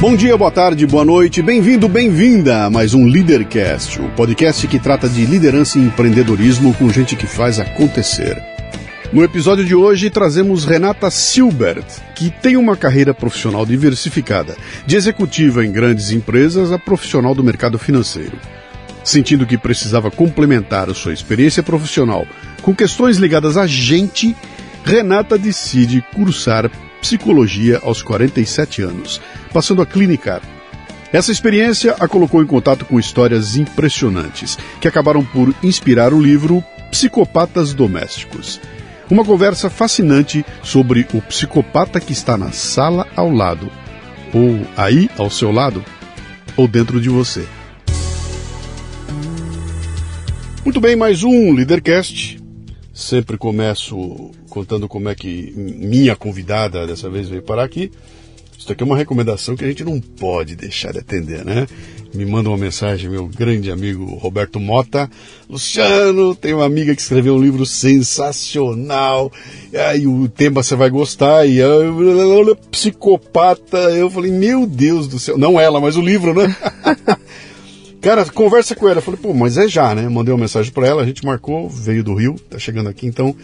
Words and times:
Bom 0.00 0.16
dia, 0.16 0.34
boa 0.34 0.50
tarde, 0.50 0.86
boa 0.86 1.04
noite, 1.04 1.42
bem-vindo, 1.42 1.86
bem-vinda 1.86 2.64
a 2.64 2.70
mais 2.70 2.94
um 2.94 3.04
Leadercast, 3.04 4.00
o 4.00 4.08
podcast 4.12 4.66
que 4.66 4.78
trata 4.78 5.06
de 5.06 5.26
liderança 5.26 5.78
e 5.78 5.82
empreendedorismo 5.82 6.72
com 6.72 6.88
gente 6.88 7.14
que 7.14 7.26
faz 7.26 7.60
acontecer. 7.60 8.42
No 9.12 9.22
episódio 9.22 9.62
de 9.62 9.74
hoje 9.74 10.08
trazemos 10.08 10.64
Renata 10.64 11.10
Silbert, 11.10 11.84
que 12.14 12.30
tem 12.30 12.56
uma 12.56 12.78
carreira 12.78 13.12
profissional 13.12 13.66
diversificada, 13.66 14.56
de 14.86 14.96
executiva 14.96 15.66
em 15.66 15.70
grandes 15.70 16.12
empresas 16.12 16.72
a 16.72 16.78
profissional 16.78 17.34
do 17.34 17.44
mercado 17.44 17.78
financeiro. 17.78 18.38
Sentindo 19.04 19.44
que 19.44 19.58
precisava 19.58 20.10
complementar 20.10 20.88
a 20.88 20.94
sua 20.94 21.12
experiência 21.12 21.62
profissional 21.62 22.26
com 22.62 22.74
questões 22.74 23.18
ligadas 23.18 23.58
a 23.58 23.66
gente, 23.66 24.34
Renata 24.82 25.36
decide 25.36 26.02
cursar 26.14 26.70
psicologia 27.00 27.80
aos 27.82 28.02
47 28.02 28.82
anos, 28.82 29.20
passando 29.52 29.82
a 29.82 29.86
clinicar. 29.86 30.42
Essa 31.12 31.32
experiência 31.32 31.96
a 31.98 32.06
colocou 32.06 32.40
em 32.42 32.46
contato 32.46 32.84
com 32.84 32.98
histórias 32.98 33.56
impressionantes, 33.56 34.56
que 34.80 34.86
acabaram 34.86 35.24
por 35.24 35.52
inspirar 35.62 36.12
o 36.12 36.20
livro 36.20 36.62
Psicopatas 36.90 37.74
Domésticos. 37.74 38.60
Uma 39.10 39.24
conversa 39.24 39.68
fascinante 39.68 40.44
sobre 40.62 41.06
o 41.12 41.20
psicopata 41.22 41.98
que 41.98 42.12
está 42.12 42.38
na 42.38 42.52
sala 42.52 43.08
ao 43.16 43.28
lado, 43.28 43.68
ou 44.32 44.60
aí 44.76 45.10
ao 45.18 45.28
seu 45.28 45.50
lado, 45.50 45.84
ou 46.56 46.68
dentro 46.68 47.00
de 47.00 47.08
você. 47.08 47.44
Muito 50.64 50.80
bem, 50.80 50.94
mais 50.94 51.24
um 51.24 51.52
Leadercast. 51.52 52.38
Sempre 52.92 53.36
começo 53.36 54.30
contando 54.50 54.86
como 54.88 55.08
é 55.08 55.14
que 55.14 55.52
minha 55.56 56.14
convidada 56.14 56.86
dessa 56.86 57.08
vez 57.08 57.28
veio 57.28 57.42
parar 57.42 57.64
aqui. 57.64 57.90
Isso 58.58 58.70
aqui 58.70 58.82
é 58.82 58.86
uma 58.86 58.96
recomendação 58.96 59.56
que 59.56 59.64
a 59.64 59.68
gente 59.68 59.82
não 59.82 59.98
pode 59.98 60.54
deixar 60.54 60.92
de 60.92 60.98
atender, 60.98 61.42
né? 61.46 61.66
Me 62.12 62.26
manda 62.26 62.50
uma 62.50 62.58
mensagem, 62.58 63.08
meu 63.08 63.26
grande 63.26 63.70
amigo 63.70 64.04
Roberto 64.16 64.60
Mota. 64.60 65.08
Luciano, 65.48 66.34
tem 66.34 66.52
uma 66.52 66.66
amiga 66.66 66.94
que 66.94 67.00
escreveu 67.00 67.36
um 67.36 67.42
livro 67.42 67.64
sensacional. 67.64 69.32
Aí 69.72 70.06
o 70.06 70.28
tema 70.28 70.62
você 70.62 70.76
vai 70.76 70.90
gostar. 70.90 71.46
E 71.46 71.56
eu, 71.56 72.54
psicopata. 72.70 73.78
Eu 73.78 74.10
falei, 74.10 74.30
meu 74.30 74.66
Deus 74.66 75.08
do 75.08 75.18
céu. 75.18 75.38
Não 75.38 75.58
ela, 75.58 75.80
mas 75.80 75.96
o 75.96 76.02
livro, 76.02 76.34
né? 76.34 76.54
Cara, 78.02 78.26
conversa 78.26 78.74
com 78.74 78.88
ela. 78.88 78.98
Eu 78.98 79.02
falei, 79.02 79.20
pô, 79.20 79.32
mas 79.32 79.56
é 79.56 79.68
já, 79.68 79.94
né? 79.94 80.08
Mandei 80.08 80.34
uma 80.34 80.40
mensagem 80.40 80.72
para 80.72 80.86
ela, 80.86 81.02
a 81.02 81.06
gente 81.06 81.24
marcou, 81.24 81.68
veio 81.68 82.04
do 82.04 82.14
Rio, 82.14 82.36
tá 82.50 82.58
chegando 82.58 82.88
aqui, 82.88 83.06
então 83.06 83.34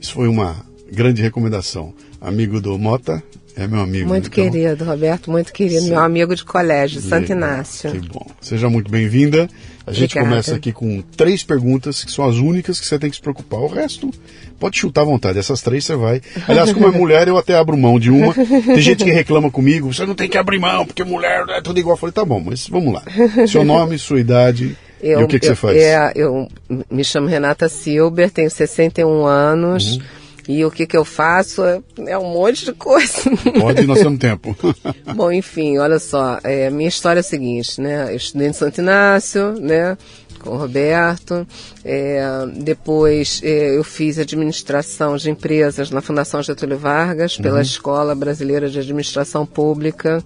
isso 0.00 0.12
foi 0.12 0.28
uma 0.28 0.56
grande 0.90 1.22
recomendação. 1.22 1.92
Amigo 2.20 2.60
do 2.60 2.78
Mota, 2.78 3.22
é 3.56 3.66
meu 3.66 3.80
amigo. 3.80 4.06
Muito 4.08 4.28
então, 4.28 4.50
querido, 4.50 4.84
Roberto, 4.84 5.30
muito 5.30 5.50
querido. 5.50 5.80
Sim. 5.80 5.90
Meu 5.90 6.00
amigo 6.00 6.36
de 6.36 6.44
colégio, 6.44 7.00
Santo 7.00 7.32
Inácio. 7.32 7.90
Que 7.90 8.00
bom. 8.00 8.26
Seja 8.40 8.68
muito 8.68 8.90
bem-vinda. 8.90 9.48
A 9.86 9.92
gente 9.92 10.10
Obrigada. 10.10 10.28
começa 10.28 10.54
aqui 10.56 10.72
com 10.72 11.00
três 11.16 11.42
perguntas 11.42 12.04
que 12.04 12.10
são 12.10 12.28
as 12.28 12.36
únicas 12.36 12.78
que 12.78 12.84
você 12.84 12.98
tem 12.98 13.08
que 13.08 13.16
se 13.16 13.22
preocupar. 13.22 13.60
O 13.60 13.66
resto, 13.66 14.10
pode 14.58 14.76
chutar 14.76 15.02
à 15.02 15.04
vontade. 15.04 15.38
Essas 15.38 15.62
três 15.62 15.84
você 15.84 15.96
vai. 15.96 16.20
Aliás, 16.46 16.70
como 16.72 16.86
é 16.86 16.90
mulher, 16.96 17.28
eu 17.28 17.38
até 17.38 17.56
abro 17.56 17.78
mão 17.78 17.98
de 17.98 18.10
uma. 18.10 18.34
Tem 18.34 18.80
gente 18.80 19.04
que 19.04 19.10
reclama 19.10 19.50
comigo, 19.50 19.90
você 19.90 20.04
não 20.04 20.14
tem 20.14 20.28
que 20.28 20.36
abrir 20.36 20.58
mão, 20.58 20.84
porque 20.84 21.02
mulher 21.02 21.44
é 21.48 21.62
tudo 21.62 21.80
igual. 21.80 21.94
Eu 21.94 22.00
falei, 22.00 22.12
tá 22.12 22.24
bom, 22.26 22.40
mas 22.40 22.68
vamos 22.68 22.92
lá. 22.92 23.02
Seu 23.48 23.64
nome, 23.64 23.98
sua 23.98 24.20
idade. 24.20 24.76
Eu, 25.06 25.20
e 25.20 25.24
o 25.24 25.28
que, 25.28 25.38
que 25.38 25.46
eu, 25.46 25.50
você 25.50 25.54
faz? 25.54 25.76
É, 25.76 26.12
eu 26.16 26.48
me 26.90 27.04
chamo 27.04 27.28
Renata 27.28 27.68
Silber, 27.68 28.30
tenho 28.30 28.50
61 28.50 29.24
anos. 29.24 29.96
Uhum. 29.96 30.02
E 30.48 30.64
o 30.64 30.70
que, 30.70 30.86
que 30.86 30.96
eu 30.96 31.04
faço 31.04 31.64
é, 31.64 31.80
é, 32.06 32.18
um 32.18 32.32
monte 32.32 32.64
de 32.64 32.72
coisa. 32.72 33.30
Pode, 33.58 33.84
nós 33.84 33.98
temos 33.98 34.18
tempo. 34.18 34.56
Bom, 35.14 35.32
enfim, 35.32 35.78
olha 35.78 35.98
só, 35.98 36.38
é, 36.44 36.70
minha 36.70 36.88
história 36.88 37.18
é 37.18 37.20
a 37.20 37.24
seguinte, 37.24 37.80
né? 37.80 38.12
Eu 38.12 38.16
estudei 38.16 38.48
em 38.48 38.52
Santo 38.52 38.80
Inácio, 38.80 39.52
né? 39.60 39.98
Com 40.38 40.50
o 40.50 40.56
Roberto. 40.56 41.46
É, 41.84 42.22
depois 42.58 43.40
é, 43.42 43.76
eu 43.76 43.82
fiz 43.82 44.20
administração 44.20 45.16
de 45.16 45.30
empresas 45.30 45.90
na 45.90 46.00
Fundação 46.00 46.40
Getúlio 46.42 46.78
Vargas, 46.78 47.36
pela 47.36 47.56
uhum. 47.56 47.62
Escola 47.62 48.14
Brasileira 48.14 48.68
de 48.68 48.78
Administração 48.78 49.44
Pública. 49.44 50.22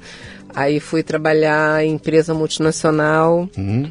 Aí 0.54 0.80
fui 0.80 1.02
trabalhar 1.02 1.84
em 1.84 1.94
empresa 1.94 2.34
multinacional. 2.34 3.48
Uhum. 3.56 3.90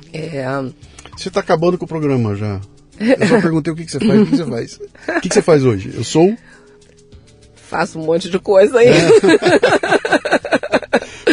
Você 1.16 1.28
está 1.28 1.40
acabando 1.40 1.78
com 1.78 1.86
o 1.86 1.88
programa 1.88 2.36
já. 2.36 2.60
Eu 3.00 3.28
só 3.28 3.42
perguntei 3.42 3.72
o 3.72 3.76
que, 3.76 3.86
que 3.86 3.92
você 3.92 4.00
faz, 4.00 4.22
o 4.22 4.26
que, 4.26 4.32
que 4.32 4.38
você 4.38 4.46
faz. 4.46 4.76
O 4.76 5.22
que, 5.22 5.30
que 5.30 5.34
você 5.36 5.42
faz 5.42 5.64
hoje? 5.64 5.92
Eu 5.96 6.04
sou. 6.04 6.36
Faço 7.56 8.00
um 8.00 8.06
monte 8.06 8.30
de 8.30 8.40
coisa 8.40 8.80
aí. 8.80 8.88
É. 8.88 9.99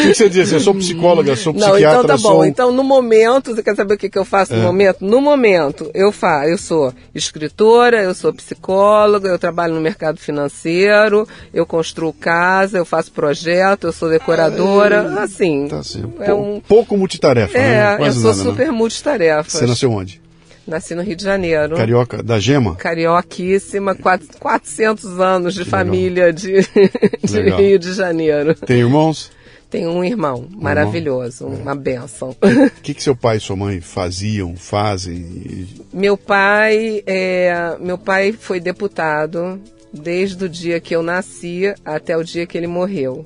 O 0.07 0.09
que, 0.09 0.13
que 0.13 0.15
você 0.15 0.29
diz? 0.29 0.53
Eu 0.53 0.61
sou 0.61 0.75
psicóloga, 0.75 1.37
sou 1.37 1.53
psiquiatra. 1.53 1.81
Não, 1.81 1.99
então 1.99 2.05
tá 2.05 2.17
bom. 2.17 2.29
Sou... 2.29 2.45
Então, 2.45 2.73
no 2.73 2.85
momento, 2.85 3.55
você 3.55 3.63
quer 3.63 3.75
saber 3.75 3.95
o 3.95 3.99
que, 3.99 4.09
que 4.09 4.19
eu 4.19 4.25
faço 4.25 4.55
no 4.55 4.61
é. 4.61 4.63
momento? 4.63 5.05
No 5.05 5.21
momento, 5.21 5.91
eu 5.95 6.13
faço, 6.13 6.49
eu 6.49 6.59
sou 6.59 6.95
escritora, 7.15 8.03
eu 8.03 8.15
sou 8.15 8.33
psicóloga, 8.33 9.29
eu 9.29 9.39
trabalho 9.39 9.75
no 9.75 9.81
mercado 9.81 10.19
financeiro, 10.19 11.27
eu 11.53 11.67
construo 11.67 12.13
casa, 12.13 12.79
eu 12.79 12.85
faço 12.85 13.13
projeto, 13.13 13.89
eu 13.89 13.93
sou 13.93 14.09
decoradora, 14.09 15.15
é, 15.17 15.23
assim. 15.23 15.69
Tá 15.69 15.79
assim, 15.79 16.05
é 16.21 16.33
um 16.33 16.61
pouco 16.61 16.97
multitarefa, 16.97 17.57
é, 17.57 17.99
né? 17.99 18.09
eu 18.09 18.13
sou 18.13 18.31
nada, 18.31 18.43
super 18.43 18.67
né? 18.67 18.73
multitarefa. 18.73 19.51
Você 19.51 19.67
nasceu 19.67 19.91
onde? 19.91 20.21
Nasci 20.67 20.97
no 20.97 21.03
Rio 21.03 21.15
de 21.15 21.23
Janeiro. 21.23 21.77
Carioca, 21.77 22.23
da 22.23 22.41
Gema? 22.41 22.75
Carioquíssima, 22.75 23.95
400 23.95 25.21
anos 25.21 25.55
de 25.55 25.65
família 25.65 26.33
de, 26.33 26.55
de 27.23 27.41
Rio 27.51 27.79
de 27.79 27.93
Janeiro. 27.93 28.55
Tem 28.55 28.81
irmãos? 28.81 29.31
Tenho 29.69 29.91
um 29.91 30.05
irmão 30.05 30.47
maravilhoso, 30.51 31.45
irmão. 31.45 31.61
uma 31.61 31.75
benção. 31.75 32.31
O 32.31 32.81
que, 32.83 32.95
que 32.95 33.03
seu 33.03 33.17
pai 33.17 33.39
e 33.39 33.41
sua 33.41 33.57
mãe 33.57 33.81
faziam, 33.81 34.57
fazem? 34.57 35.67
Meu 35.93 36.17
pai, 36.17 37.03
é, 37.07 37.77
meu 37.81 37.99
pai 37.99 38.33
foi 38.33 38.61
deputado 38.61 39.61
desde 39.93 40.45
o 40.45 40.49
dia 40.49 40.81
que 40.81 40.95
eu 40.95 41.03
nasci 41.03 41.75
até 41.85 42.17
o 42.17 42.23
dia 42.23 42.47
que 42.47 42.57
ele 42.57 42.67
morreu. 42.67 43.25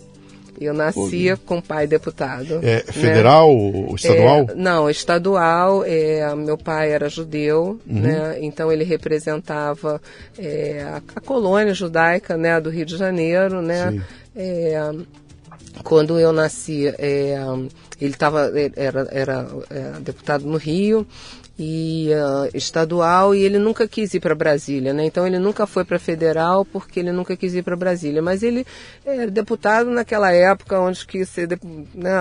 Eu 0.60 0.74
nascia 0.74 1.38
com 1.38 1.58
pai 1.58 1.86
deputado. 1.86 2.60
É 2.62 2.80
federal 2.80 3.50
ou 3.50 3.94
estadual? 3.94 4.46
É, 4.50 4.54
não, 4.54 4.90
estadual. 4.90 5.82
É, 5.86 6.34
meu 6.34 6.58
pai 6.58 6.92
era 6.92 7.08
judeu, 7.08 7.80
uhum. 7.88 8.00
né? 8.00 8.36
Então 8.42 8.70
ele 8.70 8.84
representava 8.84 10.00
é, 10.38 10.82
a, 10.82 11.02
a, 11.16 11.20
colônia 11.22 11.72
judaica, 11.72 12.36
né, 12.36 12.60
do 12.60 12.68
Rio 12.68 12.84
de 12.84 12.98
Janeiro, 12.98 13.62
né? 13.62 14.02
É, 15.74 15.82
quando 15.82 16.18
eu 16.18 16.32
nasci, 16.32 16.86
é, 16.86 17.36
ele 18.00 18.14
tava, 18.14 18.50
era, 18.76 19.08
era, 19.10 19.48
era 19.70 20.00
deputado 20.00 20.44
no 20.46 20.56
Rio 20.56 21.06
e 21.62 22.08
uh, 22.14 22.56
estadual 22.56 23.34
e 23.34 23.42
ele 23.42 23.58
nunca 23.58 23.86
quis 23.86 24.14
ir 24.14 24.20
para 24.20 24.34
Brasília, 24.34 24.94
né? 24.94 25.04
Então 25.04 25.26
ele 25.26 25.38
nunca 25.38 25.66
foi 25.66 25.84
para 25.84 25.98
federal 25.98 26.64
porque 26.64 26.98
ele 26.98 27.12
nunca 27.12 27.36
quis 27.36 27.54
ir 27.54 27.62
para 27.62 27.76
Brasília. 27.76 28.22
Mas 28.22 28.42
ele 28.42 28.66
era 29.04 29.30
deputado 29.30 29.90
naquela 29.90 30.32
época 30.32 30.80
onde 30.80 31.06
que 31.06 31.22
ser 31.26 31.46
né, 31.94 32.14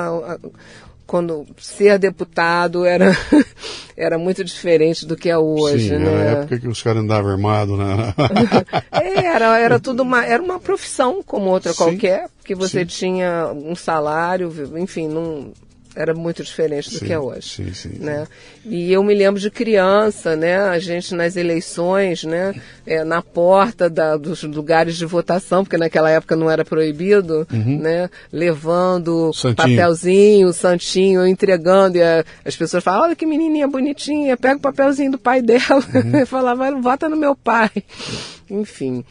quando 1.09 1.43
ser 1.57 1.97
deputado 1.97 2.85
era, 2.85 3.17
era 3.97 4.15
muito 4.19 4.43
diferente 4.43 5.07
do 5.07 5.17
que 5.17 5.27
é 5.27 5.35
hoje, 5.35 5.89
Sim, 5.89 5.97
né? 5.97 6.05
Era 6.05 6.19
a 6.19 6.41
época 6.41 6.59
que 6.59 6.67
os 6.67 6.83
caras 6.83 7.01
andavam 7.01 7.31
armados, 7.31 7.79
né? 7.79 8.13
É, 8.91 9.25
era, 9.25 9.57
era 9.57 9.79
tudo 9.79 10.03
uma, 10.03 10.23
era 10.23 10.41
uma 10.41 10.59
profissão 10.59 11.23
como 11.23 11.49
outra 11.49 11.71
Sim. 11.71 11.77
qualquer, 11.77 12.29
que 12.43 12.53
você 12.53 12.81
Sim. 12.81 12.85
tinha 12.85 13.47
um 13.47 13.75
salário, 13.75 14.53
enfim, 14.77 15.07
não 15.07 15.51
era 16.01 16.13
muito 16.13 16.41
diferente 16.43 16.89
do 16.89 16.97
Sim, 16.99 17.05
que 17.05 17.13
é 17.13 17.19
hoje. 17.19 17.49
sim, 17.49 17.73
sim, 17.73 17.97
né? 17.99 18.25
E 18.65 18.91
eu 18.91 19.03
me 19.03 19.13
lembro 19.13 19.39
de 19.39 19.51
criança, 19.51 20.35
né? 20.35 20.57
A 20.57 20.79
gente 20.79 21.13
nas 21.13 21.35
eleições, 21.35 22.23
né? 22.23 22.53
É, 22.85 23.03
na 23.03 23.21
porta 23.21 23.89
da- 23.89 24.15
dos 24.17 24.43
lugares 24.43 24.95
de 24.95 25.05
votação, 25.05 25.63
porque 25.63 25.77
naquela 25.77 26.09
época 26.09 26.35
não 26.35 26.49
era 26.49 26.63
proibido, 26.65 27.47
né? 27.51 28.09
Levando 28.31 29.25
Uhum. 29.27 29.33
Santinho. 29.33 29.55
papelzinho, 29.55 30.53
santinho, 30.53 31.27
entregando. 31.27 31.97
E 31.97 32.01
a- 32.03 32.23
as 32.45 32.55
pessoas 32.55 32.83
falavam, 32.83 33.07
olha 33.07 33.15
que 33.15 33.25
menininha 33.25 33.67
bonitinha, 33.67 34.37
pega 34.37 34.57
o 34.57 34.61
papelzinho 34.61 35.11
do 35.11 35.17
pai 35.19 35.41
dela. 35.41 35.83
Uhum. 35.93 36.19
Eu 36.19 36.27
falava, 36.27 36.71
vota 36.79 37.09
no 37.09 37.17
meu 37.17 37.35
pai. 37.35 37.69
Enfim. 38.49 39.03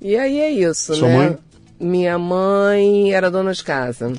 E 0.00 0.16
aí 0.16 0.38
é 0.40 0.50
isso, 0.50 0.94
Sua 0.94 1.08
né? 1.08 1.16
mãe? 1.16 1.38
Minha 1.78 2.18
mãe 2.18 3.12
era 3.12 3.30
dona 3.30 3.52
de 3.52 3.62
casa. 3.62 4.10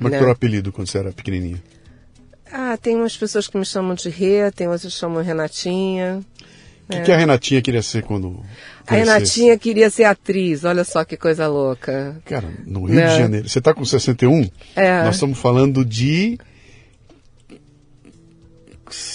Como 0.00 0.08
é 0.08 0.16
que 0.16 0.22
era 0.22 0.28
o 0.28 0.32
apelido 0.32 0.72
quando 0.72 0.88
você 0.88 0.96
era 0.98 1.12
pequenininha? 1.12 1.62
Ah, 2.50 2.76
tem 2.80 2.96
umas 2.96 3.16
pessoas 3.16 3.46
que 3.46 3.56
me 3.58 3.64
chamam 3.66 3.94
de 3.94 4.08
Rê, 4.08 4.50
tem 4.50 4.66
outras 4.66 4.92
que 4.92 4.98
chamam 4.98 5.22
Renatinha. 5.22 6.20
O 6.88 6.92
que, 6.92 7.02
que 7.02 7.12
a 7.12 7.16
Renatinha 7.16 7.62
queria 7.62 7.82
ser 7.82 8.02
quando 8.02 8.40
A? 8.86 8.94
Renatinha 8.94 9.56
queria 9.56 9.88
ser 9.90 10.04
atriz, 10.04 10.64
olha 10.64 10.82
só 10.82 11.04
que 11.04 11.16
coisa 11.16 11.46
louca. 11.46 12.20
Cara, 12.24 12.48
no 12.66 12.84
Rio 12.86 12.96
Né? 12.96 13.06
de 13.06 13.18
Janeiro. 13.18 13.48
Você 13.48 13.60
tá 13.60 13.72
com 13.72 13.84
61? 13.84 14.48
É. 14.74 15.04
Nós 15.04 15.14
estamos 15.16 15.38
falando 15.38 15.84
de 15.84 16.36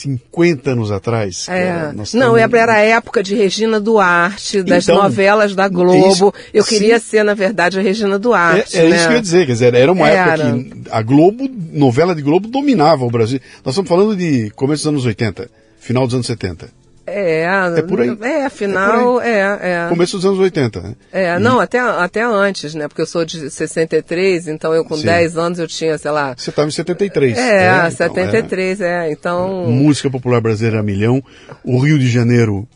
50 0.05 0.71
anos 0.71 0.91
atrás. 0.91 1.47
É. 1.49 1.65
cara. 1.67 1.93
Não, 1.93 2.03
estamos- 2.03 2.39
era 2.55 2.73
a 2.73 2.79
época 2.79 3.23
de 3.23 3.35
Regina 3.35 3.79
Duarte, 3.79 4.61
das 4.63 4.83
Então, 4.87 5.01
novelas 5.01 5.55
da 5.55 5.67
Globo. 5.67 6.07
isso- 6.11 6.33
eu 6.53 6.63
queria 6.63 6.99
sim. 6.99 7.05
ser, 7.09 7.23
na 7.23 7.33
verdade, 7.33 7.79
a 7.79 7.81
Regina 7.81 8.15
É, 8.15 8.19
Duarte. 8.19 8.77
é 8.77 8.87
né? 8.89 8.95
isso 8.95 9.05
que 9.07 9.11
eu 9.13 9.15
ia 9.17 9.21
dizer, 9.21 9.45
quer 9.47 9.53
dizer, 9.53 9.73
era 9.73 9.91
uma 9.91 10.07
Era. 10.09 10.33
época 10.43 10.53
que 10.63 10.89
a 10.91 11.01
Globo, 11.01 11.49
novela 11.73 12.13
de 12.15 12.21
Globo 12.21 12.47
dominava 12.47 13.03
o 13.03 13.09
Brasil. 13.09 13.39
Nós 13.63 13.73
estamos 13.73 13.89
falando 13.89 14.15
de 14.15 14.49
começo 14.51 14.83
dos 14.83 14.87
anos 14.87 15.05
80, 15.05 15.49
final 15.79 16.05
dos 16.05 16.13
anos 16.13 16.27
70. 16.27 16.69
É, 17.07 17.45
É 17.77 17.81
por 17.81 18.01
aí. 18.01 18.17
É, 18.21 18.45
afinal, 18.45 19.21
é, 19.21 19.85
é. 19.85 19.85
Começo 19.89 20.17
dos 20.17 20.25
anos 20.25 20.39
80, 20.39 20.81
né? 20.81 20.95
É, 21.11 21.39
não, 21.39 21.59
até, 21.59 21.79
até 21.79 22.23
antes, 22.23 22.73
né? 22.73 22.87
Porque 22.87 23.01
eu 23.01 23.05
sou 23.05 23.23
de 23.23 23.49
63, 23.49 24.47
então 24.47 24.73
eu 24.73 24.83
com 24.83 24.97
Sim. 24.97 25.05
10 25.05 25.37
anos 25.37 25.59
eu 25.59 25.67
tinha, 25.67 25.97
sei 25.97 26.11
lá. 26.11 26.33
Você 26.35 26.49
estava 26.49 26.67
em 26.67 26.71
73. 26.71 27.37
É, 27.37 27.77
então, 27.77 27.91
73, 27.91 28.81
é. 28.81 29.11
Então. 29.11 29.65
é. 29.65 29.67
Música 29.67 30.09
popular 30.09 30.41
brasileira 30.41 30.79
a 30.79 30.83
milhão, 30.83 31.23
o 31.63 31.79
Rio 31.79 31.99
de 31.99 32.07
Janeiro 32.09 32.67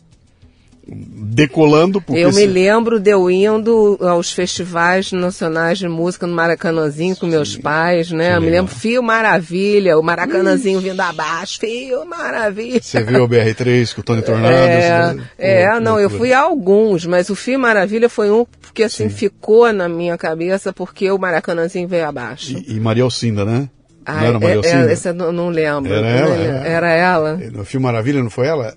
decolando, 0.92 2.00
porque 2.02 2.20
Eu 2.20 2.28
me 2.28 2.34
se- 2.34 2.46
lembro 2.46 2.98
de 2.98 3.10
eu 3.10 3.30
indo 3.30 3.96
aos 4.00 4.32
festivais 4.32 5.12
nacionais 5.12 5.78
de 5.78 5.88
música 5.88 6.26
no 6.26 6.34
Maracanãzinho 6.34 7.14
com 7.16 7.26
meus 7.26 7.56
pais, 7.56 8.10
né? 8.10 8.36
Eu 8.36 8.40
me 8.40 8.50
lembro 8.50 8.74
Fio 8.74 9.02
Maravilha, 9.02 9.96
o 9.98 10.02
Maracanãzinho 10.02 10.80
vindo 10.80 11.00
abaixo, 11.00 11.60
Fio 11.60 12.04
Maravilha. 12.04 12.80
você 12.82 13.02
viu 13.04 13.22
o 13.24 13.28
BR3 13.28 13.94
com 13.94 14.00
o 14.00 14.04
Tony 14.04 14.22
Tornado. 14.22 14.54
É, 14.54 15.14
né? 15.14 15.24
é, 15.38 15.80
não, 15.80 15.98
eu 16.00 16.10
fui 16.10 16.32
a 16.32 16.40
alguns, 16.40 17.06
mas 17.06 17.30
o 17.30 17.36
Fio 17.36 17.58
Maravilha 17.58 18.08
foi 18.08 18.30
um 18.30 18.44
que 18.74 18.82
assim 18.82 19.08
Sim. 19.08 19.14
ficou 19.14 19.72
na 19.72 19.88
minha 19.88 20.18
cabeça 20.18 20.72
porque 20.72 21.10
o 21.10 21.18
Maracanãzinho 21.18 21.86
veio 21.88 22.06
abaixo. 22.06 22.52
E, 22.52 22.76
e 22.76 22.80
Maria 22.80 23.04
Alcinda, 23.04 23.44
né? 23.44 23.68
Ah, 24.04 24.14
não 24.14 24.24
era 24.26 24.32
Maria 24.40 24.54
é, 24.54 24.56
Alcinda? 24.56 24.90
é, 24.90 24.92
esse 24.92 25.08
eu 25.08 25.14
não, 25.14 25.30
não 25.32 25.48
lembro. 25.50 25.92
Era 25.92 26.08
ela, 26.08 26.36
é. 26.66 26.72
Era 26.72 26.90
ela? 26.92 27.36
No 27.52 27.64
filme 27.64 27.84
Maravilha, 27.84 28.22
não 28.22 28.30
foi 28.30 28.46
ela? 28.48 28.74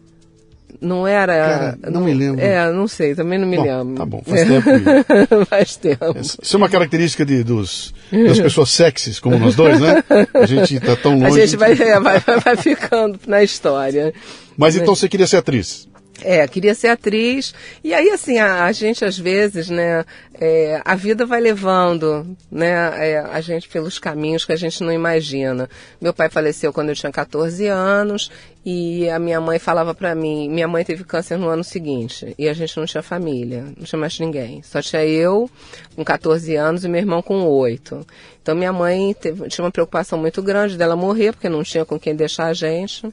Não 0.83 1.07
era. 1.07 1.33
Cara, 1.33 1.91
não 1.91 2.01
me 2.01 2.13
lembro. 2.13 2.43
É, 2.43 2.69
não 2.71 2.89
sei, 2.89 3.15
também 3.15 3.39
não 3.39 3.47
me 3.47 3.55
Bom, 3.55 3.63
lembro. 3.63 3.95
tá 3.95 4.05
bom, 4.05 4.21
faz 4.25 4.47
tempo. 4.47 5.45
faz 5.49 5.75
tempo. 5.77 6.19
Isso 6.19 6.55
é 6.55 6.57
uma 6.57 6.67
característica 6.67 7.25
de, 7.25 7.41
dos, 7.41 7.93
das 8.11 8.39
pessoas 8.39 8.69
sexys, 8.69 9.17
como 9.17 9.39
nós 9.39 9.55
dois, 9.55 9.79
né? 9.79 10.03
A 10.33 10.45
gente 10.45 10.77
tá 10.81 10.97
tão 10.97 11.13
A 11.13 11.29
longe. 11.29 11.39
gente 11.39 11.55
vai, 11.55 11.71
é, 11.71 11.99
vai, 12.01 12.19
vai 12.19 12.57
ficando 12.57 13.17
na 13.25 13.41
história. 13.41 14.13
Mas 14.57 14.75
então 14.75 14.93
você 14.93 15.07
queria 15.07 15.25
ser 15.25 15.37
atriz? 15.37 15.87
É, 16.21 16.47
queria 16.47 16.75
ser 16.75 16.89
atriz. 16.89 17.53
E 17.83 17.93
aí, 17.93 18.09
assim, 18.09 18.37
a, 18.37 18.65
a 18.65 18.71
gente 18.71 19.03
às 19.03 19.17
vezes, 19.17 19.69
né, 19.69 20.05
é, 20.39 20.81
a 20.85 20.95
vida 20.95 21.25
vai 21.25 21.41
levando, 21.41 22.35
né, 22.51 22.71
é, 22.97 23.19
a 23.19 23.41
gente 23.41 23.67
pelos 23.67 23.97
caminhos 23.97 24.45
que 24.45 24.53
a 24.53 24.55
gente 24.55 24.83
não 24.83 24.91
imagina. 24.91 25.69
Meu 25.99 26.13
pai 26.13 26.29
faleceu 26.29 26.71
quando 26.71 26.89
eu 26.89 26.95
tinha 26.95 27.11
14 27.11 27.67
anos 27.67 28.29
e 28.65 29.09
a 29.09 29.19
minha 29.19 29.41
mãe 29.41 29.59
falava 29.59 29.93
pra 29.93 30.15
mim, 30.15 30.47
minha 30.47 30.67
mãe 30.67 30.85
teve 30.85 31.03
câncer 31.03 31.37
no 31.37 31.49
ano 31.49 31.63
seguinte 31.63 32.33
e 32.37 32.47
a 32.47 32.53
gente 32.53 32.77
não 32.77 32.85
tinha 32.85 33.03
família, 33.03 33.63
não 33.77 33.83
tinha 33.85 33.99
mais 33.99 34.17
ninguém. 34.19 34.61
Só 34.63 34.81
tinha 34.81 35.03
eu 35.05 35.49
com 35.95 36.03
14 36.03 36.55
anos 36.55 36.85
e 36.85 36.87
meu 36.87 36.99
irmão 37.01 37.21
com 37.21 37.43
8. 37.45 38.05
Então 38.41 38.55
minha 38.55 38.71
mãe 38.71 39.13
teve, 39.13 39.47
tinha 39.49 39.65
uma 39.65 39.71
preocupação 39.71 40.17
muito 40.17 40.41
grande 40.41 40.77
dela 40.77 40.95
morrer, 40.95 41.33
porque 41.33 41.49
não 41.49 41.61
tinha 41.63 41.83
com 41.83 41.99
quem 41.99 42.15
deixar 42.15 42.45
a 42.47 42.53
gente. 42.53 43.05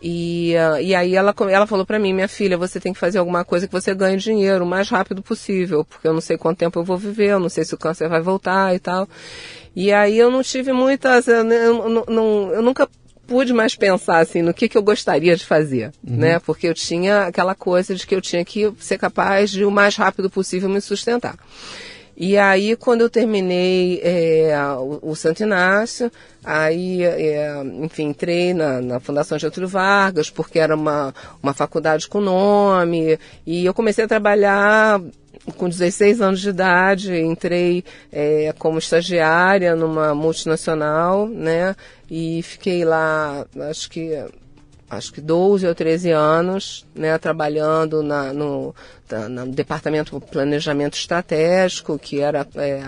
E, 0.00 0.56
ah, 0.56 0.80
e 0.80 0.94
aí 0.94 1.14
ela, 1.16 1.34
ela 1.50 1.66
falou 1.66 1.84
pra 1.84 1.98
mim, 1.98 2.14
minha 2.14 2.28
filha, 2.28 2.56
você 2.56 2.78
tem 2.80 2.92
que 2.92 2.98
fazer 3.00 3.18
alguma 3.18 3.44
coisa 3.44 3.66
que 3.66 3.72
você 3.72 3.92
ganhe 3.94 4.16
dinheiro 4.16 4.64
o 4.64 4.66
mais 4.66 4.88
rápido 4.88 5.20
possível, 5.22 5.84
porque 5.84 6.06
eu 6.06 6.12
não 6.14 6.20
sei 6.20 6.38
quanto 6.38 6.58
tempo 6.58 6.78
eu 6.78 6.84
vou 6.84 6.96
viver, 6.96 7.30
eu 7.32 7.40
não 7.40 7.48
sei 7.48 7.64
se 7.64 7.74
o 7.74 7.78
câncer 7.78 8.08
vai 8.08 8.20
voltar 8.22 8.74
e 8.74 8.78
tal. 8.78 9.08
E 9.74 9.92
aí 9.92 10.16
eu 10.16 10.30
não 10.30 10.42
tive 10.42 10.72
muitas, 10.72 11.26
eu, 11.26 11.44
eu, 11.50 12.04
não- 12.08 12.52
eu 12.52 12.62
nunca 12.62 12.88
pude 13.28 13.52
mais 13.52 13.76
pensar 13.76 14.18
assim 14.18 14.40
no 14.40 14.54
que, 14.54 14.68
que 14.68 14.76
eu 14.76 14.82
gostaria 14.82 15.36
de 15.36 15.44
fazer, 15.44 15.92
né? 16.02 16.40
Porque 16.40 16.66
eu 16.66 16.74
tinha 16.74 17.26
aquela 17.26 17.54
coisa 17.54 17.94
de 17.94 18.06
que 18.06 18.14
eu 18.14 18.22
tinha 18.22 18.44
que 18.44 18.72
ser 18.80 18.98
capaz 18.98 19.50
de 19.50 19.64
o 19.64 19.70
mais 19.70 19.94
rápido 19.94 20.30
possível 20.30 20.68
me 20.68 20.80
sustentar. 20.80 21.36
E 22.20 22.36
aí, 22.36 22.74
quando 22.74 23.02
eu 23.02 23.08
terminei 23.08 24.00
é, 24.02 24.52
o, 24.76 24.98
o 25.10 25.14
Santo 25.14 25.44
Inácio, 25.44 26.10
aí, 26.42 27.04
é, 27.04 27.62
enfim, 27.80 28.08
entrei 28.08 28.52
na, 28.52 28.80
na 28.80 28.98
Fundação 28.98 29.38
Getúlio 29.38 29.68
Vargas, 29.68 30.28
porque 30.28 30.58
era 30.58 30.74
uma, 30.74 31.14
uma 31.40 31.54
faculdade 31.54 32.08
com 32.08 32.20
nome, 32.20 33.20
e 33.46 33.64
eu 33.64 33.72
comecei 33.72 34.04
a 34.04 34.08
trabalhar 34.08 35.00
com 35.56 35.68
16 35.68 36.20
anos 36.20 36.40
de 36.40 36.48
idade, 36.50 37.14
entrei 37.20 37.84
é, 38.12 38.52
como 38.58 38.78
estagiária 38.78 39.74
numa 39.76 40.14
multinacional, 40.14 41.26
né, 41.28 41.74
e 42.10 42.42
fiquei 42.42 42.84
lá, 42.84 43.46
acho 43.70 43.90
que 43.90 44.12
acho 44.90 45.12
que 45.12 45.20
12 45.20 45.66
ou 45.66 45.74
13 45.74 46.10
anos, 46.12 46.86
né, 46.94 47.18
trabalhando 47.18 48.02
na, 48.02 48.32
no, 48.32 48.74
da- 49.08 49.28
no 49.28 49.46
departamento 49.52 50.18
de 50.18 50.26
planejamento 50.26 50.96
estratégico, 50.96 51.98
que 51.98 52.20
era 52.20 52.46
é, 52.56 52.82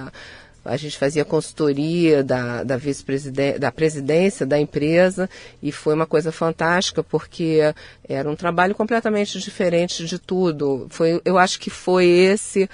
a 0.70 0.76
gente 0.76 0.96
fazia 0.96 1.24
consultoria 1.24 2.22
da, 2.22 2.62
da 2.62 2.76
vice-presidência, 2.76 3.58
da 3.58 3.72
presidência 3.72 4.46
da 4.46 4.56
empresa 4.58 5.28
e 5.60 5.72
foi 5.72 5.94
uma 5.94 6.06
coisa 6.06 6.30
fantástica 6.30 7.02
porque 7.02 7.58
era 8.08 8.30
um 8.30 8.36
trabalho 8.36 8.72
completamente 8.72 9.40
diferente 9.40 10.06
de 10.06 10.16
tudo. 10.16 10.86
Foi, 10.88 11.20
eu 11.24 11.36
acho 11.38 11.58
que 11.58 11.70
foi 11.70 12.06
esse 12.06 12.70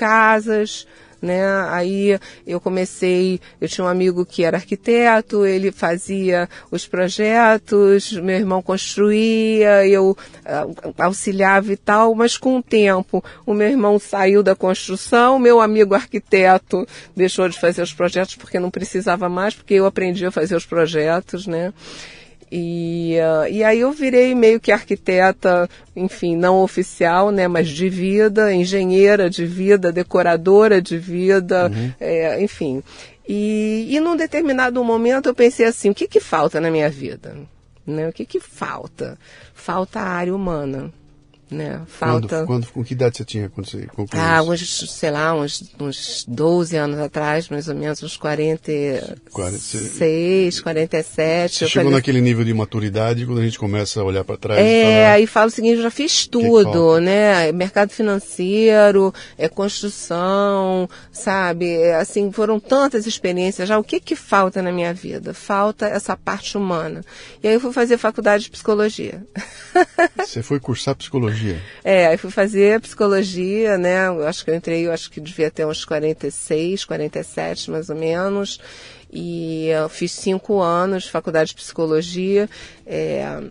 né? 1.21 1.43
Aí 1.69 2.19
eu 2.45 2.59
comecei, 2.59 3.39
eu 3.59 3.67
tinha 3.67 3.85
um 3.85 3.87
amigo 3.87 4.25
que 4.25 4.43
era 4.43 4.57
arquiteto, 4.57 5.45
ele 5.45 5.71
fazia 5.71 6.49
os 6.71 6.87
projetos, 6.87 8.11
meu 8.13 8.35
irmão 8.35 8.61
construía, 8.61 9.85
eu 9.87 10.11
uh, 10.11 10.93
auxiliava 10.97 11.71
e 11.73 11.77
tal, 11.77 12.15
mas 12.15 12.37
com 12.37 12.57
o 12.57 12.63
tempo 12.63 13.23
o 13.45 13.53
meu 13.53 13.67
irmão 13.67 13.99
saiu 13.99 14.41
da 14.41 14.55
construção, 14.55 15.39
meu 15.39 15.61
amigo 15.61 15.93
arquiteto 15.93 16.87
deixou 17.15 17.49
de 17.49 17.59
fazer 17.59 17.81
os 17.81 17.93
projetos 17.93 18.35
porque 18.35 18.59
não 18.59 18.71
precisava 18.71 19.27
mais, 19.27 19.53
porque 19.53 19.73
eu 19.73 19.85
aprendi 19.85 20.25
a 20.25 20.31
fazer 20.31 20.55
os 20.55 20.65
projetos, 20.65 21.45
né? 21.45 21.73
E, 22.51 23.15
uh, 23.19 23.47
e 23.51 23.63
aí 23.63 23.79
eu 23.81 23.91
virei 23.91 24.33
meio 24.33 24.59
que 24.59 24.71
arquiteta, 24.71 25.69
enfim, 25.95 26.35
não 26.35 26.61
oficial, 26.61 27.29
né, 27.31 27.47
mas 27.47 27.69
de 27.69 27.87
vida, 27.89 28.53
engenheira 28.53 29.29
de 29.29 29.45
vida, 29.45 29.91
decoradora 29.91 30.81
de 30.81 30.97
vida, 30.97 31.67
uhum. 31.67 31.93
é, 31.99 32.41
enfim. 32.41 32.81
E, 33.27 33.87
e 33.89 33.99
num 33.99 34.15
determinado 34.15 34.83
momento 34.83 35.29
eu 35.29 35.35
pensei 35.35 35.67
assim, 35.67 35.91
o 35.91 35.95
que 35.95 36.07
que 36.07 36.19
falta 36.19 36.59
na 36.59 36.71
minha 36.71 36.89
vida? 36.89 37.37
Né? 37.85 38.07
O 38.07 38.13
que 38.13 38.25
que 38.25 38.39
falta? 38.39 39.17
Falta 39.53 39.99
a 39.99 40.07
área 40.07 40.35
humana 40.35 40.91
né? 41.51 41.81
Falta. 41.87 42.27
Quando, 42.27 42.47
quando, 42.47 42.67
com 42.67 42.83
que 42.83 42.93
idade 42.93 43.17
você 43.17 43.25
tinha 43.25 43.49
quando 43.49 43.67
você 43.67 43.87
concluiu 43.87 44.23
Ah, 44.23 44.41
uns, 44.41 44.91
sei 44.91 45.11
lá, 45.11 45.33
uns, 45.33 45.73
uns 45.79 46.25
12 46.27 46.77
anos 46.77 46.99
atrás, 46.99 47.49
mais 47.49 47.67
ou 47.67 47.75
menos, 47.75 48.01
uns 48.03 48.17
46, 48.17 50.61
46 50.61 50.61
47. 50.61 51.55
Você 51.55 51.67
chegou 51.67 51.85
falei... 51.85 51.97
naquele 51.97 52.21
nível 52.21 52.45
de 52.45 52.53
maturidade 52.53 53.25
quando 53.25 53.39
a 53.39 53.43
gente 53.43 53.59
começa 53.59 54.01
a 54.01 54.03
olhar 54.03 54.23
para 54.23 54.37
trás. 54.37 54.59
É, 54.59 54.83
falar... 54.83 55.11
aí 55.13 55.27
falo 55.27 55.47
o 55.47 55.51
seguinte, 55.51 55.77
eu 55.77 55.83
já 55.83 55.91
fiz 55.91 56.27
tudo, 56.27 56.99
né? 56.99 57.51
Mercado 57.51 57.91
financeiro, 57.91 59.13
é 59.37 59.47
construção, 59.47 60.89
sabe? 61.11 61.71
É, 61.71 61.95
assim, 61.95 62.31
foram 62.31 62.59
tantas 62.59 63.07
experiências 63.07 63.67
já. 63.67 63.77
O 63.77 63.83
que 63.83 63.99
que 63.99 64.15
falta 64.15 64.61
na 64.61 64.71
minha 64.71 64.93
vida? 64.93 65.33
Falta 65.33 65.87
essa 65.87 66.15
parte 66.15 66.57
humana. 66.57 67.01
E 67.43 67.47
aí 67.47 67.53
eu 67.53 67.59
fui 67.59 67.73
fazer 67.73 67.97
faculdade 67.97 68.43
de 68.43 68.51
psicologia. 68.51 69.25
Você 70.17 70.41
foi 70.41 70.59
cursar 70.59 70.95
psicologia? 70.95 71.38
Psicologia? 71.39 71.61
É, 71.83 72.07
aí 72.07 72.17
fui 72.17 72.31
fazer 72.31 72.79
psicologia, 72.81 73.77
né? 73.77 74.07
Eu 74.07 74.27
acho 74.27 74.43
que 74.43 74.51
eu 74.51 74.55
entrei, 74.55 74.87
eu 74.87 74.91
acho 74.91 75.09
que 75.09 75.19
devia 75.19 75.49
ter 75.49 75.65
uns 75.65 75.85
46, 75.85 76.85
47 76.85 77.71
mais 77.71 77.89
ou 77.89 77.95
menos. 77.95 78.59
E 79.11 79.69
eu 79.69 79.89
fiz 79.89 80.11
cinco 80.11 80.61
anos 80.61 81.03
de 81.03 81.11
faculdade 81.11 81.49
de 81.49 81.55
psicologia. 81.55 82.49
É, 82.85 83.41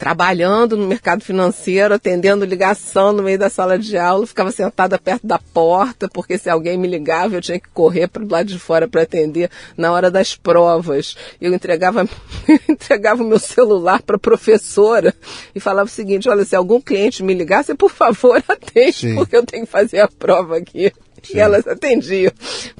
trabalhando 0.00 0.78
no 0.78 0.88
mercado 0.88 1.22
financeiro, 1.22 1.92
atendendo 1.92 2.46
ligação 2.46 3.12
no 3.12 3.22
meio 3.22 3.38
da 3.38 3.50
sala 3.50 3.78
de 3.78 3.98
aula, 3.98 4.26
ficava 4.26 4.50
sentada 4.50 4.98
perto 4.98 5.26
da 5.26 5.38
porta, 5.38 6.08
porque 6.08 6.38
se 6.38 6.48
alguém 6.48 6.78
me 6.78 6.88
ligava, 6.88 7.34
eu 7.34 7.42
tinha 7.42 7.60
que 7.60 7.68
correr 7.68 8.08
para 8.08 8.24
o 8.24 8.26
lado 8.26 8.46
de 8.46 8.58
fora 8.58 8.88
para 8.88 9.02
atender 9.02 9.50
na 9.76 9.92
hora 9.92 10.10
das 10.10 10.34
provas. 10.34 11.14
Eu 11.38 11.52
entregava, 11.52 12.08
entregava 12.66 13.22
o 13.22 13.26
meu 13.26 13.38
celular 13.38 14.00
para 14.00 14.16
a 14.16 14.18
professora 14.18 15.14
e 15.54 15.60
falava 15.60 15.86
o 15.86 15.92
seguinte: 15.92 16.30
olha, 16.30 16.46
se 16.46 16.56
algum 16.56 16.80
cliente 16.80 17.22
me 17.22 17.34
ligasse, 17.34 17.74
por 17.74 17.90
favor, 17.90 18.42
atende, 18.48 18.94
Sim. 18.94 19.14
porque 19.16 19.36
eu 19.36 19.44
tenho 19.44 19.66
que 19.66 19.70
fazer 19.70 20.00
a 20.00 20.08
prova 20.08 20.56
aqui. 20.56 20.90
Sim. 21.22 21.36
E 21.36 21.40
elas 21.40 21.66
atendiam 21.66 22.32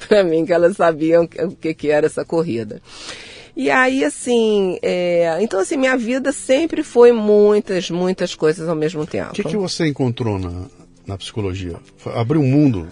para 0.08 0.24
mim, 0.24 0.46
que 0.46 0.52
elas 0.54 0.76
sabiam 0.76 1.24
o 1.24 1.54
que, 1.54 1.74
que 1.74 1.90
era 1.90 2.06
essa 2.06 2.24
corrida. 2.24 2.80
E 3.60 3.70
aí, 3.70 4.02
assim, 4.02 4.78
é... 4.80 5.36
então, 5.42 5.60
assim, 5.60 5.76
minha 5.76 5.94
vida 5.94 6.32
sempre 6.32 6.82
foi 6.82 7.12
muitas, 7.12 7.90
muitas 7.90 8.34
coisas 8.34 8.66
ao 8.66 8.74
mesmo 8.74 9.06
tempo. 9.06 9.32
O 9.32 9.34
que, 9.34 9.44
que 9.44 9.56
você 9.56 9.86
encontrou 9.86 10.38
na, 10.38 10.64
na 11.06 11.18
psicologia? 11.18 11.76
Abriu 12.06 12.40
um 12.40 12.48
mundo 12.48 12.88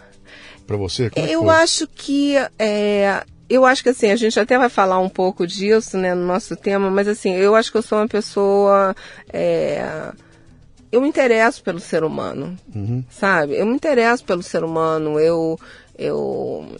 para 0.67 0.77
você? 0.77 1.09
Como 1.09 1.27
é 1.27 1.31
eu 1.31 1.49
acho 1.49 1.89
que. 1.89 2.35
É... 2.59 3.25
Eu 3.49 3.65
acho 3.65 3.83
que 3.83 3.89
assim, 3.89 4.11
a 4.11 4.17
gente 4.17 4.39
até 4.39 4.59
vai 4.59 4.69
falar 4.69 4.99
um 4.99 5.09
pouco 5.09 5.47
disso, 5.47 5.97
né, 5.97 6.15
no 6.15 6.27
nosso 6.27 6.55
tema, 6.55 6.91
mas 6.91 7.09
assim, 7.09 7.35
eu 7.35 7.55
acho 7.55 7.73
que 7.73 7.79
eu 7.79 7.83
sou 7.83 7.97
uma 7.97 8.07
pessoa. 8.07 8.95
É 9.33 10.13
eu 10.91 11.01
me 11.01 11.09
interesso 11.09 11.63
pelo 11.63 11.81
ser 11.81 12.03
humano, 12.03 12.57
uhum. 12.75 13.05
sabe? 13.11 13.57
Eu 13.57 13.67
me 13.67 13.75
interesso 13.75 14.25
pelo 14.25 14.43
ser 14.43 14.65
humano, 14.65 15.21
eu, 15.21 15.59
eu, 15.99 16.77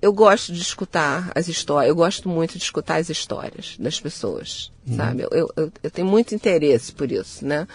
eu 0.00 0.12
gosto 0.12 0.52
de 0.52 0.60
escutar 0.60 1.30
as 1.34 1.48
histórias, 1.48 1.88
eu 1.88 1.96
gosto 1.96 2.28
muito 2.28 2.56
de 2.56 2.64
escutar 2.64 2.96
as 2.96 3.10
histórias 3.10 3.76
das 3.78 4.00
pessoas, 4.00 4.70
uhum. 4.86 4.96
sabe? 4.96 5.22
Eu, 5.22 5.50
eu, 5.56 5.72
eu, 5.82 5.90
tenho 5.90 6.06
muito 6.06 6.34
interesse 6.34 6.92
por 6.92 7.10
isso, 7.10 7.44
né? 7.44 7.66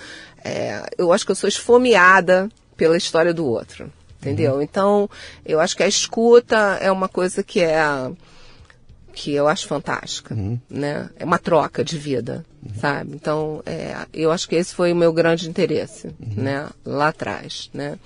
É, 0.43 0.83
eu 0.97 1.11
acho 1.11 1.25
que 1.25 1.31
eu 1.31 1.35
sou 1.35 1.47
esfomeada 1.47 2.49
pela 2.77 2.97
história 2.97 3.33
do 3.33 3.45
outro, 3.45 3.91
entendeu? 4.21 4.55
Uhum. 4.55 4.61
Então, 4.61 5.09
eu 5.45 5.59
acho 5.59 5.75
que 5.75 5.83
a 5.83 5.87
escuta 5.87 6.77
é 6.81 6.91
uma 6.91 7.09
coisa 7.09 7.43
que 7.43 7.59
é 7.59 8.11
que 9.13 9.31
eu 9.31 9.47
acho 9.47 9.67
fantástica, 9.67 10.33
uhum. 10.33 10.59
né? 10.69 11.09
É 11.17 11.23
uma 11.23 11.37
troca 11.37 11.83
de 11.83 11.97
vida, 11.97 12.43
uhum. 12.63 12.73
sabe? 12.79 13.11
Então, 13.13 13.61
é, 13.65 13.95
eu 14.11 14.31
acho 14.31 14.49
que 14.49 14.55
esse 14.55 14.73
foi 14.73 14.91
o 14.91 14.95
meu 14.95 15.13
grande 15.13 15.47
interesse, 15.47 16.07
uhum. 16.07 16.43
né? 16.43 16.69
Lá 16.83 17.09
atrás, 17.09 17.69
né? 17.73 17.97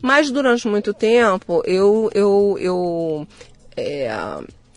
Mas 0.00 0.30
durante 0.30 0.66
muito 0.66 0.94
tempo, 0.94 1.62
eu, 1.66 2.10
eu, 2.14 2.56
eu, 2.58 3.28
é, 3.76 4.08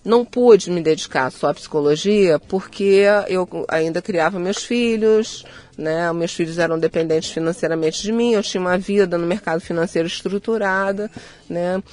não 0.04 0.24
pude 0.24 0.72
me 0.72 0.82
dedicar 0.82 1.30
só 1.32 1.50
à 1.50 1.54
psicologia 1.54 2.40
porque 2.40 3.04
eu 3.28 3.48
ainda 3.68 4.02
criava 4.02 4.40
meus 4.40 4.64
filhos, 4.64 5.44
né? 5.78 6.12
Meus 6.14 6.34
filhos 6.34 6.58
eram 6.58 6.80
dependentes 6.80 7.30
financeiramente 7.30 8.02
de 8.02 8.12
mim, 8.12 8.32
eu 8.32 8.42
tinha 8.42 8.62
uma 8.62 8.78
vida 8.78 9.18
no 9.18 9.28
mercado 9.28 9.60
financeiro 9.60 10.08
estruturada, 10.08 11.12
né? 11.50 11.84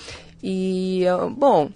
E, 0.43 1.05
bom, 1.37 1.71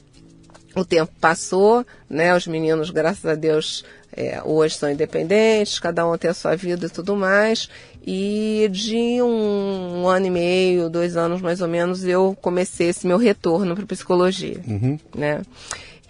o 0.77 0.85
tempo 0.85 1.13
passou, 1.21 1.85
né? 2.09 2.35
Os 2.37 2.47
meninos, 2.47 2.91
graças 2.91 3.25
a 3.25 3.35
Deus, 3.35 3.85
é, 4.17 4.41
hoje 4.45 4.77
são 4.77 4.91
independentes, 4.91 5.79
cada 5.79 6.07
um 6.07 6.17
tem 6.17 6.31
a 6.31 6.35
sua 6.35 6.57
vida 6.57 6.87
e 6.87 6.91
tudo 6.91 7.17
mais. 7.17 7.69
E 8.11 8.71
de 8.73 9.21
um, 9.21 10.01
um, 10.01 10.09
ano 10.09 10.25
e 10.25 10.31
meio, 10.31 10.89
dois 10.89 11.15
anos 11.15 11.43
mais 11.43 11.61
ou 11.61 11.69
menos, 11.69 12.05
eu 12.05 12.35
comecei 12.41 12.89
esse 12.89 13.07
meu 13.07 13.19
retorno 13.19 13.77
para 13.77 13.85
psicologia, 13.85 14.63
uhum. 14.67 14.99
né? 15.15 15.43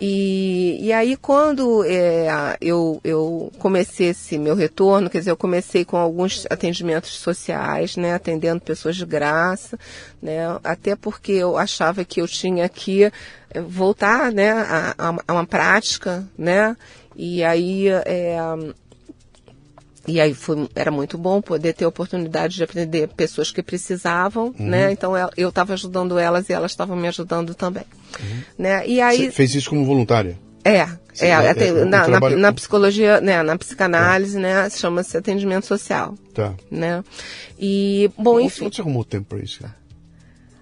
E, 0.01 0.79
e 0.81 0.93
aí 0.93 1.17
quando 1.17 1.83
é, 1.85 2.57
eu, 2.61 3.01
eu 3.03 3.51
comecei 3.59 4.11
esse 4.11 4.39
meu 4.39 4.55
retorno, 4.55 5.11
quer 5.11 5.19
dizer, 5.19 5.33
eu 5.33 5.37
comecei 5.37 5.85
com 5.85 5.97
alguns 5.97 6.47
atendimentos 6.49 7.11
sociais, 7.19 7.97
né, 7.97 8.15
atendendo 8.15 8.61
pessoas 8.61 8.95
de 8.95 9.05
graça, 9.05 9.77
né, 10.23 10.57
até 10.63 10.95
porque 10.95 11.33
eu 11.33 11.59
achava 11.59 12.05
que 12.05 12.21
eu 12.21 12.29
tinha 12.29 12.69
que 12.69 13.07
é, 13.07 13.13
voltar, 13.61 14.31
né, 14.31 14.53
a, 14.53 14.95
a 15.27 15.33
uma 15.33 15.45
prática, 15.45 16.25
né, 16.39 16.77
e 17.17 17.43
aí 17.43 17.89
é, 17.89 18.39
e 20.09 20.21
aí 20.21 20.35
foi, 20.35 20.69
era 20.75 20.91
muito 20.91 21.19
bom 21.19 21.41
poder 21.43 21.75
ter 21.75 21.85
a 21.85 21.89
oportunidade 21.89 22.57
de 22.57 22.65
aprender 22.65 23.09
pessoas 23.09 23.51
que 23.51 23.63
precisavam, 23.63 24.55
uhum. 24.59 24.67
né? 24.67 24.91
Então 24.91 25.13
eu 25.37 25.49
estava 25.51 25.75
ajudando 25.75 26.19
elas 26.19 26.49
e 26.49 26.53
elas 26.53 26.73
estavam 26.73 26.97
me 26.97 27.07
ajudando 27.07 27.55
também, 27.55 27.85
uhum. 28.19 28.43
né? 28.59 28.87
E 28.87 29.01
aí 29.01 29.27
Você 29.27 29.31
fez 29.31 29.55
isso 29.55 29.71
como 29.71 29.85
voluntária? 29.85 30.39
É, 30.65 30.87
Você, 31.13 31.27
é, 31.27 31.31
é, 31.31 31.69
é 31.69 31.85
na, 31.85 32.05
trabalho... 32.05 32.37
na, 32.37 32.43
na, 32.49 32.53
psicologia, 32.53 33.21
né, 33.21 33.43
na 33.43 33.57
psicanálise, 33.57 34.37
é. 34.37 34.41
né, 34.41 34.71
chama-se 34.71 35.17
atendimento 35.17 35.67
social. 35.67 36.15
Tá. 36.35 36.55
Né? 36.71 37.03
E, 37.59 38.11
bom, 38.17 38.33
Como, 38.33 38.41
enfim. 38.41 38.71
Você 38.71 38.81
arrumou 38.81 39.05
tempo 39.05 39.29
para 39.29 39.39
isso? 39.39 39.61
Cara? 39.61 39.77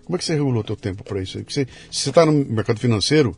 Como 0.04 0.16
é 0.16 0.18
que 0.18 0.24
você 0.24 0.34
regulou 0.34 0.60
o 0.60 0.64
teu 0.64 0.76
tempo 0.76 1.02
para 1.02 1.20
isso? 1.20 1.38
Porque 1.38 1.66
você 1.90 2.08
está 2.08 2.24
no 2.24 2.32
mercado 2.32 2.78
financeiro, 2.78 3.36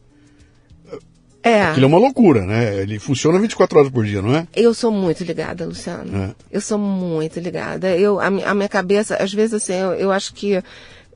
é. 1.42 1.62
Aquilo 1.62 1.86
é 1.86 1.88
uma 1.88 1.98
loucura, 1.98 2.44
né? 2.44 2.82
Ele 2.82 2.98
funciona 2.98 3.38
24 3.38 3.78
horas 3.78 3.90
por 3.90 4.04
dia, 4.04 4.20
não 4.20 4.34
é? 4.34 4.46
Eu 4.54 4.74
sou 4.74 4.90
muito 4.90 5.22
ligada, 5.24 5.64
Luciano. 5.64 6.24
É. 6.24 6.30
Eu 6.50 6.60
sou 6.60 6.78
muito 6.78 7.38
ligada. 7.38 7.96
Eu, 7.96 8.20
a, 8.20 8.26
a, 8.26 8.54
minha 8.54 8.68
cabeça, 8.68 9.16
às 9.16 9.32
vezes 9.32 9.54
assim, 9.54 9.74
eu, 9.74 9.92
eu 9.94 10.12
acho 10.12 10.34
que 10.34 10.62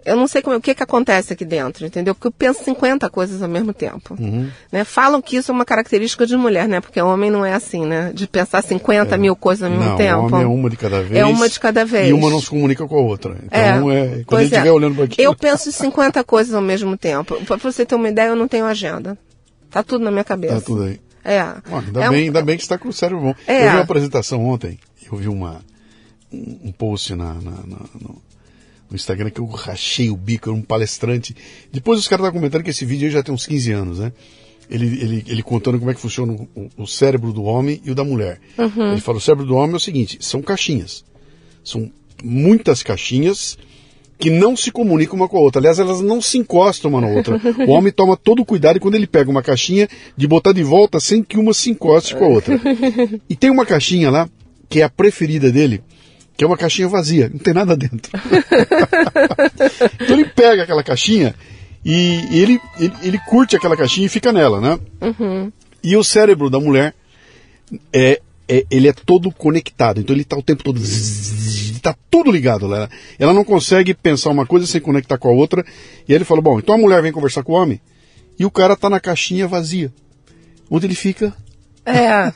eu 0.05 0.17
não 0.17 0.27
sei 0.27 0.43
como, 0.43 0.57
o 0.57 0.61
que, 0.61 0.75
que 0.75 0.83
acontece 0.83 1.33
aqui 1.33 1.45
dentro, 1.45 1.87
entendeu? 1.87 2.15
Porque 2.15 2.27
eu 2.27 2.33
penso 2.33 2.65
50 2.65 3.09
coisas 3.09 3.43
ao 3.43 3.49
mesmo 3.49 3.73
tempo. 3.73 4.17
Uhum. 4.19 4.49
Né? 4.71 4.85
Falam 4.85 5.23
que 5.23 5.37
isso 5.37 5.51
é 5.53 5.55
uma 5.55 5.65
característica 5.65 6.27
de 6.27 6.37
mulher, 6.37 6.69
né? 6.69 6.81
Porque 6.81 7.01
homem 7.01 7.31
não 7.31 7.45
é 7.45 7.53
assim, 7.53 7.87
né? 7.87 8.11
De 8.13 8.27
pensar 8.27 8.63
50 8.63 9.15
é. 9.15 9.19
mil 9.19 9.37
coisas 9.37 9.63
ao 9.63 9.71
mesmo 9.71 9.91
não, 9.91 9.97
tempo. 9.97 10.27
Homem 10.27 10.43
é 10.43 10.47
uma 10.47 10.69
de 10.69 10.77
cada 10.77 11.03
vez. 11.03 11.17
É 11.17 11.25
uma 11.25 11.49
de 11.49 11.61
cada 11.61 11.85
vez. 11.85 12.09
E 12.09 12.13
uma 12.13 12.31
não 12.31 12.41
se 12.41 12.51
comunica 12.51 12.87
com 12.87 12.97
a 12.97 13.01
outra. 13.01 13.37
Então 13.45 13.91
é. 13.91 14.21
é 14.21 14.23
quando 14.27 14.41
a 14.41 14.45
gente 14.45 14.53
estiver 14.53 14.69
é. 14.69 14.73
olhando 14.73 14.97
para 14.97 15.05
aquilo. 15.05 15.23
Eu 15.23 15.35
penso 15.37 15.71
50 15.71 16.25
coisas 16.25 16.55
ao 16.55 16.63
mesmo 16.63 16.97
tempo. 16.97 17.37
Para 17.45 17.57
você 17.57 17.87
ter 17.87 17.95
uma 17.95 18.09
ideia, 18.09 18.29
eu 18.29 18.37
não 18.37 18.49
tenho 18.49 18.65
agenda. 18.65 19.17
Tá 19.73 19.83
tudo 19.83 20.05
na 20.05 20.11
minha 20.11 20.23
cabeça. 20.23 20.55
Tá 20.55 20.61
tudo 20.61 20.85
aí. 20.85 21.01
É. 21.25 21.41
ainda, 21.41 22.05
é 22.05 22.11
bem, 22.11 22.23
um... 22.23 22.27
ainda 22.27 22.43
bem 22.43 22.57
que 22.57 22.63
está 22.63 22.77
com 22.77 22.89
o 22.89 22.93
cérebro 22.93 23.25
bom. 23.25 23.35
É. 23.47 23.67
Eu 23.67 23.71
vi 23.71 23.77
uma 23.77 23.83
apresentação 23.83 24.45
ontem, 24.45 24.79
eu 25.11 25.17
vi 25.17 25.29
uma, 25.29 25.65
um 26.33 26.73
post 26.73 27.15
na, 27.15 27.35
na, 27.35 27.51
na 27.51 27.79
no, 28.01 28.23
no 28.91 28.97
Instagram 28.97 29.31
que 29.31 29.41
eu 29.41 29.47
rachei 29.47 30.11
o 30.11 30.17
bico, 30.17 30.51
era 30.51 30.57
um 30.57 30.63
palestrante. 30.63 31.35
Depois 31.73 31.99
os 31.99 32.07
caras 32.07 32.25
estavam 32.25 32.41
comentando 32.41 32.63
que 32.63 32.71
esse 32.71 32.85
vídeo 32.85 33.11
já 33.11 33.23
tem 33.23 33.35
uns 33.35 33.47
15 33.47 33.73
anos, 33.73 33.99
né? 33.99 34.13
Ele, 34.69 34.87
ele, 34.87 35.25
ele 35.27 35.43
contando 35.43 35.79
como 35.79 35.91
é 35.91 35.95
que 35.95 36.01
funciona 36.01 36.33
o, 36.33 36.71
o 36.77 36.87
cérebro 36.87 37.33
do 37.33 37.43
homem 37.43 37.81
e 37.85 37.91
o 37.91 37.95
da 37.95 38.05
mulher. 38.05 38.41
Uhum. 38.59 38.93
Ele 38.93 39.01
fala: 39.01 39.19
o 39.19 39.21
cérebro 39.21 39.47
do 39.47 39.55
homem 39.55 39.75
é 39.75 39.77
o 39.77 39.81
seguinte: 39.81 40.19
são 40.21 40.43
caixinhas. 40.43 41.05
São 41.65 41.91
muitas 42.23 42.83
caixinhas 42.83 43.59
que 44.23 44.31
não 44.31 44.57
se 44.57 44.71
comunicam 44.71 45.17
uma 45.17 45.29
com 45.29 45.37
a 45.37 45.41
outra. 45.41 45.59
Aliás, 45.61 45.81
elas 45.81 46.01
não 46.01 46.23
se 46.23 46.39
encostam 46.39 46.93
uma 46.93 47.01
na 47.01 47.09
outra. 47.09 47.41
O 47.67 47.73
homem 47.73 47.91
toma 47.93 48.17
todo 48.17 48.41
o 48.41 48.45
cuidado 48.45 48.79
quando 48.79 48.95
ele 48.95 49.09
pega 49.09 49.29
uma 49.29 49.43
caixinha 49.43 49.89
de 50.17 50.29
botar 50.29 50.53
de 50.53 50.63
volta 50.63 51.01
sem 51.01 51.25
que 51.25 51.37
uma 51.37 51.53
se 51.53 51.71
encoste 51.71 52.15
com 52.15 52.27
a 52.27 52.29
outra. 52.29 52.55
E 53.29 53.35
tem 53.35 53.51
uma 53.51 53.67
caixinha 53.67 54.11
lá 54.11 54.29
que 54.69 54.81
é 54.81 54.85
a 54.85 54.89
preferida 54.89 55.51
dele, 55.51 55.83
que 56.37 56.45
é 56.45 56.47
uma 56.47 56.57
caixinha 56.57 56.87
vazia, 56.87 57.29
não 57.33 57.39
tem 57.41 57.53
nada 57.53 57.77
dentro. 57.77 58.13
então 60.01 60.17
ele 60.17 60.27
pega 60.27 60.63
aquela 60.63 60.85
caixinha 60.85 61.35
e, 61.85 62.21
ele, 62.31 62.61
ele, 62.79 62.95
ele, 63.03 63.19
curte 63.27 63.57
aquela 63.57 63.77
caixinha 63.77 64.07
e 64.07 64.11
fica 64.11 64.33
nela, 64.33 64.61
né? 64.61 64.79
Uhum. 65.01 65.51
E 65.83 65.97
o 65.97 66.05
cérebro 66.05 66.49
da 66.49 66.61
mulher 66.61 66.95
é, 67.93 68.21
é, 68.49 68.65
ele 68.71 68.87
é 68.87 68.93
todo 68.93 69.33
conectado, 69.33 70.01
então 70.01 70.15
ele 70.15 70.23
está 70.23 70.37
o 70.37 70.43
tempo 70.43 70.63
todo 70.63 70.79
está 71.83 71.97
tudo 72.09 72.31
ligado 72.31 72.67
lá. 72.67 72.89
Ela 73.19 73.35
não 73.35 73.45
consegue 73.45 73.93
pensar 73.93 74.31
uma 74.31 74.47
coisa 74.47 74.67
sem 74.67 74.81
conectar 74.81 75.19
com 75.19 75.29
a 75.29 75.33
outra. 75.33 75.65
E 76.09 76.13
aí 76.13 76.17
ele 76.17 76.25
falou: 76.25 76.43
bom, 76.43 76.59
então 76.59 76.77
a 76.77 76.79
mulher 76.79 77.03
vem 77.03 77.13
conversar 77.13 77.43
com 77.43 77.53
o 77.53 77.57
homem 77.57 77.81
e 78.39 78.45
o 78.45 78.51
cara 78.51 78.75
está 78.75 78.89
na 78.89 79.01
caixinha 79.01 79.47
vazia, 79.47 79.93
onde 80.71 80.87
ele 80.87 80.95
fica. 80.95 81.35
É. 81.85 82.33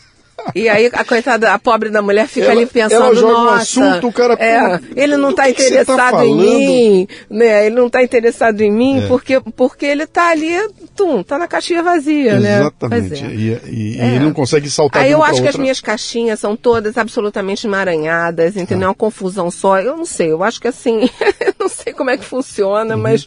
E 0.54 0.68
aí 0.68 0.90
a 0.92 1.04
coitada, 1.04 1.52
a 1.52 1.58
pobre 1.58 1.90
da 1.90 2.00
mulher 2.00 2.26
fica 2.28 2.46
ela, 2.46 2.60
ali 2.60 2.66
pensando, 2.66 3.04
ela 3.04 3.14
joga 3.14 3.32
nossa, 3.32 3.50
um 3.80 3.84
assunto, 3.84 4.08
o 4.08 4.12
cara, 4.12 4.34
é, 4.34 4.80
ele 4.94 5.16
não 5.16 5.30
está 5.30 5.44
tá 5.44 5.50
interessado 5.50 6.16
tá 6.16 6.26
em 6.26 6.36
mim, 6.36 7.08
né? 7.28 7.66
Ele 7.66 7.76
não 7.76 7.86
está 7.86 8.02
interessado 8.02 8.60
em 8.60 8.70
mim 8.70 9.04
é. 9.04 9.06
porque 9.06 9.40
porque 9.40 9.86
ele 9.86 10.04
está 10.04 10.30
ali, 10.30 10.52
tum, 10.94 11.22
tá 11.22 11.38
na 11.38 11.48
caixinha 11.48 11.82
vazia, 11.82 12.38
né? 12.38 12.60
Exatamente. 12.60 13.24
É. 13.24 13.28
E, 13.28 13.32
e, 13.32 13.52
é. 13.52 13.60
e, 13.66 14.00
ele 14.00 14.18
não 14.20 14.32
consegue 14.32 14.70
saltar 14.70 15.02
Aí 15.02 15.10
eu 15.10 15.22
acho 15.22 15.42
que 15.42 15.48
as 15.48 15.56
minhas 15.56 15.80
caixinhas 15.80 16.40
são 16.40 16.56
todas 16.56 16.96
absolutamente 16.96 17.66
emaranhadas, 17.66 18.56
entendeu? 18.56 18.86
É 18.86 18.88
uma 18.88 18.94
confusão 18.94 19.50
só. 19.50 19.80
Eu 19.80 19.96
não 19.96 20.04
sei, 20.04 20.32
eu 20.32 20.42
acho 20.42 20.60
que 20.60 20.68
assim, 20.68 21.08
eu 21.40 21.54
não 21.58 21.68
sei 21.68 21.92
como 21.92 22.10
é 22.10 22.16
que 22.16 22.24
funciona, 22.24 22.94
uhum. 22.94 23.02
mas 23.02 23.26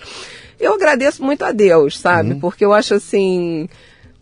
eu 0.59 0.73
agradeço 0.73 1.23
muito 1.23 1.43
a 1.43 1.51
Deus, 1.51 1.97
sabe? 1.97 2.33
Uhum. 2.33 2.39
Porque 2.39 2.65
eu 2.65 2.73
acho 2.73 2.93
assim, 2.93 3.69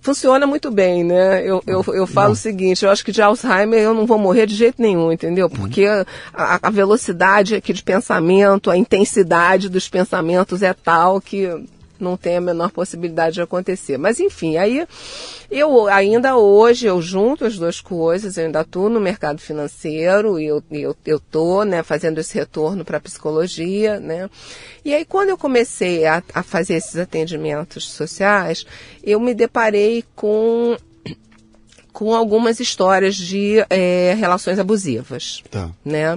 funciona 0.01 0.48
muito 0.48 0.72
bem, 0.72 1.04
né? 1.04 1.42
Eu, 1.44 1.62
eu, 1.68 1.84
eu 1.94 2.08
falo 2.08 2.27
não. 2.27 2.34
o 2.34 2.36
seguinte, 2.36 2.86
eu 2.86 2.92
acho 2.92 3.04
que 3.04 3.12
de 3.12 3.22
Alzheimer 3.22 3.80
eu 3.80 3.94
não 3.94 4.06
vou 4.06 4.18
morrer 4.18 4.46
de 4.46 4.56
jeito 4.56 4.82
nenhum, 4.82 5.12
entendeu? 5.12 5.50
Porque 5.50 5.86
a, 6.34 6.60
a 6.62 6.70
velocidade 6.70 7.56
aqui 7.56 7.74
de 7.74 7.84
pensamento, 7.84 8.72
a 8.72 8.77
intensidade 8.77 9.70
dos 9.70 9.89
pensamentos 9.89 10.63
é 10.63 10.74
tal 10.74 11.20
que 11.20 11.50
não 12.04 12.18
tem 12.18 12.38
a 12.38 12.42
menor 12.42 12.72
possibilidade 12.72 13.36
de 13.36 13.42
acontecer. 13.42 13.98
Mas 13.98 14.20
enfim, 14.20 14.58
aí 14.58 14.88
eu 15.50 15.88
ainda 15.88 16.38
hoje 16.38 16.88
eu 16.88 17.01
junto 17.01 17.46
as 17.46 17.58
duas 17.58 17.82
coisas, 17.82 18.38
eu 18.38 18.46
ainda 18.46 18.62
estou 18.62 18.89
no 18.89 19.00
mercado 19.00 19.39
financeiro 19.39 20.39
e 20.39 20.46
eu, 20.46 20.63
eu, 20.72 20.96
eu 21.06 21.20
tô, 21.20 21.63
né, 21.63 21.84
fazendo 21.84 22.20
esse 22.20 22.36
retorno 22.36 22.84
para 22.86 22.98
a 22.98 23.01
psicologia, 23.01 24.00
né? 24.00 24.30
E 24.84 24.94
aí 24.94 25.06
quando 25.06 25.30
eu 25.30 25.38
comecei 25.38 26.06
a, 26.06 26.24
a 26.34 26.44
fazer 26.44 26.75
esses 26.75 26.98
atendimentos 26.98 27.89
sociais, 27.89 28.66
eu 29.04 29.20
me 29.20 29.34
deparei 29.34 30.04
com 30.16 30.77
com 31.98 32.13
algumas 32.13 32.60
histórias 32.60 33.16
de 33.16 33.56
é, 33.72 34.13
relações 34.20 34.60
abusivas, 34.60 35.42
tá. 35.50 35.72
né? 35.84 36.16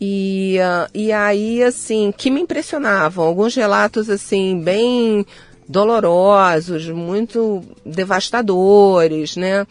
E, 0.00 0.58
uh, 0.58 0.90
e 0.94 1.10
aí, 1.12 1.62
assim, 1.62 2.12
que 2.16 2.30
me 2.30 2.40
impressionavam. 2.40 3.26
Alguns 3.26 3.54
relatos, 3.54 4.10
assim, 4.10 4.60
bem 4.60 5.24
dolorosos, 5.68 6.88
muito 6.88 7.62
devastadores, 7.84 9.36
né? 9.36 9.66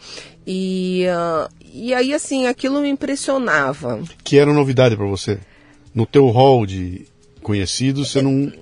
E, 0.46 1.04
uh, 1.08 1.48
e 1.72 1.94
aí, 1.94 2.12
assim, 2.12 2.46
aquilo 2.46 2.80
me 2.80 2.88
impressionava. 2.88 4.00
Que 4.24 4.38
era 4.38 4.52
novidade 4.52 4.96
para 4.96 5.06
você? 5.06 5.38
No 5.94 6.06
teu 6.06 6.26
hall 6.28 6.66
de 6.66 7.06
conhecidos, 7.42 8.10
você 8.10 8.20
não 8.20 8.52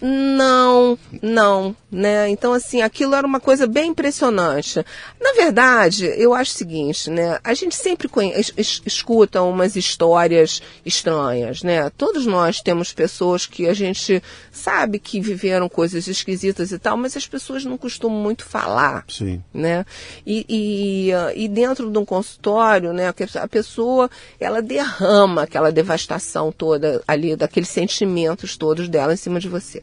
não, 0.00 0.98
não, 1.22 1.74
né? 1.90 2.28
Então, 2.28 2.52
assim, 2.52 2.82
aquilo 2.82 3.14
era 3.14 3.26
uma 3.26 3.40
coisa 3.40 3.66
bem 3.66 3.90
impressionante. 3.90 4.84
Na 5.20 5.32
verdade, 5.32 6.04
eu 6.16 6.34
acho 6.34 6.52
o 6.52 6.54
seguinte, 6.54 7.08
né? 7.08 7.38
A 7.42 7.54
gente 7.54 7.74
sempre 7.74 8.08
es 8.36 8.52
escuta 8.84 9.42
umas 9.42 9.74
histórias 9.74 10.60
estranhas, 10.84 11.62
né? 11.62 11.88
Todos 11.96 12.26
nós 12.26 12.60
temos 12.60 12.92
pessoas 12.92 13.46
que 13.46 13.66
a 13.66 13.72
gente 13.72 14.22
sabe 14.50 14.98
que 14.98 15.20
viveram 15.20 15.68
coisas 15.68 16.06
esquisitas 16.06 16.70
e 16.70 16.78
tal, 16.78 16.96
mas 16.96 17.16
as 17.16 17.26
pessoas 17.26 17.64
não 17.64 17.78
costumam 17.78 18.20
muito 18.20 18.44
falar, 18.44 19.04
Sim. 19.08 19.42
né? 19.54 19.86
E, 20.26 20.44
e, 20.48 21.44
e 21.44 21.48
dentro 21.48 21.90
de 21.90 21.98
um 21.98 22.04
consultório, 22.04 22.92
né? 22.92 23.08
A 23.08 23.48
pessoa, 23.48 24.10
ela 24.38 24.60
derrama 24.60 25.42
aquela 25.42 25.72
devastação 25.72 26.52
toda 26.52 27.02
ali, 27.08 27.34
daqueles 27.34 27.68
sentimentos 27.68 28.56
todos 28.56 28.88
dela 28.88 29.14
em 29.14 29.16
cima 29.16 29.40
de 29.40 29.48
você 29.48 29.61
você. 29.62 29.82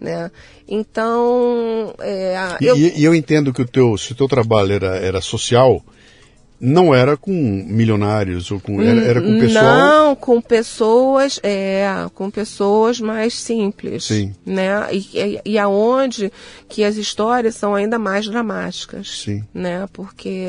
Né? 0.00 0.30
Então. 0.68 1.94
É, 1.98 2.56
e, 2.60 2.66
eu... 2.66 2.76
e, 2.76 3.04
eu 3.04 3.14
entendo 3.14 3.52
que 3.52 3.62
o 3.62 3.66
teu, 3.66 3.96
se 3.98 4.12
o 4.12 4.14
teu 4.14 4.28
trabalho 4.28 4.72
era, 4.72 4.96
era 4.96 5.20
social, 5.20 5.82
não 6.60 6.94
era 6.94 7.16
com 7.16 7.32
milionários 7.32 8.50
ou 8.50 8.60
com 8.60 8.82
era, 8.82 9.00
era, 9.02 9.20
com 9.22 9.40
pessoal 9.40 9.64
não 9.64 10.14
com 10.14 10.40
pessoas 10.42 11.40
é 11.42 11.86
com 12.14 12.30
pessoas 12.30 13.00
mais 13.00 13.32
simples 13.32 14.04
Sim. 14.04 14.34
né 14.44 14.86
e, 14.92 14.98
e, 15.14 15.40
e 15.52 15.58
aonde 15.58 16.30
que 16.68 16.84
as 16.84 16.96
histórias 16.96 17.54
são 17.54 17.74
ainda 17.74 17.98
mais 17.98 18.26
dramáticas 18.26 19.22
Sim. 19.24 19.42
né 19.54 19.88
porque 19.90 20.48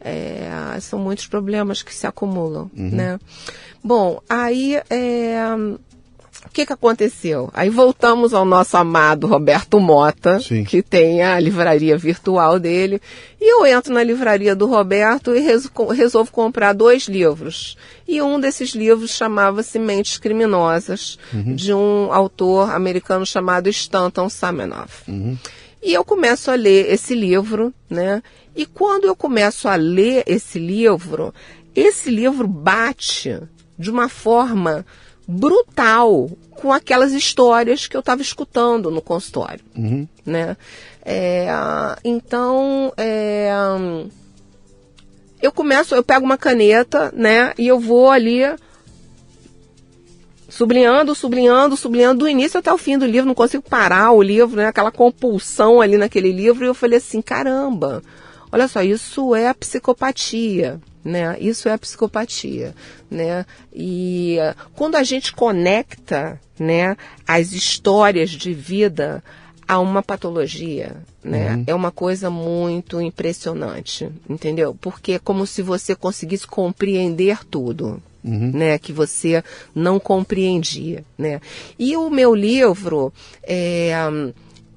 é, 0.00 0.48
são 0.80 0.98
muitos 0.98 1.26
problemas 1.26 1.82
que 1.82 1.94
se 1.94 2.06
acumulam 2.06 2.70
uhum. 2.74 2.90
né 2.90 3.18
bom 3.82 4.20
aí 4.26 4.80
é, 4.88 5.36
o 6.46 6.50
que, 6.54 6.66
que 6.66 6.72
aconteceu? 6.72 7.50
Aí 7.52 7.68
voltamos 7.68 8.32
ao 8.32 8.44
nosso 8.44 8.76
amado 8.76 9.26
Roberto 9.26 9.80
Mota, 9.80 10.38
Sim. 10.40 10.62
que 10.64 10.82
tem 10.82 11.22
a 11.22 11.38
livraria 11.40 11.96
virtual 11.96 12.58
dele. 12.58 13.00
E 13.40 13.52
eu 13.52 13.66
entro 13.66 13.92
na 13.92 14.02
livraria 14.02 14.54
do 14.54 14.66
Roberto 14.66 15.34
e 15.34 15.40
resolvo 15.40 16.30
comprar 16.30 16.72
dois 16.72 17.08
livros. 17.08 17.76
E 18.06 18.22
um 18.22 18.38
desses 18.38 18.70
livros 18.70 19.10
chamava-se 19.10 19.78
Mentes 19.78 20.18
Criminosas, 20.18 21.18
uhum. 21.32 21.54
de 21.54 21.72
um 21.72 22.12
autor 22.12 22.70
americano 22.70 23.26
chamado 23.26 23.68
Stanton 23.68 24.28
Samenoff. 24.28 25.10
Uhum. 25.10 25.36
E 25.82 25.92
eu 25.92 26.04
começo 26.04 26.50
a 26.50 26.54
ler 26.54 26.90
esse 26.92 27.14
livro, 27.14 27.72
né? 27.90 28.22
E 28.54 28.64
quando 28.64 29.04
eu 29.06 29.16
começo 29.16 29.68
a 29.68 29.74
ler 29.74 30.22
esse 30.26 30.58
livro, 30.58 31.34
esse 31.74 32.10
livro 32.10 32.46
bate 32.46 33.38
de 33.78 33.90
uma 33.90 34.08
forma 34.08 34.86
brutal 35.26 36.30
com 36.50 36.72
aquelas 36.72 37.12
histórias 37.12 37.86
que 37.86 37.96
eu 37.96 38.00
estava 38.00 38.22
escutando 38.22 38.90
no 38.90 39.02
consultório, 39.02 39.60
uhum. 39.76 40.06
né? 40.24 40.56
É, 41.04 41.48
então, 42.04 42.92
é, 42.96 43.50
eu 45.42 45.52
começo, 45.52 45.94
eu 45.94 46.02
pego 46.02 46.24
uma 46.24 46.38
caneta, 46.38 47.12
né? 47.14 47.52
E 47.58 47.66
eu 47.66 47.78
vou 47.78 48.10
ali 48.10 48.42
sublinhando, 50.48 51.14
sublinhando, 51.14 51.76
sublinhando 51.76 52.20
do 52.20 52.28
início 52.28 52.60
até 52.60 52.72
o 52.72 52.78
fim 52.78 52.96
do 52.96 53.04
livro, 53.04 53.26
não 53.26 53.34
consigo 53.34 53.62
parar 53.68 54.12
o 54.12 54.22
livro, 54.22 54.56
né? 54.56 54.66
Aquela 54.66 54.92
compulsão 54.92 55.80
ali 55.80 55.96
naquele 55.96 56.32
livro 56.32 56.64
e 56.64 56.68
eu 56.68 56.74
falei 56.74 56.98
assim, 56.98 57.20
caramba, 57.20 58.02
olha 58.54 58.68
só, 58.68 58.82
isso 58.82 59.34
é 59.34 59.48
a 59.48 59.54
psicopatia, 59.54 60.80
né? 61.04 61.36
Isso 61.40 61.68
é 61.68 61.72
a 61.72 61.78
psicopatia, 61.78 62.72
né? 63.10 63.44
E 63.74 64.38
uh, 64.38 64.70
quando 64.76 64.94
a 64.94 65.02
gente 65.02 65.32
conecta, 65.32 66.40
né, 66.56 66.96
as 67.26 67.52
histórias 67.52 68.30
de 68.30 68.54
vida 68.54 69.24
a 69.66 69.80
uma 69.80 70.04
patologia, 70.04 70.94
né? 71.22 71.56
Uhum. 71.56 71.64
É 71.66 71.74
uma 71.74 71.90
coisa 71.90 72.30
muito 72.30 73.00
impressionante, 73.00 74.08
entendeu? 74.30 74.72
Porque 74.80 75.14
é 75.14 75.18
como 75.18 75.48
se 75.48 75.60
você 75.60 75.96
conseguisse 75.96 76.46
compreender 76.46 77.44
tudo, 77.44 78.00
uhum. 78.22 78.52
né, 78.54 78.78
que 78.78 78.92
você 78.92 79.42
não 79.74 79.98
compreendia, 79.98 81.04
né. 81.18 81.40
E 81.76 81.96
o 81.96 82.08
meu 82.08 82.36
livro 82.36 83.12
é, 83.42 83.92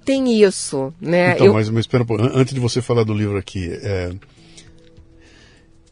tem 0.07 0.41
isso, 0.41 0.93
né. 1.01 1.33
Então, 1.33 1.47
eu... 1.47 1.53
mas, 1.53 1.69
mas 1.69 1.81
espera 1.81 2.05
antes 2.33 2.53
de 2.53 2.61
você 2.61 2.81
falar 2.81 3.03
do 3.03 3.13
livro 3.13 3.37
aqui, 3.37 3.69
é... 3.69 4.11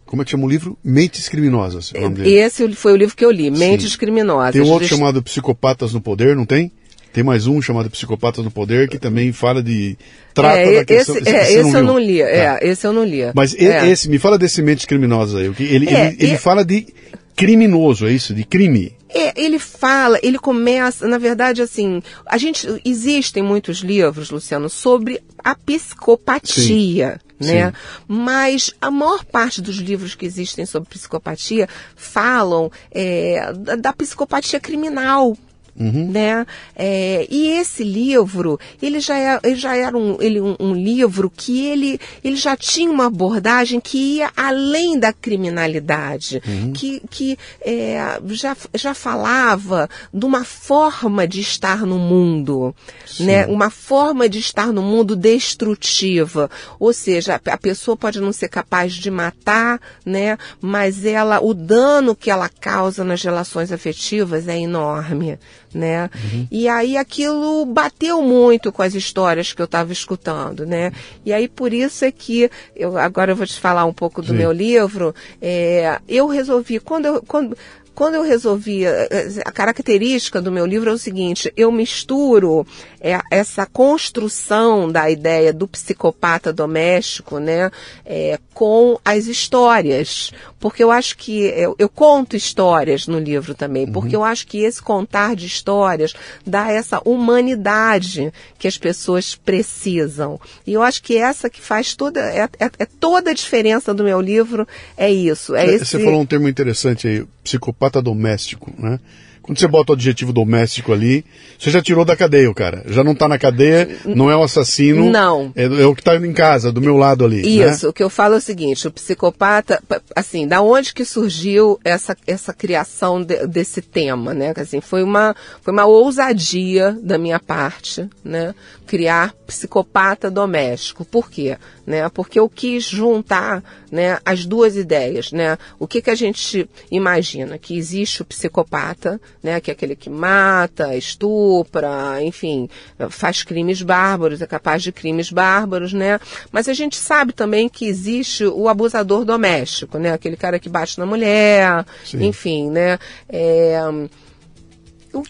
Como 0.05 0.21
é 0.21 0.25
que 0.25 0.31
chama 0.31 0.45
o 0.45 0.49
livro? 0.49 0.77
Mentes 0.81 1.27
Criminosas. 1.27 1.91
Esse 2.23 2.71
foi 2.73 2.93
o 2.93 2.95
livro 2.95 3.13
que 3.13 3.25
eu 3.25 3.31
li, 3.31 3.51
Mentes 3.51 3.91
Sim. 3.91 3.97
Criminosas. 3.97 4.53
Tem 4.53 4.61
um 4.61 4.69
outro 4.69 4.87
chamado 4.87 5.21
Psicopatas 5.21 5.93
no 5.93 5.99
Poder, 5.99 6.33
não 6.33 6.45
tem? 6.45 6.71
Tem 7.11 7.23
mais 7.23 7.45
um 7.47 7.61
chamado 7.61 7.89
Psicopatas 7.89 8.45
no 8.45 8.51
Poder 8.51 8.87
que 8.87 8.97
também 8.97 9.33
fala 9.33 9.61
de 9.61 9.97
trata 10.33 10.59
é, 10.59 10.75
da 10.75 10.85
questão. 10.85 11.17
Esse, 11.17 11.29
é, 11.29 11.53
esse 11.53 11.75
eu 11.75 11.83
não 11.83 11.99
li. 11.99 12.21
É, 12.21 12.45
tá. 12.45 12.59
esse 12.61 12.87
eu 12.87 12.93
não 12.93 13.03
li. 13.03 13.21
Mas 13.33 13.53
é. 13.55 13.89
esse, 13.89 14.07
me 14.07 14.17
fala 14.17 14.37
desse 14.37 14.61
mentes 14.61 14.85
criminosas 14.85 15.35
aí. 15.35 15.51
Ele, 15.59 15.89
é, 15.89 16.07
ele, 16.07 16.17
ele 16.19 16.37
fala 16.37 16.63
de 16.63 16.87
criminoso, 17.35 18.07
é 18.07 18.13
isso? 18.13 18.33
De 18.33 18.45
crime. 18.45 18.94
É, 19.07 19.39
ele 19.39 19.59
fala, 19.59 20.19
ele 20.23 20.39
começa, 20.39 21.07
na 21.07 21.17
verdade, 21.17 21.61
assim, 21.61 22.01
a 22.25 22.37
gente 22.37 22.67
existem 22.83 23.43
muitos 23.43 23.77
livros, 23.77 24.31
Luciano, 24.31 24.69
sobre 24.69 25.21
a 25.43 25.55
psicopatia. 25.55 27.21
Sim, 27.39 27.53
né? 27.53 27.73
Mas 28.07 28.73
a 28.81 28.89
maior 28.89 29.23
parte 29.25 29.61
dos 29.61 29.75
livros 29.75 30.15
que 30.15 30.25
existem 30.25 30.65
sobre 30.65 30.89
psicopatia 30.89 31.67
falam 31.95 32.71
é, 32.91 33.53
da, 33.53 33.75
da 33.75 33.93
psicopatia 33.93 34.59
criminal, 34.59 35.37
Uhum. 35.77 36.09
Né? 36.09 36.45
É, 36.73 37.27
e 37.29 37.49
esse 37.49 37.83
livro, 37.83 38.57
ele 38.81 39.01
já, 39.01 39.17
é, 39.17 39.39
ele 39.43 39.55
já 39.55 39.75
era 39.75 39.97
um, 39.97 40.17
ele, 40.21 40.39
um, 40.39 40.55
um, 40.57 40.73
livro 40.73 41.29
que 41.29 41.65
ele, 41.65 41.99
ele 42.23 42.37
já 42.37 42.55
tinha 42.55 42.89
uma 42.89 43.07
abordagem 43.07 43.81
que 43.81 43.97
ia 43.97 44.31
além 44.37 44.97
da 44.97 45.11
criminalidade, 45.11 46.41
uhum. 46.47 46.71
que, 46.71 47.01
que 47.09 47.37
é, 47.59 48.19
já, 48.27 48.55
já 48.73 48.93
falava 48.93 49.89
de 50.13 50.25
uma 50.25 50.45
forma 50.45 51.27
de 51.27 51.41
estar 51.41 51.85
no 51.85 51.99
mundo, 51.99 52.73
né? 53.19 53.45
uma 53.45 53.69
forma 53.69 54.29
de 54.29 54.39
estar 54.39 54.67
no 54.67 54.81
mundo 54.81 55.13
destrutiva. 55.13 56.49
Ou 56.79 56.93
seja, 56.93 57.35
a, 57.35 57.51
a 57.53 57.57
pessoa 57.57 57.97
pode 57.97 58.21
não 58.21 58.31
ser 58.31 58.47
capaz 58.47 58.93
de 58.93 59.11
matar, 59.11 59.81
né? 60.05 60.37
mas 60.61 61.03
ela, 61.03 61.43
o 61.43 61.53
dano 61.53 62.15
que 62.15 62.31
ela 62.31 62.47
causa 62.47 63.03
nas 63.03 63.21
relações 63.21 63.73
afetivas 63.73 64.47
é 64.47 64.57
enorme 64.57 65.37
né? 65.75 66.09
Uhum. 66.15 66.47
E 66.49 66.67
aí 66.67 66.97
aquilo 66.97 67.65
bateu 67.65 68.21
muito 68.21 68.71
com 68.71 68.81
as 68.81 68.95
histórias 68.95 69.53
que 69.53 69.61
eu 69.61 69.65
estava 69.65 69.91
escutando, 69.91 70.65
né? 70.65 70.91
E 71.25 71.33
aí 71.33 71.47
por 71.47 71.73
isso 71.73 72.05
é 72.05 72.11
que 72.11 72.49
eu 72.75 72.97
agora 72.97 73.31
eu 73.31 73.35
vou 73.35 73.45
te 73.45 73.59
falar 73.59 73.85
um 73.85 73.93
pouco 73.93 74.21
do 74.21 74.29
Sim. 74.29 74.35
meu 74.35 74.51
livro. 74.51 75.13
É, 75.41 75.99
eu 76.07 76.27
resolvi 76.27 76.79
quando 76.79 77.05
eu 77.05 77.23
quando 77.27 77.57
quando 77.95 78.15
eu 78.15 78.23
resolvi, 78.23 78.85
eh, 78.85 79.07
eh, 79.09 79.41
a 79.45 79.51
característica 79.51 80.41
do 80.41 80.51
meu 80.51 80.65
livro 80.65 80.89
é 80.89 80.93
o 80.93 80.97
seguinte: 80.97 81.51
eu 81.55 81.71
misturo 81.71 82.67
é, 82.99 83.19
essa 83.29 83.65
construção 83.65 84.91
da 84.91 85.09
ideia 85.09 85.53
do 85.53 85.67
psicopata 85.67 86.51
doméstico, 86.51 87.37
né, 87.37 87.71
é, 88.03 88.39
com 88.53 88.99
as 89.05 89.27
histórias, 89.27 90.31
porque 90.59 90.83
eu 90.83 90.89
acho 90.89 91.15
que 91.15 91.41
eu, 91.41 91.75
eu 91.77 91.87
conto 91.87 92.35
histórias 92.35 93.05
no 93.05 93.19
livro 93.19 93.53
também, 93.53 93.85
porque 93.85 94.15
uhum. 94.15 94.23
eu 94.23 94.25
acho 94.25 94.47
que 94.47 94.57
esse 94.57 94.81
contar 94.81 95.35
de 95.35 95.45
histórias 95.45 96.13
dá 96.45 96.71
essa 96.71 96.99
humanidade 97.05 98.33
que 98.57 98.67
as 98.67 98.77
pessoas 98.77 99.35
precisam. 99.35 100.39
E 100.65 100.73
eu 100.73 100.81
acho 100.81 101.03
que 101.03 101.15
essa 101.15 101.49
que 101.49 101.61
faz 101.61 101.95
toda 101.95 102.19
é, 102.19 102.49
é, 102.59 102.71
é 102.79 102.85
toda 102.85 103.31
a 103.31 103.33
diferença 103.33 103.93
do 103.93 104.03
meu 104.03 104.19
livro 104.19 104.67
é 104.97 105.11
isso. 105.11 105.55
É 105.55 105.65
você, 105.65 105.75
esse... 105.75 105.85
você 105.85 106.03
falou 106.03 106.21
um 106.21 106.25
termo 106.25 106.49
interessante 106.49 107.07
aí, 107.07 107.25
psicopata 107.45 108.01
doméstico, 108.01 108.73
né? 108.77 108.99
Quando 109.45 109.59
você 109.59 109.67
bota 109.67 109.91
o 109.91 109.95
adjetivo 109.95 110.33
doméstico 110.33 110.91
ali, 110.91 111.23
você 111.59 111.69
já 111.69 111.79
tirou 111.79 112.03
da 112.03 112.15
cadeia 112.15 112.49
o 112.49 112.55
cara. 112.55 112.83
Já 112.87 113.03
não 113.03 113.11
está 113.11 113.27
na 113.27 113.37
cadeia, 113.37 113.87
não 114.03 114.31
é 114.31 114.35
o 114.35 114.41
assassino. 114.41 115.07
Não. 115.11 115.53
É, 115.55 115.65
é 115.65 115.85
o 115.85 115.93
que 115.93 116.01
está 116.01 116.15
em 116.15 116.33
casa, 116.33 116.71
do 116.71 116.81
meu 116.81 116.97
lado 116.97 117.23
ali. 117.23 117.43
Né? 117.43 117.69
Isso, 117.69 117.85
né? 117.85 117.89
o 117.91 117.93
que 117.93 118.01
eu 118.01 118.09
falo 118.09 118.33
é 118.33 118.37
o 118.37 118.41
seguinte, 118.41 118.87
o 118.87 118.91
psicopata, 118.91 119.83
assim, 120.15 120.47
da 120.47 120.63
onde 120.63 120.95
que 120.95 121.05
surgiu 121.05 121.79
essa, 121.83 122.17
essa 122.25 122.51
criação 122.53 123.21
de, 123.21 123.45
desse 123.45 123.83
tema, 123.83 124.33
né? 124.33 124.51
Assim, 124.57 124.81
foi 124.81 125.03
uma, 125.03 125.35
foi 125.61 125.71
uma 125.71 125.85
ousadia 125.85 126.97
da 127.03 127.19
minha 127.19 127.39
parte, 127.39 128.09
né? 128.23 128.55
Criar 128.87 129.31
psicopata 129.45 130.31
doméstico. 130.31 131.05
Por 131.05 131.29
quê? 131.29 131.55
Né? 131.85 132.09
Porque 132.09 132.39
eu 132.39 132.49
quis 132.49 132.83
juntar 132.83 133.63
né, 133.91 134.19
as 134.25 134.45
duas 134.45 134.75
ideias, 134.75 135.31
né? 135.31 135.57
O 135.77 135.87
que, 135.87 136.01
que 136.01 136.09
a 136.09 136.15
gente 136.15 136.67
imagina? 136.89 137.57
Que 137.57 137.77
existe 137.77 138.21
o 138.21 138.25
psicopata, 138.25 139.21
né? 139.43 139.59
Que 139.61 139.69
é 139.69 139.73
aquele 139.73 139.95
que 139.95 140.09
mata, 140.09 140.95
estupra, 140.95 142.23
enfim, 142.23 142.67
faz 143.09 143.43
crimes 143.43 143.81
bárbaros, 143.81 144.41
é 144.41 144.47
capaz 144.47 144.81
de 144.81 144.91
crimes 144.91 145.31
bárbaros, 145.31 145.93
né? 145.93 146.19
Mas 146.51 146.67
a 146.67 146.73
gente 146.73 146.97
sabe 146.97 147.33
também 147.33 147.69
que 147.69 147.85
existe 147.85 148.45
o 148.45 148.67
abusador 148.67 149.23
doméstico, 149.23 149.99
né? 149.99 150.11
Aquele 150.11 150.35
cara 150.35 150.59
que 150.59 150.69
bate 150.69 150.97
na 150.97 151.05
mulher, 151.05 151.85
Sim. 152.03 152.25
enfim, 152.25 152.69
né? 152.69 152.97
É, 153.29 153.79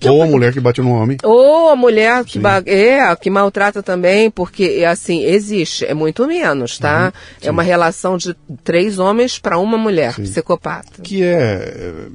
ou 0.07 0.23
a 0.23 0.25
mulher 0.25 0.53
que 0.53 0.59
bate 0.59 0.81
no 0.81 0.91
homem. 0.91 1.17
Ou 1.23 1.69
a 1.69 1.75
mulher 1.75 2.23
que, 2.23 2.39
é, 2.65 3.15
que 3.15 3.29
maltrata 3.29 3.83
também, 3.83 4.29
porque, 4.29 4.83
assim, 4.87 5.23
existe, 5.23 5.85
é 5.85 5.93
muito 5.93 6.27
menos, 6.27 6.77
tá? 6.79 7.13
Uhum, 7.41 7.47
é 7.47 7.51
uma 7.51 7.63
relação 7.63 8.17
de 8.17 8.35
três 8.63 8.99
homens 8.99 9.37
para 9.39 9.57
uma 9.57 9.77
mulher, 9.77 10.13
sim. 10.13 10.23
psicopata. 10.23 11.01
Que 11.03 11.23
é, 11.23 12.07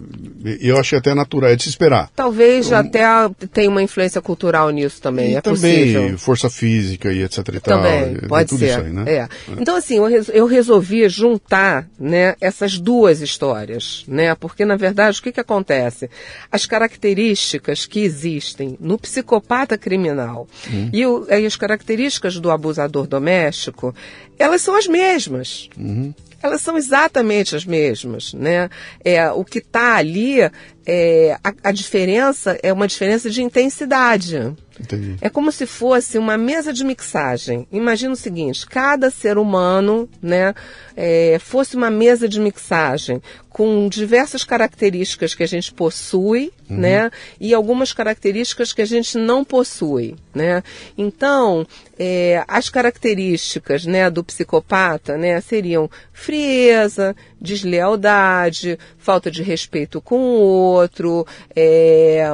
eu 0.61 0.78
achei 0.78 0.98
até 0.98 1.14
natural, 1.14 1.50
é 1.50 1.56
de 1.56 1.62
se 1.62 1.68
esperar. 1.68 2.11
Talvez 2.14 2.70
um, 2.70 2.74
até 2.74 3.04
tenha 3.52 3.70
uma 3.70 3.83
influência 3.83 4.20
cultural 4.20 4.70
nisso 4.70 5.00
também, 5.00 5.33
e 5.33 5.37
é 5.37 5.40
também 5.40 5.92
possível. 5.92 6.18
força 6.18 6.50
física 6.50 7.12
e 7.12 7.22
etc 7.22 7.38
e 7.48 7.61
tal. 7.61 7.83
Também, 7.83 8.16
pode 8.28 8.56
ser. 8.56 8.80
Aí, 8.80 8.90
né? 8.90 9.04
é. 9.06 9.16
é. 9.16 9.28
Então, 9.59 9.76
assim, 9.76 9.96
eu, 9.96 10.09
eu 10.33 10.46
resolvi 10.46 11.09
juntar, 11.09 11.87
né, 11.98 12.35
essas 12.40 12.78
duas 12.78 13.20
histórias, 13.20 14.04
né? 14.09 14.35
Porque, 14.35 14.64
na 14.64 14.76
verdade, 14.76 15.18
o 15.18 15.22
que 15.22 15.33
que 15.33 15.40
acontece? 15.40 16.11
As 16.50 16.66
características 16.66 17.60
características 17.61 17.87
que 17.87 18.01
existem 18.01 18.77
no 18.81 18.99
psicopata 18.99 19.77
criminal 19.79 20.49
uhum. 20.70 20.90
e, 20.92 21.07
o, 21.07 21.27
e, 21.29 21.46
as 21.46 21.57
características 21.57 22.38
do 22.38 22.51
abusador 22.51 23.07
doméstico, 23.07 23.94
elas 24.38 24.62
são 24.62 24.75
as 24.77 24.87
mesmas. 24.87 25.68
Uhum. 25.77 26.12
Elas 26.42 26.62
são 26.62 26.79
exatamente 26.79 27.55
as 27.55 27.66
mesmas, 27.66 28.33
né? 28.33 28.70
É, 29.05 29.31
o 29.31 29.44
que 29.44 29.59
está 29.59 29.96
ali, 29.96 30.38
é, 30.87 31.37
a, 31.43 31.53
a 31.64 31.73
diferença 31.73 32.59
é 32.62 32.73
uma 32.73 32.87
diferença 32.87 33.31
de 33.31 33.43
intensidade. 33.43 34.55
Entendi. 34.81 35.16
É 35.21 35.29
como 35.29 35.53
se 35.53 35.66
fosse 35.66 36.16
uma 36.16 36.38
mesa 36.38 36.73
de 36.73 36.83
mixagem. 36.85 37.66
Imagina 37.71 38.14
o 38.14 38.16
seguinte: 38.16 38.66
cada 38.66 39.11
ser 39.11 39.37
humano, 39.37 40.09
né, 40.23 40.55
é, 40.97 41.38
fosse 41.38 41.77
uma 41.77 41.90
mesa 41.90 42.27
de 42.27 42.40
mixagem 42.40 43.21
com 43.51 43.88
diversas 43.88 44.43
características 44.43 45.35
que 45.35 45.43
a 45.43 45.47
gente 45.47 45.75
possui, 45.75 46.53
uhum. 46.69 46.79
né, 46.79 47.11
e 47.38 47.53
algumas 47.53 47.93
características 47.93 48.73
que 48.73 48.81
a 48.81 48.87
gente 48.87 49.19
não 49.19 49.45
possui, 49.45 50.16
né. 50.35 50.62
Então, 50.97 51.66
é, 51.99 52.43
as 52.49 52.71
características, 52.71 53.85
né, 53.85 54.09
do 54.09 54.25
psicopata, 54.25 55.19
né, 55.19 55.40
seriam 55.40 55.90
frieza, 56.12 57.14
deslealdade, 57.40 58.79
falta 58.98 59.31
de 59.31 59.42
respeito 59.42 60.00
com 60.00 60.18
o 60.18 60.40
outro, 60.40 61.26
é, 61.55 62.29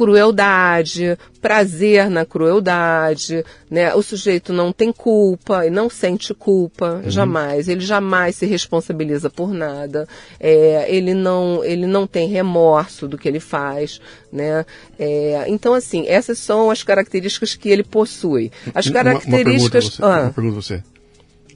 crueldade, 0.00 1.18
prazer 1.42 2.08
na 2.08 2.24
crueldade, 2.24 3.44
né? 3.70 3.94
O 3.94 4.02
sujeito 4.02 4.52
não 4.52 4.72
tem 4.72 4.92
culpa 4.92 5.66
e 5.66 5.70
não 5.70 5.90
sente 5.90 6.32
culpa, 6.32 7.02
uhum. 7.04 7.10
jamais. 7.10 7.68
Ele 7.68 7.80
jamais 7.80 8.36
se 8.36 8.46
responsabiliza 8.46 9.28
por 9.28 9.52
nada. 9.52 10.08
É, 10.38 10.86
ele 10.88 11.12
não, 11.12 11.62
ele 11.64 11.86
não 11.86 12.06
tem 12.06 12.28
remorso 12.28 13.06
do 13.06 13.18
que 13.18 13.28
ele 13.28 13.40
faz, 13.40 14.00
né? 14.32 14.64
É, 14.98 15.44
então, 15.48 15.74
assim, 15.74 16.06
essas 16.06 16.38
são 16.38 16.70
as 16.70 16.82
características 16.82 17.54
que 17.54 17.68
ele 17.68 17.84
possui. 17.84 18.50
As 18.74 18.88
características. 18.88 19.98
Uma, 19.98 20.22
uma 20.22 20.30
pergunta 20.30 20.54
você. 20.62 20.74
Ah. 20.74 20.80
você. 20.80 20.82
É, 20.82 20.82
é, 20.82 20.99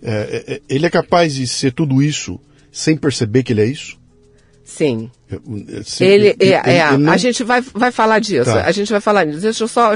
é, 0.04 0.60
ele 0.68 0.86
é 0.86 0.90
capaz 0.90 1.34
de 1.34 1.46
ser 1.46 1.72
tudo 1.72 2.02
isso 2.02 2.38
sem 2.70 2.96
perceber 2.96 3.42
que 3.42 3.52
ele 3.52 3.62
é 3.62 3.66
isso? 3.66 3.98
Sim. 4.64 5.10
Sim, 5.84 6.04
ele, 6.04 6.36
ele, 6.38 6.52
é, 6.52 6.78
é 6.78 6.96
não... 6.96 7.12
a 7.12 7.16
gente 7.16 7.42
vai, 7.42 7.60
vai 7.60 7.90
falar 7.90 8.18
disso. 8.18 8.52
Tá. 8.52 8.64
A 8.64 8.72
gente 8.72 8.90
vai 8.90 9.00
falar 9.00 9.24
disso. 9.24 9.40
Deixa 9.40 9.64
eu 9.64 9.68
só 9.68 9.92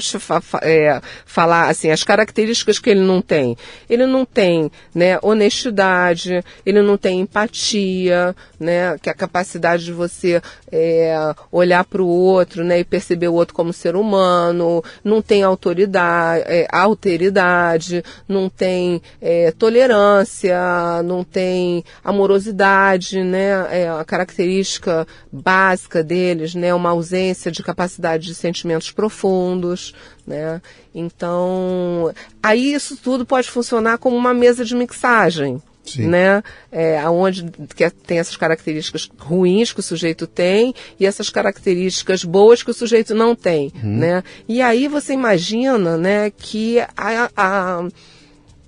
é, 0.62 1.01
falar 1.24 1.68
assim 1.68 1.90
as 1.90 2.05
características 2.05 2.79
que 2.79 2.90
ele 2.90 3.01
não 3.01 3.20
tem. 3.20 3.57
Ele 3.88 4.07
não 4.07 4.24
tem, 4.24 4.70
né, 4.94 5.18
honestidade. 5.22 6.42
Ele 6.64 6.83
não 6.83 6.96
tem 6.96 7.20
empatia, 7.20 8.35
né, 8.59 8.96
que 8.98 9.09
é 9.09 9.12
a 9.12 9.14
capacidade 9.14 9.85
de 9.85 9.92
você 9.92 10.40
é, 10.70 11.35
olhar 11.51 11.85
para 11.85 12.03
o 12.03 12.07
outro, 12.07 12.64
né, 12.64 12.81
e 12.81 12.85
perceber 12.85 13.29
o 13.29 13.35
outro 13.35 13.55
como 13.55 13.72
ser 13.72 13.96
humano. 13.96 14.83
Não 15.03 15.22
tem 15.22 15.42
autoridade, 15.42 16.44
é, 16.46 16.66
alteridade. 16.70 18.03
Não 18.29 18.48
tem 18.48 19.01
é, 19.20 19.53
tolerância. 19.53 20.59
Não 21.05 21.24
tem 21.24 21.85
amorosidade, 22.05 23.22
né, 23.22 23.66
é 23.70 23.88
a 23.88 24.05
característica 24.05 25.07
básica 25.32 26.02
deles, 26.02 26.54
né, 26.54 26.72
uma 26.74 26.90
ausência 26.90 27.50
de 27.50 27.62
capacidade 27.62 28.26
de 28.26 28.34
sentimentos 28.34 28.90
profundos, 28.90 29.94
né? 30.26 30.60
Então, 30.94 32.12
aí 32.42 32.72
isso 32.72 32.96
tudo 32.96 33.26
pode 33.26 33.50
funcionar 33.50 33.98
como 33.98 34.16
uma 34.16 34.34
mesa 34.34 34.64
de 34.64 34.74
mixagem. 34.74 35.62
Sim. 35.84 36.06
né? 36.06 36.42
É, 36.70 37.08
onde 37.08 37.50
que 37.74 37.88
tem 37.88 38.18
essas 38.18 38.36
características 38.36 39.08
ruins 39.18 39.72
que 39.72 39.80
o 39.80 39.82
sujeito 39.82 40.26
tem 40.26 40.74
e 41.00 41.06
essas 41.06 41.30
características 41.30 42.24
boas 42.24 42.62
que 42.62 42.70
o 42.70 42.74
sujeito 42.74 43.14
não 43.14 43.34
tem, 43.34 43.72
uhum. 43.82 43.96
né? 43.96 44.22
E 44.46 44.60
aí 44.60 44.86
você 44.86 45.14
imagina, 45.14 45.96
né, 45.96 46.30
que 46.30 46.78
a, 46.94 47.30
a 47.34 47.88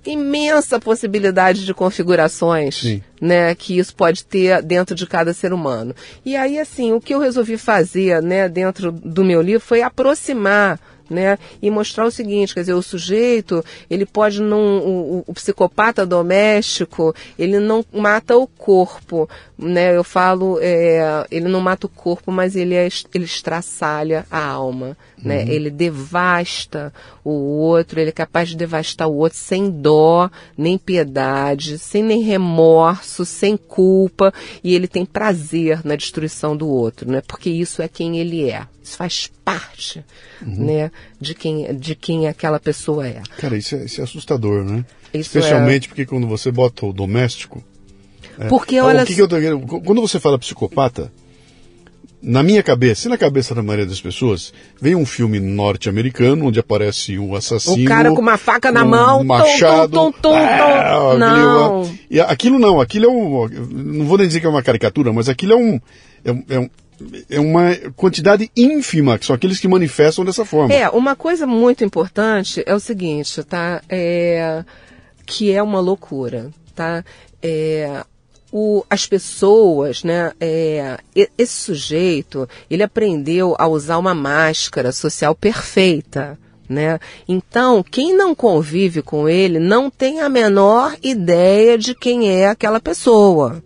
imensa 0.05 0.79
possibilidade 0.79 1.65
de 1.65 1.73
configurações, 1.73 2.75
Sim. 2.75 3.03
né, 3.19 3.53
que 3.55 3.77
isso 3.77 3.95
pode 3.95 4.25
ter 4.25 4.61
dentro 4.61 4.95
de 4.95 5.05
cada 5.05 5.33
ser 5.33 5.53
humano. 5.53 5.95
E 6.25 6.35
aí, 6.35 6.59
assim, 6.59 6.91
o 6.91 7.01
que 7.01 7.13
eu 7.13 7.19
resolvi 7.19 7.57
fazer, 7.57 8.21
né, 8.21 8.49
dentro 8.49 8.91
do 8.91 9.23
meu 9.23 9.41
livro 9.41 9.61
foi 9.61 9.81
aproximar 9.81 10.79
né? 11.11 11.37
E 11.61 11.69
mostrar 11.69 12.05
o 12.05 12.11
seguinte, 12.11 12.53
quer 12.53 12.61
dizer, 12.61 12.73
o 12.73 12.81
sujeito, 12.81 13.63
ele 13.89 14.05
pode 14.05 14.41
não, 14.41 14.79
o, 14.79 15.23
o, 15.27 15.33
psicopata 15.33 16.05
doméstico, 16.05 17.13
ele 17.37 17.59
não 17.59 17.85
mata 17.91 18.37
o 18.37 18.47
corpo, 18.47 19.29
né? 19.57 19.95
Eu 19.95 20.03
falo, 20.03 20.57
é, 20.61 21.27
ele 21.29 21.49
não 21.49 21.59
mata 21.59 21.85
o 21.85 21.89
corpo, 21.89 22.31
mas 22.31 22.55
ele, 22.55 22.75
é, 22.75 22.87
ele 23.13 23.25
estraçalha 23.25 24.25
a 24.31 24.43
alma, 24.43 24.97
né? 25.21 25.43
Uhum. 25.43 25.49
Ele 25.49 25.69
devasta 25.69 26.93
o 27.25 27.31
outro, 27.31 27.99
ele 27.99 28.09
é 28.09 28.13
capaz 28.13 28.49
de 28.49 28.55
devastar 28.55 29.09
o 29.09 29.17
outro 29.17 29.37
sem 29.37 29.69
dó, 29.69 30.29
nem 30.57 30.77
piedade, 30.77 31.77
sem 31.77 32.01
nem 32.01 32.21
remorso, 32.21 33.25
sem 33.25 33.57
culpa, 33.57 34.33
e 34.63 34.73
ele 34.73 34.87
tem 34.87 35.05
prazer 35.05 35.85
na 35.85 35.97
destruição 35.97 36.55
do 36.55 36.69
outro, 36.69 37.11
né? 37.11 37.21
Porque 37.27 37.49
isso 37.49 37.81
é 37.81 37.87
quem 37.89 38.17
ele 38.17 38.49
é. 38.49 38.65
Isso 38.91 38.97
faz 38.97 39.31
parte, 39.45 40.03
uhum. 40.41 40.65
né, 40.65 40.91
de 41.19 41.33
quem, 41.33 41.73
de 41.77 41.95
quem 41.95 42.27
aquela 42.27 42.59
pessoa 42.59 43.07
é. 43.07 43.21
Cara, 43.37 43.57
isso 43.57 43.73
é, 43.73 43.85
isso 43.85 44.01
é 44.01 44.03
assustador, 44.03 44.65
né? 44.65 44.83
Isso 45.13 45.37
Especialmente 45.37 45.85
é... 45.85 45.87
porque 45.87 46.05
quando 46.05 46.27
você 46.27 46.51
bota 46.51 46.85
o 46.85 46.91
doméstico. 46.91 47.63
É, 48.37 48.47
porque 48.49 48.81
olha. 48.81 49.03
O 49.03 49.05
que 49.05 49.15
que 49.15 49.21
eu 49.21 49.29
tô, 49.29 49.37
quando 49.81 50.01
você 50.01 50.19
fala 50.19 50.37
psicopata, 50.37 51.09
na 52.21 52.43
minha 52.43 52.61
cabeça 52.61 53.07
e 53.07 53.09
na 53.09 53.17
cabeça 53.17 53.55
da 53.55 53.63
maioria 53.63 53.85
das 53.85 54.01
pessoas, 54.01 54.53
vem 54.81 54.93
um 54.93 55.05
filme 55.05 55.39
norte-americano 55.39 56.47
onde 56.47 56.59
aparece 56.59 57.17
o 57.17 57.33
assassino. 57.33 57.85
O 57.85 57.87
cara 57.87 58.11
com 58.11 58.19
uma 58.19 58.37
faca 58.37 58.73
na 58.73 58.83
um 58.83 58.89
mão, 58.89 59.23
machado. 59.23 60.13
Ah, 60.25 61.15
não. 61.17 61.81
Aquilo, 61.83 61.99
e 62.09 62.19
aquilo 62.19 62.59
não, 62.59 62.81
aquilo 62.81 63.05
é 63.05 63.09
um. 63.09 63.47
Não 63.69 64.05
vou 64.05 64.17
nem 64.17 64.27
dizer 64.27 64.41
que 64.41 64.45
é 64.45 64.49
uma 64.49 64.61
caricatura, 64.61 65.13
mas 65.13 65.29
aquilo 65.29 65.53
é 65.53 65.55
um. 65.55 65.79
É, 66.25 66.55
é 66.55 66.59
um 66.59 66.69
é 67.29 67.39
uma 67.39 67.75
quantidade 67.95 68.51
ínfima, 68.55 69.17
que 69.17 69.25
são 69.25 69.35
aqueles 69.35 69.59
que 69.59 69.67
manifestam 69.67 70.25
dessa 70.25 70.45
forma. 70.45 70.73
É, 70.73 70.89
uma 70.89 71.15
coisa 71.15 71.45
muito 71.45 71.83
importante 71.83 72.63
é 72.65 72.73
o 72.73 72.79
seguinte, 72.79 73.43
tá? 73.43 73.81
É, 73.89 74.63
que 75.25 75.51
é 75.51 75.61
uma 75.61 75.79
loucura, 75.79 76.49
tá? 76.75 77.03
É, 77.41 78.03
o, 78.51 78.83
as 78.89 79.07
pessoas, 79.07 80.03
né? 80.03 80.31
É, 80.39 80.97
esse 81.37 81.63
sujeito, 81.63 82.47
ele 82.69 82.83
aprendeu 82.83 83.55
a 83.57 83.67
usar 83.67 83.97
uma 83.97 84.13
máscara 84.13 84.91
social 84.91 85.33
perfeita. 85.33 86.37
Né? 86.69 86.99
Então, 87.27 87.83
quem 87.83 88.15
não 88.15 88.33
convive 88.33 89.01
com 89.01 89.27
ele 89.27 89.59
não 89.59 89.89
tem 89.89 90.21
a 90.21 90.29
menor 90.29 90.95
ideia 91.03 91.77
de 91.77 91.93
quem 91.93 92.31
é 92.31 92.47
aquela 92.47 92.79
pessoa 92.79 93.61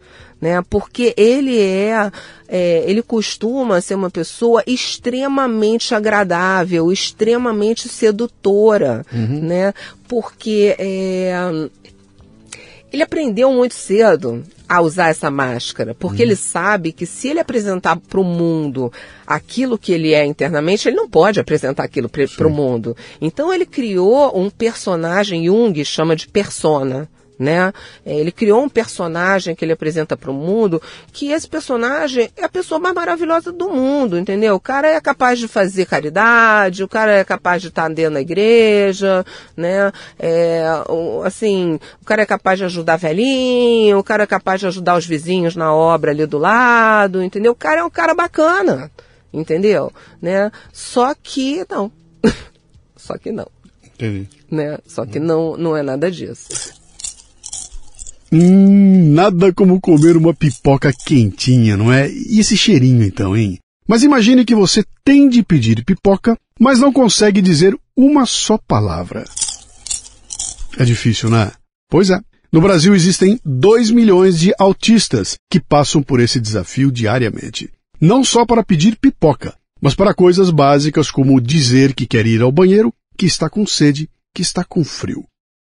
né? 0.46 0.64
Porque 0.70 1.12
ele 1.18 1.60
é, 1.60 2.12
é, 2.48 2.84
ele 2.86 3.02
costuma 3.02 3.82
ser 3.82 3.96
uma 3.96 4.12
pessoa 4.12 4.64
extremamente 4.68 5.96
agradável, 5.96 6.92
extremamente 6.92 7.90
sedutora, 7.90 9.04
uhum. 9.12 9.42
né? 9.42 9.74
Porque 10.08 10.76
é, 10.78 11.34
ele 12.94 13.02
aprendeu 13.02 13.52
muito 13.52 13.74
cedo 13.74 14.44
a 14.70 14.82
usar 14.82 15.10
essa 15.10 15.32
máscara, 15.32 15.96
porque 15.96 16.22
uhum. 16.22 16.30
ele 16.30 16.36
sabe 16.36 16.92
que 16.92 17.08
se 17.08 17.30
ele 17.30 17.40
apresentar 17.40 17.96
para 17.96 18.20
o 18.20 18.24
mundo 18.24 18.94
aquilo 19.26 19.80
que 19.80 19.92
ele 19.92 20.14
é 20.14 20.24
internamente, 20.24 20.88
ele 20.88 20.96
não 20.96 21.10
pode 21.10 21.40
apresentar 21.40 21.84
aquilo 21.84 22.08
para 22.08 22.48
o 22.48 22.52
mundo. 22.52 22.96
Então 23.20 23.52
ele 23.52 23.66
criou 23.66 24.40
um 24.40 24.48
personagem, 24.52 25.46
Jung 25.46 25.84
chama 25.84 26.16
de 26.16 26.28
persona 26.28 27.10
né? 27.38 27.74
É, 28.06 28.16
ele 28.16 28.32
criou 28.32 28.64
um 28.64 28.70
personagem 28.70 29.56
que 29.56 29.64
ele 29.64 29.74
apresenta 29.74 30.16
para 30.16 30.32
o 30.32 30.34
mundo, 30.34 30.82
que 31.12 31.32
esse 31.32 31.48
personagem 31.48 32.30
é 32.36 32.46
a 32.46 32.50
pessoa 32.50 32.80
mais 32.80 32.96
maravilhosa 32.96 33.52
do 33.52 33.70
mundo, 33.70 34.18
entendeu? 34.18 34.56
O 34.56 34.60
cara 34.60 34.88
é 34.88 35.00
capaz 35.02 35.40
de 35.40 35.48
fazer 35.48 35.86
caridade, 35.86 36.84
o 36.84 36.88
cara 36.88 37.12
é 37.12 37.24
capaz 37.24 37.62
de 37.62 37.70
estar 37.70 37.90
dentro 37.90 38.14
da 38.14 38.22
igreja, 38.22 39.26
né? 39.56 39.92
É, 40.18 40.66
assim, 41.24 41.80
o 42.02 42.06
cara 42.06 42.22
é 42.22 42.26
capaz 42.26 42.60
de 42.60 42.66
ajudar 42.66 42.98
velhinho, 42.98 44.00
o 44.00 44.04
cara 44.04 44.24
é 44.24 44.28
capaz 44.28 44.60
de 44.60 44.68
ajudar 44.68 44.98
os 44.98 45.06
vizinhos 45.06 45.56
na 45.56 45.74
obra 45.74 46.12
ali 46.12 46.26
do 46.26 46.38
lado, 46.38 47.22
entendeu? 47.22 47.52
O 47.52 47.56
cara 47.56 47.82
é 47.82 47.84
um 47.84 47.90
cara 47.90 48.14
bacana, 48.14 48.92
entendeu? 49.34 49.92
Né? 50.22 50.52
Só 50.72 51.14
que 51.14 51.66
não. 51.70 51.92
Só 52.96 53.18
que 53.18 53.32
não. 53.32 53.48
Entendi. 53.84 54.28
Né? 54.50 54.78
Só 54.86 55.06
que 55.06 55.20
não, 55.20 55.56
não 55.58 55.76
é 55.76 55.82
nada 55.82 56.12
disso. 56.12 56.75
Hum, 58.32 59.14
nada 59.14 59.54
como 59.54 59.80
comer 59.80 60.18
uma 60.18 60.34
pipoca 60.34 60.92
quentinha, 61.06 61.78
não 61.78 61.92
é? 61.92 62.10
E 62.10 62.40
esse 62.40 62.58
cheirinho 62.58 63.04
então, 63.04 63.36
hein? 63.36 63.60
Mas 63.88 64.04
imagine 64.04 64.44
que 64.44 64.56
você 64.56 64.84
tem 65.04 65.30
de 65.30 65.44
pedir 65.44 65.84
pipoca, 65.86 66.38
mas 66.60 66.80
não 66.80 66.92
consegue 66.92 67.42
dizer 67.42 67.78
uma 67.96 68.26
só 68.26 68.58
palavra. 68.58 69.26
É 70.78 70.84
difícil, 70.84 71.30
né? 71.30 71.52
Pois 71.90 72.10
é. 72.10 72.20
No 72.52 72.62
Brasil 72.62 72.96
existem 72.96 73.40
2 73.44 73.92
milhões 73.92 74.40
de 74.40 74.54
autistas 74.58 75.36
que 75.52 75.60
passam 75.60 76.02
por 76.02 76.20
esse 76.20 76.40
desafio 76.40 76.92
diariamente. 76.92 77.70
Não 78.00 78.24
só 78.24 78.46
para 78.46 78.64
pedir 78.64 78.98
pipoca, 78.98 79.56
mas 79.82 79.94
para 79.94 80.14
coisas 80.14 80.50
básicas 80.50 81.12
como 81.12 81.42
dizer 81.42 81.94
que 81.94 82.08
quer 82.08 82.26
ir 82.26 82.42
ao 82.42 82.52
banheiro, 82.52 82.94
que 83.18 83.26
está 83.26 83.50
com 83.50 83.68
sede, 83.68 84.10
que 84.34 84.42
está 84.42 84.64
com 84.64 84.84
frio. 84.84 85.26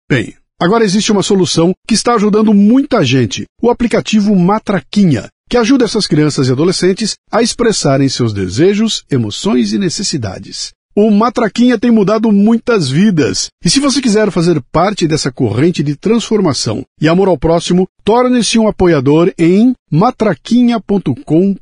Bem, 0.09 0.35
Agora 0.61 0.83
existe 0.83 1.11
uma 1.11 1.23
solução 1.23 1.73
que 1.87 1.95
está 1.95 2.13
ajudando 2.13 2.53
muita 2.53 3.03
gente: 3.03 3.45
o 3.59 3.71
aplicativo 3.71 4.35
Matraquinha, 4.35 5.27
que 5.49 5.57
ajuda 5.57 5.85
essas 5.85 6.05
crianças 6.05 6.47
e 6.47 6.51
adolescentes 6.51 7.15
a 7.31 7.41
expressarem 7.41 8.07
seus 8.07 8.31
desejos, 8.31 9.03
emoções 9.09 9.73
e 9.73 9.79
necessidades. 9.79 10.71
O 10.95 11.09
Matraquinha 11.09 11.79
tem 11.79 11.89
mudado 11.89 12.31
muitas 12.31 12.89
vidas. 12.89 13.47
E 13.65 13.71
se 13.71 13.79
você 13.79 13.99
quiser 13.99 14.29
fazer 14.29 14.61
parte 14.71 15.07
dessa 15.07 15.31
corrente 15.31 15.81
de 15.81 15.95
transformação 15.95 16.85
e 17.01 17.07
amor 17.07 17.27
ao 17.27 17.39
próximo, 17.39 17.87
torne-se 18.03 18.59
um 18.59 18.67
apoiador 18.67 19.33
em 19.39 19.73
matraquinha.com.br. 19.89 21.55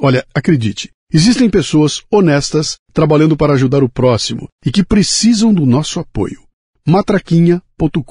Olha, 0.00 0.24
acredite, 0.32 0.90
existem 1.12 1.50
pessoas 1.50 2.02
honestas 2.12 2.76
trabalhando 2.92 3.36
para 3.36 3.54
ajudar 3.54 3.82
o 3.82 3.88
próximo 3.88 4.46
e 4.64 4.70
que 4.70 4.84
precisam 4.84 5.52
do 5.52 5.66
nosso 5.66 5.98
apoio 5.98 6.45
matraquinha.com.br. 6.86 8.04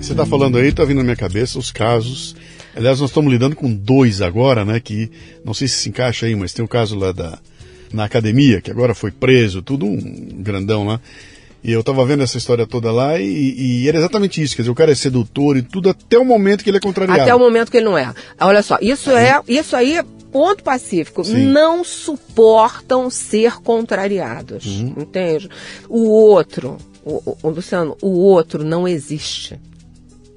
Você 0.00 0.12
está 0.12 0.24
falando 0.24 0.56
aí, 0.56 0.68
está 0.68 0.86
vindo 0.86 0.98
na 0.98 1.04
minha 1.04 1.16
cabeça 1.16 1.58
os 1.58 1.70
casos. 1.70 2.34
Aliás, 2.74 2.98
nós 2.98 3.10
estamos 3.10 3.30
lidando 3.30 3.54
com 3.54 3.70
dois 3.70 4.22
agora, 4.22 4.64
né? 4.64 4.80
Que 4.80 5.10
não 5.44 5.52
sei 5.52 5.68
se 5.68 5.74
se 5.74 5.88
encaixa 5.90 6.24
aí, 6.24 6.34
mas 6.34 6.54
tem 6.54 6.64
o 6.64 6.68
caso 6.68 6.96
lá 6.96 7.12
da 7.12 7.38
na 7.92 8.04
academia, 8.04 8.60
que 8.62 8.70
agora 8.70 8.94
foi 8.94 9.10
preso, 9.10 9.60
tudo 9.60 9.84
um 9.84 10.42
grandão 10.42 10.86
lá. 10.86 10.98
E 11.62 11.72
eu 11.72 11.80
estava 11.80 12.04
vendo 12.06 12.22
essa 12.22 12.38
história 12.38 12.66
toda 12.66 12.90
lá 12.90 13.18
e, 13.18 13.82
e, 13.82 13.88
era 13.88 13.98
exatamente 13.98 14.40
isso. 14.40 14.56
Quer 14.56 14.62
dizer, 14.62 14.70
o 14.70 14.74
cara 14.74 14.92
é 14.92 14.94
sedutor 14.94 15.56
e 15.56 15.62
tudo 15.62 15.90
até 15.90 16.16
o 16.16 16.24
momento 16.24 16.64
que 16.64 16.70
ele 16.70 16.76
é 16.78 16.80
contrariado. 16.80 17.20
Até 17.20 17.34
o 17.34 17.38
momento 17.38 17.70
que 17.70 17.76
ele 17.76 17.86
não 17.86 17.98
é. 17.98 18.14
Olha 18.40 18.62
só, 18.62 18.78
isso 18.80 19.10
é, 19.10 19.40
isso 19.48 19.74
aí 19.74 20.00
ponto 20.36 20.62
pacífico 20.62 21.24
Sim. 21.24 21.46
não 21.46 21.82
suportam 21.82 23.08
ser 23.08 23.54
contrariados. 23.62 24.66
Uhum. 24.66 24.94
Entende? 24.98 25.48
O 25.88 26.10
outro, 26.10 26.76
o, 27.02 27.22
o, 27.24 27.38
o, 27.42 27.48
Luciano, 27.48 27.96
o 28.02 28.18
outro 28.18 28.62
não 28.62 28.86
existe. 28.86 29.58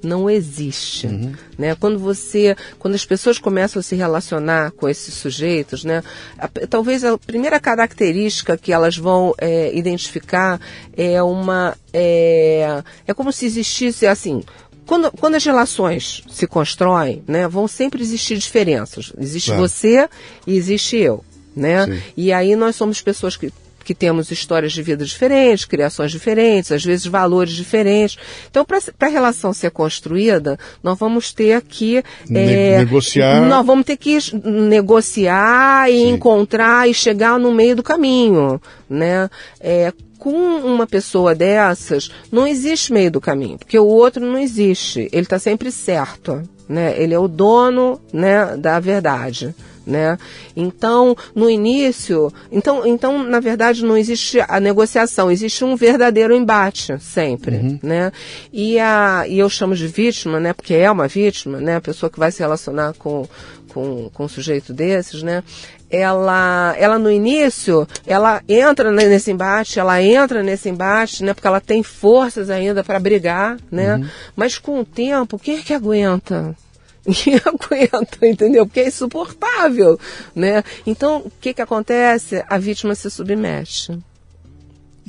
não 0.01 0.29
existe, 0.29 1.07
uhum. 1.07 1.33
né? 1.57 1.75
Quando 1.75 1.99
você, 1.99 2.55
quando 2.77 2.95
as 2.95 3.03
pessoas 3.03 3.37
começam 3.37 3.81
a 3.81 3.83
se 3.83 3.93
relacionar 3.97 4.71
com 4.71 4.87
esses 4.87 5.13
sujeitos, 5.13 5.83
né? 5.83 6.01
A, 6.37 6.47
talvez 6.47 7.03
a 7.03 7.17
primeira 7.17 7.59
característica 7.59 8.55
que 8.57 8.71
elas 8.71 8.95
vão 8.95 9.35
é, 9.37 9.75
identificar 9.75 10.61
é 10.95 11.21
uma, 11.21 11.75
é, 11.91 12.81
é 13.05 13.13
como 13.13 13.33
se 13.33 13.45
existisse 13.45 14.07
assim. 14.07 14.41
Quando, 14.89 15.11
quando 15.11 15.35
as 15.35 15.45
relações 15.45 16.23
se 16.27 16.47
constroem, 16.47 17.21
né, 17.27 17.47
vão 17.47 17.67
sempre 17.67 18.01
existir 18.01 18.39
diferenças. 18.39 19.13
Existe 19.19 19.51
claro. 19.51 19.61
você 19.61 20.09
e 20.47 20.57
existe 20.57 20.97
eu, 20.97 21.23
né? 21.55 21.85
Sim. 21.85 22.01
E 22.17 22.33
aí 22.33 22.55
nós 22.55 22.75
somos 22.75 22.99
pessoas 22.99 23.37
que 23.37 23.53
que 23.83 23.95
temos 23.95 24.29
histórias 24.29 24.71
de 24.71 24.83
vida 24.83 25.03
diferentes, 25.03 25.65
criações 25.65 26.11
diferentes, 26.11 26.71
às 26.71 26.83
vezes 26.83 27.07
valores 27.07 27.53
diferentes. 27.53 28.19
Então, 28.47 28.63
para 28.63 28.79
a 28.99 29.11
relação 29.11 29.51
ser 29.51 29.71
construída, 29.71 30.59
nós 30.83 30.95
vamos 30.99 31.33
ter 31.33 31.59
que 31.63 32.03
é, 32.29 32.77
negociar. 32.77 33.41
Nós 33.47 33.65
vamos 33.65 33.85
ter 33.85 33.97
que 33.97 34.19
negociar 34.43 35.89
e 35.89 35.97
Sim. 35.97 36.09
encontrar 36.09 36.87
e 36.87 36.93
chegar 36.93 37.39
no 37.39 37.51
meio 37.51 37.75
do 37.75 37.81
caminho, 37.81 38.61
né? 38.87 39.27
É, 39.59 39.91
com 40.19 40.31
uma 40.31 40.85
pessoa 40.85 41.33
dessas, 41.33 42.11
não 42.31 42.45
existe 42.45 42.93
meio 42.93 43.09
do 43.09 43.21
caminho, 43.21 43.57
porque 43.57 43.79
o 43.79 43.87
outro 43.87 44.23
não 44.23 44.37
existe. 44.37 45.09
Ele 45.11 45.23
está 45.23 45.39
sempre 45.39 45.71
certo, 45.71 46.43
né? 46.67 46.93
Ele 47.01 47.13
é 47.13 47.19
o 47.19 47.27
dono, 47.27 47.99
né, 48.13 48.55
da 48.57 48.79
verdade 48.79 49.55
né? 49.89 50.17
Então, 50.55 51.17
no 51.33 51.49
início, 51.49 52.31
então, 52.51 52.85
então 52.85 53.23
na 53.23 53.39
verdade 53.39 53.83
não 53.83 53.97
existe 53.97 54.39
a 54.47 54.59
negociação, 54.59 55.31
existe 55.31 55.65
um 55.65 55.75
verdadeiro 55.75 56.35
embate 56.35 56.97
sempre, 56.99 57.57
uhum. 57.57 57.79
né? 57.81 58.11
E 58.53 58.79
a 58.79 59.25
e 59.27 59.39
eu 59.39 59.49
chamo 59.49 59.75
de 59.75 59.87
vítima, 59.87 60.39
né? 60.39 60.53
Porque 60.53 60.73
é 60.73 60.89
uma 60.89 61.07
vítima, 61.07 61.59
né? 61.59 61.77
A 61.77 61.81
pessoa 61.81 62.09
que 62.09 62.19
vai 62.19 62.31
se 62.31 62.39
relacionar 62.39 62.93
com 62.93 63.27
com, 63.69 64.09
com 64.13 64.25
um 64.25 64.27
sujeito 64.27 64.73
desses, 64.73 65.23
né? 65.23 65.43
Ela, 65.89 66.75
ela 66.77 66.99
no 66.99 67.11
início, 67.11 67.87
ela 68.05 68.41
entra 68.47 68.91
nesse 68.91 69.31
embate, 69.31 69.79
ela 69.79 70.01
entra 70.01 70.43
nesse 70.43 70.69
embate, 70.69 71.23
né? 71.23 71.33
Porque 71.33 71.47
ela 71.47 71.61
tem 71.61 71.81
forças 71.81 72.49
ainda 72.49 72.83
para 72.83 72.99
brigar, 72.99 73.57
né? 73.71 73.95
Uhum. 73.95 74.07
Mas 74.35 74.57
com 74.57 74.79
o 74.81 74.85
tempo, 74.85 75.39
quem 75.39 75.57
é 75.59 75.61
que 75.61 75.73
aguenta? 75.73 76.55
ninguém 77.05 77.39
aguenta, 77.45 78.27
entendeu? 78.27 78.65
Porque 78.65 78.81
é 78.81 78.87
insuportável, 78.87 79.99
né? 80.35 80.63
Então, 80.85 81.19
o 81.19 81.31
que 81.41 81.53
que 81.53 81.61
acontece? 81.61 82.43
A 82.47 82.57
vítima 82.57 82.95
se 82.95 83.09
submete. 83.09 83.97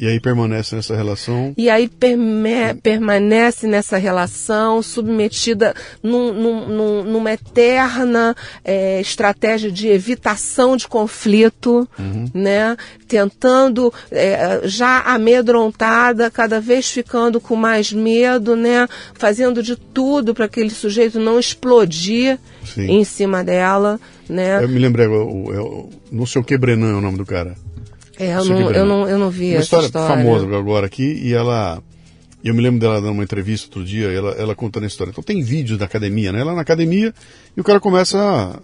E 0.00 0.06
aí 0.06 0.18
permanece 0.18 0.74
nessa 0.74 0.96
relação? 0.96 1.52
E 1.58 1.68
aí 1.68 1.86
perme, 1.86 2.72
permanece 2.82 3.66
nessa 3.66 3.98
relação, 3.98 4.82
submetida 4.82 5.74
num, 6.02 6.32
num, 6.32 7.04
numa 7.04 7.32
eterna 7.32 8.34
é, 8.64 8.98
estratégia 8.98 9.70
de 9.70 9.88
evitação 9.88 10.74
de 10.74 10.88
conflito, 10.88 11.86
uhum. 11.98 12.24
né? 12.32 12.78
Tentando, 13.06 13.92
é, 14.10 14.62
já 14.64 15.02
amedrontada, 15.02 16.30
cada 16.30 16.62
vez 16.62 16.90
ficando 16.90 17.38
com 17.38 17.54
mais 17.54 17.92
medo, 17.92 18.56
né? 18.56 18.88
Fazendo 19.12 19.62
de 19.62 19.76
tudo 19.76 20.32
para 20.32 20.46
aquele 20.46 20.70
sujeito 20.70 21.20
não 21.20 21.38
explodir 21.38 22.38
Sim. 22.64 22.90
em 22.90 23.04
cima 23.04 23.44
dela, 23.44 24.00
né? 24.26 24.64
Eu 24.64 24.68
me 24.68 24.78
lembrei, 24.78 25.04
eu, 25.04 25.44
eu, 25.52 25.90
não 26.10 26.24
sei 26.24 26.40
o 26.40 26.44
que 26.44 26.56
Brenan 26.56 26.92
é 26.92 26.94
o 26.94 27.02
nome 27.02 27.18
do 27.18 27.26
cara. 27.26 27.54
É, 28.20 28.36
eu 28.36 28.44
não, 28.44 28.70
eu, 28.70 28.84
não, 28.84 29.08
eu 29.08 29.18
não 29.18 29.30
vi 29.30 29.52
uma 29.52 29.60
história, 29.60 29.86
história 29.86 30.14
famosa 30.14 30.46
agora 30.54 30.86
aqui 30.86 31.18
e 31.22 31.32
ela 31.32 31.82
eu 32.44 32.54
me 32.54 32.60
lembro 32.60 32.78
dela 32.78 33.00
dando 33.00 33.12
uma 33.12 33.22
entrevista 33.22 33.66
outro 33.66 33.82
dia, 33.84 34.08
ela, 34.08 34.32
ela 34.32 34.54
contando 34.54 34.84
a 34.84 34.86
história. 34.86 35.10
Então 35.10 35.24
tem 35.24 35.42
vídeos 35.42 35.78
da 35.78 35.86
academia, 35.86 36.30
né? 36.30 36.40
Ela 36.40 36.54
na 36.54 36.60
academia 36.60 37.14
e 37.56 37.60
o 37.60 37.64
cara 37.64 37.80
começa 37.80 38.18
a, 38.18 38.58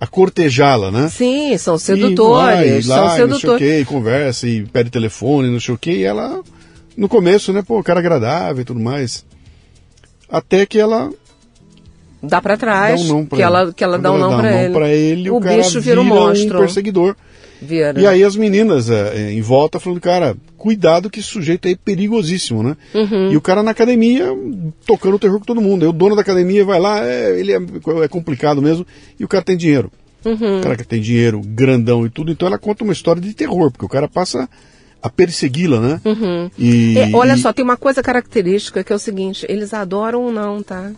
a 0.00 0.06
cortejá-la, 0.06 0.92
né? 0.92 1.08
Sim, 1.08 1.56
são 1.58 1.76
sedutores. 1.76 2.86
E 2.86 2.88
lá, 2.88 2.98
e 2.98 3.00
lá, 3.00 3.08
são 3.08 3.16
sedutores. 3.16 3.30
Não 3.30 3.38
sei 3.38 3.50
o 3.50 3.58
quê, 3.58 3.80
e 3.80 3.84
conversa 3.84 4.48
e 4.48 4.62
pede 4.64 4.90
telefone, 4.90 5.50
não 5.50 5.60
sei 5.60 5.74
o 5.74 5.78
quê. 5.78 5.92
E 5.92 6.04
ela, 6.04 6.40
no 6.96 7.08
começo, 7.08 7.52
né? 7.52 7.62
Pô, 7.62 7.82
cara 7.82 8.00
agradável 8.00 8.62
e 8.62 8.64
tudo 8.64 8.80
mais. 8.80 9.24
Até 10.28 10.66
que 10.66 10.78
ela 10.78 11.10
dá 12.22 12.40
para 12.40 12.56
trás, 12.56 13.00
dá 13.00 13.06
um 13.06 13.16
não 13.16 13.26
pra 13.26 13.36
que, 13.36 13.42
ela, 13.42 13.72
que 13.72 13.84
ela 13.84 13.98
dá 13.98 14.12
um 14.12 14.18
não 14.18 14.36
para 14.36 14.62
ele. 14.62 14.72
Pra 14.72 14.88
ele. 14.88 15.30
O, 15.30 15.36
o 15.36 15.40
bicho 15.40 15.80
vira 15.80 16.00
um 16.00 16.04
monstro. 16.04 16.58
Um 16.58 16.60
perseguidor. 16.60 17.16
Vieram. 17.60 18.00
E 18.00 18.06
aí 18.06 18.24
as 18.24 18.36
meninas 18.36 18.90
é, 18.90 19.32
em 19.32 19.40
volta 19.40 19.78
falando, 19.78 20.00
cara, 20.00 20.36
cuidado 20.56 21.10
que 21.10 21.20
esse 21.20 21.28
sujeito 21.28 21.68
aí 21.68 21.74
é 21.74 21.76
perigosíssimo, 21.76 22.62
né? 22.62 22.76
Uhum. 22.94 23.32
E 23.32 23.36
o 23.36 23.40
cara 23.40 23.62
na 23.62 23.70
academia 23.70 24.26
tocando 24.86 25.14
o 25.14 25.18
terror 25.18 25.38
com 25.38 25.44
todo 25.44 25.60
mundo. 25.60 25.82
Aí 25.82 25.88
o 25.88 25.92
dono 25.92 26.14
da 26.14 26.22
academia 26.22 26.64
vai 26.64 26.80
lá, 26.80 27.04
é, 27.04 27.38
ele 27.38 27.52
é, 27.52 27.56
é, 27.56 28.08
complicado 28.08 28.62
mesmo, 28.62 28.86
e 29.18 29.24
o 29.24 29.28
cara 29.28 29.44
tem 29.44 29.56
dinheiro. 29.56 29.90
Uhum. 30.24 30.58
O 30.58 30.60
cara 30.60 30.76
que 30.76 30.86
tem 30.86 31.00
dinheiro, 31.00 31.40
grandão 31.44 32.04
e 32.04 32.10
tudo, 32.10 32.30
então 32.30 32.46
ela 32.46 32.58
conta 32.58 32.84
uma 32.84 32.92
história 32.92 33.20
de 33.20 33.32
terror, 33.32 33.70
porque 33.70 33.86
o 33.86 33.88
cara 33.88 34.06
passa 34.06 34.48
a 35.02 35.08
persegui-la, 35.08 35.80
né? 35.80 36.00
Uhum. 36.04 36.50
E, 36.58 36.98
é, 36.98 37.10
olha 37.14 37.34
e... 37.34 37.38
só, 37.38 37.52
tem 37.52 37.64
uma 37.64 37.76
coisa 37.76 38.02
característica 38.02 38.84
que 38.84 38.92
é 38.92 38.96
o 38.96 38.98
seguinte, 38.98 39.46
eles 39.48 39.72
adoram 39.72 40.22
ou 40.22 40.32
não, 40.32 40.62
tá? 40.62 40.92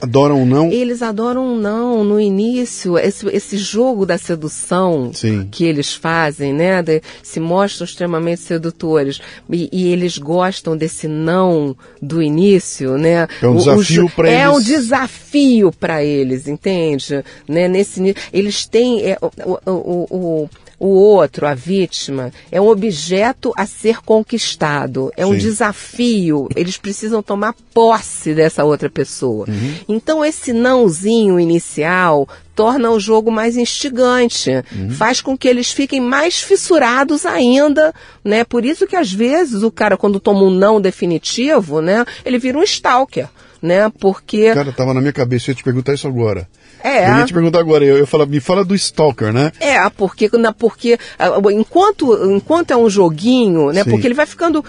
Adoram 0.00 0.46
não? 0.46 0.70
Eles 0.70 1.02
adoram 1.02 1.56
não. 1.56 2.02
No 2.02 2.20
início, 2.20 2.98
esse, 2.98 3.26
esse 3.28 3.58
jogo 3.58 4.06
da 4.06 4.16
sedução 4.16 5.10
Sim. 5.12 5.46
que 5.50 5.64
eles 5.64 5.92
fazem, 5.92 6.52
né? 6.52 6.82
De, 6.82 7.02
se 7.22 7.38
mostram 7.38 7.84
extremamente 7.84 8.40
sedutores. 8.40 9.20
E, 9.50 9.68
e, 9.72 9.92
eles 9.92 10.16
gostam 10.16 10.76
desse 10.76 11.06
não 11.06 11.76
do 12.00 12.22
início, 12.22 12.96
né? 12.96 13.28
É 13.42 13.48
um 13.48 13.56
desafio 13.56 14.10
para 14.10 14.28
eles. 14.28 14.40
É 14.40 14.48
um 14.48 14.60
desafio 14.60 15.72
para 15.72 16.04
eles, 16.04 16.48
entende? 16.48 17.22
Né? 17.46 17.68
Nesse, 17.68 18.14
eles 18.32 18.66
têm. 18.66 19.02
É, 19.04 19.18
o, 19.20 19.58
o, 19.70 20.06
o 20.10 20.50
o 20.80 20.88
outro, 20.88 21.46
a 21.46 21.52
vítima, 21.52 22.32
é 22.50 22.58
um 22.58 22.68
objeto 22.68 23.52
a 23.54 23.66
ser 23.66 24.00
conquistado, 24.00 25.12
é 25.14 25.24
Sim. 25.24 25.30
um 25.30 25.36
desafio. 25.36 26.48
Eles 26.56 26.78
precisam 26.78 27.22
tomar 27.22 27.54
posse 27.74 28.34
dessa 28.34 28.64
outra 28.64 28.88
pessoa. 28.88 29.44
Uhum. 29.46 29.74
Então, 29.86 30.24
esse 30.24 30.54
nãozinho 30.54 31.38
inicial 31.38 32.26
torna 32.54 32.90
o 32.90 32.98
jogo 32.98 33.30
mais 33.30 33.58
instigante, 33.58 34.50
uhum. 34.50 34.90
faz 34.90 35.20
com 35.20 35.36
que 35.36 35.48
eles 35.48 35.70
fiquem 35.70 36.00
mais 36.00 36.40
fissurados 36.40 37.26
ainda, 37.26 37.94
né? 38.24 38.42
Por 38.42 38.64
isso 38.64 38.86
que 38.86 38.96
às 38.96 39.12
vezes 39.12 39.62
o 39.62 39.70
cara 39.70 39.96
quando 39.96 40.18
toma 40.18 40.42
um 40.42 40.50
não 40.50 40.80
definitivo, 40.80 41.80
né, 41.80 42.04
ele 42.24 42.38
vira 42.38 42.58
um 42.58 42.62
stalker, 42.62 43.28
né? 43.62 43.90
Porque 43.98 44.52
Cara, 44.52 44.72
tava 44.72 44.94
na 44.94 45.00
minha 45.00 45.12
cabeça, 45.12 45.50
eu 45.50 45.52
ia 45.52 45.56
te 45.56 45.64
perguntar 45.64 45.94
isso 45.94 46.08
agora. 46.08 46.48
É. 46.82 47.10
Eu 47.10 47.18
ia 47.18 47.24
te 47.26 47.32
perguntar 47.32 47.60
agora, 47.60 47.84
eu, 47.84 47.98
eu 47.98 48.06
falo, 48.06 48.26
me 48.26 48.40
fala 48.40 48.64
do 48.64 48.74
Stalker, 48.74 49.32
né? 49.32 49.52
É, 49.60 49.88
porque, 49.90 50.28
na, 50.36 50.52
porque 50.52 50.98
enquanto, 51.52 52.30
enquanto 52.30 52.70
é 52.70 52.76
um 52.76 52.88
joguinho, 52.88 53.72
né? 53.72 53.84
Sim. 53.84 53.90
Porque 53.90 54.06
ele 54.06 54.14
vai 54.14 54.26
ficando. 54.26 54.64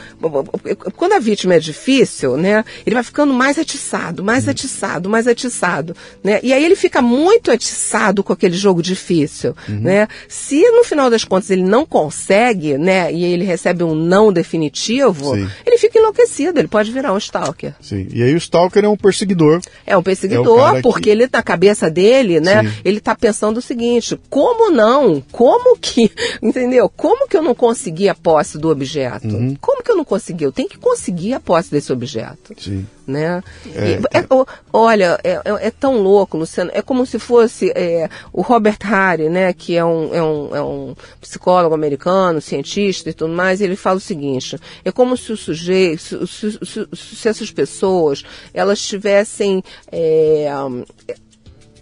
Quando 0.95 1.13
a 1.13 1.19
vítima 1.19 1.55
é 1.55 1.59
difícil, 1.59 2.37
né? 2.37 2.63
Ele 2.85 2.93
vai 2.93 3.03
ficando 3.03 3.33
mais 3.33 3.57
atiçado, 3.57 4.23
mais 4.23 4.45
uhum. 4.45 4.51
atiçado, 4.51 5.09
mais 5.09 5.27
atiçado. 5.27 5.95
Né? 6.23 6.39
E 6.43 6.53
aí 6.53 6.63
ele 6.63 6.75
fica 6.75 7.01
muito 7.01 7.51
atiçado 7.51 8.23
com 8.23 8.33
aquele 8.33 8.55
jogo 8.55 8.81
difícil. 8.81 9.55
Uhum. 9.67 9.81
Né? 9.81 10.07
Se 10.27 10.61
no 10.71 10.83
final 10.83 11.09
das 11.09 11.23
contas 11.23 11.49
ele 11.49 11.63
não 11.63 11.85
consegue, 11.85 12.77
né? 12.77 13.11
E 13.11 13.23
ele 13.23 13.45
recebe 13.45 13.83
um 13.83 13.95
não 13.95 14.31
definitivo, 14.31 15.35
Sim. 15.35 15.49
ele 15.65 15.77
fica 15.77 15.97
enlouquecido, 15.97 16.59
ele 16.59 16.67
pode 16.67 16.91
virar 16.91 17.13
um 17.13 17.17
Stalker. 17.17 17.73
Sim. 17.81 18.07
E 18.11 18.21
aí 18.21 18.33
o 18.33 18.37
Stalker 18.37 18.83
é 18.83 18.89
um 18.89 18.97
perseguidor. 18.97 19.61
É 19.85 19.97
um 19.97 20.03
perseguidor, 20.03 20.77
é 20.77 20.81
porque 20.81 21.03
que... 21.03 21.09
ele 21.09 21.29
na 21.31 21.41
cabeça 21.41 21.89
dele 21.89 22.00
dele, 22.01 22.39
né? 22.39 22.63
Sim. 22.63 22.81
Ele 22.83 22.97
está 22.97 23.15
pensando 23.15 23.57
o 23.57 23.61
seguinte: 23.61 24.19
como 24.29 24.71
não? 24.71 25.21
Como 25.31 25.77
que, 25.77 26.11
entendeu? 26.41 26.89
Como 26.89 27.27
que 27.27 27.37
eu 27.37 27.43
não 27.43 27.53
consegui 27.53 28.09
a 28.09 28.15
posse 28.15 28.57
do 28.57 28.69
objeto? 28.69 29.27
Uhum. 29.27 29.55
Como 29.61 29.83
que 29.83 29.91
eu 29.91 29.95
não 29.95 30.03
consegui? 30.03 30.43
Eu 30.43 30.51
tenho 30.51 30.67
que 30.67 30.79
conseguir 30.79 31.33
a 31.33 31.39
posse 31.39 31.69
desse 31.69 31.93
objeto. 31.93 32.55
Sim. 32.57 32.87
Né? 33.05 33.43
É, 33.75 33.89
e, 33.89 33.93
é, 34.17 34.25
olha, 34.71 35.19
é, 35.23 35.31
é, 35.31 35.67
é, 35.67 35.71
tão 35.71 35.97
louco, 36.01 36.37
Luciano. 36.37 36.71
É 36.73 36.81
como 36.81 37.05
se 37.05 37.19
fosse 37.19 37.71
é, 37.75 38.09
o 38.31 38.41
Robert 38.41 38.77
Harry, 38.83 39.27
né? 39.27 39.51
Que 39.53 39.75
é 39.75 39.83
um, 39.83 40.15
é, 40.15 40.23
um, 40.23 40.55
é 40.55 40.61
um 40.61 40.95
psicólogo 41.19 41.75
americano, 41.75 42.39
cientista 42.39 43.09
e 43.09 43.13
tudo 43.13 43.33
mais. 43.33 43.59
ele 43.61 43.75
fala 43.75 43.97
o 43.97 44.01
seguinte: 44.01 44.57
é 44.83 44.91
como 44.91 45.17
se 45.17 45.31
o 45.31 45.37
sujeito, 45.37 46.01
se, 46.01 46.27
se, 46.27 46.59
se, 46.65 46.87
se 46.93 47.27
essas 47.27 47.51
pessoas 47.51 48.23
elas 48.53 48.81
tivessem 48.81 49.63
é, 49.91 50.49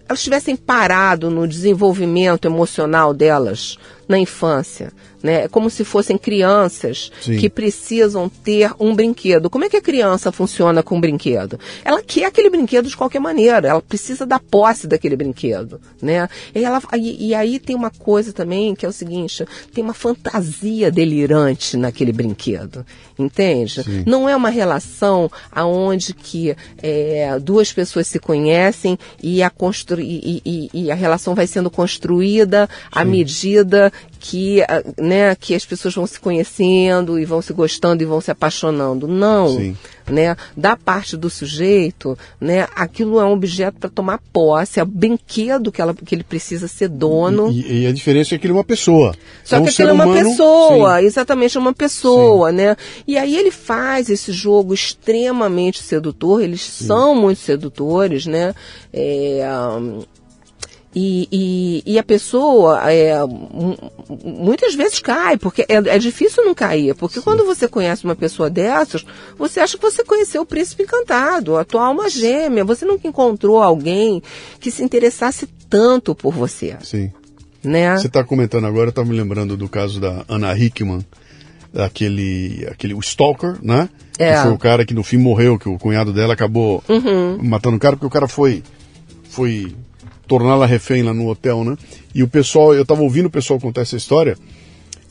elas 0.09 0.23
tivessem 0.23 0.55
parado 0.55 1.29
no 1.29 1.47
desenvolvimento 1.47 2.45
emocional 2.45 3.13
delas, 3.13 3.77
na 4.07 4.17
infância. 4.17 4.91
Né? 5.21 5.43
É 5.43 5.47
como 5.47 5.69
se 5.69 5.83
fossem 5.83 6.17
crianças 6.17 7.11
Sim. 7.21 7.37
que 7.37 7.49
precisam 7.49 8.29
ter 8.29 8.71
um 8.79 8.95
brinquedo. 8.95 9.49
Como 9.49 9.65
é 9.65 9.69
que 9.69 9.77
a 9.77 9.81
criança 9.81 10.31
funciona 10.31 10.81
com 10.81 10.95
um 10.95 11.01
brinquedo? 11.01 11.59
Ela 11.83 12.01
quer 12.01 12.25
aquele 12.25 12.49
brinquedo 12.49 12.87
de 12.87 12.95
qualquer 12.95 13.19
maneira, 13.19 13.67
ela 13.67 13.81
precisa 13.81 14.25
da 14.25 14.39
posse 14.39 14.87
daquele 14.87 15.15
brinquedo. 15.15 15.79
Né? 16.01 16.29
E, 16.55 16.63
ela, 16.63 16.81
e, 16.97 17.27
e 17.27 17.35
aí 17.35 17.59
tem 17.59 17.75
uma 17.75 17.91
coisa 17.91 18.31
também 18.31 18.73
que 18.73 18.85
é 18.85 18.89
o 18.89 18.93
seguinte: 18.93 19.45
tem 19.73 19.83
uma 19.83 19.93
fantasia 19.93 20.91
delirante 20.91 21.75
naquele 21.75 22.11
brinquedo. 22.11 22.85
Entende? 23.17 23.83
Sim. 23.83 24.03
Não 24.05 24.29
é 24.29 24.35
uma 24.35 24.49
relação 24.49 25.29
aonde 25.51 26.13
que 26.13 26.55
é, 26.81 27.37
duas 27.39 27.73
pessoas 27.73 28.07
se 28.07 28.17
conhecem 28.19 28.97
e 29.21 29.43
a, 29.43 29.49
constru... 29.49 29.99
e, 29.99 30.41
e, 30.45 30.69
e 30.73 30.91
a 30.91 30.95
relação 30.95 31.35
vai 31.35 31.45
sendo 31.45 31.69
construída 31.69 32.69
à 32.89 33.03
medida 33.03 33.91
que, 34.19 34.61
né, 34.97 35.33
que 35.35 35.55
as 35.55 35.65
pessoas 35.65 35.95
vão 35.95 36.05
se 36.05 36.19
conhecendo 36.19 37.17
e 37.17 37.25
vão 37.25 37.41
se 37.41 37.53
gostando 37.53 38.03
e 38.03 38.05
vão 38.05 38.19
se 38.19 38.29
apaixonando. 38.29 39.07
Não. 39.07 39.55
Sim. 39.55 39.77
Né? 40.09 40.35
Da 40.57 40.75
parte 40.75 41.15
do 41.15 41.29
sujeito, 41.29 42.17
né, 42.41 42.67
aquilo 42.75 43.19
é 43.19 43.25
um 43.25 43.31
objeto 43.31 43.77
para 43.79 43.91
tomar 43.91 44.19
posse, 44.33 44.79
é 44.79 44.83
o 44.83 44.85
brinquedo 44.85 45.71
que, 45.71 45.79
ela, 45.79 45.93
que 45.93 46.15
ele 46.15 46.23
precisa 46.23 46.67
ser 46.67 46.89
dono. 46.89 47.51
E, 47.51 47.83
e 47.83 47.87
a 47.87 47.91
diferença 47.91 48.33
é 48.33 48.39
que 48.39 48.47
ele 48.47 48.53
é 48.53 48.57
uma 48.57 48.63
pessoa. 48.63 49.13
Só 49.43 49.57
é 49.57 49.59
um 49.59 49.63
que 49.65 49.69
aquilo 49.69 49.89
é 49.89 49.93
uma 49.93 50.05
humano- 50.05 50.29
pessoa, 50.29 50.99
Sim. 50.99 51.05
exatamente 51.05 51.57
é 51.57 51.59
uma 51.59 51.73
pessoa, 51.73 52.51
né? 52.51 52.75
E 53.07 53.19
aí 53.19 53.37
ele 53.37 53.51
faz 53.51 54.09
esse 54.09 54.31
jogo 54.31 54.73
extremamente 54.73 55.83
sedutor, 55.83 56.41
eles 56.41 56.61
são 56.61 57.13
muito 57.13 57.41
sedutores, 57.41 58.25
né? 58.25 58.55
É, 58.91 59.47
e, 60.95 61.27
e, 61.31 61.93
e 61.93 61.99
a 61.99 62.03
pessoa 62.03 62.91
é, 62.91 63.23
mu- 63.23 63.77
muitas 64.23 64.73
vezes 64.73 64.99
cai, 64.99 65.37
porque 65.37 65.61
é, 65.69 65.75
é 65.75 65.99
difícil 65.99 66.43
não 66.43 66.55
cair, 66.55 66.95
porque 66.95 67.21
quando 67.21 67.45
você 67.45 67.67
conhece 67.67 68.03
uma 68.05 68.15
pessoa 68.15 68.49
dessas, 68.49 69.05
você 69.37 69.59
acha 69.59 69.77
que 69.77 69.83
você 69.83 70.03
conheceu 70.03 70.41
o 70.41 70.45
príncipe 70.45 70.83
encantado, 70.83 71.57
a 71.57 71.63
tua 71.63 71.85
alma 71.85 72.09
gêmea, 72.09 72.65
você 72.65 72.85
nunca 72.85 73.07
encontrou 73.07 73.61
alguém 73.61 74.21
que 74.59 74.71
se 74.71 74.83
interessasse 74.83 75.47
tanto 75.69 76.15
por 76.15 76.33
você, 76.33 76.75
Sim. 76.81 77.11
né? 77.63 77.95
Você 77.97 78.07
está 78.07 78.23
comentando 78.23 78.65
agora, 78.65 78.89
estava 78.89 79.07
me 79.07 79.15
lembrando 79.15 79.55
do 79.55 79.69
caso 79.69 79.99
da 79.99 80.25
Anna 80.27 80.57
Hickman, 80.57 81.05
daquele 81.71 82.67
aquele, 82.71 82.93
o 82.93 82.99
Stalker, 82.99 83.57
né? 83.61 83.89
É. 84.17 84.33
Que 84.35 84.41
foi 84.41 84.51
o 84.51 84.57
cara 84.57 84.85
que 84.85 84.93
no 84.93 85.03
fim 85.03 85.17
morreu, 85.17 85.57
que 85.57 85.69
o 85.69 85.77
cunhado 85.77 86.11
dela 86.11 86.33
acabou 86.33 86.83
Uhum. 86.89 87.37
matando 87.43 87.77
o 87.77 87.79
cara, 87.79 87.95
porque 87.95 88.07
o 88.07 88.09
cara 88.09 88.27
foi, 88.27 88.63
foi 89.29 89.73
torná-la 90.29 90.65
refém 90.67 91.01
lá 91.01 91.13
no 91.13 91.27
hotel, 91.27 91.63
né? 91.65 91.75
E 92.13 92.21
o 92.23 92.27
pessoal, 92.27 92.73
eu 92.73 92.83
estava 92.83 93.01
ouvindo 93.01 93.25
o 93.25 93.29
pessoal 93.31 93.59
contar 93.59 93.81
essa 93.81 93.97
história, 93.97 94.37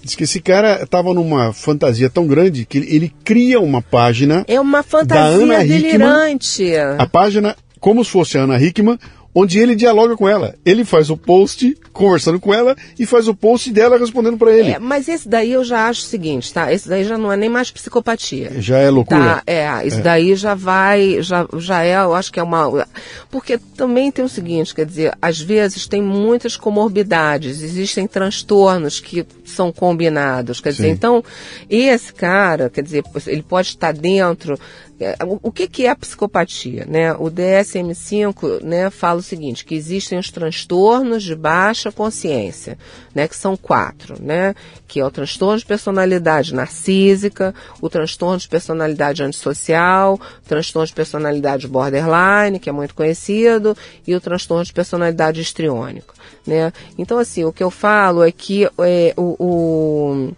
diz 0.03 0.14
que 0.14 0.25
esse 0.25 0.41
cara 0.41 0.83
estava 0.83 1.12
numa 1.12 1.53
fantasia 1.53 2.09
tão 2.09 2.27
grande 2.27 2.64
que 2.64 2.79
ele, 2.79 2.95
ele 2.95 3.12
cria 3.25 3.61
uma 3.61 3.83
página, 3.83 4.45
É 4.47 4.61
uma 4.61 4.79
Ana 4.79 4.85
fantasia 4.85 5.64
Hickman, 5.64 5.83
delirante. 5.83 6.73
a 6.97 7.07
página 7.07 7.57
como 7.81 8.05
se 8.05 8.11
fosse 8.11 8.39
a 8.39 8.43
Ana 8.43 8.61
Hickman, 8.61 8.99
onde 9.41 9.59
ele 9.59 9.76
dialoga 9.76 10.16
com 10.16 10.28
ela. 10.28 10.57
Ele 10.64 10.84
faz 10.84 11.11
o 11.11 11.16
post 11.16 11.78
conversando 11.93 12.41
com 12.41 12.53
ela 12.53 12.76
e 12.99 13.07
faz 13.07 13.28
o 13.28 13.34
post 13.34 13.70
dela 13.70 13.97
respondendo 13.97 14.36
para 14.36 14.53
ele. 14.53 14.72
É, 14.72 14.78
mas 14.80 15.09
esse 15.09 15.28
daí 15.28 15.53
eu 15.53 15.64
já 15.64 15.89
acho 15.89 16.03
o 16.03 16.07
seguinte, 16.07 16.53
tá? 16.53 16.72
Esse 16.72 16.89
daí 16.89 17.05
já 17.05 17.16
não 17.16 17.32
é 17.32 17.36
nem 17.36 17.49
mais 17.49 17.70
psicopatia. 17.70 18.53
Já 18.59 18.78
é 18.78 18.91
loucura. 18.91 19.36
Tá, 19.36 19.43
é, 19.47 19.86
isso 19.86 20.03
daí 20.03 20.34
já 20.34 20.55
vai, 20.55 21.22
já, 21.22 21.47
já 21.57 21.84
é, 21.84 21.97
eu 21.97 22.14
acho 22.14 22.32
que 22.32 22.41
é 22.41 22.43
uma. 22.43 22.86
Porque 23.30 23.59
também 23.76 24.11
tem 24.11 24.24
o 24.24 24.28
seguinte, 24.28 24.74
quer 24.74 24.86
dizer, 24.86 25.16
às 25.22 25.41
vezes 25.41 25.86
tem 25.86 26.03
muitas 26.03 26.57
comorbidades, 26.57 27.62
existem 27.62 28.09
transtornos 28.09 28.99
que 28.99 29.24
são 29.45 29.70
combinados. 29.70 30.61
Quer 30.61 30.70
dizer, 30.70 30.89
Sim. 30.89 30.91
então, 30.91 31.24
esse 31.70 32.12
cara, 32.12 32.68
quer 32.68 32.82
dizer, 32.82 33.05
ele 33.26 33.43
pode 33.43 33.68
estar 33.68 33.93
dentro. 33.93 34.59
É, 35.01 35.16
O, 35.42 35.53
que, 35.53 35.68
que 35.68 35.86
é 35.86 35.90
a 35.90 35.96
psicopatia? 35.96 36.84
Né? 36.88 37.12
O 37.12 37.30
DSM-5 37.30 38.62
né, 38.62 38.90
fala 38.90 39.20
o 39.20 39.22
seguinte, 39.22 39.64
que 39.64 39.74
existem 39.74 40.18
os 40.18 40.30
transtornos 40.30 41.22
de 41.22 41.34
baixa 41.34 41.92
consciência, 41.92 42.76
né, 43.14 43.28
que 43.28 43.36
são 43.36 43.57
quatro, 43.57 44.16
né, 44.22 44.55
que 44.86 45.01
é 45.01 45.05
o 45.05 45.11
transtorno 45.11 45.59
de 45.59 45.66
personalidade 45.66 46.55
narcísica, 46.55 47.55
o 47.80 47.88
transtorno 47.88 48.38
de 48.38 48.49
personalidade 48.49 49.22
antissocial, 49.22 50.14
o 50.14 50.49
transtorno 50.49 50.86
de 50.86 50.94
personalidade 50.94 51.68
borderline, 51.68 52.59
que 52.59 52.68
é 52.68 52.72
muito 52.72 52.94
conhecido, 52.94 53.76
e 54.07 54.14
o 54.14 54.20
transtorno 54.20 54.64
de 54.64 54.72
personalidade 54.72 55.40
histriônica. 55.40 56.14
Né? 56.46 56.72
Então, 56.96 57.18
assim, 57.18 57.44
o 57.44 57.53
que 57.53 57.62
eu 57.62 57.70
falo 57.70 58.22
é 58.22 58.32
que 58.32 58.64
é, 58.64 59.14
o- 59.16 59.36
o 59.38 60.32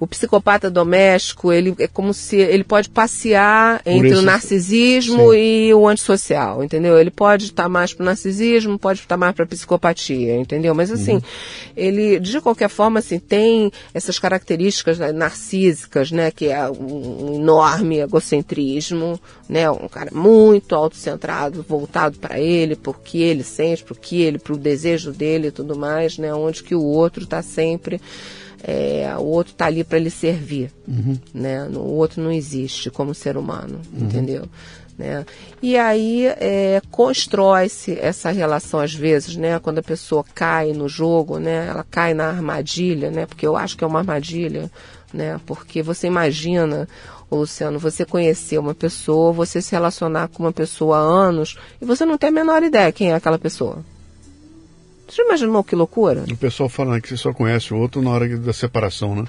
o 0.00 0.06
psicopata 0.06 0.70
doméstico, 0.70 1.52
ele 1.52 1.74
é 1.78 1.86
como 1.86 2.14
se 2.14 2.36
ele 2.36 2.64
pode 2.64 2.88
passear 2.88 3.82
entre 3.84 4.16
o 4.16 4.22
narcisismo 4.22 5.32
Sim. 5.32 5.38
e 5.38 5.74
o 5.74 5.86
antissocial, 5.86 6.64
entendeu? 6.64 6.98
Ele 6.98 7.10
pode 7.10 7.44
estar 7.44 7.68
mais 7.68 7.92
para 7.92 8.02
o 8.02 8.06
narcisismo, 8.06 8.78
pode 8.78 9.00
estar 9.00 9.18
mais 9.18 9.34
para 9.34 9.44
a 9.44 9.48
psicopatia, 9.48 10.36
entendeu? 10.36 10.74
Mas 10.74 10.90
assim, 10.90 11.16
Uhum. 11.16 11.20
ele 11.76 12.18
de 12.18 12.40
qualquer 12.40 12.70
forma 12.70 13.00
assim 13.00 13.18
tem 13.18 13.70
essas 13.92 14.18
características 14.18 14.98
né, 14.98 15.12
narcísicas, 15.12 16.10
né, 16.10 16.30
que 16.30 16.46
é 16.46 16.70
um, 16.70 17.34
enorme 17.34 17.98
egocentrismo, 17.98 19.20
né, 19.46 19.70
um 19.70 19.86
cara 19.86 20.10
muito 20.14 20.74
autocentrado, 20.74 21.62
voltado 21.68 22.18
para 22.18 22.40
ele, 22.40 22.74
porque 22.74 23.18
ele 23.18 23.42
sente, 23.42 23.84
pro 23.84 23.94
que 23.94 24.22
ele, 24.22 24.38
pro 24.38 24.56
desejo 24.56 25.12
dele 25.12 25.48
e 25.48 25.52
tudo 25.52 25.76
mais, 25.76 26.16
né, 26.16 26.32
onde 26.32 26.62
que 26.62 26.74
o 26.74 26.82
outro 26.82 27.24
está 27.24 27.42
sempre 27.42 28.00
é, 28.62 29.12
o 29.18 29.22
outro 29.24 29.52
está 29.52 29.66
ali 29.66 29.82
para 29.84 29.98
lhe 29.98 30.10
servir, 30.10 30.70
né? 31.34 31.64
No- 31.64 31.80
O 31.80 31.94
outro 31.96 32.22
não 32.22 32.30
existe 32.32 32.90
como 32.90 33.14
ser 33.14 33.36
humano, 33.36 33.80
entendeu? 33.92 34.44
Né? 34.98 35.24
E 35.62 35.78
aí 35.78 36.26
é, 36.26 36.82
constrói-se 36.90 37.98
essa 37.98 38.30
relação 38.30 38.80
às 38.80 38.92
vezes, 38.94 39.34
né? 39.36 39.58
Quando 39.58 39.78
a 39.78 39.82
pessoa 39.82 40.24
cai 40.34 40.72
no 40.72 40.88
jogo, 40.88 41.38
né? 41.38 41.68
Ela 41.68 41.84
cai 41.90 42.12
na 42.14 42.28
armadilha, 42.28 43.10
né? 43.10 43.24
Porque 43.26 43.46
eu 43.46 43.56
acho 43.56 43.76
que 43.78 43.84
é 43.84 43.86
uma 43.86 44.00
armadilha, 44.00 44.70
né? 45.12 45.40
Porque 45.46 45.82
você 45.82 46.06
imagina, 46.06 46.86
Luciano, 47.32 47.78
você 47.78 48.04
conhecer 48.04 48.58
uma 48.58 48.74
pessoa, 48.74 49.32
você 49.32 49.62
se 49.62 49.72
relacionar 49.72 50.28
com 50.28 50.42
uma 50.42 50.52
pessoa 50.52 50.98
há 50.98 51.00
anos 51.00 51.56
e 51.80 51.84
você 51.86 52.04
não 52.04 52.18
tem 52.18 52.28
a 52.28 52.32
menor 52.32 52.62
ideia 52.62 52.92
quem 52.92 53.10
é 53.12 53.14
aquela 53.14 53.38
pessoa. 53.38 53.82
Você 55.10 55.16
já 55.16 55.24
imaginou 55.24 55.64
que 55.64 55.74
loucura? 55.74 56.24
O 56.30 56.36
pessoal 56.36 56.68
fala 56.68 56.92
né, 56.94 57.00
que 57.00 57.08
você 57.08 57.16
só 57.16 57.32
conhece 57.32 57.74
o 57.74 57.76
outro 57.76 58.00
na 58.00 58.10
hora 58.10 58.28
da 58.38 58.52
separação, 58.52 59.16
né? 59.16 59.24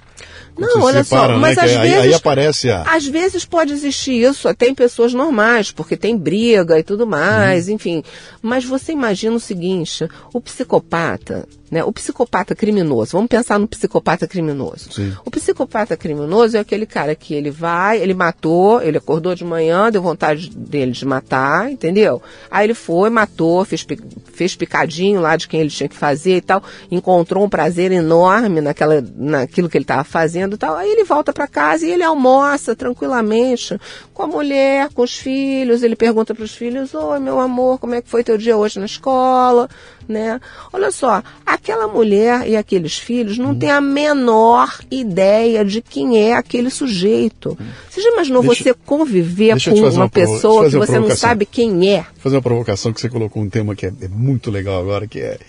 Quando 0.54 0.70
Não, 0.76 0.82
olha 0.84 1.04
separa, 1.04 1.28
só, 1.28 1.34
né, 1.34 1.40
mas 1.40 1.58
que 1.58 1.66
às 1.66 1.72
aí, 1.72 1.90
vezes. 1.90 1.98
aí 2.06 2.14
aparece 2.14 2.70
a. 2.70 2.82
Às 2.84 3.08
vezes 3.08 3.46
pode 3.46 3.74
existir 3.74 4.22
isso, 4.22 4.48
até 4.48 4.68
em 4.68 4.76
pessoas 4.76 5.14
normais, 5.14 5.72
porque 5.72 5.98
tem 5.98 6.16
briga 6.16 6.78
e 6.78 6.84
tudo 6.84 7.08
mais, 7.08 7.68
Uhum. 7.68 7.74
enfim. 7.76 8.04
Mas 8.42 8.64
você 8.64 8.92
imagina 8.92 9.36
o 9.36 9.40
seguinte: 9.40 10.08
o 10.34 10.40
psicopata, 10.40 11.48
né? 11.72 11.84
O 11.84 11.92
psicopata 11.92 12.54
criminoso, 12.54 13.14
vamos 13.14 13.30
pensar 13.30 13.58
no 13.58 13.68
psicopata 13.68 14.28
criminoso. 14.28 14.92
Sim. 14.92 15.14
O 15.26 15.32
psicopata 15.32 15.96
criminoso 15.98 16.58
é 16.58 16.60
aquele 16.60 16.86
cara 16.86 17.16
que 17.16 17.34
ele 17.34 17.50
vai, 17.50 18.00
ele 18.00 18.14
matou, 18.14 18.82
ele 18.82 18.98
acordou 18.98 19.34
de 19.34 19.44
manhã, 19.44 19.90
deu 19.90 20.02
vontade 20.02 20.50
dele 20.50 20.92
de 20.92 21.06
matar, 21.06 21.72
entendeu? 21.72 22.22
Aí 22.52 22.66
ele 22.68 22.74
foi, 22.74 23.10
matou, 23.10 23.64
fez, 23.66 23.86
fez 24.34 24.56
picadinho 24.56 25.22
lá 25.22 25.36
de 25.36 25.48
quem 25.48 25.60
ele 25.62 25.70
tinha 25.76 25.90
que 25.90 25.96
fazer 25.96 26.38
e 26.38 26.42
tal, 26.42 26.64
encontrou 26.90 27.44
um 27.44 27.50
prazer 27.50 27.92
enorme 27.92 28.62
naquela, 28.62 29.04
naquilo 29.16 29.70
que 29.70 29.78
ele 29.78 29.84
estava 29.84 30.04
fazendo 30.04 30.56
e 30.56 30.58
tal. 30.58 30.76
Aí 30.76 30.90
ele 30.92 31.04
volta 31.04 31.32
para 31.34 31.48
casa 31.48 31.86
e 31.86 31.92
ele 31.92 32.04
almoça 32.04 32.76
tranquilamente 32.76 33.80
com 34.14 34.24
a 34.24 34.28
mulher, 34.28 34.90
com 34.94 35.02
os 35.02 35.18
filhos. 35.18 35.84
Ele 35.84 35.96
pergunta 35.96 36.34
para 36.36 36.44
os 36.44 36.54
filhos: 36.54 36.94
Oi, 36.94 37.20
meu 37.20 37.40
amor, 37.40 37.80
como 37.80 37.96
é 37.96 38.02
que 38.02 38.10
foi 38.10 38.24
teu 38.24 38.38
dia 38.38 38.58
hoje 38.58 38.80
na 38.80 38.86
escola? 38.86 39.70
Né? 40.08 40.42
Olha 40.74 40.92
só, 40.92 41.24
aquela 41.46 41.88
mulher 41.88 42.46
e 42.48 42.58
aqueles 42.58 42.98
filhos 42.98 43.38
não 43.38 43.58
têm 43.58 43.72
a 43.72 43.80
menor 43.80 44.80
ideia 44.90 45.64
de 45.64 45.82
quem 45.82 46.18
é 46.18 46.34
aquele 46.34 46.70
sujeito. 46.70 47.58
Você 47.90 48.02
já 48.02 48.10
imaginou 48.10 48.42
Deixa- 48.42 48.64
você 48.64 48.74
conviver 48.74 49.54
com 49.64 49.70
uma 49.76 49.90
uma 49.90 50.10
pessoa 50.10 50.70
que 50.70 50.76
você 50.78 51.00
não 51.00 51.16
sabe 51.16 51.46
quem 51.46 51.90
é? 51.94 52.02
Vou 52.02 52.24
fazer 52.24 52.36
uma 52.36 52.42
provocação 52.42 52.92
que 52.92 53.00
você 53.00 53.08
colocou 53.10 53.42
um 53.42 53.50
tema 53.50 53.76
que 53.76 53.86
é, 53.86 53.94
é 54.02 54.08
muito 54.08 54.52
legal 54.52 54.82
agora, 54.82 55.08
que 55.08 55.20
é. 55.20 55.40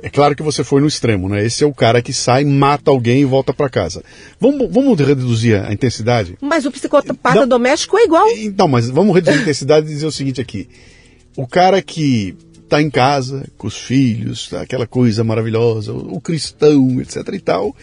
É 0.00 0.08
claro 0.08 0.36
que 0.36 0.42
você 0.42 0.62
foi 0.62 0.80
no 0.80 0.86
extremo, 0.86 1.28
né? 1.28 1.44
Esse 1.44 1.64
é 1.64 1.66
o 1.66 1.74
cara 1.74 2.00
que 2.00 2.12
sai, 2.12 2.44
mata 2.44 2.90
alguém 2.90 3.22
e 3.22 3.24
volta 3.24 3.52
para 3.52 3.68
casa. 3.68 4.02
Vamos, 4.40 4.68
vamos 4.70 4.98
reduzir 4.98 5.56
a 5.56 5.72
intensidade? 5.72 6.38
Mas 6.40 6.64
o 6.64 6.70
psicopata 6.70 7.40
Não. 7.40 7.48
doméstico 7.48 7.98
é 7.98 8.04
igual. 8.04 8.28
Então, 8.36 8.68
mas 8.68 8.88
vamos 8.88 9.14
reduzir 9.14 9.38
a 9.38 9.42
intensidade 9.42 9.86
e 9.86 9.90
dizer 9.90 10.06
o 10.06 10.12
seguinte 10.12 10.40
aqui. 10.40 10.68
O 11.36 11.46
cara 11.46 11.82
que 11.82 12.36
tá 12.68 12.80
em 12.80 12.90
casa, 12.90 13.46
com 13.56 13.66
os 13.66 13.76
filhos, 13.76 14.48
tá, 14.48 14.60
aquela 14.60 14.86
coisa 14.86 15.24
maravilhosa, 15.24 15.92
o, 15.92 16.16
o 16.16 16.20
cristão, 16.20 17.00
etc 17.00 17.16
e 17.32 17.40
tal, 17.40 17.74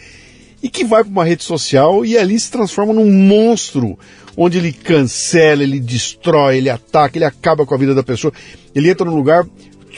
e 0.62 0.70
que 0.70 0.84
vai 0.84 1.02
para 1.02 1.10
uma 1.10 1.24
rede 1.24 1.42
social 1.42 2.04
e 2.04 2.16
ali 2.16 2.38
se 2.38 2.50
transforma 2.50 2.94
num 2.94 3.10
monstro, 3.10 3.98
onde 4.36 4.58
ele 4.58 4.72
cancela, 4.72 5.62
ele 5.62 5.80
destrói, 5.80 6.58
ele 6.58 6.70
ataca, 6.70 7.18
ele 7.18 7.24
acaba 7.24 7.66
com 7.66 7.74
a 7.74 7.78
vida 7.78 7.94
da 7.94 8.02
pessoa. 8.02 8.32
Ele 8.74 8.90
entra 8.90 9.04
num 9.04 9.16
lugar 9.16 9.46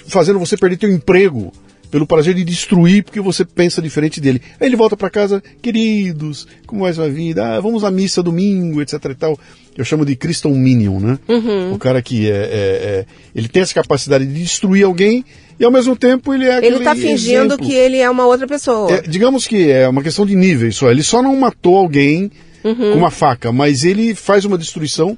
fazendo 0.06 0.38
você 0.38 0.56
perder 0.56 0.78
teu 0.78 0.90
emprego. 0.90 1.52
Pelo 1.90 2.06
prazer 2.06 2.34
de 2.34 2.44
destruir 2.44 3.02
porque 3.02 3.20
você 3.20 3.44
pensa 3.44 3.80
diferente 3.82 4.20
dele. 4.20 4.40
Aí 4.60 4.66
ele 4.68 4.76
volta 4.76 4.96
para 4.96 5.08
casa, 5.10 5.42
queridos, 5.62 6.46
como 6.66 6.82
vai 6.82 6.92
sua 6.92 7.08
vida? 7.08 7.56
Ah, 7.56 7.60
vamos 7.60 7.84
à 7.84 7.90
missa 7.90 8.22
domingo, 8.22 8.80
etc 8.82 9.02
e 9.10 9.14
tal. 9.14 9.38
Eu 9.76 9.84
chamo 9.84 10.04
de 10.04 10.16
Crystal 10.16 10.52
Minion, 10.52 10.98
né? 10.98 11.18
Uhum. 11.28 11.72
O 11.74 11.78
cara 11.78 12.02
que 12.02 12.28
é, 12.30 12.34
é, 12.34 12.36
é, 12.40 13.06
ele 13.34 13.48
tem 13.48 13.62
essa 13.62 13.74
capacidade 13.74 14.26
de 14.26 14.34
destruir 14.42 14.84
alguém 14.84 15.24
e 15.58 15.64
ao 15.64 15.70
mesmo 15.70 15.94
tempo 15.96 16.34
ele 16.34 16.46
é 16.46 16.64
Ele 16.64 16.76
está 16.78 16.94
fingindo 16.94 17.54
exemplo. 17.54 17.66
que 17.66 17.72
ele 17.74 17.98
é 17.98 18.10
uma 18.10 18.26
outra 18.26 18.46
pessoa. 18.46 18.92
É, 18.92 19.02
digamos 19.02 19.46
que 19.46 19.70
é 19.70 19.88
uma 19.88 20.02
questão 20.02 20.26
de 20.26 20.34
níveis 20.34 20.76
só. 20.76 20.90
Ele 20.90 21.02
só 21.02 21.22
não 21.22 21.34
matou 21.36 21.76
alguém 21.76 22.30
Uhum. 22.64 22.74
com 22.74 22.98
uma 22.98 23.10
faca, 23.10 23.52
mas 23.52 23.84
ele 23.84 24.16
faz 24.16 24.44
uma 24.44 24.58
destruição 24.58 25.16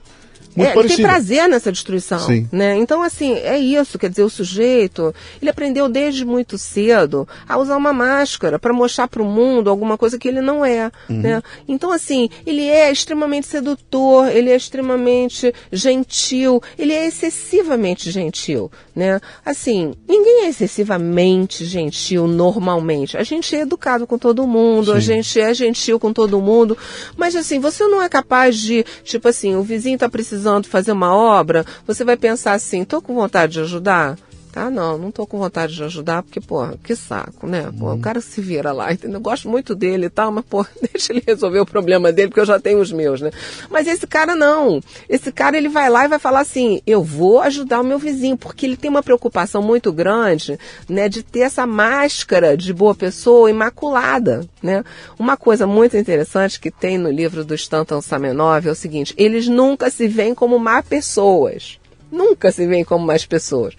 muito 0.56 0.66
É, 0.68 0.72
ele 0.72 0.74
parecida. 0.74 0.96
tem 0.96 1.06
prazer 1.06 1.48
nessa 1.48 1.70
destruição, 1.72 2.18
Sim. 2.20 2.48
né? 2.50 2.76
Então, 2.76 3.02
assim, 3.02 3.34
é 3.34 3.58
isso, 3.58 3.98
quer 3.98 4.10
dizer, 4.10 4.24
o 4.24 4.30
sujeito, 4.30 5.14
ele 5.40 5.50
aprendeu 5.50 5.88
desde 5.88 6.24
muito 6.24 6.58
cedo 6.58 7.26
a 7.48 7.56
usar 7.56 7.76
uma 7.76 7.92
máscara 7.92 8.58
para 8.58 8.72
mostrar 8.72 9.06
para 9.08 9.22
o 9.22 9.24
mundo 9.24 9.70
alguma 9.70 9.96
coisa 9.96 10.18
que 10.18 10.26
ele 10.26 10.40
não 10.40 10.64
é, 10.64 10.90
Uhum. 11.08 11.20
né? 11.20 11.42
Então, 11.68 11.92
assim, 11.92 12.28
ele 12.44 12.66
é 12.66 12.90
extremamente 12.90 13.46
sedutor, 13.46 14.28
ele 14.28 14.50
é 14.50 14.56
extremamente 14.56 15.54
gentil, 15.70 16.60
ele 16.78 16.92
é 16.92 17.06
excessivamente 17.06 18.10
gentil, 18.10 18.70
né? 18.94 19.20
Assim, 19.44 19.94
ninguém 20.08 20.46
é 20.46 20.48
excessivamente 20.48 21.64
gentil 21.64 22.26
normalmente. 22.26 23.16
A 23.16 23.22
gente 23.22 23.54
é 23.54 23.60
educado 23.60 24.06
com 24.06 24.18
todo 24.18 24.46
mundo, 24.46 24.92
a 24.92 24.96
Sim. 24.96 25.00
gente 25.02 25.40
é 25.40 25.54
gentil 25.54 25.98
com 26.00 26.12
todo 26.12 26.40
mundo, 26.40 26.76
mas 27.16 27.36
assim, 27.36 27.60
você 27.60 27.84
não 27.86 28.02
é 28.02 28.08
capaz 28.08 28.58
de, 28.58 28.84
tipo 29.04 29.28
assim, 29.28 29.54
o 29.54 29.62
vizinho 29.62 29.94
está 29.94 30.08
precisando 30.08 30.39
fazer 30.68 30.92
uma 30.92 31.14
obra, 31.14 31.64
você 31.86 32.04
vai 32.04 32.16
pensar 32.16 32.52
assim, 32.52 32.84
tô 32.84 33.00
com 33.00 33.14
vontade 33.14 33.54
de 33.54 33.60
ajudar? 33.60 34.16
Tá, 34.52 34.68
não, 34.68 34.98
não 34.98 35.12
tô 35.12 35.26
com 35.26 35.38
vontade 35.38 35.76
de 35.76 35.84
ajudar, 35.84 36.24
porque, 36.24 36.40
porra, 36.40 36.76
que 36.82 36.96
saco, 36.96 37.46
né? 37.46 37.70
Pô, 37.78 37.92
o 37.92 38.00
cara 38.00 38.20
se 38.20 38.40
vira 38.40 38.72
lá, 38.72 38.92
entendeu? 38.92 39.18
Eu 39.18 39.22
gosto 39.22 39.48
muito 39.48 39.76
dele 39.76 40.06
e 40.06 40.10
tal, 40.10 40.32
mas, 40.32 40.44
pô, 40.44 40.66
deixa 40.92 41.12
ele 41.12 41.22
resolver 41.24 41.60
o 41.60 41.66
problema 41.66 42.10
dele, 42.10 42.28
porque 42.28 42.40
eu 42.40 42.46
já 42.46 42.58
tenho 42.58 42.80
os 42.80 42.90
meus, 42.90 43.20
né? 43.20 43.30
Mas 43.70 43.86
esse 43.86 44.08
cara 44.08 44.34
não. 44.34 44.80
Esse 45.08 45.30
cara, 45.30 45.56
ele 45.56 45.68
vai 45.68 45.88
lá 45.88 46.04
e 46.04 46.08
vai 46.08 46.18
falar 46.18 46.40
assim, 46.40 46.82
eu 46.84 47.02
vou 47.02 47.40
ajudar 47.40 47.80
o 47.80 47.84
meu 47.84 47.98
vizinho, 47.98 48.36
porque 48.36 48.66
ele 48.66 48.76
tem 48.76 48.90
uma 48.90 49.04
preocupação 49.04 49.62
muito 49.62 49.92
grande, 49.92 50.58
né, 50.88 51.08
de 51.08 51.22
ter 51.22 51.40
essa 51.40 51.64
máscara 51.64 52.56
de 52.56 52.72
boa 52.72 52.94
pessoa 52.94 53.48
imaculada, 53.48 54.44
né? 54.60 54.82
Uma 55.16 55.36
coisa 55.36 55.64
muito 55.64 55.96
interessante 55.96 56.58
que 56.58 56.72
tem 56.72 56.98
no 56.98 57.10
livro 57.10 57.44
do 57.44 57.54
Stanton 57.54 58.02
Samenov 58.02 58.66
é 58.66 58.70
o 58.70 58.74
seguinte, 58.74 59.14
eles 59.16 59.46
nunca 59.46 59.90
se 59.90 60.08
veem 60.08 60.34
como 60.34 60.58
má 60.58 60.82
pessoas 60.82 61.79
nunca 62.10 62.50
se 62.50 62.66
veem 62.66 62.84
como 62.84 63.06
mais 63.06 63.24
pessoas. 63.24 63.74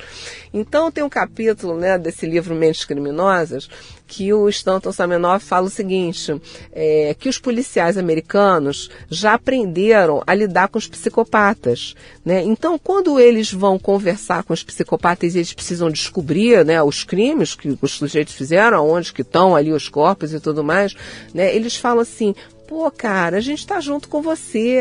Então 0.54 0.92
tem 0.92 1.04
um 1.04 1.10
capítulo 1.10 1.78
né, 1.78 1.98
desse 1.98 2.26
livro 2.26 2.56
Mentes 2.56 2.86
Criminosas 2.86 3.70
que 4.12 4.34
o 4.34 4.50
Stanton 4.50 4.92
Samenov 4.92 5.40
fala 5.42 5.68
o 5.68 5.70
seguinte, 5.70 6.36
é, 6.74 7.16
que 7.18 7.30
os 7.30 7.40
policiais 7.40 7.98
americanos 7.98 8.90
já 9.10 9.36
aprenderam 9.36 10.22
a 10.28 10.36
lidar 10.36 10.68
com 10.68 10.78
os 10.78 10.86
psicopatas. 10.86 11.96
Né? 12.26 12.44
Então, 12.44 12.78
quando 12.78 13.18
eles 13.18 13.54
vão 13.54 13.80
conversar 13.80 14.44
com 14.44 14.54
os 14.54 14.66
psicopatas, 14.66 15.34
eles 15.34 15.54
precisam 15.54 15.90
descobrir 15.90 16.66
né, 16.66 16.84
os 16.84 17.06
crimes 17.06 17.56
que 17.56 17.78
os 17.82 17.92
sujeitos 17.92 18.34
fizeram, 18.34 18.86
onde 18.86 19.14
que 19.14 19.22
estão 19.22 19.56
ali 19.56 19.72
os 19.72 19.88
corpos 19.88 20.34
e 20.34 20.42
tudo 20.42 20.62
mais, 20.62 20.94
né, 21.34 21.56
eles 21.56 21.78
falam 21.78 22.02
assim, 22.02 22.36
Pô, 22.72 22.90
cara, 22.90 23.36
a 23.36 23.42
gente 23.42 23.68
tá 23.68 23.82
junto 23.82 24.08
com 24.08 24.22
você. 24.22 24.80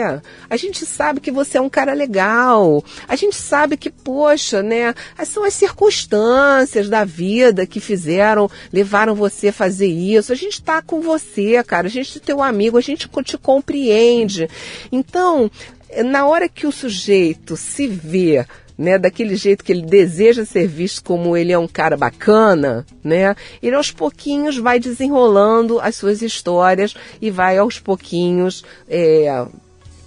A 0.48 0.56
gente 0.56 0.86
sabe 0.86 1.20
que 1.20 1.32
você 1.32 1.58
é 1.58 1.60
um 1.60 1.68
cara 1.68 1.92
legal. 1.92 2.84
A 3.08 3.16
gente 3.16 3.34
sabe 3.34 3.76
que, 3.76 3.90
poxa, 3.90 4.62
né? 4.62 4.94
São 5.24 5.44
as 5.44 5.54
circunstâncias 5.54 6.88
da 6.88 7.04
vida 7.04 7.66
que 7.66 7.80
fizeram, 7.80 8.48
levaram 8.72 9.16
você 9.16 9.48
a 9.48 9.52
fazer 9.52 9.88
isso. 9.88 10.32
A 10.32 10.36
gente 10.36 10.62
tá 10.62 10.80
com 10.80 11.00
você, 11.00 11.60
cara. 11.64 11.88
A 11.88 11.90
gente 11.90 12.18
é 12.18 12.20
teu 12.20 12.40
amigo, 12.40 12.78
a 12.78 12.80
gente 12.80 13.10
te 13.24 13.36
compreende. 13.36 14.48
Então, 14.92 15.50
na 16.04 16.24
hora 16.28 16.48
que 16.48 16.68
o 16.68 16.72
sujeito 16.72 17.56
se 17.56 17.88
vê 17.88 18.46
né, 18.80 18.98
daquele 18.98 19.36
jeito 19.36 19.62
que 19.62 19.70
ele 19.70 19.82
deseja 19.82 20.46
ser 20.46 20.66
visto 20.66 21.04
como 21.04 21.36
ele 21.36 21.52
é 21.52 21.58
um 21.58 21.68
cara 21.68 21.98
bacana, 21.98 22.86
né, 23.04 23.36
ele 23.62 23.76
aos 23.76 23.90
pouquinhos 23.90 24.56
vai 24.56 24.80
desenrolando 24.80 25.78
as 25.78 25.96
suas 25.96 26.22
histórias 26.22 26.94
e 27.20 27.30
vai 27.30 27.58
aos 27.58 27.78
pouquinhos 27.78 28.64
é, 28.88 29.44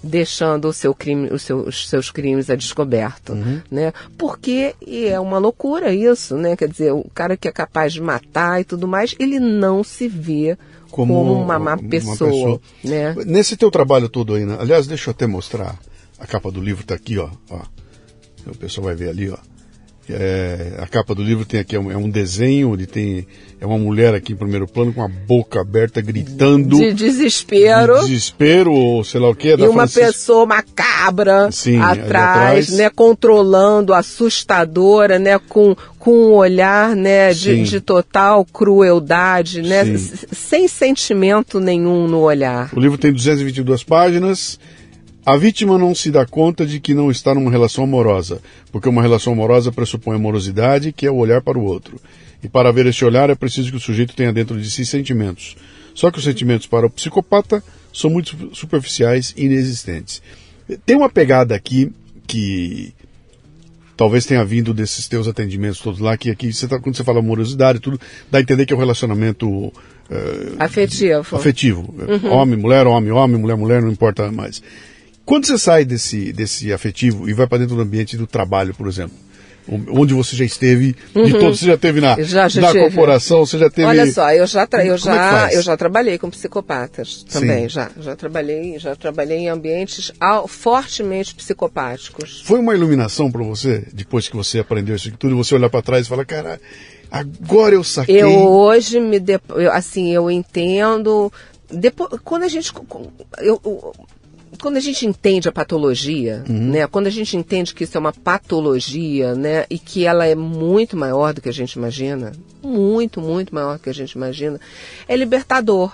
deixando 0.01 0.67
o 0.67 0.73
seu 0.73 0.95
crime, 0.95 1.29
os, 1.31 1.43
seus, 1.43 1.67
os 1.67 1.87
seus 1.87 2.09
crimes 2.09 2.49
a 2.49 2.55
descoberto, 2.55 3.33
né? 3.71 3.93
Porque 4.17 4.75
é 4.85 5.17
uma 5.17 5.37
loucura 5.37 5.93
isso, 5.93 6.35
né? 6.35 6.57
Quer 6.57 6.67
dizer, 6.67 6.91
o 6.91 7.05
cara 7.13 7.37
que 7.37 7.47
é 7.47 7.51
capaz 7.51 7.93
de 7.93 8.01
matar 8.01 8.59
e 8.59 8.65
tudo 8.65 8.85
mais, 8.85 9.15
ele 9.17 9.39
não 9.39 9.81
se 9.81 10.09
vê 10.09 10.57
como, 10.91 11.21
uma 11.31 11.57
má 11.57 11.75
uma 11.75 11.77
pessoa, 11.77 12.29
pessoa. 12.29 12.61
né? 12.83 13.15
Nesse 13.25 13.55
teu 13.55 13.71
trabalho 13.71 14.09
todo 14.09 14.33
aí, 14.33 14.45
né? 14.45 14.57
aliás, 14.59 14.87
deixa 14.87 15.09
eu 15.09 15.11
até 15.11 15.25
mostrar. 15.25 15.79
A 16.19 16.27
capa 16.27 16.51
do 16.51 16.61
livro 16.61 16.85
tá 16.85 16.95
aqui, 16.95 17.17
ó. 17.17 17.29
ó. 17.49 17.61
O 18.47 18.57
pessoal 18.57 18.85
vai 18.85 18.95
ver 18.95 19.09
ali, 19.09 19.29
ó. 19.29 19.37
É, 20.09 20.73
a 20.79 20.85
capa 20.85 21.15
do 21.15 21.23
livro 21.23 21.45
tem 21.45 21.61
aqui 21.61 21.77
é 21.77 21.79
um, 21.79 21.89
é 21.89 22.11
desenho, 22.11 22.73
onde 22.73 22.85
tem 22.85 23.25
é 23.61 23.65
uma 23.65 23.77
mulher 23.77 24.13
aqui 24.13 24.33
em 24.33 24.35
primeiro 24.35 24.67
plano 24.67 24.91
com 24.91 25.01
a 25.01 25.07
boca 25.07 25.61
aberta 25.61 26.01
gritando 26.01 26.75
De 26.75 26.91
desespero. 26.91 27.95
de 27.95 28.01
desespero 28.01 28.73
ou 28.73 29.01
sei 29.05 29.21
lá 29.21 29.29
o 29.29 29.35
que. 29.35 29.47
E 29.47 29.65
uma 29.65 29.87
pessoa 29.87 30.45
macabra 30.45 31.49
Sim, 31.53 31.79
atrás, 31.79 32.69
né, 32.71 32.89
controlando, 32.89 33.93
assustadora, 33.93 35.17
né, 35.17 35.39
com, 35.39 35.73
com 35.97 36.11
um 36.11 36.33
olhar, 36.33 36.97
né, 36.97 37.33
de, 37.33 37.63
de 37.63 37.79
total 37.79 38.43
crueldade, 38.43 39.61
né, 39.61 39.85
sem 40.33 40.67
sentimento 40.67 41.61
nenhum 41.61 42.09
no 42.09 42.19
olhar. 42.19 42.69
O 42.75 42.79
livro 42.79 42.97
tem 42.97 43.13
222 43.13 43.85
páginas. 43.85 44.59
A 45.25 45.37
vítima 45.37 45.77
não 45.77 45.95
se 45.95 46.11
dá 46.11 46.25
conta 46.25 46.65
de 46.65 46.79
que 46.79 46.93
não 46.93 47.09
está 47.09 47.33
numa 47.33 47.49
relação 47.49 47.85
amorosa, 47.85 48.41
porque 48.71 48.89
uma 48.89 49.01
relação 49.01 49.31
amorosa 49.33 49.71
pressupõe 49.71 50.15
amorosidade, 50.17 50.91
que 50.91 51.05
é 51.05 51.11
o 51.11 51.15
olhar 51.15 51.41
para 51.41 51.57
o 51.57 51.63
outro. 51.63 51.99
E 52.43 52.49
para 52.49 52.71
ver 52.73 52.85
este 52.87 53.05
olhar 53.05 53.29
é 53.29 53.35
preciso 53.35 53.71
que 53.71 53.77
o 53.77 53.79
sujeito 53.79 54.13
tenha 54.15 54.33
dentro 54.33 54.59
de 54.59 54.69
si 54.69 54.85
sentimentos. 54.85 55.55
Só 55.95 56.11
que 56.11 56.17
os 56.17 56.25
sentimentos 56.25 56.67
para 56.67 56.85
o 56.85 56.89
psicopata 56.89 57.63
são 57.93 58.09
muito 58.09 58.29
su- 58.29 58.49
superficiais 58.55 59.33
e 59.37 59.45
inexistentes. 59.45 60.21
Tem 60.85 60.95
uma 60.97 61.09
pegada 61.09 61.55
aqui 61.55 61.89
que 62.27 62.93
talvez 63.95 64.25
tenha 64.25 64.43
vindo 64.43 64.73
desses 64.73 65.07
teus 65.07 65.27
atendimentos 65.27 65.79
todos 65.79 65.99
lá, 66.01 66.17
que 66.17 66.31
aqui 66.31 66.51
você 66.51 66.67
tá, 66.67 66.79
quando 66.79 66.97
você 66.97 67.03
fala 67.03 67.19
amorosidade, 67.19 67.79
tudo 67.79 67.97
dá 68.29 68.39
a 68.39 68.41
entender 68.41 68.65
que 68.65 68.73
é 68.73 68.75
um 68.75 68.79
relacionamento 68.79 69.71
eh, 70.09 70.53
Afetivo. 70.59 71.35
afetivo. 71.37 71.95
Uhum. 71.97 72.31
Homem, 72.31 72.59
mulher, 72.59 72.87
homem, 72.87 73.11
homem, 73.11 73.39
mulher, 73.39 73.55
mulher, 73.55 73.81
não 73.81 73.91
importa 73.91 74.29
mais. 74.31 74.61
Quando 75.25 75.45
você 75.47 75.57
sai 75.57 75.85
desse, 75.85 76.33
desse 76.33 76.71
afetivo 76.73 77.29
e 77.29 77.33
vai 77.33 77.47
para 77.47 77.59
dentro 77.59 77.75
do 77.75 77.81
ambiente 77.81 78.17
do 78.17 78.27
trabalho, 78.27 78.73
por 78.75 78.87
exemplo, 78.87 79.15
onde 79.89 80.13
você 80.13 80.35
já 80.35 80.43
esteve, 80.43 80.93
de 81.15 81.31
todos, 81.39 81.59
você 81.59 81.65
já 81.67 81.77
teve 81.77 82.01
na, 82.01 82.17
Uhum. 82.17 82.23
Já, 82.25 82.49
já 82.49 82.61
na 82.61 82.67
tive. 82.71 82.83
corporação, 82.83 83.45
você 83.45 83.57
já 83.57 83.69
teve. 83.69 83.87
Olha 83.87 84.11
só, 84.11 84.29
eu 84.33 84.45
já, 84.45 84.67
tra- 84.67 84.85
eu, 84.85 84.95
é 84.95 84.97
já, 84.97 85.31
faz? 85.31 85.55
eu 85.55 85.61
já 85.61 85.77
trabalhei 85.77 86.17
com 86.17 86.29
psicopatas 86.29 87.23
também, 87.23 87.63
Sim. 87.63 87.69
já. 87.69 87.89
Já 88.01 88.13
trabalhei, 88.17 88.77
já 88.77 88.93
trabalhei 88.97 89.37
em 89.37 89.47
ambientes 89.47 90.11
al- 90.19 90.45
fortemente 90.49 91.33
psicopáticos. 91.33 92.41
Foi 92.45 92.59
uma 92.59 92.75
iluminação 92.75 93.31
para 93.31 93.43
você, 93.43 93.85
depois 93.93 94.27
que 94.27 94.35
você 94.35 94.59
aprendeu 94.59 94.97
isso 94.97 95.09
tudo, 95.17 95.37
você 95.37 95.55
olhar 95.55 95.69
para 95.69 95.81
trás 95.81 96.05
e 96.05 96.09
falar, 96.09 96.25
cara, 96.25 96.59
agora 97.09 97.73
eu 97.75 97.83
saquei. 97.85 98.21
Eu 98.21 98.29
hoje 98.45 98.99
me 98.99 99.21
eu, 99.55 99.71
assim, 99.71 100.11
eu 100.13 100.29
entendo 100.29 101.31
depois 101.71 102.09
quando 102.25 102.43
a 102.43 102.49
gente 102.49 102.73
eu, 103.39 103.61
eu- 103.63 103.93
quando 104.61 104.77
a 104.77 104.79
gente 104.79 105.05
entende 105.05 105.47
a 105.47 105.51
patologia, 105.51 106.43
né? 106.47 106.87
Quando 106.87 107.07
a 107.07 107.11
gente 107.11 107.35
entende 107.37 107.73
que 107.73 107.83
isso 107.83 107.97
é 107.97 107.99
uma 107.99 108.13
patologia, 108.13 109.35
né? 109.35 109.65
E 109.69 109.79
que 109.79 110.05
ela 110.05 110.25
é 110.25 110.35
muito 110.35 110.97
maior 110.97 111.33
do 111.33 111.41
que 111.41 111.49
a 111.49 111.53
gente 111.53 111.73
imagina, 111.73 112.31
muito, 112.61 113.21
muito 113.21 113.53
maior 113.53 113.77
do 113.77 113.83
que 113.83 113.89
a 113.89 113.93
gente 113.93 114.13
imagina, 114.13 114.59
é 115.07 115.15
libertador. 115.15 115.91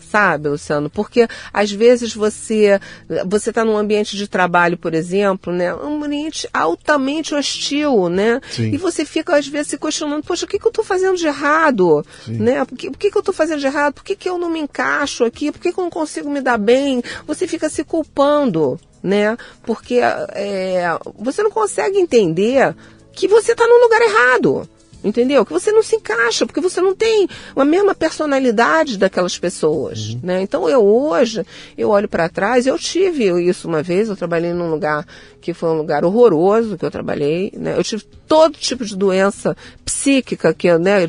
Sabe, 0.00 0.48
Luciano? 0.48 0.88
Porque 0.88 1.26
às 1.52 1.72
vezes 1.72 2.14
você 2.14 2.80
você 3.26 3.50
está 3.50 3.64
num 3.64 3.76
ambiente 3.76 4.16
de 4.16 4.28
trabalho, 4.28 4.78
por 4.78 4.94
exemplo, 4.94 5.52
né? 5.52 5.74
Um 5.74 6.04
ambiente 6.04 6.48
altamente 6.52 7.34
hostil, 7.34 8.08
né? 8.08 8.40
Sim. 8.50 8.72
E 8.72 8.76
você 8.76 9.04
fica 9.04 9.36
às 9.36 9.48
vezes 9.48 9.68
se 9.68 9.78
questionando, 9.78 10.22
poxa, 10.22 10.44
o 10.44 10.48
que, 10.48 10.58
que 10.58 10.66
eu 10.66 10.70
estou 10.70 10.84
fazendo 10.84 11.16
de 11.16 11.26
errado? 11.26 12.04
Né? 12.28 12.64
Por, 12.64 12.76
que, 12.76 12.90
por 12.90 12.98
que, 12.98 13.10
que 13.10 13.16
eu 13.16 13.20
estou 13.20 13.34
fazendo 13.34 13.60
de 13.60 13.66
errado? 13.66 13.94
Por 13.94 14.04
que, 14.04 14.14
que 14.14 14.28
eu 14.28 14.38
não 14.38 14.48
me 14.48 14.60
encaixo 14.60 15.24
aqui? 15.24 15.50
Por 15.50 15.60
que, 15.60 15.72
que 15.72 15.78
eu 15.78 15.84
não 15.84 15.90
consigo 15.90 16.30
me 16.30 16.40
dar 16.40 16.58
bem? 16.58 17.02
Você 17.26 17.46
fica 17.46 17.68
se 17.68 17.82
culpando, 17.82 18.78
né? 19.02 19.36
Porque 19.64 20.00
é, 20.32 20.84
você 21.18 21.42
não 21.42 21.50
consegue 21.50 21.98
entender 21.98 22.74
que 23.12 23.26
você 23.26 23.52
está 23.52 23.66
no 23.66 23.80
lugar 23.80 24.00
errado. 24.02 24.68
Entendeu? 25.02 25.44
Que 25.44 25.52
você 25.52 25.70
não 25.72 25.82
se 25.82 25.96
encaixa, 25.96 26.46
porque 26.46 26.60
você 26.60 26.80
não 26.80 26.94
tem 26.94 27.28
a 27.54 27.64
mesma 27.64 27.94
personalidade 27.94 28.98
daquelas 28.98 29.38
pessoas, 29.38 30.10
uhum. 30.10 30.20
né? 30.22 30.42
Então 30.42 30.68
eu 30.68 30.84
hoje, 30.84 31.44
eu 31.76 31.90
olho 31.90 32.08
para 32.08 32.28
trás, 32.28 32.66
eu 32.66 32.78
tive 32.78 33.24
isso 33.42 33.68
uma 33.68 33.82
vez, 33.82 34.08
eu 34.08 34.16
trabalhei 34.16 34.52
num 34.52 34.70
lugar 34.70 35.06
que 35.40 35.54
foi 35.54 35.70
um 35.70 35.76
lugar 35.76 36.04
horroroso 36.04 36.76
que 36.76 36.84
eu 36.84 36.90
trabalhei, 36.90 37.52
né? 37.56 37.78
Eu 37.78 37.84
tive 37.84 38.04
todo 38.26 38.58
tipo 38.58 38.84
de 38.84 38.96
doença 38.96 39.56
psíquica, 39.84 40.52
que, 40.52 40.76
né, 40.78 41.08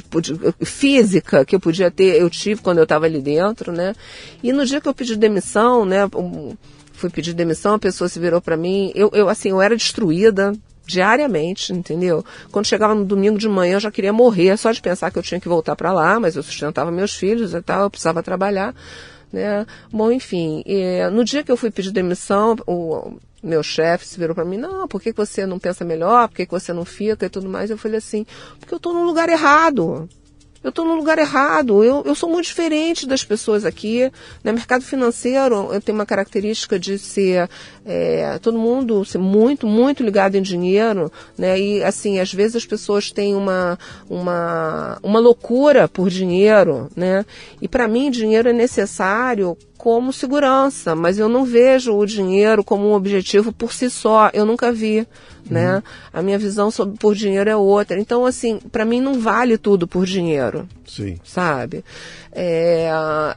física 0.61 1.43
que 1.43 1.55
eu 1.55 1.59
podia 1.59 1.89
ter, 1.89 2.21
eu 2.21 2.29
tive 2.29 2.61
quando 2.61 2.77
eu 2.77 2.83
estava 2.83 3.05
ali 3.05 3.21
dentro, 3.21 3.71
né? 3.71 3.95
E 4.43 4.53
no 4.53 4.65
dia 4.65 4.79
que 4.79 4.87
eu 4.87 4.93
pedi 4.93 5.15
demissão, 5.15 5.85
né, 5.85 6.07
fui 6.93 7.09
pedir 7.09 7.33
demissão, 7.33 7.75
a 7.75 7.79
pessoa 7.79 8.09
se 8.09 8.19
virou 8.19 8.41
para 8.41 8.57
mim, 8.57 8.91
eu, 8.95 9.09
eu 9.13 9.29
assim, 9.29 9.49
eu 9.49 9.61
era 9.61 9.75
destruída, 9.75 10.53
diariamente, 10.87 11.73
entendeu? 11.73 12.23
Quando 12.51 12.65
chegava 12.65 12.95
no 12.95 13.03
domingo 13.05 13.37
de 13.37 13.47
manhã 13.49 13.75
eu 13.75 13.79
já 13.81 13.91
queria 13.91 14.13
morrer 14.13 14.55
só 14.57 14.71
de 14.71 14.81
pensar 14.81 15.11
que 15.11 15.19
eu 15.19 15.23
tinha 15.23 15.39
que 15.39 15.49
voltar 15.49 15.75
para 15.75 15.91
lá, 15.91 16.19
mas 16.19 16.35
eu 16.35 16.41
sustentava 16.41 16.89
meus 16.89 17.13
filhos 17.13 17.53
e 17.53 17.61
tal, 17.61 17.83
eu 17.83 17.89
precisava 17.89 18.23
trabalhar, 18.23 18.73
né? 19.31 19.65
Bom, 19.91 20.11
enfim, 20.11 20.63
no 21.11 21.23
dia 21.23 21.43
que 21.43 21.51
eu 21.51 21.57
fui 21.57 21.69
pedir 21.69 21.91
demissão, 21.91 22.55
o 22.65 23.17
meu 23.43 23.61
chefe 23.61 24.07
se 24.07 24.17
virou 24.17 24.33
para 24.33 24.45
mim, 24.45 24.57
não, 24.57 24.87
por 24.87 25.01
que 25.01 25.11
você 25.11 25.45
não 25.45 25.59
pensa 25.59 25.85
melhor? 25.85 26.29
Por 26.29 26.35
que 26.37 26.47
você 26.49 26.73
não 26.73 26.85
fica 26.85 27.25
e 27.25 27.29
tudo 27.29 27.49
mais? 27.49 27.69
Eu 27.69 27.77
falei 27.77 27.97
assim, 27.97 28.25
porque 28.59 28.73
eu 28.73 28.77
estou 28.77 28.93
no 28.93 29.03
lugar 29.03 29.29
errado 29.29 30.09
eu 30.67 30.69
estou 30.69 30.83
no 30.83 30.95
lugar 30.95 31.17
errado. 31.17 31.81
Eu, 31.81 32.03
eu 32.05 32.13
sou 32.13 32.29
muito 32.29 32.47
diferente 32.47 33.07
das 33.07 33.23
pessoas 33.23 33.63
aqui. 33.63 34.11
No 34.43 34.51
mercado 34.51 34.83
financeiro, 34.83 35.69
eu 35.71 35.79
tenho 35.79 35.97
uma 35.97 36.05
característica 36.05 36.77
de 36.77 36.99
ser 36.99 37.49
é, 37.85 38.37
todo 38.39 38.59
mundo 38.59 39.05
ser 39.05 39.17
muito, 39.17 39.65
muito 39.65 40.03
ligado 40.03 40.35
em 40.35 40.41
dinheiro, 40.41 41.09
né? 41.37 41.57
E 41.57 41.81
assim, 41.81 42.19
às 42.19 42.33
vezes 42.33 42.57
as 42.57 42.65
pessoas 42.65 43.11
têm 43.11 43.33
uma, 43.33 43.79
uma, 44.09 44.99
uma 45.01 45.19
loucura 45.19 45.87
por 45.87 46.09
dinheiro, 46.09 46.89
né? 46.93 47.25
E 47.61 47.67
para 47.67 47.87
mim, 47.87 48.11
dinheiro 48.11 48.49
é 48.49 48.53
necessário 48.53 49.57
como 49.77 50.11
segurança, 50.11 50.95
mas 50.95 51.17
eu 51.17 51.29
não 51.29 51.45
vejo 51.45 51.95
o 51.95 52.05
dinheiro 52.05 52.61
como 52.61 52.89
um 52.89 52.93
objetivo 52.93 53.53
por 53.53 53.71
si 53.71 53.89
só. 53.89 54.29
Eu 54.33 54.45
nunca 54.45 54.69
vi 54.69 55.07
né? 55.49 55.75
Uhum. 55.75 55.81
A 56.13 56.21
minha 56.21 56.37
visão 56.37 56.69
sobre 56.71 56.97
por 56.97 57.15
dinheiro 57.15 57.49
é 57.49 57.55
outra. 57.55 57.99
Então, 57.99 58.25
assim, 58.25 58.59
para 58.71 58.85
mim 58.85 59.01
não 59.01 59.19
vale 59.19 59.57
tudo 59.57 59.87
por 59.87 60.05
dinheiro. 60.05 60.67
Sim. 60.85 61.17
Sabe? 61.23 61.83
É, 62.31 62.89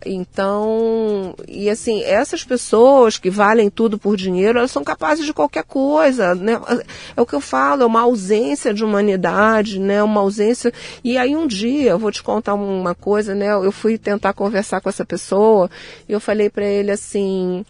então, 0.04 1.34
e 1.48 1.68
assim, 1.70 2.02
essas 2.02 2.44
pessoas 2.44 3.16
que 3.16 3.30
valem 3.30 3.70
tudo 3.70 3.98
por 3.98 4.16
dinheiro, 4.16 4.58
elas 4.58 4.70
são 4.70 4.84
capazes 4.84 5.24
de 5.24 5.32
qualquer 5.32 5.64
coisa, 5.64 6.34
né? 6.34 6.60
É 7.16 7.20
o 7.20 7.26
que 7.26 7.34
eu 7.34 7.40
falo, 7.40 7.82
é 7.82 7.86
uma 7.86 8.02
ausência 8.02 8.74
de 8.74 8.84
humanidade, 8.84 9.80
né? 9.80 10.02
Uma 10.02 10.20
ausência. 10.20 10.72
E 11.02 11.16
aí 11.16 11.34
um 11.34 11.46
dia, 11.46 11.90
eu 11.90 11.98
vou 11.98 12.12
te 12.12 12.22
contar 12.22 12.54
uma 12.54 12.94
coisa, 12.94 13.34
né? 13.34 13.50
Eu 13.50 13.72
fui 13.72 13.98
tentar 13.98 14.32
conversar 14.32 14.80
com 14.80 14.88
essa 14.88 15.04
pessoa 15.04 15.70
e 16.08 16.12
eu 16.12 16.20
falei 16.20 16.50
para 16.50 16.66
ele 16.66 16.90
assim, 16.90 17.64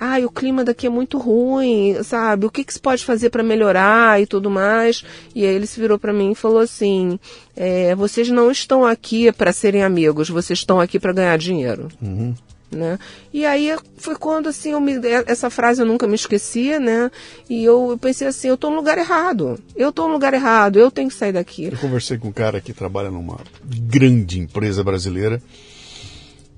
ai, 0.00 0.24
o 0.24 0.30
clima 0.30 0.64
daqui 0.64 0.86
é 0.86 0.90
muito 0.90 1.18
ruim, 1.18 2.02
sabe? 2.02 2.46
O 2.46 2.50
que, 2.50 2.64
que 2.64 2.72
se 2.72 2.80
pode 2.80 3.04
fazer 3.04 3.28
para 3.28 3.42
melhorar 3.42 4.20
e 4.20 4.26
tudo 4.26 4.48
mais? 4.48 5.04
E 5.34 5.44
aí 5.44 5.54
ele 5.54 5.66
se 5.66 5.78
virou 5.78 5.98
para 5.98 6.12
mim 6.12 6.32
e 6.32 6.34
falou 6.34 6.58
assim: 6.58 7.20
é, 7.54 7.94
vocês 7.94 8.30
não 8.30 8.50
estão 8.50 8.86
aqui 8.86 9.30
para 9.30 9.52
serem 9.52 9.84
amigos, 9.84 10.30
vocês 10.30 10.60
estão 10.60 10.80
aqui 10.80 10.98
para 10.98 11.12
ganhar 11.12 11.36
dinheiro. 11.36 11.88
Uhum. 12.00 12.34
Né? 12.72 13.00
E 13.34 13.44
aí 13.44 13.76
foi 13.96 14.14
quando 14.14 14.48
assim 14.48 14.70
eu 14.70 14.80
me, 14.80 14.92
essa 15.26 15.50
frase 15.50 15.82
eu 15.82 15.86
nunca 15.86 16.06
me 16.06 16.14
esquecia, 16.14 16.78
né? 16.78 17.10
E 17.48 17.64
eu, 17.64 17.90
eu 17.90 17.98
pensei 17.98 18.28
assim, 18.28 18.46
eu 18.46 18.54
estou 18.54 18.70
no 18.70 18.76
lugar 18.76 18.96
errado. 18.96 19.58
Eu 19.74 19.90
estou 19.90 20.06
no 20.06 20.14
lugar 20.14 20.32
errado, 20.34 20.78
eu 20.78 20.88
tenho 20.88 21.08
que 21.08 21.16
sair 21.16 21.32
daqui. 21.32 21.64
Eu 21.64 21.78
conversei 21.78 22.16
com 22.16 22.28
um 22.28 22.32
cara 22.32 22.60
que 22.60 22.72
trabalha 22.72 23.10
numa 23.10 23.38
grande 23.64 24.38
empresa 24.38 24.84
brasileira 24.84 25.42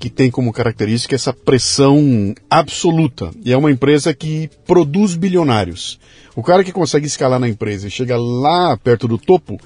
que 0.02 0.10
tem 0.10 0.32
como 0.32 0.52
característica 0.52 1.14
essa 1.14 1.32
pressão 1.32 2.34
absoluta. 2.50 3.30
E 3.44 3.52
é 3.52 3.56
uma 3.56 3.70
empresa 3.70 4.12
que 4.12 4.50
produz 4.66 5.14
bilionários. 5.14 5.96
O 6.34 6.42
cara 6.42 6.64
que 6.64 6.72
consegue 6.72 7.06
escalar 7.06 7.38
na 7.38 7.48
empresa 7.48 7.86
e 7.86 7.90
chega 7.90 8.16
lá 8.16 8.76
perto 8.76 9.06
do 9.06 9.16
topo, 9.16 9.60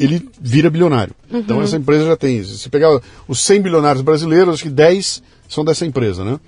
ele 0.00 0.26
vira 0.40 0.70
bilionário. 0.70 1.14
Uhum. 1.30 1.40
Então 1.40 1.60
essa 1.60 1.76
empresa 1.76 2.06
já 2.06 2.16
tem. 2.16 2.42
Se 2.42 2.66
pegar 2.70 2.98
os 3.28 3.40
100 3.40 3.60
bilionários 3.60 4.00
brasileiros, 4.00 4.54
acho 4.54 4.62
que 4.62 4.70
10 4.70 5.22
são 5.50 5.62
dessa 5.62 5.84
empresa, 5.84 6.24
né? 6.24 6.40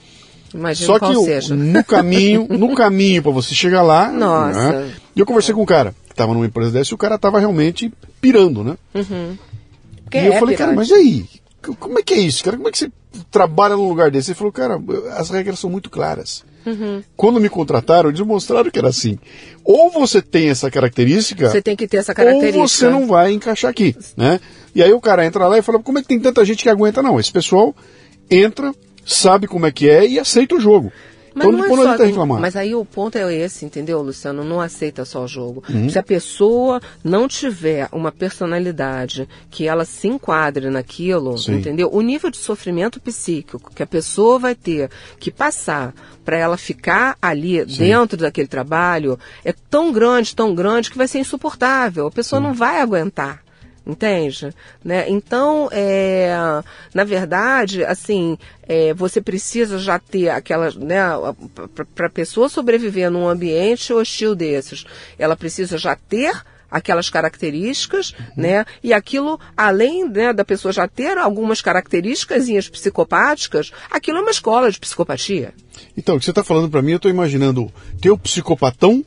Imagina 0.54 0.86
Só 0.86 0.98
que 0.98 1.14
seja. 1.26 1.54
no 1.54 1.84
caminho, 1.84 2.46
no 2.56 2.74
caminho 2.74 3.22
para 3.22 3.32
você 3.32 3.54
chegar 3.54 3.82
lá, 3.82 4.10
Nossa. 4.10 4.72
Né? 4.72 4.94
E 5.14 5.20
eu 5.20 5.26
conversei 5.26 5.54
com 5.54 5.60
um 5.60 5.66
cara 5.66 5.94
que 6.06 6.12
estava 6.12 6.32
numa 6.32 6.46
empresa 6.46 6.70
dessa 6.70 6.90
e 6.90 6.94
o 6.94 6.98
cara 6.98 7.16
estava 7.16 7.38
realmente 7.38 7.92
pirando, 8.18 8.64
né? 8.64 8.78
Uhum. 8.94 9.36
e 10.14 10.16
eu 10.26 10.32
é 10.32 10.38
falei, 10.38 10.56
pirante. 10.56 10.56
cara, 10.56 10.72
mas 10.72 10.88
e 10.88 10.94
aí? 10.94 11.26
Como 11.74 11.98
é 11.98 12.02
que 12.02 12.14
é 12.14 12.18
isso, 12.18 12.44
cara? 12.44 12.56
Como 12.56 12.68
é 12.68 12.72
que 12.72 12.78
você 12.78 12.90
trabalha 13.30 13.76
num 13.76 13.88
lugar 13.88 14.10
desse? 14.10 14.30
Ele 14.30 14.38
falou, 14.38 14.52
cara, 14.52 14.80
as 15.16 15.30
regras 15.30 15.58
são 15.58 15.70
muito 15.70 15.90
claras. 15.90 16.44
Uhum. 16.66 17.02
Quando 17.16 17.40
me 17.40 17.48
contrataram, 17.48 18.10
eles 18.10 18.20
mostraram 18.20 18.70
que 18.70 18.78
era 18.78 18.88
assim. 18.88 19.18
Ou 19.64 19.90
você 19.90 20.20
tem 20.20 20.48
essa 20.48 20.70
característica. 20.70 21.48
Você 21.48 21.62
tem 21.62 21.76
que 21.76 21.86
ter 21.86 21.98
essa 21.98 22.14
característica. 22.14 22.60
Ou 22.60 22.68
você 22.68 22.88
não 22.88 23.06
vai 23.06 23.32
encaixar 23.32 23.70
aqui, 23.70 23.96
né? 24.16 24.40
E 24.74 24.82
aí 24.82 24.92
o 24.92 25.00
cara 25.00 25.24
entra 25.24 25.46
lá 25.46 25.56
e 25.56 25.62
fala, 25.62 25.78
como 25.78 25.98
é 25.98 26.02
que 26.02 26.08
tem 26.08 26.20
tanta 26.20 26.44
gente 26.44 26.62
que 26.62 26.68
aguenta? 26.68 27.02
Não, 27.02 27.20
esse 27.20 27.32
pessoal 27.32 27.74
entra, 28.30 28.74
sabe 29.04 29.46
como 29.46 29.66
é 29.66 29.72
que 29.72 29.88
é 29.88 30.06
e 30.06 30.18
aceita 30.18 30.56
o 30.56 30.60
jogo. 30.60 30.92
Mas 31.36 31.46
é 31.46 31.96
só, 31.96 32.04
reclamar. 32.04 32.40
Mas 32.40 32.56
aí 32.56 32.74
o 32.74 32.82
ponto 32.82 33.18
é 33.18 33.34
esse, 33.34 33.66
entendeu, 33.66 34.00
Luciano? 34.00 34.42
Não 34.42 34.58
aceita 34.58 35.04
só 35.04 35.24
o 35.24 35.28
jogo. 35.28 35.62
Uhum. 35.68 35.90
Se 35.90 35.98
a 35.98 36.02
pessoa 36.02 36.80
não 37.04 37.28
tiver 37.28 37.88
uma 37.92 38.10
personalidade 38.10 39.28
que 39.50 39.68
ela 39.68 39.84
se 39.84 40.08
enquadre 40.08 40.70
naquilo, 40.70 41.36
Sim. 41.36 41.56
entendeu? 41.56 41.90
O 41.92 42.00
nível 42.00 42.30
de 42.30 42.38
sofrimento 42.38 42.98
psíquico 42.98 43.70
que 43.74 43.82
a 43.82 43.86
pessoa 43.86 44.38
vai 44.38 44.54
ter 44.54 44.90
que 45.20 45.30
passar 45.30 45.92
para 46.24 46.38
ela 46.38 46.56
ficar 46.56 47.18
ali 47.20 47.58
Sim. 47.68 47.78
dentro 47.78 48.16
daquele 48.16 48.48
trabalho 48.48 49.18
é 49.44 49.52
tão 49.52 49.92
grande, 49.92 50.34
tão 50.34 50.54
grande 50.54 50.90
que 50.90 50.96
vai 50.96 51.06
ser 51.06 51.18
insuportável. 51.18 52.06
A 52.06 52.10
pessoa 52.10 52.40
não 52.40 52.54
vai 52.54 52.80
aguentar 52.80 53.45
entende? 53.86 54.52
Né? 54.84 55.08
Então, 55.08 55.68
é, 55.70 56.34
na 56.92 57.04
verdade, 57.04 57.84
assim, 57.84 58.36
é, 58.68 58.92
você 58.92 59.20
precisa 59.20 59.78
já 59.78 59.98
ter 59.98 60.28
aquela, 60.28 60.70
né, 60.72 61.00
para 61.94 62.06
a 62.06 62.10
pessoa 62.10 62.48
sobreviver 62.48 63.10
num 63.10 63.28
ambiente 63.28 63.92
hostil 63.92 64.34
desses, 64.34 64.84
ela 65.18 65.36
precisa 65.36 65.78
já 65.78 65.94
ter 65.94 66.34
aquelas 66.68 67.08
características, 67.08 68.10
uhum. 68.10 68.26
né? 68.36 68.66
E 68.82 68.92
aquilo, 68.92 69.38
além 69.56 70.08
né, 70.08 70.32
da 70.32 70.44
pessoa 70.44 70.72
já 70.72 70.88
ter 70.88 71.16
algumas 71.16 71.60
características 71.60 72.68
psicopáticas, 72.68 73.70
aquilo 73.90 74.18
é 74.18 74.20
uma 74.20 74.30
escola 74.30 74.70
de 74.70 74.78
psicopatia. 74.78 75.54
Então, 75.96 76.16
o 76.16 76.18
que 76.18 76.24
você 76.24 76.32
está 76.32 76.42
falando 76.42 76.68
para 76.68 76.82
mim, 76.82 76.92
eu 76.92 76.96
estou 76.96 77.10
imaginando 77.10 77.72
ter 78.00 78.10
o 78.10 78.18
psicopatão 78.18 79.04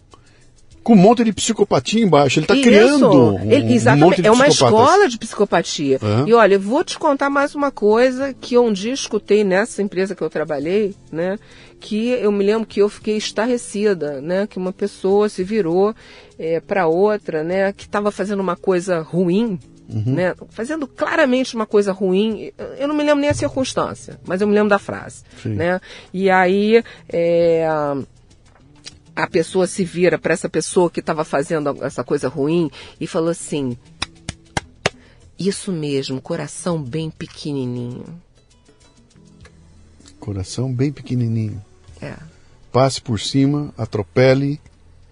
com 0.84 0.94
um 0.94 0.98
monte 0.98 1.24
de 1.24 1.34
psicopatia 1.34 2.04
embaixo. 2.04 2.40
Ele 2.40 2.46
está 2.46 2.56
criando 2.56 3.36
um, 3.36 3.52
Ele, 3.52 3.74
exatamente. 3.74 4.04
um 4.04 4.08
monte 4.08 4.22
de 4.22 4.28
É 4.28 4.32
uma 4.32 4.48
escola 4.48 5.08
de 5.08 5.18
psicopatia. 5.18 6.00
E 6.26 6.34
olha, 6.34 6.56
eu 6.56 6.60
vou 6.60 6.84
te 6.84 6.98
contar 6.98 7.30
mais 7.30 7.56
uma 7.56 7.72
coisa 7.72 8.34
que 8.34 8.56
eu 8.56 8.66
um 8.66 8.74
dia 8.74 8.94
escutei 8.94 9.44
nessa 9.44 9.82
empresa 9.82 10.16
que 10.16 10.22
eu 10.22 10.30
trabalhei, 10.30 10.96
né? 11.12 11.38
Que 11.80 12.10
eu 12.10 12.32
me 12.32 12.44
lembro 12.44 12.68
que 12.68 12.82
eu 12.82 12.90
fiquei 12.90 13.18
estarrecida, 13.18 14.20
né? 14.22 14.48
Que 14.48 14.58
uma 14.58 14.74
pessoa 14.74 15.30
se 15.30 15.44
virou 15.44 15.96
é, 16.38 16.60
para 16.60 16.88
outra, 16.88 17.44
né? 17.44 17.72
Que 17.74 17.84
estava 17.84 18.12
fazendo 18.12 18.40
uma 18.40 18.56
coisa 18.56 19.02
ruim, 19.02 19.60
Uhum. 19.92 20.14
Né? 20.14 20.36
Fazendo 20.50 20.88
claramente 20.88 21.56
uma 21.56 21.66
coisa 21.66 21.92
ruim. 21.92 22.52
Eu 22.78 22.88
não 22.88 22.96
me 22.96 23.04
lembro 23.04 23.22
nem 23.22 23.30
a 23.32 23.34
circunstância, 23.34 24.20
mas 24.24 24.40
eu 24.40 24.48
me 24.48 24.54
lembro 24.54 24.70
da 24.70 24.78
frase. 24.78 25.24
Né? 25.44 25.82
E 26.14 26.30
aí 26.30 26.84
é, 27.12 27.68
a 29.24 29.28
pessoa 29.28 29.68
se 29.68 29.84
vira 29.84 30.18
para 30.18 30.34
essa 30.34 30.50
pessoa 30.50 30.90
que 30.90 31.00
estava 31.00 31.24
fazendo 31.24 31.84
essa 31.84 32.04
coisa 32.04 32.28
ruim 32.28 32.72
e 33.00 33.06
falou 33.06 33.30
assim: 33.30 33.78
Isso 35.38 35.72
mesmo, 35.72 36.22
coração 36.22 36.82
bem 36.82 37.10
pequenininho. 37.10 38.06
Coração 40.20 40.74
bem 40.74 40.92
pequenininho. 40.92 41.64
É. 42.02 42.16
Passe 42.72 43.02
por 43.02 43.20
cima, 43.20 43.74
atropele. 43.78 44.60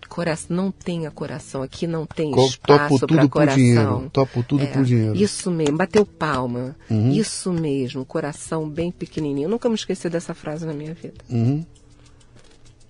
Coração, 0.07 0.55
não 0.55 0.71
tenha 0.71 1.11
coração, 1.11 1.61
aqui 1.61 1.85
não 1.85 2.05
tem 2.05 2.31
Co 2.31 2.45
espaço 2.45 3.05
para 3.05 3.27
coração. 3.27 3.55
Dinheiro, 3.57 4.09
topo 4.11 4.41
tudo 4.41 4.63
é, 4.63 4.67
por 4.67 4.83
dinheiro. 4.83 5.15
Isso 5.15 5.51
mesmo, 5.51 5.77
bateu 5.77 6.05
palma. 6.05 6.75
Uhum. 6.89 7.11
Isso 7.11 7.51
mesmo, 7.51 8.05
coração 8.05 8.69
bem 8.69 8.89
pequenininho. 8.89 9.45
Eu 9.45 9.49
nunca 9.49 9.67
me 9.67 9.75
esqueci 9.75 10.09
dessa 10.09 10.33
frase 10.33 10.65
na 10.65 10.73
minha 10.73 10.93
vida. 10.93 11.15
Uhum. 11.29 11.65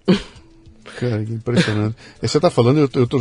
Cara, 1.00 1.24
que 1.24 1.32
impressionante. 1.32 1.96
Você 2.20 2.38
está 2.40 2.50
falando, 2.50 2.80
eu, 2.80 2.90
eu, 3.02 3.08
tô, 3.08 3.20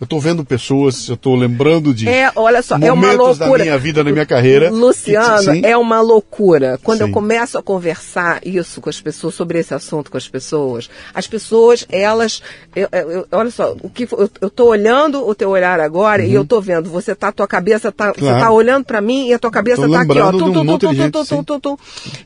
eu 0.00 0.06
tô 0.08 0.18
vendo 0.18 0.42
pessoas, 0.42 1.06
eu 1.06 1.16
tô 1.18 1.36
lembrando 1.36 1.92
de. 1.92 2.08
É, 2.08 2.32
olha 2.34 2.62
só, 2.62 2.78
é 2.78 2.90
uma 2.90 3.12
loucura. 3.12 3.58
da 3.58 3.64
minha 3.64 3.78
vida, 3.78 4.02
da 4.02 4.10
minha 4.10 4.24
carreira. 4.24 4.70
Luciano, 4.70 5.52
que, 5.52 5.66
é 5.66 5.76
uma 5.76 6.00
loucura. 6.00 6.80
Quando 6.82 6.98
sim. 6.98 7.04
eu 7.04 7.10
começo 7.10 7.58
a 7.58 7.62
conversar 7.62 8.40
isso 8.42 8.80
com 8.80 8.88
as 8.88 8.98
pessoas, 8.98 9.34
sobre 9.34 9.58
esse 9.58 9.74
assunto 9.74 10.10
com 10.10 10.16
as 10.16 10.26
pessoas, 10.26 10.88
as 11.12 11.26
pessoas, 11.26 11.86
elas. 11.90 12.42
Eu, 12.74 12.88
eu, 12.92 13.26
olha 13.32 13.50
só, 13.50 13.76
o 13.82 13.90
que 13.90 14.08
eu, 14.10 14.48
estou 14.48 14.68
olhando 14.68 15.28
o 15.28 15.34
teu 15.34 15.50
olhar 15.50 15.78
agora 15.78 16.22
uhum. 16.22 16.28
e 16.28 16.34
eu 16.34 16.42
estou 16.42 16.62
vendo, 16.62 16.88
você 16.88 17.14
tá, 17.14 17.30
tua 17.30 17.46
cabeça 17.46 17.92
tá. 17.92 18.14
Claro. 18.14 18.34
Você 18.34 18.44
tá 18.44 18.50
olhando 18.50 18.84
para 18.84 19.02
mim 19.02 19.28
e 19.28 19.34
a 19.34 19.38
tua 19.38 19.50
cabeça 19.50 19.84
está 19.84 20.00
aqui, 20.00 20.18
ó. 20.18 20.32
Tum, 20.32 20.52
tum, 20.52 20.78
tum, 20.78 21.44
tum, 21.44 21.60
tum, 21.60 21.76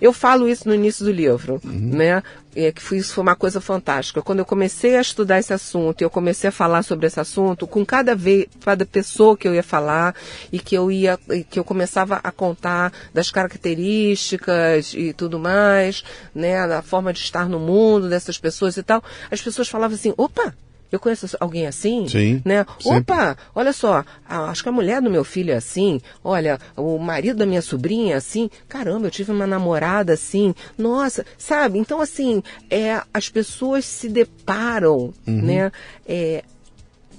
Eu 0.01 0.13
falo 0.13 0.49
isso 0.49 0.69
no 0.69 0.75
início 0.75 1.05
do 1.05 1.11
livro, 1.11 1.61
uhum. 1.65 1.91
né? 1.95 2.23
É, 2.55 2.73
que 2.73 2.83
foi, 2.83 2.99
isso 2.99 3.15
foi 3.15 3.23
uma 3.23 3.37
coisa 3.37 3.61
fantástica. 3.61 4.23
Quando 4.23 4.41
eu 4.41 4.45
comecei 4.45 4.97
a 4.97 5.01
estudar 5.01 5.39
esse 5.39 5.53
assunto, 5.53 6.03
eu 6.03 6.11
comecei 6.11 6.49
a 6.49 6.53
falar 6.53 6.83
sobre 6.83 7.07
esse 7.07 7.21
assunto, 7.21 7.67
com 7.67 7.85
cada 7.85 8.15
vez, 8.15 8.47
cada 8.65 8.85
pessoa 8.85 9.37
que 9.37 9.47
eu 9.47 9.55
ia 9.55 9.63
falar 9.63 10.15
e 10.53 10.59
que 10.59 10.75
eu 10.75 10.91
ia, 10.91 11.19
que 11.51 11.59
eu 11.59 11.65
começava 11.65 12.21
a 12.23 12.31
contar 12.31 12.93
das 13.13 13.31
características 13.31 14.95
e 14.95 15.13
tudo 15.13 15.39
mais, 15.39 16.05
né, 16.35 16.67
da 16.67 16.83
forma 16.83 17.13
de 17.13 17.21
estar 17.21 17.49
no 17.49 17.59
mundo 17.59 18.09
dessas 18.09 18.39
pessoas 18.39 18.77
e 18.77 18.83
tal, 18.83 19.03
as 19.31 19.41
pessoas 19.41 19.69
falavam 19.69 19.95
assim, 19.97 20.15
opa, 20.17 20.55
eu 20.95 21.01
conheço 21.01 21.37
alguém 21.41 21.67
assim, 21.67 22.09
Sim, 22.09 22.43
né? 22.45 22.65
Sempre. 22.79 23.15
Opa, 23.15 23.37
olha 23.55 23.73
só, 23.73 24.05
acho 24.29 24.63
que 24.63 24.69
a 24.69 24.73
mulher 24.73 25.01
do 25.01 25.11
meu 25.11 25.25
filho 25.25 25.53
é 25.53 25.57
assim, 25.57 26.01
olha, 26.23 26.59
o 26.77 26.99
marido 26.99 27.39
da 27.39 27.47
minha 27.47 27.63
sobrinha 27.63 28.15
é 28.15 28.17
assim, 28.17 28.51
caramba, 28.69 29.07
eu 29.07 29.11
tive 29.11 29.33
uma 29.33 29.47
namorada 29.47 30.13
assim, 30.13 30.55
nossa, 30.79 31.25
sabe? 31.37 31.79
Então, 31.79 32.01
assim, 32.01 32.43
é, 32.71 33.01
as 33.13 33.29
pessoas 33.29 33.85
se 33.85 34.09
deparam, 34.09 35.13
uhum. 35.27 35.43
né? 35.43 35.73
É, 36.07 36.45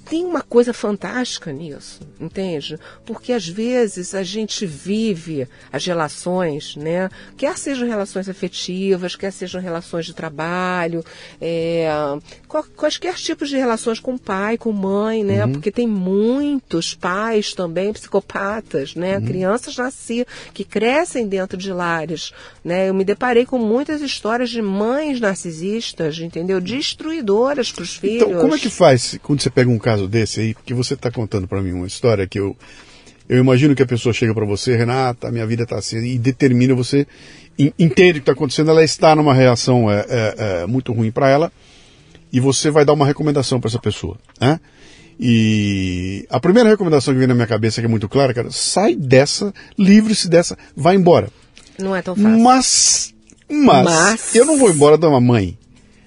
tem 0.08 0.24
uma 0.24 0.40
coisa 0.40 0.72
fantástica 0.72 1.52
nisso, 1.52 2.00
entende? 2.20 2.78
Porque 3.04 3.32
às 3.32 3.46
vezes 3.46 4.14
a 4.14 4.22
gente 4.22 4.64
vive 4.64 5.48
as 5.72 5.84
relações, 5.84 6.76
né? 6.76 7.10
Quer 7.36 7.58
sejam 7.58 7.88
relações 7.88 8.28
afetivas, 8.28 9.16
quer 9.16 9.32
sejam 9.32 9.60
relações 9.60 10.06
de 10.06 10.14
trabalho, 10.14 11.04
é, 11.40 11.88
quaisquer 12.76 13.14
tipos 13.14 13.48
de 13.48 13.56
relações 13.56 13.98
com 13.98 14.16
pai, 14.16 14.56
com 14.56 14.70
mãe, 14.70 15.24
né? 15.24 15.44
Uhum. 15.44 15.52
Porque 15.52 15.72
tem 15.72 15.88
muitos 15.88 16.94
pais 16.94 17.52
também 17.52 17.92
psicopatas, 17.92 18.94
né? 18.94 19.18
Uhum. 19.18 19.24
Crianças 19.24 19.76
nascidas 19.76 20.32
que 20.54 20.64
crescem 20.64 21.26
dentro 21.26 21.58
de 21.58 21.72
lares, 21.72 22.32
né? 22.64 22.88
Eu 22.88 22.94
me 22.94 23.04
deparei 23.04 23.44
com 23.44 23.58
muitas 23.58 24.00
histórias 24.00 24.50
de 24.50 24.62
mães 24.62 25.20
narcisistas, 25.20 26.18
entendeu? 26.20 26.60
Destruidoras 26.60 27.72
para 27.72 27.82
os 27.82 27.96
filhos. 27.96 28.28
Então, 28.28 28.40
como 28.40 28.54
é 28.54 28.58
que 28.58 28.70
faz 28.70 29.18
quando 29.22 29.40
você 29.40 29.50
pega 29.50 29.68
um 29.68 29.78
caso 29.78 29.95
caso 29.96 30.06
desse 30.06 30.40
aí, 30.40 30.54
porque 30.54 30.74
você 30.74 30.94
está 30.94 31.10
contando 31.10 31.48
para 31.48 31.62
mim 31.62 31.72
uma 31.72 31.86
história 31.86 32.26
que 32.26 32.38
eu, 32.38 32.54
eu 33.28 33.38
imagino 33.38 33.74
que 33.74 33.82
a 33.82 33.86
pessoa 33.86 34.12
chega 34.12 34.34
para 34.34 34.44
você, 34.44 34.76
Renata, 34.76 35.30
minha 35.30 35.46
vida 35.46 35.62
está 35.62 35.76
assim, 35.76 36.04
e 36.04 36.18
determina 36.18 36.74
você, 36.74 37.06
entende 37.58 38.10
o 38.10 38.14
que 38.14 38.18
está 38.18 38.32
acontecendo, 38.32 38.70
ela 38.70 38.84
está 38.84 39.16
numa 39.16 39.32
reação 39.32 39.90
é, 39.90 40.04
é, 40.08 40.34
é 40.62 40.66
muito 40.66 40.92
ruim 40.92 41.10
para 41.10 41.30
ela, 41.30 41.50
e 42.30 42.38
você 42.38 42.70
vai 42.70 42.84
dar 42.84 42.92
uma 42.92 43.06
recomendação 43.06 43.58
para 43.58 43.68
essa 43.68 43.78
pessoa, 43.78 44.16
né? 44.40 44.60
E 45.18 46.26
a 46.28 46.38
primeira 46.38 46.68
recomendação 46.68 47.14
que 47.14 47.18
vem 47.18 47.26
na 47.26 47.34
minha 47.34 47.46
cabeça, 47.46 47.80
que 47.80 47.86
é 47.86 47.88
muito 47.88 48.06
clara, 48.06 48.34
cara, 48.34 48.50
sai 48.50 48.94
dessa, 48.94 49.54
livre-se 49.78 50.28
dessa, 50.28 50.58
vai 50.76 50.94
embora. 50.94 51.30
Não 51.78 51.96
é 51.96 52.02
tão 52.02 52.14
fácil. 52.14 52.38
Mas, 52.38 53.14
mas, 53.48 53.84
mas... 53.84 54.34
eu 54.34 54.44
não 54.44 54.58
vou 54.58 54.68
embora 54.68 54.98
de 54.98 55.06
uma 55.06 55.20
mãe. 55.20 55.56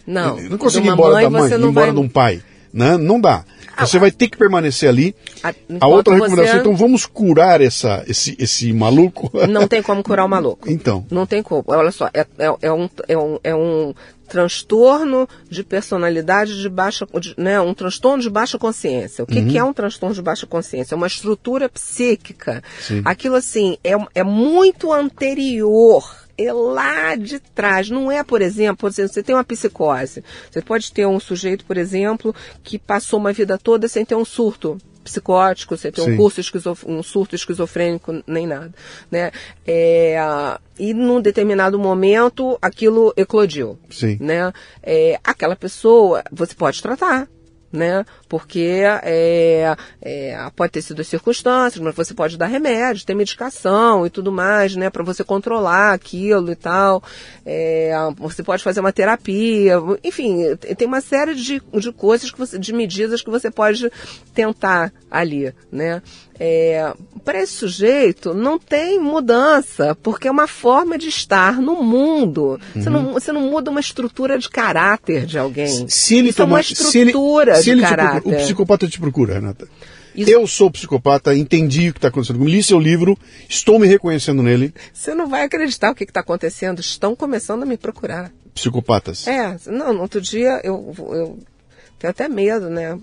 Não. 0.06 0.38
Eu 0.38 0.52
não 0.52 0.58
consigo 0.60 0.86
ir 0.86 0.90
embora 0.92 1.14
mãe, 1.14 1.24
da 1.24 1.30
mãe, 1.30 1.52
ir 1.52 1.56
embora 1.56 1.88
vai... 1.88 1.96
de 1.96 2.00
um 2.00 2.10
pai. 2.10 2.44
Né? 2.74 2.98
Não 2.98 3.20
dá. 3.20 3.44
Você 3.80 4.00
vai 4.00 4.12
ter 4.12 4.28
que 4.28 4.38
permanecer 4.38 4.90
ali. 4.90 5.16
A, 5.44 5.54
a 5.82 5.88
outra 5.88 6.14
recomendação, 6.14 6.54
você... 6.54 6.60
então 6.60 6.76
vamos 6.76 7.06
curar 7.06 7.62
essa, 7.62 8.04
esse, 8.08 8.36
esse 8.40 8.72
maluco? 8.74 9.32
Não 9.48 9.68
tem 9.68 9.82
como 9.82 10.04
curar 10.04 10.26
o 10.26 10.30
maluco. 10.30 10.70
Então. 10.70 11.06
Não 11.10 11.26
tem 11.26 11.42
como. 11.42 11.64
Olha 11.68 11.92
só, 11.92 12.10
é, 12.14 12.26
é, 12.38 12.56
é 12.62 12.72
um, 12.72 12.90
é, 13.08 13.18
um, 13.18 13.40
é 13.44 13.56
um 13.56 13.94
transtorno 14.28 15.28
de 15.50 15.64
personalidade 15.64 16.62
de 16.62 16.70
baixa, 16.70 17.08
de, 17.20 17.34
né, 17.38 17.60
um 17.60 17.74
transtorno 17.74 18.22
de 18.22 18.30
baixa 18.30 18.58
consciência. 18.58 19.24
O 19.24 19.28
que, 19.28 19.40
uhum. 19.40 19.48
que, 19.48 19.58
é 19.58 19.64
um 19.64 19.74
transtorno 19.74 20.16
de 20.16 20.22
baixa 20.22 20.46
consciência? 20.46 20.94
É 20.94 20.98
uma 20.98 21.08
estrutura 21.08 21.68
psíquica. 21.68 22.64
Sim. 22.80 23.02
Aquilo 23.04 23.36
assim 23.36 23.78
é, 23.84 23.94
é 24.14 24.24
muito 24.24 24.94
anterior 24.94 26.29
é 26.46 26.54
lá 26.54 27.16
de 27.16 27.40
trás. 27.40 27.90
Não 27.90 28.12
é, 28.12 28.24
por 28.24 28.42
exemplo, 28.42 28.92
você 28.92 29.24
tem 29.24 29.36
uma 29.36 29.44
psicose. 29.44 30.24
Você 30.50 30.62
pode 30.62 30.92
ter 30.92 31.06
um 31.06 31.20
sujeito, 31.20 31.66
por 31.66 31.78
exemplo, 31.78 32.34
que 32.64 32.78
passou 32.78 33.20
uma 33.20 33.34
vida 33.34 33.58
toda 33.58 33.88
sem 33.88 34.06
ter 34.06 34.16
um 34.16 34.26
surto 34.26 34.78
psicótico, 35.04 35.76
sem 35.76 35.92
ter 35.92 36.02
um, 36.02 36.16
curso 36.16 36.40
esquizof... 36.40 36.86
um 36.88 37.02
surto 37.02 37.36
esquizofrênico, 37.36 38.24
nem 38.28 38.46
nada. 38.46 38.74
Né? 39.10 39.32
É... 39.66 40.18
E 40.78 40.94
num 40.94 41.22
determinado 41.22 41.80
momento 41.80 42.58
aquilo 42.62 43.14
eclodiu. 43.18 43.78
Sim. 43.90 44.18
Né? 44.20 44.54
É... 44.84 45.20
Aquela 45.24 45.56
pessoa 45.56 46.24
você 46.32 46.54
pode 46.54 46.82
tratar 46.82 47.28
né? 47.72 48.06
Porque 48.28 48.84
é, 49.04 49.76
é, 50.02 50.50
pode 50.56 50.72
ter 50.72 50.82
sido 50.82 51.02
as 51.02 51.08
circunstâncias, 51.08 51.84
mas 51.84 51.96
você 51.96 52.14
pode 52.14 52.38
dar 52.38 52.48
remédio, 52.48 53.06
ter 53.06 53.14
medicação 53.14 54.06
e 54.06 54.10
tudo 54.10 54.32
mais, 54.32 54.76
né? 54.76 54.90
Para 54.90 55.04
você 55.04 55.24
controlar 55.24 55.94
aquilo 55.94 56.52
e 56.52 56.56
tal. 56.56 57.04
É, 57.46 57.94
você 58.18 58.44
pode 58.44 58.64
fazer 58.64 58.80
uma 58.80 58.94
terapia, 58.94 59.76
enfim, 60.04 60.56
tem 60.56 60.88
uma 60.88 61.02
série 61.02 61.36
de, 61.36 61.62
de 61.74 61.92
coisas, 61.92 62.32
que 62.32 62.38
você, 62.38 62.58
de 62.58 62.74
medidas 62.74 63.22
que 63.22 63.30
você 63.30 63.52
pode 63.52 63.92
tentar 64.34 64.92
ali, 65.10 65.54
né? 65.72 66.02
É, 66.40 66.94
para 67.26 67.42
esse 67.42 67.54
sujeito 67.54 68.34
não 68.34 68.58
tem 68.58 68.98
mudança, 68.98 69.94
porque 70.02 70.28
é 70.28 70.32
uma 70.32 70.48
forma 70.48 70.98
de 70.98 71.10
estar 71.10 71.62
no 71.62 71.84
mundo. 71.84 72.60
Uhum. 72.76 72.82
Você, 72.82 72.90
não, 72.90 73.14
você 73.14 73.32
não 73.32 73.42
muda 73.42 73.70
uma 73.70 73.82
estrutura 73.82 74.40
de 74.40 74.50
caráter 74.50 75.26
de 75.26 75.38
alguém. 75.38 75.90
Se 75.90 76.18
ele 76.18 76.30
Isso 76.30 76.38
toma, 76.38 76.52
é 76.52 76.56
uma 76.56 76.62
estrutura 76.62 77.56
se 77.56 77.70
ele, 77.70 77.82
de 77.82 77.88
caráter. 77.88 78.22
Procura, 78.22 78.38
o 78.38 78.40
psicopata 78.40 78.88
te 78.88 79.00
procura, 79.00 79.34
Renata. 79.34 79.68
Isso... 80.16 80.32
Eu 80.32 80.48
sou 80.48 80.72
psicopata, 80.72 81.36
entendi 81.36 81.90
o 81.90 81.94
que 81.94 82.00
está 82.00 82.08
acontecendo 82.08 82.44
Li 82.44 82.64
seu 82.64 82.80
livro, 82.80 83.18
estou 83.48 83.78
me 83.78 83.88
reconhecendo 83.88 84.42
nele. 84.42 84.74
Você 84.94 85.14
não 85.14 85.28
vai 85.28 85.44
acreditar 85.44 85.92
o 85.92 85.96
que 85.96 86.04
está 86.04 86.22
acontecendo. 86.22 86.80
Estão 86.80 87.16
começando 87.16 87.64
a 87.64 87.66
me 87.66 87.78
procurar. 87.78 88.32
Psicopatas? 88.54 89.28
É, 89.28 89.58
não, 89.68 89.94
no 89.94 90.02
outro 90.02 90.20
dia 90.20 90.60
eu, 90.64 90.94
eu 90.98 91.40
tenho 91.98 92.12
até 92.12 92.28
medo, 92.28 92.70
né, 92.70 92.98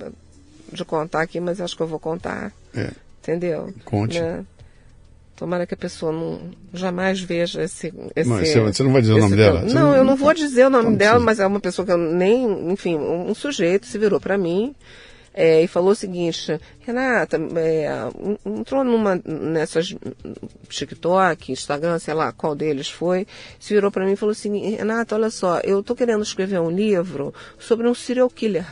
de 0.72 0.84
contar 0.84 1.22
aqui, 1.22 1.38
mas 1.38 1.60
acho 1.60 1.76
que 1.76 1.82
eu 1.82 1.86
vou 1.86 2.00
contar. 2.00 2.52
É. 2.74 2.90
Entendeu? 3.26 3.74
Conte. 3.84 4.20
Né? 4.20 4.46
Tomara 5.34 5.66
que 5.66 5.74
a 5.74 5.76
pessoa 5.76 6.12
não 6.12 6.40
jamais 6.72 7.20
veja 7.20 7.62
esse. 7.62 7.92
esse 8.14 8.28
mas 8.28 8.48
você 8.48 8.82
não 8.84 8.92
vai 8.92 9.02
dizer 9.02 9.14
o 9.14 9.18
nome 9.18 9.36
dela? 9.36 9.62
Não, 9.62 9.74
não, 9.74 9.94
eu 9.96 10.04
não 10.04 10.16
vou 10.16 10.32
dizer 10.32 10.66
o 10.66 10.70
nome 10.70 10.96
dela, 10.96 11.18
mas 11.18 11.40
é 11.40 11.46
uma 11.46 11.60
pessoa 11.60 11.84
que 11.84 11.92
eu 11.92 11.98
nem. 11.98 12.70
Enfim, 12.70 12.96
um, 12.96 13.34
sujeito 13.34 13.84
se 13.84 13.98
virou 13.98 14.18
para 14.18 14.38
mim 14.38 14.74
é, 15.34 15.62
e 15.62 15.66
falou 15.66 15.90
o 15.90 15.94
seguinte: 15.94 16.58
Renata, 16.80 17.36
é, 17.56 17.88
entrou 18.46 18.82
numa. 18.82 19.20
nessas. 19.26 19.94
TikTok, 20.70 21.52
Instagram, 21.52 21.98
sei 21.98 22.14
lá 22.14 22.32
qual 22.32 22.54
deles 22.54 22.88
foi, 22.88 23.26
se 23.60 23.74
virou 23.74 23.90
para 23.90 24.06
mim 24.06 24.12
e 24.12 24.16
falou 24.16 24.32
assim: 24.32 24.76
Renata, 24.76 25.16
olha 25.16 25.28
só, 25.28 25.58
eu 25.60 25.82
tô 25.82 25.94
querendo 25.94 26.22
escrever 26.22 26.60
um 26.60 26.70
livro 26.70 27.34
sobre 27.58 27.86
um 27.86 27.94
serial 27.94 28.30
killer. 28.30 28.66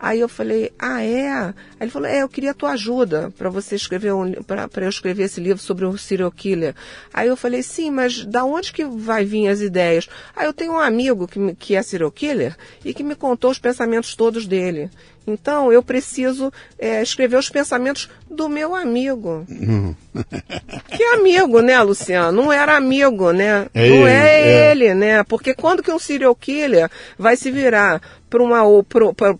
Aí 0.00 0.20
eu 0.20 0.28
falei, 0.28 0.72
ah, 0.78 1.02
é? 1.02 1.32
Aí 1.32 1.54
ele 1.80 1.90
falou, 1.90 2.08
é, 2.08 2.22
eu 2.22 2.28
queria 2.28 2.52
a 2.52 2.54
tua 2.54 2.70
ajuda 2.70 3.32
para 3.36 3.50
você 3.50 3.74
escrever 3.74 4.12
um, 4.12 4.32
para 4.42 4.84
eu 4.84 4.88
escrever 4.88 5.24
esse 5.24 5.40
livro 5.40 5.62
sobre 5.62 5.84
o 5.84 5.98
serial 5.98 6.30
killer. 6.30 6.74
Aí 7.12 7.28
eu 7.28 7.36
falei, 7.36 7.62
sim, 7.62 7.90
mas 7.90 8.24
da 8.24 8.44
onde 8.44 8.72
que 8.72 8.84
vai 8.84 9.24
vir 9.24 9.48
as 9.48 9.60
ideias? 9.60 10.08
Aí 10.36 10.46
eu 10.46 10.52
tenho 10.52 10.72
um 10.72 10.78
amigo 10.78 11.26
que, 11.26 11.54
que 11.54 11.74
é 11.74 11.82
serial 11.82 12.10
killer 12.10 12.56
e 12.84 12.94
que 12.94 13.02
me 13.02 13.14
contou 13.14 13.50
os 13.50 13.58
pensamentos 13.58 14.14
todos 14.14 14.46
dele. 14.46 14.90
Então 15.28 15.72
eu 15.72 15.82
preciso 15.82 16.52
é, 16.78 17.02
escrever 17.02 17.36
os 17.36 17.50
pensamentos 17.50 18.08
do 18.30 18.48
meu 18.48 18.74
amigo. 18.74 19.46
Uhum. 19.48 19.94
que 20.90 21.02
amigo, 21.04 21.60
né, 21.60 21.80
Luciano? 21.82 22.42
Não 22.42 22.52
era 22.52 22.76
amigo, 22.76 23.32
né? 23.32 23.66
É 23.74 23.88
Não 23.88 24.06
é, 24.06 24.40
é 24.40 24.70
ele, 24.70 24.94
né? 24.94 25.22
Porque 25.24 25.54
quando 25.54 25.82
que 25.82 25.92
um 25.92 25.98
serial 25.98 26.34
killer 26.34 26.90
vai 27.18 27.36
se 27.36 27.50
virar 27.50 28.00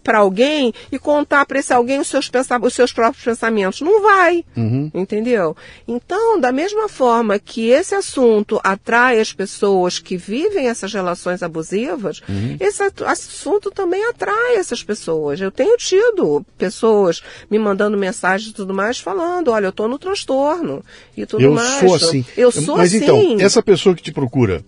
para 0.03 0.19
alguém 0.19 0.73
e 0.91 0.99
contar 0.99 1.45
para 1.45 1.59
esse 1.59 1.73
alguém 1.73 2.01
os 2.01 2.09
seus, 2.09 2.31
os 2.63 2.75
seus 2.75 2.93
próprios 2.93 3.25
pensamentos. 3.25 3.81
Não 3.81 4.03
vai, 4.03 4.45
uhum. 4.57 4.91
entendeu? 4.95 5.57
Então, 5.87 6.41
da 6.41 6.51
mesma 6.51 6.89
forma 6.89 7.39
que 7.39 7.69
esse 7.69 7.95
assunto 7.95 8.59
atrai 8.65 9.21
as 9.21 9.33
pessoas 9.33 9.99
que 9.99 10.17
vivem 10.17 10.69
essas 10.69 10.93
relações 10.93 11.43
abusivas, 11.43 12.23
uhum. 12.29 12.57
esse 12.59 12.83
assunto 13.05 13.71
também 13.71 14.05
atrai 14.07 14.57
essas 14.57 14.83
pessoas. 14.83 15.41
Eu 15.41 15.51
tenho 15.51 15.77
tido 15.79 16.45
pessoas 16.59 17.23
me 17.51 17.59
mandando 17.59 17.97
mensagens 17.97 18.51
e 18.51 18.53
tudo 18.53 18.75
mais 18.75 18.99
falando, 18.99 19.51
olha, 19.51 19.67
eu 19.67 19.71
estou 19.71 19.89
no 19.89 19.99
transtorno 19.99 20.85
e 21.17 21.25
tudo 21.25 21.43
eu 21.43 21.55
mais. 21.55 21.83
Eu 21.83 21.89
sou 21.89 21.95
assim. 21.95 22.25
Eu 22.37 22.51
sou 22.51 22.77
Mas 22.77 22.95
assim. 22.95 23.05
então, 23.05 23.37
essa 23.41 23.63
pessoa 23.63 23.95
que 23.95 24.03
te 24.03 24.13
procura 24.13 24.63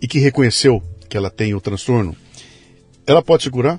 e 0.00 0.06
que 0.06 0.18
reconheceu 0.18 0.82
que 1.08 1.16
ela 1.16 1.28
tem 1.28 1.54
o 1.54 1.60
transtorno, 1.60 2.16
ela 3.06 3.22
pode 3.22 3.42
se 3.42 3.50
curar? 3.50 3.78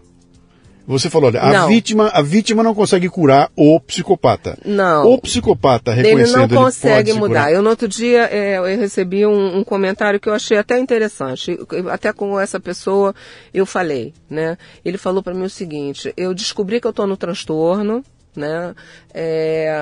Você 0.87 1.09
falou, 1.09 1.29
olha, 1.29 1.41
a 1.41 1.65
vítima, 1.65 2.09
a 2.09 2.21
vítima 2.21 2.61
não 2.61 2.75
consegue 2.75 3.09
curar 3.09 3.49
o 3.55 3.79
psicopata. 3.79 4.57
Não. 4.63 5.13
O 5.13 5.19
psicopata 5.19 5.91
Ele 5.91 6.09
reconhecendo 6.09 6.53
não 6.53 6.63
consegue 6.63 7.11
se 7.11 7.17
mudar. 7.17 7.51
Eu 7.51 7.63
no 7.63 7.69
outro 7.69 7.87
dia 7.87 8.25
é, 8.31 8.57
eu 8.57 8.63
recebi 8.77 9.25
um, 9.25 9.57
um 9.57 9.63
comentário 9.63 10.19
que 10.19 10.29
eu 10.29 10.33
achei 10.33 10.57
até 10.57 10.77
interessante. 10.77 11.57
Até 11.91 12.13
com 12.13 12.39
essa 12.39 12.59
pessoa 12.59 13.15
eu 13.53 13.65
falei, 13.65 14.13
né? 14.29 14.57
Ele 14.83 14.97
falou 14.97 15.23
para 15.23 15.33
mim 15.33 15.45
o 15.45 15.49
seguinte: 15.49 16.13
eu 16.15 16.33
descobri 16.33 16.79
que 16.79 16.85
eu 16.85 16.91
estou 16.91 17.07
no 17.07 17.17
transtorno, 17.17 18.03
né? 18.35 18.75
É, 19.11 19.75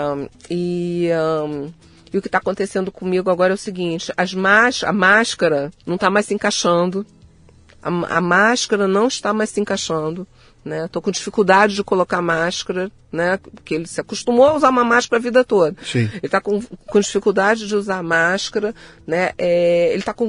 e 0.50 1.10
hum, 1.46 1.70
e 2.14 2.18
o 2.18 2.22
que 2.22 2.28
está 2.28 2.38
acontecendo 2.38 2.92
comigo 2.92 3.32
agora 3.32 3.54
é 3.54 3.56
o 3.56 3.58
seguinte: 3.58 4.14
as 4.16 4.34
más, 4.34 4.84
a 4.84 4.94
máscara 4.94 5.72
não 5.86 5.96
está 5.96 6.12
mais 6.12 6.28
se 6.28 6.34
encaixando. 6.34 7.06
A, 7.82 7.90
a 8.18 8.22
máscara 8.22 8.88
não 8.88 9.08
está 9.08 9.34
mais 9.34 9.50
se 9.50 9.60
encaixando. 9.60 10.28
Né? 10.64 10.88
Tô 10.88 11.02
com 11.02 11.12
dificuldade 11.12 11.76
de 11.76 11.84
colocar 11.84 12.22
máscara, 12.22 12.90
né? 13.12 13.38
Porque 13.38 13.76
ele 13.76 13.86
se 13.86 14.02
acostumou 14.02 14.46
a 14.46 14.56
usar 14.56 14.70
uma 14.70 14.84
máscara 14.84 15.20
a 15.20 15.24
vida 15.24 15.44
toda. 15.44 15.76
Sim. 15.84 16.10
Ele 16.14 16.20
está 16.24 16.42
com, 16.42 16.62
com 16.62 17.00
dificuldade 17.00 17.68
de 17.68 17.76
usar 17.76 18.02
máscara, 18.02 18.74
né? 19.06 19.32
É, 19.38 19.94
ele 19.94 20.02
tá 20.02 20.14
com, 20.14 20.28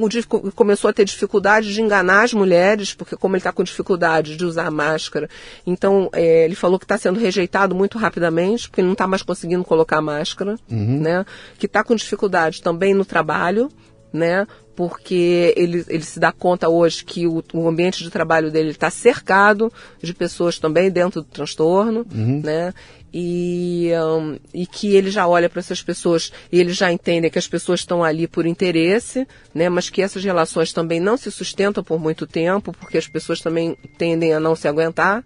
começou 0.55 0.91
a 0.91 0.93
ter 0.93 1.05
dificuldade 1.05 1.73
de 1.73 1.81
enganar 1.81 2.25
as 2.25 2.35
mulheres, 2.35 2.93
porque 2.93 3.17
como 3.17 3.37
ele 3.37 3.41
está 3.41 3.53
com 3.53 3.63
dificuldade 3.63 4.37
de 4.37 4.45
usar 4.45 4.71
máscara, 4.71 5.31
então 5.67 6.11
é, 6.13 6.45
ele 6.45 6.55
falou 6.55 6.79
que 6.79 6.85
está 6.85 6.99
sendo 6.99 7.19
rejeitado 7.19 7.75
muito 7.75 7.97
rapidamente, 7.97 8.69
porque 8.69 8.83
não 8.83 8.93
está 8.93 9.07
mais 9.07 9.23
conseguindo 9.23 9.65
colocar 9.65 10.01
máscara, 10.03 10.57
né? 10.69 11.25
Que 11.59 11.67
está 11.67 11.83
com 11.83 11.95
dificuldade 11.95 12.61
também 12.61 12.93
no 12.93 13.05
trabalho, 13.05 13.71
né? 14.13 14.47
Porque 14.77 15.55
ele, 15.57 15.85
ele 15.89 16.03
se 16.03 16.19
dá 16.19 16.33
conta 16.33 16.69
hoje 16.69 17.05
que 17.05 17.27
o, 17.27 17.43
o 17.53 17.69
ambiente 17.69 18.03
de 18.03 18.11
trabalho 18.11 18.51
dele 18.51 18.71
está 18.71 18.91
cercado 18.91 19.73
de 20.03 20.13
pessoas 20.13 20.59
também 20.59 20.91
dentro 20.91 21.23
do 21.23 21.29
transtorno, 21.29 22.05
né? 22.43 22.75
E, 23.17 23.93
hum, 23.95 24.37
e 24.53 24.67
que 24.67 24.97
ele 24.97 25.09
já 25.09 25.29
olha 25.29 25.49
para 25.49 25.61
essas 25.61 25.81
pessoas 25.81 26.33
e 26.51 26.59
ele 26.59 26.73
já 26.73 26.91
entende 26.91 27.31
que 27.31 27.39
as 27.39 27.47
pessoas 27.47 27.81
estão 27.81 28.03
ali 28.03 28.27
por 28.27 28.45
interesse, 28.45 29.25
né? 29.55 29.69
Mas 29.69 29.89
que 29.89 30.03
essas 30.03 30.25
relações 30.25 30.73
também 30.73 30.99
não 30.99 31.17
se 31.17 31.31
sustentam 31.31 31.85
por 31.85 32.01
muito 32.01 32.27
tempo, 32.27 32.73
porque 32.73 32.99
as 32.99 33.07
pessoas 33.07 33.41
também 33.41 33.77
tendem 33.97 34.35
a 34.35 34.41
não 34.41 34.57
se 34.57 34.67
aguentar 34.67 35.25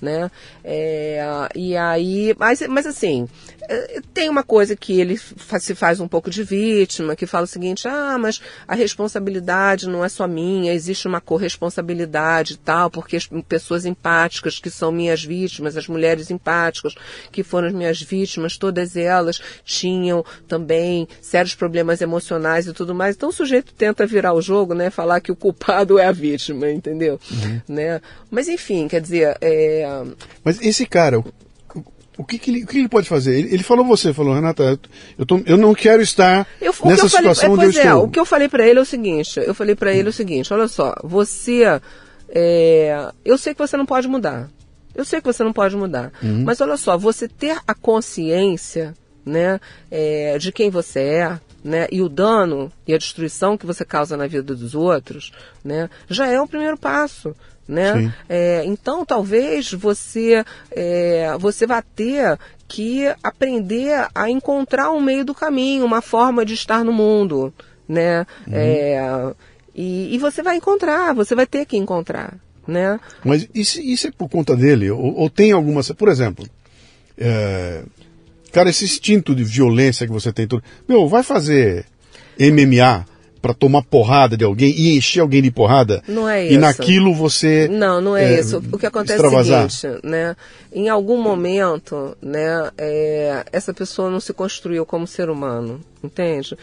né? 0.00 0.30
É, 0.64 1.20
e 1.54 1.76
aí, 1.76 2.34
mas, 2.38 2.60
mas 2.68 2.86
assim, 2.86 3.28
é, 3.68 4.00
tem 4.14 4.28
uma 4.28 4.42
coisa 4.42 4.74
que 4.74 4.98
ele 4.98 5.18
se 5.18 5.74
faz 5.74 6.00
um 6.00 6.08
pouco 6.08 6.30
de 6.30 6.42
vítima, 6.42 7.14
que 7.14 7.26
fala 7.26 7.44
o 7.44 7.48
seguinte, 7.48 7.86
ah, 7.86 8.16
mas 8.18 8.40
a 8.66 8.74
responsabilidade 8.74 9.88
não 9.88 10.04
é 10.04 10.08
só 10.08 10.26
minha, 10.26 10.72
existe 10.72 11.06
uma 11.06 11.20
corresponsabilidade 11.20 12.54
e 12.54 12.56
tal, 12.56 12.90
porque 12.90 13.16
as 13.16 13.28
pessoas 13.46 13.84
empáticas 13.84 14.58
que 14.58 14.70
são 14.70 14.90
minhas 14.90 15.22
vítimas, 15.22 15.76
as 15.76 15.88
mulheres 15.88 16.30
empáticas 16.30 16.94
que 17.30 17.42
foram 17.42 17.68
as 17.68 17.74
minhas 17.74 18.00
vítimas, 18.00 18.56
todas 18.56 18.96
elas 18.96 19.40
tinham 19.64 20.24
também 20.46 21.06
sérios 21.20 21.54
problemas 21.54 22.00
emocionais 22.00 22.66
e 22.66 22.72
tudo 22.72 22.94
mais. 22.94 23.16
Então 23.16 23.28
o 23.28 23.32
sujeito 23.32 23.74
tenta 23.74 24.06
virar 24.06 24.32
o 24.32 24.40
jogo, 24.40 24.74
né? 24.74 24.90
Falar 24.90 25.20
que 25.20 25.32
o 25.32 25.36
culpado 25.36 25.98
é 25.98 26.06
a 26.06 26.12
vítima, 26.12 26.70
entendeu? 26.70 27.20
Né? 27.68 28.00
Mas 28.30 28.48
enfim, 28.48 28.88
quer 28.88 29.00
dizer, 29.00 29.36
é, 29.40 29.87
Mas 30.44 30.60
esse 30.60 30.86
cara, 30.86 31.22
o, 32.18 32.24
que, 32.24 32.38
que 32.38 32.50
ele, 32.50 32.64
o 32.64 32.66
que 32.66 32.78
ele 32.78 32.88
pode 32.88 33.08
fazer? 33.08 33.38
Ele, 33.38 33.54
ele 33.54 33.62
falou 33.62 33.84
você, 33.84 34.12
falou, 34.12 34.34
Renata, 34.34 34.78
eu, 35.16 35.24
tô, 35.24 35.40
eu 35.46 35.56
não 35.56 35.72
quero 35.74 36.02
estar 36.02 36.46
Eu, 36.60 36.72
o 36.72 36.74
que 36.74 36.88
nessa 36.88 37.04
eu 37.04 37.08
falei, 37.10 37.34
situação 37.34 37.48
é, 37.48 37.52
onde 37.52 37.64
eu 37.64 37.70
pois 37.72 37.76
é, 37.76 37.88
estou. 37.88 38.04
o 38.04 38.08
que 38.10 38.20
eu 38.20 38.24
falei 38.26 38.48
pra 38.48 38.66
ele 38.66 38.78
é 38.78 38.82
o 38.82 38.86
seguinte, 38.86 39.40
eu 39.40 39.54
falei 39.54 39.74
pra 39.74 39.92
ele 39.92 40.08
o 40.08 40.12
seguinte, 40.12 40.52
olha 40.52 40.66
só, 40.68 40.94
você, 41.04 41.62
é, 42.28 43.12
eu 43.24 43.38
sei 43.38 43.54
que 43.54 43.60
você 43.60 43.76
não 43.76 43.86
pode 43.86 44.08
mudar, 44.08 44.48
eu 44.94 45.04
sei 45.04 45.20
que 45.20 45.26
você 45.26 45.44
não 45.44 45.52
pode 45.52 45.76
mudar, 45.76 46.12
Uhum. 46.22 46.42
mas 46.44 46.60
olha 46.60 46.76
só, 46.76 46.98
você 46.98 47.28
ter 47.28 47.56
a 47.66 47.74
consciência, 47.74 48.94
né, 49.24 49.60
é, 49.90 50.38
de 50.38 50.50
quem 50.50 50.70
você 50.70 51.00
é, 51.00 51.40
né, 51.62 51.86
e 51.92 52.00
o 52.02 52.08
dano 52.08 52.72
e 52.86 52.94
a 52.94 52.98
destruição 52.98 53.56
que 53.58 53.66
você 53.66 53.84
causa 53.84 54.16
na 54.16 54.26
vida 54.26 54.42
dos 54.54 54.74
outros, 54.74 55.32
né, 55.62 55.88
já 56.08 56.26
é 56.26 56.40
o 56.40 56.46
primeiro 56.48 56.76
passo. 56.78 57.34
Né? 57.68 58.14
É, 58.28 58.64
então, 58.64 59.04
talvez 59.04 59.70
você, 59.72 60.42
é, 60.70 61.36
você 61.38 61.66
vá 61.66 61.82
ter 61.82 62.38
que 62.66 63.04
aprender 63.22 64.08
a 64.14 64.30
encontrar 64.30 64.90
um 64.90 65.00
meio 65.00 65.22
do 65.22 65.34
caminho, 65.34 65.84
uma 65.84 66.00
forma 66.00 66.46
de 66.46 66.54
estar 66.54 66.82
no 66.82 66.92
mundo. 66.92 67.52
Né? 67.86 68.26
É, 68.50 69.00
e, 69.74 70.14
e 70.14 70.18
você 70.18 70.42
vai 70.42 70.56
encontrar, 70.56 71.14
você 71.14 71.34
vai 71.34 71.46
ter 71.46 71.66
que 71.66 71.76
encontrar. 71.76 72.34
Né? 72.66 72.98
Mas 73.24 73.48
isso, 73.54 73.80
isso 73.80 74.08
é 74.08 74.10
por 74.10 74.28
conta 74.28 74.56
dele? 74.56 74.90
Ou, 74.90 75.14
ou 75.14 75.30
tem 75.30 75.52
alguma. 75.52 75.82
Por 75.82 76.08
exemplo, 76.08 76.46
é, 77.16 77.82
cara, 78.52 78.70
esse 78.70 78.84
instinto 78.84 79.34
de 79.34 79.44
violência 79.44 80.06
que 80.06 80.12
você 80.12 80.32
tem. 80.32 80.46
Meu, 80.86 81.08
vai 81.08 81.22
fazer 81.22 81.86
MMA 82.38 83.06
para 83.40 83.54
tomar 83.54 83.82
porrada 83.82 84.36
de 84.36 84.44
alguém 84.44 84.70
e 84.70 84.96
encher 84.96 85.20
alguém 85.20 85.42
de 85.42 85.50
porrada? 85.50 86.02
Não 86.06 86.28
é 86.28 86.44
E 86.44 86.50
isso. 86.50 86.60
naquilo 86.60 87.14
você. 87.14 87.68
Não, 87.68 88.00
não 88.00 88.16
é, 88.16 88.34
é, 88.34 88.40
isso. 88.40 88.62
O 88.72 88.78
que 88.78 88.86
acontece 88.86 89.14
extravasar. 89.14 89.62
é 89.62 89.66
o 89.66 89.70
seguinte, 89.70 90.06
né? 90.06 90.36
Em 90.72 90.88
algum 90.88 91.20
momento, 91.20 92.16
né, 92.20 92.70
é, 92.76 93.44
essa 93.52 93.72
pessoa 93.72 94.10
não 94.10 94.20
se 94.20 94.32
construiu 94.32 94.84
como 94.84 95.06
ser 95.06 95.30
humano, 95.30 95.80
entende? 96.02 96.56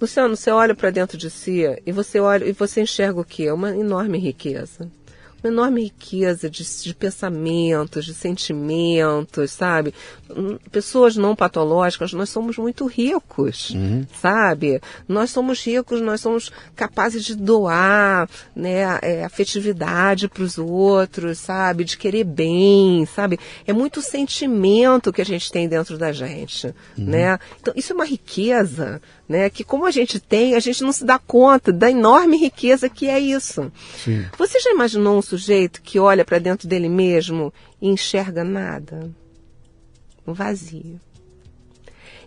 Luciano, 0.00 0.34
você 0.36 0.50
olha 0.50 0.74
para 0.74 0.90
dentro 0.90 1.18
de 1.18 1.28
si 1.28 1.62
e 1.84 1.92
você 1.92 2.20
olha 2.20 2.44
e 2.44 2.52
você 2.52 2.80
enxerga 2.80 3.20
o 3.20 3.24
quê? 3.24 3.50
Uma 3.50 3.76
enorme 3.76 4.18
riqueza. 4.18 4.88
Uma 5.42 5.52
enorme 5.52 5.84
riqueza 5.84 6.48
de, 6.48 6.64
de 6.82 6.94
pensamentos, 6.94 8.04
de 8.04 8.14
sentimentos, 8.14 9.50
sabe? 9.50 9.92
Hum, 10.36 10.58
Pessoas 10.70 11.16
não 11.16 11.34
patológicas, 11.34 12.12
nós 12.12 12.28
somos 12.30 12.56
muito 12.56 12.86
ricos, 12.86 13.74
sabe? 14.20 14.80
Nós 15.08 15.30
somos 15.30 15.62
ricos, 15.64 16.00
nós 16.00 16.20
somos 16.20 16.50
capazes 16.76 17.24
de 17.24 17.34
doar, 17.34 18.28
né, 18.54 18.98
é, 19.02 19.24
afetividade 19.24 20.28
para 20.28 20.42
os 20.42 20.58
outros, 20.58 21.38
sabe? 21.38 21.84
De 21.84 21.96
querer 21.96 22.24
bem, 22.24 23.06
sabe? 23.06 23.38
É 23.66 23.72
muito 23.72 24.00
sentimento 24.00 25.12
que 25.12 25.20
a 25.20 25.24
gente 25.24 25.50
tem 25.50 25.68
dentro 25.68 25.98
da 25.98 26.12
gente, 26.12 26.72
né? 26.96 27.38
Então, 27.60 27.74
isso 27.76 27.92
é 27.92 27.96
uma 27.96 28.04
riqueza, 28.04 29.00
né? 29.28 29.50
Que 29.50 29.64
como 29.64 29.86
a 29.86 29.90
gente 29.90 30.20
tem, 30.20 30.54
a 30.54 30.60
gente 30.60 30.82
não 30.82 30.92
se 30.92 31.04
dá 31.04 31.18
conta 31.18 31.72
da 31.72 31.90
enorme 31.90 32.36
riqueza 32.36 32.88
que 32.88 33.08
é 33.08 33.18
isso. 33.18 33.70
Sim. 34.04 34.24
Você 34.38 34.60
já 34.60 34.70
imaginou 34.70 35.18
um 35.18 35.22
sujeito 35.22 35.82
que 35.82 35.98
olha 35.98 36.24
para 36.24 36.38
dentro 36.38 36.68
dele 36.68 36.88
mesmo 36.88 37.52
e 37.80 37.88
enxerga 37.88 38.44
nada? 38.44 39.10
Um 40.30 40.34
vazio. 40.34 41.00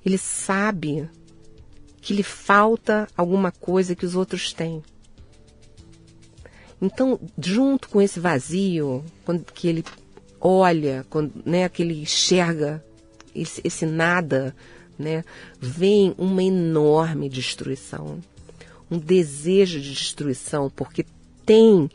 Ele 0.06 0.18
sabe 0.18 1.10
que 2.02 2.14
lhe 2.14 2.24
falta 2.24 3.08
alguma 3.16 3.52
coisa 3.52 3.96
que 3.96 4.06
os 4.06 4.16
outros 4.16 4.52
têm. 4.52 4.84
Então, 6.82 7.18
junto 7.40 7.88
com 7.88 8.02
esse 8.02 8.20
vazio, 8.20 9.06
quando 9.24 9.46
que 9.54 9.70
ele 9.70 9.86
olha, 10.42 11.06
quando, 11.10 11.32
né, 11.46 11.70
que 11.70 11.82
ele 11.82 12.02
enxerga 12.02 12.84
esse, 13.34 13.62
esse 13.64 13.86
nada, 13.86 14.54
né, 15.00 15.24
vem 15.58 16.14
uma 16.18 16.44
enorme 16.44 17.30
destruição, 17.30 18.20
um 18.92 18.98
desejo 19.00 19.80
de 19.80 19.94
destruição, 19.94 20.70
porque 20.70 21.06
tem, 21.46 21.90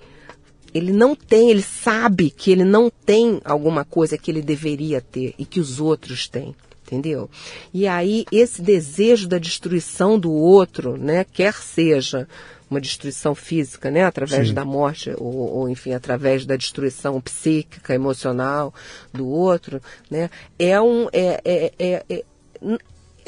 ele 0.74 0.92
não 0.92 1.14
tem, 1.14 1.50
ele 1.50 1.62
sabe 1.62 2.30
que 2.30 2.50
ele 2.50 2.64
não 2.64 2.90
tem 2.90 3.40
alguma 3.44 3.84
coisa 3.84 4.18
que 4.18 4.30
ele 4.30 4.42
deveria 4.42 5.00
ter 5.00 5.34
e 5.38 5.44
que 5.44 5.60
os 5.60 5.80
outros 5.80 6.28
têm. 6.28 6.54
Entendeu? 6.86 7.28
E 7.72 7.86
aí, 7.86 8.24
esse 8.32 8.62
desejo 8.62 9.28
da 9.28 9.36
destruição 9.36 10.18
do 10.18 10.32
outro, 10.32 10.96
né, 10.96 11.22
quer 11.22 11.52
seja 11.52 12.26
uma 12.70 12.80
destruição 12.80 13.34
física, 13.34 13.90
né, 13.90 14.04
através 14.04 14.48
Sim. 14.48 14.54
da 14.54 14.64
morte, 14.64 15.12
ou, 15.18 15.34
ou, 15.34 15.68
enfim, 15.68 15.92
através 15.92 16.46
da 16.46 16.56
destruição 16.56 17.20
psíquica, 17.20 17.94
emocional 17.94 18.72
do 19.12 19.28
outro, 19.28 19.82
né, 20.10 20.30
é 20.58 20.80
um, 20.80 21.08
é, 21.12 21.40
é, 21.44 21.72
é, 21.78 22.04
é, 22.08 22.24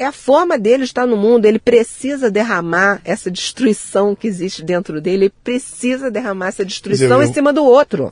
é 0.01 0.05
a 0.07 0.11
forma 0.11 0.57
dele 0.57 0.83
estar 0.83 1.05
no 1.05 1.15
mundo, 1.15 1.45
ele 1.45 1.59
precisa 1.59 2.31
derramar 2.31 2.99
essa 3.05 3.29
destruição 3.29 4.15
que 4.15 4.27
existe 4.27 4.63
dentro 4.63 4.99
dele, 4.99 5.25
ele 5.25 5.33
precisa 5.43 6.09
derramar 6.09 6.47
essa 6.47 6.65
destruição 6.65 7.21
em 7.21 7.31
cima 7.31 7.53
do 7.53 7.63
outro. 7.63 8.09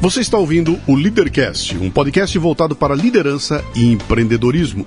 Você 0.00 0.20
está 0.20 0.38
ouvindo 0.38 0.78
o 0.86 0.94
Leadercast, 0.94 1.76
um 1.76 1.90
podcast 1.90 2.38
voltado 2.38 2.76
para 2.76 2.94
liderança 2.94 3.64
e 3.74 3.90
empreendedorismo. 3.90 4.86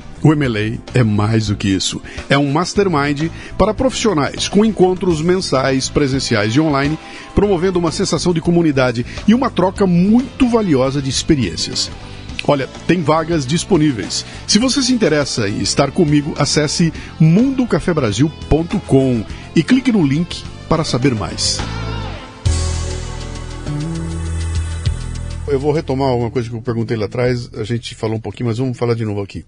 O 0.23 0.35
MLA 0.35 0.77
é 0.93 1.03
mais 1.03 1.47
do 1.47 1.55
que 1.55 1.67
isso. 1.67 1.99
É 2.29 2.37
um 2.37 2.51
mastermind 2.51 3.31
para 3.57 3.73
profissionais, 3.73 4.47
com 4.47 4.63
encontros 4.63 5.21
mensais, 5.21 5.89
presenciais 5.89 6.53
e 6.53 6.59
online, 6.59 6.97
promovendo 7.33 7.79
uma 7.79 7.91
sensação 7.91 8.33
de 8.33 8.41
comunidade 8.41 9.05
e 9.27 9.33
uma 9.33 9.49
troca 9.49 9.87
muito 9.87 10.47
valiosa 10.47 11.01
de 11.01 11.09
experiências. 11.09 11.89
Olha, 12.47 12.67
tem 12.87 13.01
vagas 13.01 13.45
disponíveis. 13.45 14.25
Se 14.47 14.59
você 14.59 14.81
se 14.81 14.93
interessa 14.93 15.47
em 15.47 15.61
estar 15.61 15.91
comigo, 15.91 16.33
acesse 16.37 16.91
mundocafebrasil.com 17.19 19.25
e 19.55 19.63
clique 19.63 19.91
no 19.91 20.05
link 20.05 20.43
para 20.67 20.83
saber 20.83 21.13
mais. 21.13 21.59
Eu 25.47 25.59
vou 25.59 25.71
retomar 25.71 26.15
uma 26.15 26.31
coisa 26.31 26.49
que 26.49 26.55
eu 26.55 26.61
perguntei 26.61 26.95
lá 26.95 27.05
atrás, 27.05 27.49
a 27.53 27.63
gente 27.63 27.93
falou 27.93 28.17
um 28.17 28.21
pouquinho, 28.21 28.47
mas 28.47 28.57
vamos 28.57 28.77
falar 28.77 28.93
de 28.93 29.03
novo 29.03 29.21
aqui. 29.21 29.43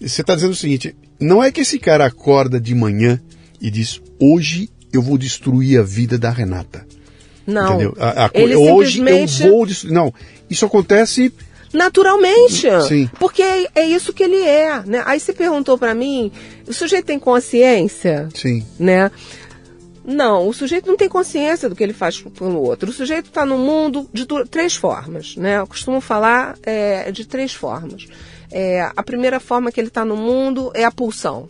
Você 0.00 0.20
está 0.20 0.34
dizendo 0.34 0.52
o 0.52 0.56
seguinte: 0.56 0.94
não 1.18 1.42
é 1.42 1.50
que 1.50 1.60
esse 1.60 1.78
cara 1.78 2.06
acorda 2.06 2.60
de 2.60 2.74
manhã 2.74 3.20
e 3.60 3.70
diz, 3.70 4.00
hoje 4.20 4.68
eu 4.92 5.00
vou 5.02 5.16
destruir 5.18 5.78
a 5.78 5.82
vida 5.82 6.18
da 6.18 6.30
Renata. 6.30 6.86
Não. 7.46 7.74
Entendeu? 7.74 7.96
A, 7.98 8.26
a, 8.26 8.30
Ele 8.34 8.56
hoje 8.56 8.94
simplesmente- 8.98 9.42
eu 9.44 9.50
vou 9.50 9.66
destruir. 9.66 9.92
Não, 9.94 10.12
isso 10.50 10.66
acontece. 10.66 11.32
Naturalmente. 11.72 12.66
Sim. 12.88 13.10
Porque 13.18 13.42
é, 13.42 13.66
é 13.74 13.86
isso 13.86 14.12
que 14.12 14.22
ele 14.22 14.40
é. 14.40 14.82
Né? 14.84 15.02
Aí 15.04 15.20
você 15.20 15.32
perguntou 15.32 15.76
pra 15.76 15.94
mim, 15.94 16.32
o 16.66 16.72
sujeito 16.72 17.06
tem 17.06 17.18
consciência? 17.18 18.28
Sim. 18.34 18.64
né? 18.78 19.10
Não, 20.04 20.48
o 20.48 20.52
sujeito 20.52 20.86
não 20.86 20.96
tem 20.96 21.08
consciência 21.08 21.68
do 21.68 21.74
que 21.74 21.82
ele 21.82 21.92
faz 21.92 22.20
pelo 22.20 22.62
outro. 22.62 22.90
O 22.90 22.92
sujeito 22.92 23.26
está 23.26 23.44
no 23.44 23.58
mundo 23.58 24.08
de 24.12 24.24
três 24.48 24.76
formas, 24.76 25.36
né? 25.36 25.58
Eu 25.58 25.66
costumo 25.66 26.00
falar 26.00 26.56
é, 26.62 27.10
de 27.10 27.26
três 27.26 27.52
formas. 27.52 28.06
É, 28.50 28.90
a 28.96 29.02
primeira 29.02 29.40
forma 29.40 29.70
que 29.72 29.80
ele 29.80 29.88
está 29.88 30.04
no 30.04 30.16
mundo 30.16 30.70
é 30.74 30.84
a 30.84 30.90
pulsão. 30.92 31.46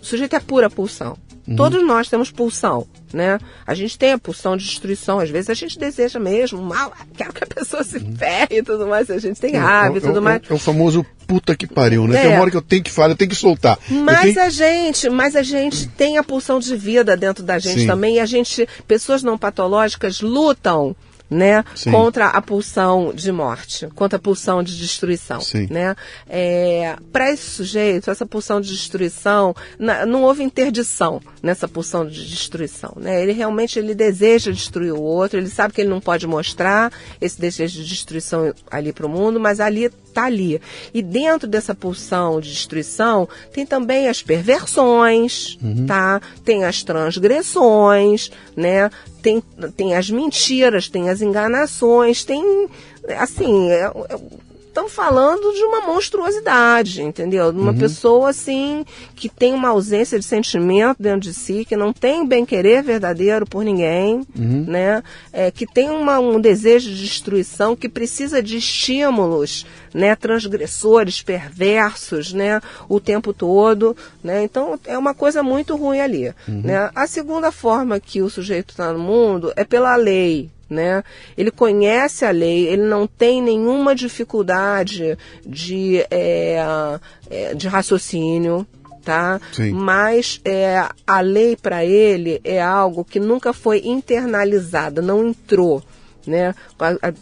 O 0.00 0.04
sujeito 0.04 0.36
é 0.36 0.40
pura 0.40 0.70
pulsão. 0.70 1.16
Todos 1.56 1.86
nós 1.86 2.08
temos 2.08 2.28
pulsão, 2.32 2.88
né? 3.12 3.38
A 3.64 3.72
gente 3.72 3.96
tem 3.96 4.10
a 4.12 4.18
pulsão 4.18 4.56
de 4.56 4.64
destruição. 4.64 5.20
Às 5.20 5.30
vezes 5.30 5.48
a 5.48 5.54
gente 5.54 5.78
deseja 5.78 6.18
mesmo 6.18 6.60
mal, 6.60 6.92
quero 7.16 7.32
que 7.32 7.44
a 7.44 7.46
pessoa 7.46 7.84
se 7.84 8.00
ferre 8.00 8.58
e 8.58 8.62
tudo 8.64 8.88
mais. 8.88 9.08
A 9.08 9.18
gente 9.18 9.40
tem 9.40 9.54
raiva 9.54 9.94
e 9.94 9.98
é, 9.98 10.00
tudo 10.00 10.18
é- 10.18 10.20
mais. 10.20 10.42
é 10.50 10.52
o 10.52 10.58
famoso 10.58 11.06
puta 11.24 11.54
que 11.54 11.64
pariu, 11.64 12.08
né? 12.08 12.18
É. 12.18 12.22
Tem 12.22 12.30
uma 12.32 12.40
hora 12.40 12.50
que 12.50 12.56
eu 12.56 12.62
tenho 12.62 12.82
que 12.82 12.90
falar, 12.90 13.10
eu 13.10 13.16
tenho 13.16 13.30
que 13.30 13.36
soltar. 13.36 13.78
Mas 13.88 14.22
tenho- 14.34 14.42
a 14.42 14.50
gente, 14.50 15.08
mas 15.08 15.36
a 15.36 15.42
gente 15.44 15.86
tem 15.90 16.18
a 16.18 16.24
pulsão 16.24 16.58
de 16.58 16.76
vida 16.76 17.16
dentro 17.16 17.44
da 17.44 17.60
gente 17.60 17.82
Sim. 17.82 17.86
também. 17.86 18.16
E 18.16 18.20
a 18.20 18.26
gente, 18.26 18.68
pessoas 18.88 19.22
não 19.22 19.38
patológicas 19.38 20.20
lutam, 20.20 20.96
né, 21.28 21.64
Sim. 21.74 21.90
contra 21.90 22.26
a 22.28 22.40
pulsão 22.40 23.12
de 23.12 23.32
morte, 23.32 23.88
contra 23.94 24.16
a 24.16 24.20
pulsão 24.20 24.62
de 24.62 24.76
destruição, 24.78 25.40
Sim. 25.40 25.66
né? 25.70 25.94
É, 26.28 26.96
Para 27.12 27.30
esse 27.32 27.50
sujeito, 27.50 28.10
essa 28.10 28.24
pulsão 28.26 28.60
de 28.60 28.70
destruição, 28.70 29.54
na- 29.78 30.06
não 30.06 30.22
houve 30.22 30.42
interdição 30.42 31.20
nessa 31.42 31.66
pulsão 31.66 32.06
de 32.06 32.26
destruição, 32.28 32.92
né? 32.96 33.22
Ele 33.22 33.32
realmente 33.32 33.78
ele 33.78 33.94
deseja 33.94 34.50
destruir 34.52 34.92
o 34.92 35.00
outro, 35.02 35.38
ele 35.38 35.48
sabe 35.48 35.74
que 35.74 35.80
ele 35.80 35.90
não 35.90 36.00
pode 36.00 36.26
mostrar 36.26 36.92
esse 37.20 37.40
desejo 37.40 37.82
de 37.82 37.88
destruição 37.88 38.54
ali 38.70 38.92
para 38.92 39.06
o 39.06 39.08
mundo, 39.08 39.40
mas 39.40 39.58
ali 39.60 39.90
está 40.16 40.24
ali. 40.24 40.60
E 40.94 41.02
dentro 41.02 41.46
dessa 41.46 41.74
pulsão 41.74 42.40
de 42.40 42.50
destruição 42.50 43.28
tem 43.52 43.66
também 43.66 44.08
as 44.08 44.22
perversões, 44.22 45.58
tá? 45.86 46.20
Tem 46.44 46.64
as 46.64 46.82
transgressões, 46.82 48.30
né? 48.56 48.90
Tem, 49.20 49.42
tem 49.76 49.94
as 49.94 50.08
mentiras, 50.08 50.88
tem 50.88 51.10
as 51.10 51.20
enganações, 51.20 52.24
tem 52.24 52.68
assim, 53.18 53.70
é- 53.70 53.84
é- 53.84 54.18
Estamos 54.76 54.92
falando 54.92 55.54
de 55.54 55.64
uma 55.64 55.80
monstruosidade, 55.86 57.00
entendeu? 57.00 57.50
De 57.50 57.58
uma 57.58 57.72
pessoa 57.72 58.28
assim 58.28 58.84
que 59.14 59.26
tem 59.26 59.54
uma 59.54 59.70
ausência 59.70 60.18
de 60.18 60.24
sentimento 60.26 61.02
dentro 61.02 61.20
de 61.20 61.32
si, 61.32 61.64
que 61.64 61.74
não 61.74 61.94
tem 61.94 62.26
bem-querer 62.26 62.82
verdadeiro 62.82 63.46
por 63.46 63.64
ninguém, 63.64 64.20
né? 64.34 65.02
É, 65.32 65.50
que 65.50 65.66
tem 65.66 65.88
uma- 65.88 66.20
um 66.20 66.38
desejo 66.38 66.90
de 66.90 67.00
destruição, 67.04 67.74
que 67.74 67.88
precisa 67.88 68.42
de 68.42 68.58
estímulos, 68.58 69.64
né? 69.94 70.14
Transgressores, 70.14 71.22
perversos, 71.22 72.34
né? 72.34 72.60
O 72.86 73.00
tempo 73.00 73.32
todo, 73.32 73.96
né? 74.22 74.44
Então 74.44 74.78
é 74.84 74.98
uma 74.98 75.14
coisa 75.14 75.42
muito 75.42 75.74
ruim 75.74 76.00
ali, 76.00 76.34
né? 76.46 76.90
A 76.94 77.06
segunda 77.06 77.50
forma 77.50 77.98
que 77.98 78.20
o 78.20 78.28
sujeito 78.28 78.72
está 78.72 78.92
no 78.92 78.98
mundo 78.98 79.54
é 79.56 79.64
pela 79.64 79.96
lei, 79.96 80.50
né? 80.68 81.02
Ele 81.36 81.50
conhece 81.50 82.24
a 82.24 82.30
lei, 82.30 82.66
ele 82.66 82.82
não 82.82 83.06
tem 83.06 83.40
nenhuma 83.40 83.94
dificuldade 83.94 85.16
de, 85.44 86.04
é, 86.10 86.58
é, 87.30 87.54
de 87.54 87.68
raciocínio, 87.68 88.66
tá? 89.04 89.40
Sim. 89.52 89.70
Mas 89.70 90.40
é, 90.44 90.84
a 91.06 91.20
lei 91.20 91.56
para 91.56 91.84
ele 91.84 92.40
é 92.42 92.60
algo 92.60 93.04
que 93.04 93.20
nunca 93.20 93.52
foi 93.52 93.82
internalizada, 93.84 95.00
não 95.00 95.28
entrou. 95.28 95.82
Né? 96.26 96.54
A- 96.78 97.08
a- 97.08 97.12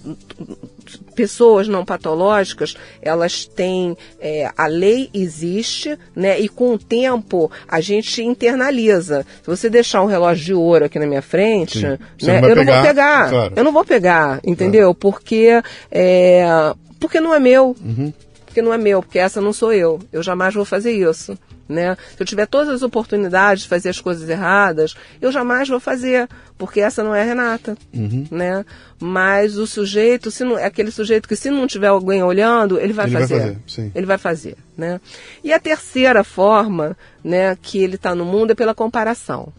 pessoas 1.14 1.68
não 1.68 1.84
patológicas, 1.84 2.74
elas 3.00 3.44
têm. 3.44 3.96
é, 4.20 4.50
a 4.56 4.66
lei 4.66 5.08
existe, 5.12 5.98
né? 6.14 6.38
E 6.40 6.48
com 6.48 6.72
o 6.74 6.78
tempo 6.78 7.50
a 7.68 7.80
gente 7.80 8.22
internaliza. 8.22 9.24
Se 9.42 9.46
você 9.46 9.68
deixar 9.70 10.02
um 10.02 10.06
relógio 10.06 10.44
de 10.44 10.54
ouro 10.54 10.84
aqui 10.86 10.98
na 10.98 11.06
minha 11.06 11.22
frente, 11.22 11.78
Sim. 11.80 11.86
né? 11.86 11.98
Não 12.22 12.34
eu 12.34 12.40
não 12.40 12.48
vou 12.48 12.56
pegar, 12.64 12.82
pegar. 12.82 13.30
claro. 13.30 13.52
Eu 13.56 13.64
não 13.64 13.72
vou 13.72 13.84
pegar, 13.84 14.40
entendeu? 14.44 14.94
Porque, 14.94 15.62
é, 15.90 16.44
porque 16.98 17.20
não 17.20 17.34
é 17.34 17.38
meu. 17.38 17.76
Uhum. 17.84 18.12
Porque 18.46 18.62
não 18.62 18.72
é 18.72 18.78
meu, 18.78 19.02
porque 19.02 19.18
essa 19.18 19.40
não 19.40 19.52
sou 19.52 19.72
eu. 19.72 19.98
Eu 20.12 20.22
jamais 20.22 20.54
vou 20.54 20.64
fazer 20.64 20.92
isso. 20.92 21.36
Né? 21.68 21.96
Se 22.16 22.22
eu 22.22 22.26
tiver 22.26 22.46
todas 22.46 22.68
as 22.68 22.82
oportunidades 22.82 23.62
de 23.62 23.68
fazer 23.68 23.88
as 23.88 24.00
coisas 24.00 24.28
erradas, 24.28 24.94
eu 25.20 25.32
jamais 25.32 25.68
vou 25.68 25.80
fazer, 25.80 26.28
porque 26.58 26.80
essa 26.80 27.02
não 27.02 27.14
é 27.14 27.22
a 27.22 27.24
Renata. 27.24 27.76
Uhum. 27.92 28.26
Né? 28.30 28.64
Mas 29.00 29.56
o 29.56 29.66
sujeito, 29.66 30.30
se 30.30 30.44
não, 30.44 30.58
é 30.58 30.66
aquele 30.66 30.90
sujeito 30.90 31.28
que 31.28 31.36
se 31.36 31.50
não 31.50 31.66
tiver 31.66 31.88
alguém 31.88 32.22
olhando, 32.22 32.78
ele 32.78 32.92
vai 32.92 33.06
Ele 33.06 33.12
vai 33.14 33.22
fazer. 33.22 33.40
fazer, 33.40 33.58
sim. 33.66 33.92
Ele 33.94 34.06
vai 34.06 34.18
fazer. 34.18 34.56
Né? 34.76 35.00
E 35.42 35.52
a 35.52 35.58
terceira 35.58 36.22
forma 36.22 36.96
né, 37.22 37.56
que 37.60 37.78
ele 37.78 37.94
está 37.96 38.14
no 38.14 38.24
mundo 38.24 38.50
é 38.50 38.54
pela 38.54 38.74
comparação. 38.74 39.52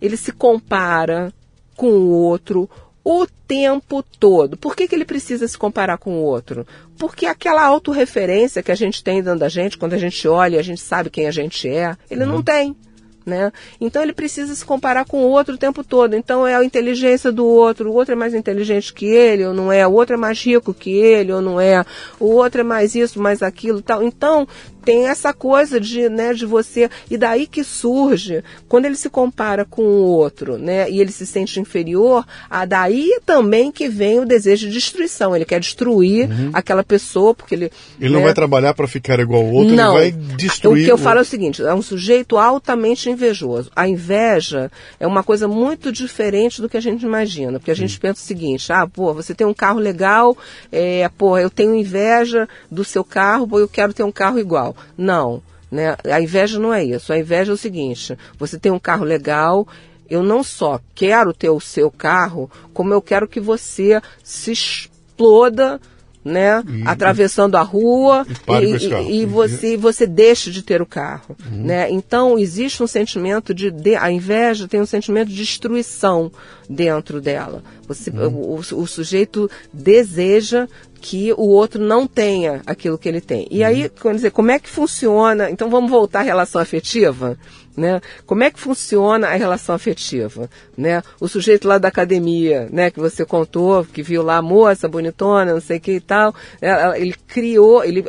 Ele 0.00 0.16
se 0.16 0.32
compara 0.32 1.32
com 1.76 1.88
o 1.88 2.08
outro 2.08 2.68
o 3.04 3.26
tempo 3.46 4.02
todo. 4.18 4.56
Por 4.56 4.74
que, 4.74 4.88
que 4.88 4.94
ele 4.94 5.04
precisa 5.04 5.46
se 5.46 5.58
comparar 5.58 5.98
com 5.98 6.14
o 6.14 6.22
outro? 6.22 6.66
Porque 6.98 7.26
aquela 7.26 7.64
autorreferência 7.64 8.62
que 8.62 8.72
a 8.72 8.74
gente 8.74 9.02
tem 9.02 9.22
dentro 9.22 9.40
da 9.40 9.48
gente, 9.48 9.76
quando 9.76 9.94
a 9.94 9.98
gente 9.98 10.26
olha 10.28 10.56
e 10.56 10.58
a 10.58 10.62
gente 10.62 10.80
sabe 10.80 11.10
quem 11.10 11.26
a 11.26 11.30
gente 11.30 11.68
é, 11.68 11.96
ele 12.10 12.24
não 12.24 12.42
tem. 12.42 12.76
Né? 13.26 13.50
Então 13.80 14.02
ele 14.02 14.12
precisa 14.12 14.54
se 14.54 14.62
comparar 14.62 15.06
com 15.06 15.24
o 15.24 15.28
outro 15.30 15.54
o 15.54 15.58
tempo 15.58 15.82
todo. 15.82 16.14
Então 16.14 16.46
é 16.46 16.54
a 16.54 16.62
inteligência 16.62 17.32
do 17.32 17.46
outro. 17.46 17.90
O 17.90 17.94
outro 17.94 18.12
é 18.12 18.14
mais 18.14 18.34
inteligente 18.34 18.92
que 18.92 19.06
ele, 19.06 19.46
ou 19.46 19.54
não 19.54 19.72
é? 19.72 19.86
O 19.86 19.92
outro 19.92 20.14
é 20.14 20.18
mais 20.18 20.38
rico 20.44 20.74
que 20.74 20.90
ele, 20.90 21.32
ou 21.32 21.40
não 21.40 21.58
é? 21.58 21.82
O 22.20 22.26
outro 22.26 22.60
é 22.60 22.64
mais 22.64 22.94
isso, 22.94 23.18
mais 23.18 23.42
aquilo, 23.42 23.80
tal. 23.80 24.02
Então 24.02 24.46
tem 24.84 25.06
essa 25.06 25.32
coisa 25.32 25.80
de, 25.80 26.08
né, 26.08 26.34
de 26.34 26.46
você 26.46 26.90
e 27.10 27.16
daí 27.16 27.46
que 27.46 27.64
surge 27.64 28.42
quando 28.68 28.84
ele 28.86 28.96
se 28.96 29.08
compara 29.08 29.64
com 29.64 29.82
o 29.82 30.02
outro, 30.02 30.58
né, 30.58 30.90
e 30.90 31.00
ele 31.00 31.12
se 31.12 31.26
sente 31.26 31.60
inferior, 31.60 32.24
a 32.48 32.64
daí 32.64 33.20
também 33.24 33.70
que 33.72 33.88
vem 33.88 34.20
o 34.20 34.26
desejo 34.26 34.66
de 34.66 34.74
destruição. 34.74 35.34
Ele 35.34 35.44
quer 35.44 35.60
destruir 35.60 36.28
aquela 36.52 36.84
pessoa 36.84 37.34
porque 37.34 37.54
ele 37.54 37.70
Ele 38.00 38.12
não 38.12 38.20
né, 38.20 38.26
vai 38.26 38.34
trabalhar 38.34 38.74
para 38.74 38.86
ficar 38.86 39.18
igual 39.20 39.42
ao 39.42 39.52
outro, 39.52 39.74
não. 39.74 39.98
ele 39.98 40.12
vai 40.12 40.36
destruir. 40.36 40.82
O 40.82 40.86
que 40.86 40.92
eu 40.92 40.98
falo 40.98 41.18
é 41.18 41.22
o 41.22 41.24
seguinte: 41.24 41.62
é 41.62 41.74
um 41.74 41.82
sujeito 41.82 42.36
altamente 42.36 43.08
invejoso. 43.10 43.70
A 43.74 43.88
inveja 43.88 44.70
é 44.98 45.06
uma 45.06 45.22
coisa 45.22 45.48
muito 45.48 45.90
diferente 45.92 46.60
do 46.60 46.68
que 46.68 46.76
a 46.76 46.80
gente 46.80 47.04
imagina. 47.04 47.58
Porque 47.58 47.70
a 47.70 47.76
gente 47.76 47.98
pensa 47.98 48.20
o 48.20 48.24
seguinte: 48.24 48.72
ah, 48.72 48.86
pô, 48.86 49.12
você 49.14 49.34
tem 49.34 49.46
um 49.46 49.54
carro 49.54 49.78
legal, 49.78 50.36
é, 50.70 51.08
pô, 51.16 51.38
eu 51.38 51.50
tenho 51.50 51.74
inveja 51.74 52.48
do 52.70 52.84
seu 52.84 53.04
carro, 53.04 53.46
pô, 53.46 53.58
eu 53.58 53.68
quero 53.68 53.92
ter 53.92 54.02
um 54.02 54.12
carro 54.12 54.38
igual. 54.38 54.73
Não. 54.96 55.42
Né? 55.70 55.96
A 56.04 56.20
inveja 56.20 56.58
não 56.58 56.72
é 56.72 56.84
isso. 56.84 57.12
A 57.12 57.18
inveja 57.18 57.52
é 57.52 57.54
o 57.54 57.58
seguinte: 57.58 58.16
você 58.38 58.58
tem 58.58 58.70
um 58.70 58.78
carro 58.78 59.04
legal, 59.04 59.66
eu 60.08 60.22
não 60.22 60.42
só 60.44 60.78
quero 60.94 61.32
ter 61.32 61.50
o 61.50 61.58
seu 61.60 61.90
carro, 61.90 62.50
como 62.72 62.92
eu 62.94 63.02
quero 63.02 63.26
que 63.26 63.40
você 63.40 64.00
se 64.22 64.52
exploda, 64.52 65.80
né? 66.24 66.62
atravessando 66.86 67.56
a 67.56 67.62
rua 67.62 68.24
e 68.68 68.72
carro. 68.88 69.10
e 69.10 69.26
você 69.26 69.76
você 69.76 70.06
deixe 70.06 70.50
de 70.50 70.62
ter 70.62 70.80
o 70.80 70.86
carro, 70.86 71.36
né? 71.50 71.90
Então 71.90 72.38
existe 72.38 72.82
um 72.82 72.86
sentimento 72.86 73.52
de, 73.52 73.70
de- 73.70 73.96
a 73.96 74.10
inveja 74.10 74.66
tem 74.68 74.80
um 74.80 74.86
sentimento 74.86 75.28
de 75.28 75.36
destruição 75.36 76.30
dentro 76.68 77.20
dela. 77.20 77.62
Você 77.86 78.10
o, 78.10 78.56
o- 78.56 78.56
o 78.82 78.86
sujeito 78.86 79.50
deseja 79.72 80.66
que 81.00 81.32
o 81.34 81.48
outro 81.48 81.82
não 81.82 82.06
tenha 82.06 82.62
aquilo 82.66 82.96
que 82.96 83.06
ele 83.08 83.20
tem. 83.20 83.46
E 83.50 83.62
aí, 83.62 83.90
quer 83.90 84.14
dizer, 84.14 84.30
como 84.30 84.50
é 84.50 84.58
que 84.58 84.68
funciona? 84.70 85.50
Então 85.50 85.68
vamos 85.68 85.90
voltar 85.90 86.20
à 86.20 86.22
relação 86.22 86.60
afetiva? 86.62 87.36
Né? 87.76 88.00
Como 88.24 88.42
é 88.44 88.50
que 88.52 88.58
funciona 88.60 89.26
a 89.26 89.34
relação 89.34 89.74
afetiva? 89.74 90.48
Né? 90.78 91.02
O 91.20 91.26
sujeito 91.28 91.66
lá 91.68 91.76
da 91.76 91.88
academia, 91.88 92.68
né, 92.72 92.88
que 92.90 93.00
você 93.00 93.24
contou, 93.26 93.84
que 93.84 94.00
viu 94.00 94.22
lá 94.22 94.36
a 94.36 94.42
moça 94.42 94.88
bonitona, 94.88 95.52
não 95.52 95.60
sei 95.60 95.76
o 95.78 95.80
que 95.80 95.92
e 95.94 96.00
tal, 96.00 96.32
né, 96.62 96.98
ele 97.00 97.14
criou, 97.26 97.84
ele, 97.84 98.04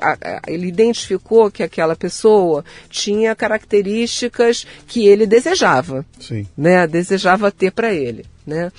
ele 0.47 0.67
identificou 0.67 1.49
que 1.49 1.63
aquela 1.63 1.95
pessoa 1.95 2.63
tinha 2.89 3.35
características 3.35 4.65
que 4.87 5.07
ele 5.07 5.25
desejava, 5.25 6.05
Sim. 6.19 6.47
né, 6.57 6.85
desejava 6.87 7.51
ter 7.51 7.71
para 7.71 7.91
ele 7.93 8.23
né? 8.45 8.71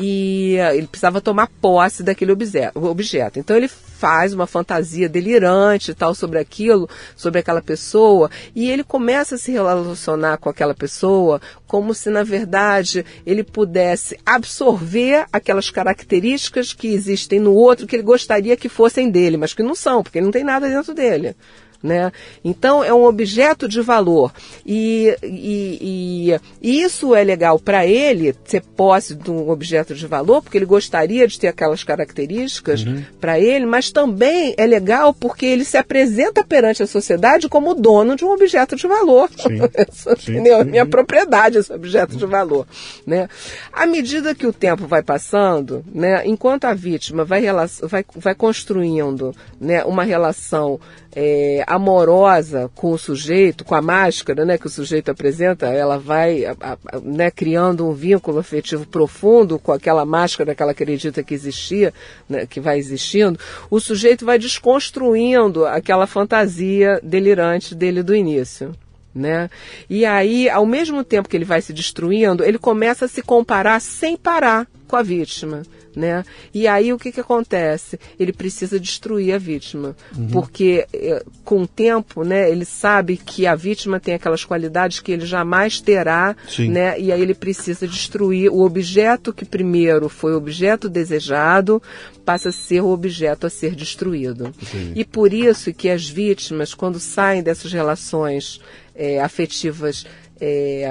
E 0.00 0.56
uh, 0.58 0.74
ele 0.74 0.86
precisava 0.86 1.20
tomar 1.20 1.48
posse 1.60 2.02
daquele 2.02 2.32
objeto. 2.32 3.38
Então 3.38 3.56
ele 3.56 3.68
faz 3.68 4.34
uma 4.34 4.46
fantasia 4.46 5.08
delirante 5.08 5.94
tal 5.94 6.14
sobre 6.14 6.38
aquilo, 6.38 6.88
sobre 7.14 7.38
aquela 7.40 7.62
pessoa, 7.62 8.30
e 8.54 8.70
ele 8.70 8.82
começa 8.82 9.36
a 9.36 9.38
se 9.38 9.52
relacionar 9.52 10.38
com 10.38 10.48
aquela 10.48 10.74
pessoa 10.74 11.40
como 11.66 11.94
se 11.94 12.10
na 12.10 12.22
verdade 12.24 13.04
ele 13.24 13.44
pudesse 13.44 14.18
absorver 14.26 15.26
aquelas 15.32 15.70
características 15.70 16.72
que 16.72 16.88
existem 16.88 17.38
no 17.38 17.54
outro 17.54 17.86
que 17.86 17.94
ele 17.94 18.02
gostaria 18.02 18.56
que 18.56 18.68
fossem 18.68 19.08
dele, 19.08 19.36
mas 19.36 19.54
que 19.54 19.62
não 19.62 19.74
são, 19.74 20.02
porque 20.02 20.18
ele 20.18 20.26
não 20.26 20.32
tem 20.32 20.44
nada 20.44 20.68
dentro 20.68 20.92
dele. 20.92 21.36
Né? 21.82 22.12
Então 22.44 22.84
é 22.84 22.94
um 22.94 23.04
objeto 23.04 23.68
de 23.68 23.80
valor 23.80 24.32
e, 24.64 25.16
e, 25.20 26.38
e, 26.62 26.82
isso 26.82 27.12
é 27.12 27.24
legal 27.24 27.58
para 27.58 27.84
ele 27.84 28.36
ser 28.44 28.62
posse 28.62 29.16
de 29.16 29.28
um 29.28 29.50
objeto 29.50 29.92
de 29.92 30.06
valor 30.06 30.42
porque 30.42 30.58
ele 30.58 30.64
gostaria 30.64 31.26
de 31.26 31.40
ter 31.40 31.48
aquelas 31.48 31.82
características 31.82 32.84
uhum. 32.84 33.02
para 33.20 33.40
ele, 33.40 33.66
mas 33.66 33.90
também 33.90 34.54
é 34.56 34.64
legal 34.64 35.12
porque 35.12 35.44
ele 35.44 35.64
se 35.64 35.76
apresenta 35.76 36.44
perante 36.44 36.84
a 36.84 36.86
sociedade 36.86 37.48
como 37.48 37.74
dono 37.74 38.14
de 38.14 38.24
um 38.24 38.30
objeto 38.30 38.76
de 38.76 38.86
valor, 38.86 39.28
sim, 39.36 39.58
sim, 40.18 40.44
sim, 40.44 40.64
minha 40.64 40.86
propriedade 40.86 41.58
esse 41.58 41.72
objeto 41.72 42.16
de 42.16 42.26
valor, 42.26 42.66
né? 43.04 43.28
À 43.72 43.86
medida 43.86 44.34
que 44.34 44.46
o 44.46 44.52
tempo 44.52 44.86
vai 44.86 45.02
passando, 45.02 45.84
né, 45.92 46.22
enquanto 46.26 46.64
a 46.64 46.74
vítima 46.74 47.24
vai, 47.24 47.42
vai, 47.82 48.04
vai 48.16 48.34
construindo, 48.34 49.34
né, 49.60 49.84
uma 49.84 50.04
relação 50.04 50.78
é, 51.14 51.64
amorosa 51.74 52.70
com 52.74 52.92
o 52.92 52.98
sujeito, 52.98 53.64
com 53.64 53.74
a 53.74 53.82
máscara 53.82 54.44
né, 54.44 54.58
que 54.58 54.66
o 54.66 54.70
sujeito 54.70 55.10
apresenta, 55.10 55.66
ela 55.66 55.98
vai 55.98 56.44
a, 56.44 56.54
a, 56.60 56.76
né, 57.02 57.30
criando 57.30 57.88
um 57.88 57.92
vínculo 57.92 58.38
afetivo 58.38 58.86
profundo 58.86 59.58
com 59.58 59.72
aquela 59.72 60.04
máscara 60.04 60.54
que 60.54 60.62
ela 60.62 60.72
acredita 60.72 61.22
que 61.22 61.34
existia, 61.34 61.92
né, 62.28 62.46
que 62.46 62.60
vai 62.60 62.78
existindo, 62.78 63.38
o 63.70 63.80
sujeito 63.80 64.24
vai 64.24 64.38
desconstruindo 64.38 65.64
aquela 65.66 66.06
fantasia 66.06 67.00
delirante 67.02 67.74
dele 67.74 68.02
do 68.02 68.14
início. 68.14 68.74
Né? 69.14 69.50
E 69.90 70.06
aí, 70.06 70.48
ao 70.48 70.64
mesmo 70.64 71.04
tempo 71.04 71.28
que 71.28 71.36
ele 71.36 71.44
vai 71.44 71.60
se 71.60 71.72
destruindo, 71.72 72.42
ele 72.42 72.58
começa 72.58 73.04
a 73.04 73.08
se 73.08 73.20
comparar 73.20 73.78
sem 73.78 74.16
parar 74.16 74.66
com 74.88 74.96
a 74.96 75.02
vítima 75.02 75.62
né? 75.94 76.24
E 76.52 76.66
aí 76.66 76.92
o 76.92 76.98
que, 76.98 77.12
que 77.12 77.20
acontece? 77.20 77.98
Ele 78.18 78.32
precisa 78.32 78.78
destruir 78.78 79.34
a 79.34 79.38
vítima, 79.38 79.96
uhum. 80.16 80.28
porque 80.28 80.86
eh, 80.92 81.24
com 81.44 81.62
o 81.62 81.66
tempo, 81.66 82.24
né, 82.24 82.50
ele 82.50 82.64
sabe 82.64 83.16
que 83.16 83.46
a 83.46 83.54
vítima 83.54 84.00
tem 84.00 84.14
aquelas 84.14 84.44
qualidades 84.44 85.00
que 85.00 85.12
ele 85.12 85.26
jamais 85.26 85.80
terá, 85.80 86.36
Sim. 86.48 86.70
né? 86.70 86.98
E 86.98 87.12
aí 87.12 87.20
ele 87.20 87.34
precisa 87.34 87.86
destruir 87.86 88.50
o 88.50 88.60
objeto 88.60 89.32
que 89.32 89.44
primeiro 89.44 90.08
foi 90.08 90.34
o 90.34 90.36
objeto 90.36 90.88
desejado, 90.88 91.82
passa 92.24 92.48
a 92.48 92.52
ser 92.52 92.82
o 92.82 92.88
objeto 92.88 93.46
a 93.46 93.50
ser 93.50 93.74
destruído. 93.74 94.54
Sim. 94.70 94.92
E 94.94 95.04
por 95.04 95.32
isso 95.32 95.72
que 95.72 95.88
as 95.88 96.08
vítimas, 96.08 96.74
quando 96.74 96.98
saem 96.98 97.42
dessas 97.42 97.72
relações 97.72 98.60
é, 98.94 99.20
afetivas 99.20 100.06
é, 100.40 100.88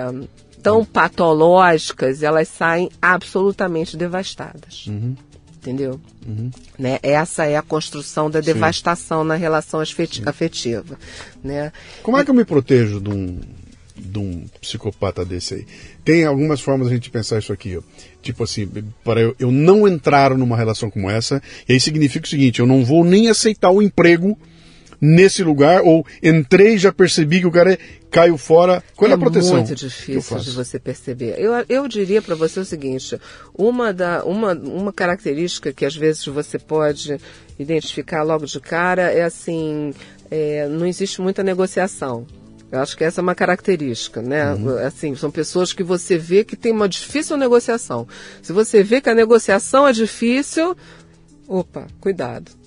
tão 0.62 0.86
patológicas, 0.86 2.24
elas 2.24 2.48
saem 2.48 2.90
absolutamente 3.02 3.98
devastadas. 3.98 4.86
Uhum. 4.88 5.16
Entendeu? 5.58 6.02
Uhum. 6.28 6.50
Né? 6.78 6.98
Essa 7.04 7.46
é 7.46 7.56
a 7.56 7.62
construção 7.62 8.32
da 8.32 8.40
devastação 8.40 9.22
Sim. 9.22 9.28
na 9.28 9.36
relação 9.36 9.80
afetiva. 9.80 10.98
Né? 11.44 11.72
Como 12.02 12.18
é 12.18 12.26
que 12.26 12.32
eu 12.32 12.36
me 12.36 12.44
protejo 12.44 13.00
de 13.00 13.10
um, 13.12 13.40
de 13.96 14.18
um 14.18 14.46
psicopata 14.60 15.24
desse 15.24 15.54
aí? 15.54 15.68
Tem 16.04 16.26
algumas 16.26 16.62
formas 16.62 16.88
a 16.88 16.90
gente 16.90 17.12
pensar 17.12 17.38
isso 17.38 17.54
aqui. 17.54 17.78
Ó. 17.78 17.82
Tipo 18.24 18.44
assim, 18.44 18.68
para 19.04 19.22
eu, 19.22 19.36
eu 19.38 19.52
não 19.52 19.88
entrar 19.88 20.36
numa 20.36 20.58
relação 20.58 20.90
como 20.90 21.08
essa, 21.08 21.42
e 21.70 21.74
aí 21.74 21.80
significa 21.80 22.26
o 22.26 22.30
seguinte: 22.30 22.60
eu 22.60 22.66
não 22.66 22.84
vou 22.84 23.04
nem 23.04 23.30
aceitar 23.30 23.70
o 23.70 23.84
emprego 23.84 24.36
nesse 25.02 25.44
lugar, 25.44 25.82
ou 25.82 26.06
entrei 26.22 26.76
e 26.76 26.78
já 26.78 26.94
percebi 26.94 27.40
que 27.40 27.48
o 27.48 27.52
cara 27.52 27.74
é, 27.74 27.78
caiu 28.12 28.38
fora. 28.38 28.84
Qual 28.96 29.10
é, 29.10 29.12
é 29.12 29.16
a 29.16 29.18
proteção? 29.18 29.56
É 29.56 29.58
muito 29.58 29.74
difícil 29.74 30.38
de 30.38 30.52
você 30.52 30.78
perceber. 30.78 31.36
Eu, 31.40 31.54
eu 31.68 31.88
diria 31.88 32.22
para 32.22 32.36
você 32.36 32.60
o 32.60 32.66
seguinte: 32.66 33.20
uma, 33.58 33.92
da, 33.92 34.24
uma, 34.24 34.54
uma 34.54 34.94
característica 34.94 35.74
que 35.74 35.86
às 35.86 35.96
vezes 35.96 36.26
você 36.28 36.60
pode 36.60 37.18
identificar 37.58 38.22
logo 38.22 38.46
de 38.46 38.60
cara 38.60 39.12
é 39.12 39.24
assim: 39.24 39.94
é, 40.30 40.68
não 40.68 40.86
existe 40.86 41.20
muita 41.20 41.42
negociação. 41.42 42.28
Eu 42.72 42.80
acho 42.80 42.96
que 42.96 43.04
essa 43.04 43.20
é 43.20 43.24
uma 43.24 43.36
característica, 43.36 44.22
né? 44.22 44.54
Uhum. 44.54 44.78
Assim, 44.78 45.14
são 45.14 45.30
pessoas 45.30 45.74
que 45.74 45.84
você 45.84 46.18
vê 46.18 46.46
que 46.46 46.56
tem 46.56 46.72
uma 46.72 46.88
difícil 46.88 47.36
negociação. 47.36 48.08
Se 48.42 48.54
você 48.54 48.82
vê 48.82 49.02
que 49.02 49.10
a 49.10 49.16
negociação 49.16 49.86
é 49.86 49.92
difícil, 49.92 50.78
opa, 51.50 51.88
cuidado. 52.00 52.61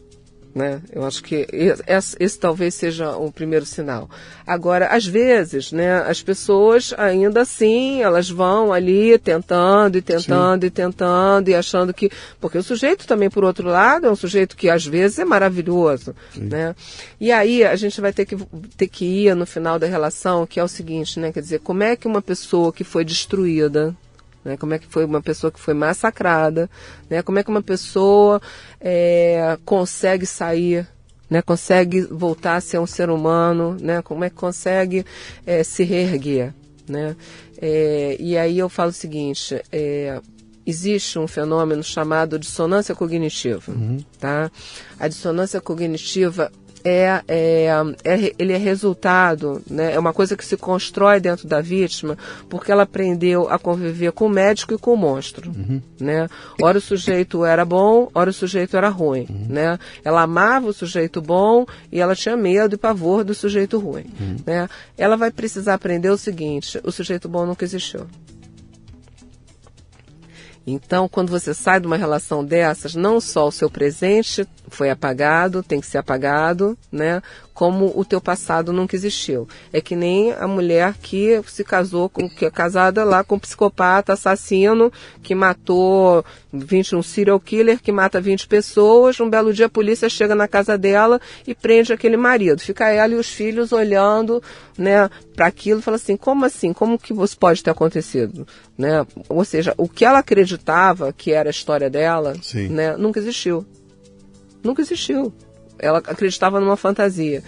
Né? 0.55 0.81
Eu 0.93 1.05
acho 1.05 1.21
que 1.21 1.49
esse, 1.53 2.17
esse, 2.21 2.39
talvez 2.39 2.75
seja 2.75 3.17
um 3.17 3.29
primeiro 3.29 3.67
sinal. 3.67 4.09
Agora, 4.47 4.87
às 4.87 5.05
vezes, 5.05 5.73
né, 5.73 6.03
as 6.03 6.23
pessoas 6.23 6.95
ainda 6.97 7.41
assim, 7.41 8.03
elas 8.03 8.31
vão 8.31 8.73
ali 8.73 9.19
tentando 9.19 9.99
e 9.99 10.03
tentando 10.03 10.63
Sim. 10.63 10.67
e 10.69 10.71
tentando 10.71 11.49
e 11.49 11.55
achando 11.57 11.93
que. 11.93 12.09
Porque 12.41 12.57
o 12.57 12.63
sujeito 12.63 13.05
também, 13.05 13.29
por 13.29 13.43
outro 13.43 13.69
lado, 13.69 14.07
é 14.07 14.11
um 14.11 14.15
sujeito 14.15 14.57
que 14.57 14.71
às 14.71 14.87
vezes 14.87 15.19
é 15.19 15.25
maravilhoso. 15.25 16.15
Né? 16.37 16.77
E 17.21 17.33
aí 17.33 17.65
a 17.65 17.75
gente 17.75 18.01
vai 18.01 18.13
ter 18.13 18.25
que, 18.25 18.37
ter 18.77 18.87
que 18.87 19.05
ir 19.05 19.35
no 19.35 19.47
final 19.47 19.77
da 19.77 19.89
relação, 19.89 20.47
que 20.47 20.61
é 20.61 20.65
o 20.65 20.69
seguinte, 20.69 21.19
né? 21.19 21.33
Quer 21.33 21.41
dizer, 21.41 21.61
como 21.61 21.83
é 21.83 21.97
que 21.97 22.07
uma 22.07 22.23
pessoa 22.23 22.73
que 22.73 22.85
foi 22.85 23.05
destruída, 23.05 23.95
né? 24.45 24.57
Como 24.57 24.75
é 24.75 24.79
que 24.79 24.87
foi 24.87 25.05
uma 25.05 25.23
pessoa 25.23 25.51
que 25.51 25.59
foi 25.59 25.75
massacrada, 25.75 26.69
né? 27.09 27.23
Como 27.23 27.39
é 27.39 27.43
que 27.43 27.51
uma 27.51 27.63
pessoa 27.63 28.41
é, 28.81 29.59
consegue 29.65 30.27
sair, 30.27 30.87
né? 31.31 31.41
Consegue 31.43 32.03
voltar 32.03 32.57
a 32.57 32.61
ser 32.61 32.79
um 32.79 32.87
ser 32.87 33.11
humano, 33.11 33.77
né? 33.81 34.03
Como 34.03 34.25
é 34.25 34.31
que 34.31 34.37
consegue 34.37 35.05
é, 35.47 35.63
se 35.63 35.85
reerguer, 35.85 36.53
né? 36.89 37.17
É, 37.61 38.17
e 38.21 38.37
aí 38.37 38.59
eu 38.59 38.69
falo 38.69 38.91
o 38.91 38.93
seguinte, 38.93 39.63
é, 39.73 40.21
existe 40.67 41.19
um 41.19 41.27
fenômeno 41.27 41.83
chamado 41.83 42.39
dissonância 42.39 42.95
cognitiva, 42.95 43.73
uhum. 43.73 43.99
tá? 44.19 44.51
A 44.99 45.09
dissonância 45.09 45.61
cognitiva 45.61 46.51
é, 46.85 47.23
é, 47.27 47.69
é, 48.05 48.33
ele 48.39 48.53
é 48.53 48.59
resultado, 48.59 49.63
né, 49.69 49.95
é 49.95 49.99
uma 49.99 50.13
coisa 50.13 50.37
que 50.37 50.45
se 50.45 50.57
constrói 50.57 51.19
dentro 51.19 51.49
da 51.49 51.63
vítima 51.63 52.19
porque 52.49 52.71
ela 52.71 52.83
aprendeu 52.83 53.49
a 53.49 53.59
conviver 53.59 54.13
com 54.13 54.27
o 54.27 54.29
médico 54.29 54.75
e 54.75 54.79
com 54.79 54.93
o 54.93 54.97
monstro. 54.97 55.51
Uhum. 55.51 55.81
Né? 55.99 56.29
Ora 56.61 56.77
o 56.77 56.81
sujeito 56.81 57.45
era 57.45 57.65
bom, 57.65 58.11
ora 58.15 58.29
o 58.29 58.33
sujeito 58.33 58.77
era 58.77 58.91
ruim. 58.91 59.27
Uhum. 59.31 59.47
Né? 59.49 59.79
Ela 60.05 60.23
amava 60.23 60.69
o 60.69 60.73
sujeito 60.73 61.23
bom 61.23 61.65
e 61.91 62.01
ela 62.01 62.15
tinha 62.15 62.37
medo 62.37 62.75
e 62.75 62.79
pavor 62.79 63.25
do 63.25 63.35
sujeito 63.35 63.79
ruim. 63.79 64.05
Uhum. 64.21 64.37
Né? 64.45 64.69
Ela 64.99 65.17
vai 65.17 65.31
precisar 65.31 65.75
aprender 65.75 66.11
o 66.11 66.19
seguinte: 66.19 66.79
o 66.85 66.93
sujeito 66.93 67.29
bom 67.29 67.47
nunca 67.47 67.65
existiu. 67.65 68.07
Então, 70.67 71.09
quando 71.09 71.31
você 71.31 71.53
sai 71.53 71.79
de 71.79 71.87
uma 71.87 71.97
relação 71.97 72.45
dessas, 72.45 72.95
não 72.95 73.21
só 73.21 73.49
o 73.49 73.53
seu 73.53 73.69
presente 73.69 74.49
foi 74.69 74.91
apagado, 74.91 75.63
tem 75.63 75.81
que 75.81 75.87
ser 75.87 75.99
apagado, 75.99 76.77
né? 76.91 77.23
Como 77.55 77.93
o 77.95 78.05
teu 78.05 78.21
passado 78.21 78.73
nunca 78.73 78.97
existiu. 78.97 79.49
É 79.73 79.81
que 79.81 79.95
nem 79.95 80.33
a 80.33 80.47
mulher 80.47 80.95
que 81.01 81.41
se 81.47 81.63
casou 81.63 82.09
com 82.09 82.29
que 82.29 82.45
é 82.45 82.51
casada 82.51 83.05
lá 83.05 83.23
com 83.23 83.37
um 83.37 83.39
psicopata, 83.39 84.13
assassino, 84.13 84.93
que 85.23 85.35
matou 85.35 86.25
21 86.53 87.03
serial 87.03 87.39
killer, 87.39 87.81
que 87.81 87.93
mata 87.93 88.21
20 88.21 88.49
pessoas. 88.49 89.21
Um 89.21 89.31
belo 89.31 89.53
dia 89.53 89.67
a 89.67 89.71
polícia 89.71 90.09
chega 90.09 90.35
na 90.35 90.49
casa 90.49 90.77
dela 90.77 91.21
e 91.47 91.55
prende 91.55 91.93
aquele 91.93 92.17
marido. 92.17 92.61
Fica 92.61 92.89
ela 92.89 93.15
e 93.15 93.17
os 93.17 93.29
filhos 93.29 93.71
olhando, 93.73 94.43
né, 94.77 95.09
para 95.37 95.47
aquilo 95.47 95.79
e 95.79 95.83
fala 95.83 95.97
assim: 95.97 96.17
"Como 96.17 96.45
assim? 96.45 96.73
Como 96.73 96.99
que 96.99 97.15
isso 97.15 97.39
pode 97.39 97.63
ter 97.63 97.71
acontecido?", 97.71 98.47
né? 98.77 99.07
Ou 99.29 99.45
seja, 99.45 99.73
o 99.79 99.89
que 99.89 100.05
ela 100.05 100.19
acreditava 100.19 101.13
que 101.13 101.33
era 101.33 101.49
a 101.49 101.53
história 101.53 101.89
dela, 101.89 102.35
Sim. 102.43 102.69
né, 102.69 102.97
nunca 102.97 103.21
existiu 103.21 103.65
nunca 104.65 104.81
existiu. 104.81 105.33
Ela 105.79 105.99
acreditava 105.99 106.61
numa 106.61 106.77
fantasia. 106.77 107.43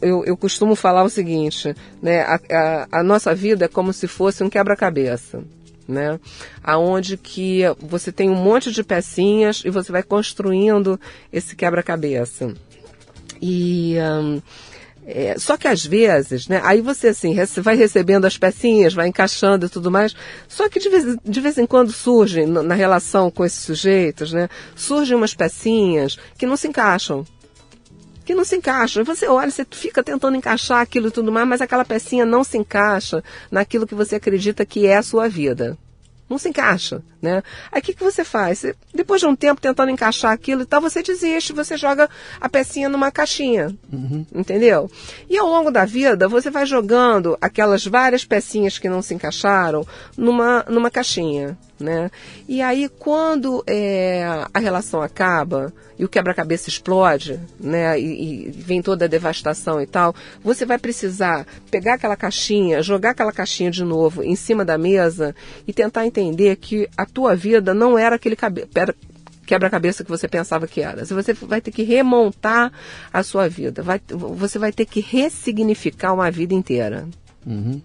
Eu, 0.00 0.24
eu 0.24 0.36
costumo 0.36 0.74
falar 0.74 1.04
o 1.04 1.10
seguinte, 1.10 1.74
né? 2.02 2.22
A, 2.22 2.40
a, 2.50 2.88
a 3.00 3.02
nossa 3.02 3.34
vida 3.34 3.66
é 3.66 3.68
como 3.68 3.92
se 3.92 4.06
fosse 4.08 4.42
um 4.42 4.50
quebra-cabeça. 4.50 5.42
né? 5.88 6.18
Aonde 6.62 7.16
que 7.16 7.62
você 7.78 8.10
tem 8.10 8.30
um 8.30 8.34
monte 8.34 8.72
de 8.72 8.82
pecinhas 8.82 9.62
e 9.64 9.70
você 9.70 9.92
vai 9.92 10.02
construindo 10.02 10.98
esse 11.32 11.54
quebra-cabeça. 11.54 12.54
E 13.40 13.96
um, 14.00 14.40
é, 15.08 15.38
só 15.38 15.56
que 15.56 15.68
às 15.68 15.84
vezes, 15.86 16.48
né? 16.48 16.60
Aí 16.64 16.80
você 16.80 17.08
assim 17.08 17.32
vai 17.62 17.76
recebendo 17.76 18.24
as 18.24 18.36
pecinhas, 18.36 18.92
vai 18.92 19.06
encaixando 19.06 19.66
e 19.66 19.68
tudo 19.68 19.88
mais. 19.88 20.16
Só 20.48 20.68
que 20.68 20.80
de 20.80 20.88
vez, 20.88 21.16
de 21.24 21.40
vez 21.40 21.56
em 21.58 21.66
quando 21.66 21.92
surgem 21.92 22.46
na 22.46 22.74
relação 22.74 23.30
com 23.30 23.44
esses 23.44 23.60
sujeitos, 23.60 24.32
né? 24.32 24.48
Surgem 24.74 25.16
umas 25.16 25.32
pecinhas 25.34 26.18
que 26.36 26.46
não 26.46 26.56
se 26.56 26.66
encaixam 26.66 27.24
que 28.26 28.34
não 28.34 28.44
se 28.44 28.56
encaixam. 28.56 29.04
Você 29.04 29.26
olha, 29.28 29.50
você 29.50 29.64
fica 29.70 30.02
tentando 30.02 30.36
encaixar 30.36 30.80
aquilo 30.80 31.08
e 31.08 31.10
tudo 31.12 31.30
mais, 31.32 31.48
mas 31.48 31.60
aquela 31.62 31.84
pecinha 31.84 32.26
não 32.26 32.42
se 32.42 32.58
encaixa 32.58 33.22
naquilo 33.50 33.86
que 33.86 33.94
você 33.94 34.16
acredita 34.16 34.66
que 34.66 34.84
é 34.84 34.96
a 34.96 35.02
sua 35.02 35.28
vida. 35.28 35.78
Não 36.28 36.38
se 36.38 36.48
encaixa, 36.48 37.00
né? 37.22 37.40
Aí 37.70 37.80
o 37.80 37.82
que, 37.84 37.94
que 37.94 38.02
você 38.02 38.24
faz? 38.24 38.58
Você, 38.58 38.74
depois 38.92 39.20
de 39.20 39.28
um 39.28 39.36
tempo 39.36 39.60
tentando 39.60 39.92
encaixar 39.92 40.32
aquilo 40.32 40.62
e 40.62 40.66
tal, 40.66 40.80
você 40.80 41.00
desiste, 41.00 41.52
você 41.52 41.76
joga 41.76 42.10
a 42.40 42.48
pecinha 42.48 42.88
numa 42.88 43.12
caixinha, 43.12 43.72
uhum. 43.92 44.26
entendeu? 44.34 44.90
E 45.30 45.38
ao 45.38 45.46
longo 45.46 45.70
da 45.70 45.84
vida, 45.84 46.26
você 46.26 46.50
vai 46.50 46.66
jogando 46.66 47.38
aquelas 47.40 47.86
várias 47.86 48.24
pecinhas 48.24 48.76
que 48.76 48.88
não 48.88 49.02
se 49.02 49.14
encaixaram 49.14 49.86
numa, 50.16 50.64
numa 50.68 50.90
caixinha 50.90 51.56
né? 51.78 52.10
E 52.48 52.62
aí 52.62 52.88
quando 52.88 53.62
é, 53.66 54.24
a 54.52 54.58
relação 54.58 55.02
acaba 55.02 55.72
e 55.98 56.04
o 56.04 56.08
quebra-cabeça 56.08 56.68
explode, 56.68 57.40
né? 57.58 57.98
E, 57.98 58.48
e, 58.48 58.50
vem 58.50 58.82
toda 58.82 59.06
a 59.06 59.08
devastação 59.08 59.80
e 59.80 59.86
tal, 59.86 60.14
você 60.42 60.66
vai 60.66 60.78
precisar 60.78 61.46
pegar 61.70 61.94
aquela 61.94 62.16
caixinha, 62.16 62.82
jogar 62.82 63.10
aquela 63.10 63.32
caixinha 63.32 63.70
de 63.70 63.84
novo 63.84 64.22
em 64.22 64.36
cima 64.36 64.64
da 64.64 64.76
mesa 64.76 65.34
e 65.66 65.72
tentar 65.72 66.06
entender 66.06 66.56
que 66.56 66.88
a 66.96 67.06
tua 67.06 67.34
vida 67.34 67.72
não 67.72 67.98
era 67.98 68.16
aquele 68.16 68.36
quebra-cabeça 69.46 70.04
que 70.04 70.10
você 70.10 70.28
pensava 70.28 70.66
que 70.66 70.82
era. 70.82 71.04
Você 71.04 71.32
vai 71.32 71.60
ter 71.60 71.70
que 71.70 71.82
remontar 71.82 72.72
a 73.12 73.22
sua 73.22 73.48
vida. 73.48 73.82
Vai, 73.82 74.00
você 74.08 74.58
vai 74.58 74.72
ter 74.72 74.84
que 74.84 75.00
ressignificar 75.00 76.12
uma 76.12 76.30
vida 76.30 76.52
inteira. 76.52 77.08
Uhum. 77.46 77.80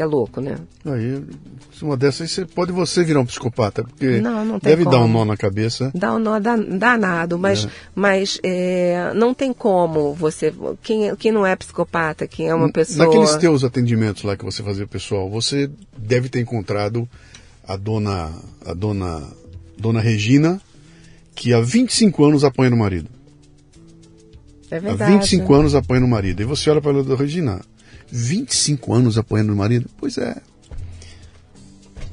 É 0.00 0.04
louco, 0.06 0.40
né? 0.40 0.56
Aí, 0.86 1.22
uma 1.82 1.94
dessas, 1.94 2.30
você, 2.30 2.46
pode 2.46 2.72
você 2.72 3.04
virar 3.04 3.20
um 3.20 3.26
psicopata, 3.26 3.84
porque 3.84 4.18
não, 4.18 4.42
não 4.46 4.58
deve 4.58 4.84
como. 4.84 4.96
dar 4.96 5.04
um 5.04 5.08
nó 5.08 5.26
na 5.26 5.36
cabeça. 5.36 5.92
Dá 5.94 6.14
um 6.14 6.18
nó 6.18 6.38
danado, 6.38 7.38
mas, 7.38 7.66
é. 7.66 7.68
mas 7.94 8.40
é, 8.42 9.12
não 9.14 9.34
tem 9.34 9.52
como 9.52 10.14
você. 10.14 10.54
Quem, 10.82 11.14
quem 11.16 11.30
não 11.30 11.44
é 11.44 11.54
psicopata, 11.54 12.26
quem 12.26 12.48
é 12.48 12.54
uma 12.54 12.72
pessoa. 12.72 13.04
Naqueles 13.04 13.36
teus 13.36 13.62
atendimentos 13.62 14.22
lá 14.22 14.38
que 14.38 14.44
você 14.44 14.62
fazia 14.62 14.86
pessoal, 14.86 15.28
você 15.28 15.70
deve 15.98 16.30
ter 16.30 16.40
encontrado 16.40 17.06
a 17.68 17.76
dona, 17.76 18.32
a 18.64 18.72
dona, 18.72 19.22
dona 19.76 20.00
Regina, 20.00 20.58
que 21.34 21.52
há 21.52 21.60
25 21.60 22.24
anos 22.24 22.42
apanha 22.42 22.70
no 22.70 22.78
marido. 22.78 23.10
É 24.70 24.80
verdade. 24.80 25.12
Há 25.12 25.16
25 25.18 25.54
anos 25.54 25.74
apanha 25.74 26.00
no 26.00 26.08
marido. 26.08 26.40
E 26.40 26.44
você 26.46 26.70
olha 26.70 26.80
para 26.80 26.98
a 26.98 27.02
dona 27.02 27.16
Regina, 27.16 27.60
25 28.10 28.92
anos 28.92 29.18
apoiando 29.18 29.52
o 29.52 29.56
marido? 29.56 29.88
Pois 29.98 30.18
é. 30.18 30.36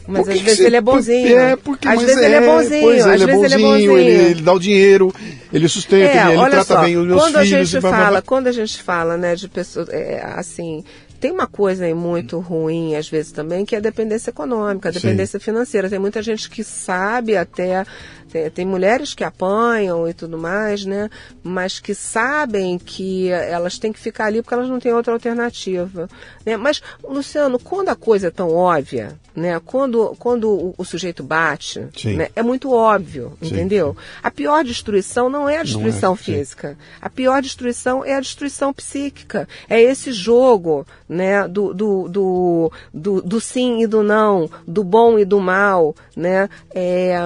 Mas 0.07 0.29
às 0.29 0.39
vezes 0.39 0.59
ele 0.61 0.77
é 0.77 0.81
bonzinho. 0.81 1.37
É, 1.37 1.55
porque 1.57 1.87
às 1.87 1.99
vezes 1.99 2.17
é, 2.17 2.25
ele 2.25 2.35
é 2.35 2.41
bonzinho. 2.41 2.81
Pois 2.81 3.05
é, 3.05 3.13
às 3.13 3.21
ele, 3.21 3.23
é 3.23 3.25
vezes 3.25 3.41
bonzinho, 3.41 3.45
ele 3.45 3.53
é 3.53 3.67
bonzinho. 3.67 3.97
Ele, 3.97 4.31
ele, 4.31 4.41
dá 4.41 4.53
o 4.53 4.59
dinheiro, 4.59 5.13
ele 5.51 5.67
sustenta, 5.67 6.05
é, 6.05 6.31
ele, 6.31 6.39
ele 6.39 6.49
trata 6.49 6.63
só, 6.63 6.81
bem 6.81 6.97
os 6.97 7.05
meus 7.05 7.21
quando 7.21 7.39
filhos. 7.39 7.53
A 7.53 7.63
gente 7.63 7.81
fala, 7.81 8.21
quando 8.21 8.47
a 8.47 8.51
gente 8.53 8.81
fala, 8.81 9.17
né, 9.17 9.35
de 9.35 9.49
pessoas, 9.49 9.89
é, 9.89 10.23
assim, 10.35 10.83
tem 11.19 11.31
uma 11.31 11.47
coisa 11.47 11.85
aí 11.85 11.93
muito 11.93 12.39
ruim, 12.39 12.95
às 12.95 13.09
vezes, 13.09 13.31
também, 13.31 13.65
que 13.65 13.75
é 13.75 13.79
a 13.79 13.81
dependência 13.81 14.29
econômica, 14.29 14.89
a 14.89 14.91
dependência 14.91 15.39
Sim. 15.39 15.45
financeira. 15.45 15.89
Tem 15.89 15.99
muita 15.99 16.21
gente 16.21 16.49
que 16.49 16.63
sabe 16.63 17.35
até. 17.35 17.85
Tem, 18.29 18.49
tem, 18.49 18.65
mulheres 18.65 19.13
que 19.13 19.23
apanham 19.23 20.07
e 20.07 20.13
tudo 20.13 20.37
mais, 20.37 20.85
né? 20.85 21.09
Mas 21.43 21.79
que 21.79 21.93
sabem 21.95 22.77
que 22.77 23.29
elas 23.29 23.77
têm 23.77 23.93
que 23.93 23.99
ficar 23.99 24.25
ali 24.25 24.41
porque 24.41 24.53
elas 24.53 24.69
não 24.69 24.79
têm 24.79 24.93
outra 24.93 25.13
alternativa. 25.13 26.09
Né? 26.45 26.57
Mas, 26.57 26.81
Luciano, 27.03 27.59
quando 27.59 27.89
a 27.89 27.95
coisa 27.95 28.27
é 28.27 28.31
tão 28.31 28.53
óbvia, 28.53 29.17
né? 29.35 29.59
Quando, 29.63 30.15
quando 30.19 30.49
o, 30.49 30.75
o 30.77 30.83
sujeito 30.83 31.23
bate, 31.23 31.87
né? 32.05 32.29
é 32.35 32.41
muito 32.41 32.71
óbvio, 32.71 33.37
Sim. 33.41 33.47
entendeu? 33.47 33.95
A 34.21 34.31
pior 34.31 34.63
destruição 34.63 35.29
não 35.29 35.47
é 35.47 35.57
a 35.57 35.63
destruição 35.63 36.13
é, 36.13 36.17
física. 36.17 36.77
A 37.01 37.09
pior 37.09 37.41
destruição 37.41 38.03
é 38.03 38.15
a 38.15 38.19
destruição 38.19 38.73
psíquica. 38.73 39.47
É 39.69 39.81
esse 39.81 40.11
jogo 40.11 40.85
né, 41.07 41.47
do, 41.47 41.73
do, 41.73 42.07
do, 42.07 42.71
do, 42.93 43.21
do 43.21 43.41
sim 43.41 43.81
e 43.81 43.87
do 43.87 44.03
não, 44.03 44.49
do 44.67 44.83
bom 44.83 45.17
e 45.17 45.25
do 45.25 45.39
mal, 45.39 45.95
né, 46.15 46.49
é, 46.73 47.17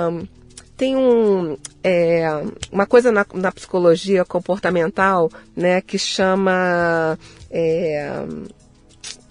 tem 0.82 0.95
um, 0.95 1.56
é, 1.84 2.24
uma 2.72 2.88
coisa 2.88 3.12
na, 3.12 3.24
na, 3.36 3.52
psicologia 3.52 4.26
comportamental, 4.26 5.30
né, 5.56 5.80
que 5.80 5.99
chama 5.99 7.20
é, 7.52 8.26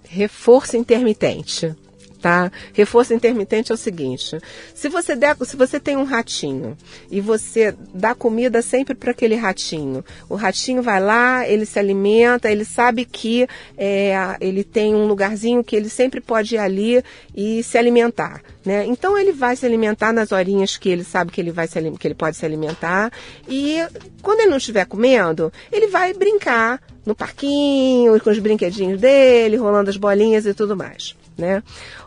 reforço 0.04 0.76
intermitente 0.76 1.74
tá? 2.20 2.52
Reforço 2.72 3.14
intermitente 3.14 3.72
é 3.72 3.74
o 3.74 3.78
seguinte: 3.78 4.38
se 4.74 4.88
você 4.88 5.16
der, 5.16 5.36
se 5.42 5.56
você 5.56 5.80
tem 5.80 5.96
um 5.96 6.04
ratinho 6.04 6.76
e 7.10 7.20
você 7.20 7.74
dá 7.94 8.14
comida 8.14 8.62
sempre 8.62 8.94
para 8.94 9.10
aquele 9.10 9.34
ratinho, 9.34 10.04
o 10.28 10.34
ratinho 10.34 10.82
vai 10.82 11.00
lá, 11.00 11.48
ele 11.48 11.64
se 11.66 11.78
alimenta, 11.78 12.50
ele 12.50 12.64
sabe 12.64 13.04
que 13.04 13.48
é, 13.76 14.36
ele 14.40 14.62
tem 14.62 14.94
um 14.94 15.06
lugarzinho 15.06 15.64
que 15.64 15.74
ele 15.74 15.88
sempre 15.88 16.20
pode 16.20 16.54
ir 16.54 16.58
ali 16.58 17.02
e 17.34 17.62
se 17.62 17.78
alimentar. 17.78 18.42
Né? 18.64 18.84
Então 18.86 19.16
ele 19.16 19.32
vai 19.32 19.56
se 19.56 19.64
alimentar 19.64 20.12
nas 20.12 20.32
horinhas 20.32 20.76
que 20.76 20.88
ele 20.88 21.04
sabe 21.04 21.32
que 21.32 21.40
ele, 21.40 21.50
vai 21.50 21.66
se, 21.66 21.80
que 21.98 22.06
ele 22.06 22.14
pode 22.14 22.36
se 22.36 22.44
alimentar. 22.44 23.10
E 23.48 23.78
quando 24.22 24.40
ele 24.40 24.50
não 24.50 24.58
estiver 24.58 24.84
comendo, 24.84 25.52
ele 25.72 25.86
vai 25.86 26.12
brincar 26.12 26.80
no 27.06 27.14
parquinho, 27.14 28.20
com 28.20 28.30
os 28.30 28.38
brinquedinhos 28.38 29.00
dele, 29.00 29.56
rolando 29.56 29.88
as 29.88 29.96
bolinhas 29.96 30.44
e 30.44 30.52
tudo 30.52 30.76
mais 30.76 31.16
né? 31.40 31.62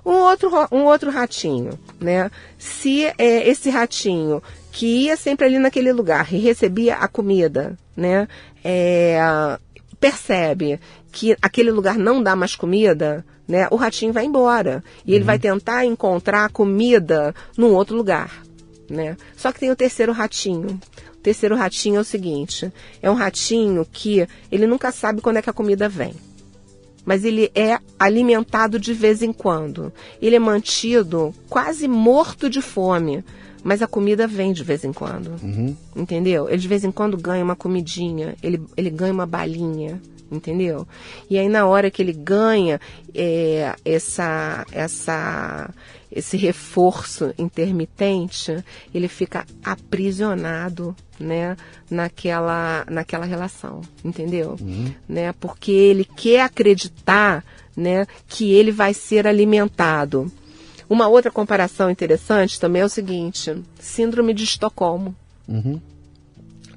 Um 0.05 0.13
outro, 0.13 0.49
um 0.71 0.83
outro 0.83 1.09
ratinho, 1.09 1.77
né? 1.99 2.31
Se 2.57 3.05
é, 3.17 3.49
esse 3.49 3.69
ratinho 3.69 4.41
que 4.71 5.05
ia 5.05 5.17
sempre 5.17 5.45
ali 5.45 5.59
naquele 5.59 5.91
lugar 5.91 6.31
e 6.33 6.37
recebia 6.37 6.95
a 6.95 7.07
comida, 7.07 7.77
né? 7.97 8.27
É, 8.63 9.19
percebe 9.99 10.79
que 11.11 11.35
aquele 11.41 11.71
lugar 11.71 11.97
não 11.97 12.21
dá 12.23 12.35
mais 12.35 12.55
comida, 12.55 13.25
né? 13.47 13.67
O 13.71 13.75
ratinho 13.75 14.13
vai 14.13 14.25
embora 14.25 14.83
e 15.05 15.11
uhum. 15.11 15.15
ele 15.15 15.25
vai 15.25 15.39
tentar 15.39 15.85
encontrar 15.85 16.49
comida 16.49 17.35
num 17.57 17.73
outro 17.73 17.95
lugar, 17.97 18.43
né? 18.89 19.17
Só 19.35 19.51
que 19.51 19.59
tem 19.59 19.71
o 19.71 19.75
terceiro 19.75 20.13
ratinho. 20.13 20.79
O 21.15 21.19
terceiro 21.23 21.55
ratinho 21.55 21.97
é 21.97 22.01
o 22.01 22.05
seguinte: 22.05 22.71
é 23.01 23.09
um 23.09 23.15
ratinho 23.15 23.85
que 23.91 24.27
ele 24.51 24.67
nunca 24.67 24.91
sabe 24.91 25.21
quando 25.21 25.37
é 25.37 25.41
que 25.41 25.49
a 25.49 25.53
comida 25.53 25.89
vem 25.89 26.13
mas 27.05 27.25
ele 27.25 27.51
é 27.53 27.79
alimentado 27.99 28.79
de 28.79 28.93
vez 28.93 29.21
em 29.21 29.33
quando. 29.33 29.91
Ele 30.21 30.35
é 30.35 30.39
mantido 30.39 31.33
quase 31.49 31.87
morto 31.87 32.49
de 32.49 32.61
fome, 32.61 33.23
mas 33.63 33.81
a 33.81 33.87
comida 33.87 34.27
vem 34.27 34.51
de 34.51 34.63
vez 34.63 34.83
em 34.83 34.93
quando. 34.93 35.31
Uhum. 35.41 35.75
Entendeu? 35.95 36.49
Ele 36.49 36.57
de 36.57 36.67
vez 36.67 36.83
em 36.83 36.91
quando 36.91 37.17
ganha 37.17 37.43
uma 37.43 37.55
comidinha, 37.55 38.35
ele, 38.41 38.61
ele 38.75 38.89
ganha 38.89 39.13
uma 39.13 39.25
balinha. 39.25 40.01
Entendeu? 40.33 40.87
E 41.29 41.37
aí 41.37 41.47
na 41.47 41.67
hora 41.67 41.91
que 41.91 42.01
ele 42.01 42.11
ganha 42.11 42.81
é, 43.13 43.75
essa, 43.85 44.65
essa, 44.71 45.69
esse 46.11 46.35
reforço 46.37 47.31
intermitente, 47.37 48.63
ele 48.91 49.07
fica 49.07 49.45
aprisionado, 49.63 50.95
né, 51.19 51.55
naquela, 51.87 52.83
naquela 52.89 53.25
relação, 53.25 53.81
entendeu? 54.03 54.57
Uhum. 54.59 54.91
Né, 55.07 55.33
porque 55.33 55.71
ele 55.71 56.03
quer 56.03 56.41
acreditar, 56.41 57.45
né, 57.77 58.07
que 58.27 58.51
ele 58.51 58.71
vai 58.71 58.91
ser 58.95 59.27
alimentado. 59.27 60.31
Uma 60.89 61.07
outra 61.07 61.29
comparação 61.29 61.91
interessante 61.91 62.59
também 62.59 62.81
é 62.81 62.85
o 62.85 62.89
seguinte: 62.89 63.55
síndrome 63.79 64.33
de 64.33 64.43
Estocolmo. 64.43 65.15
Uhum. 65.47 65.79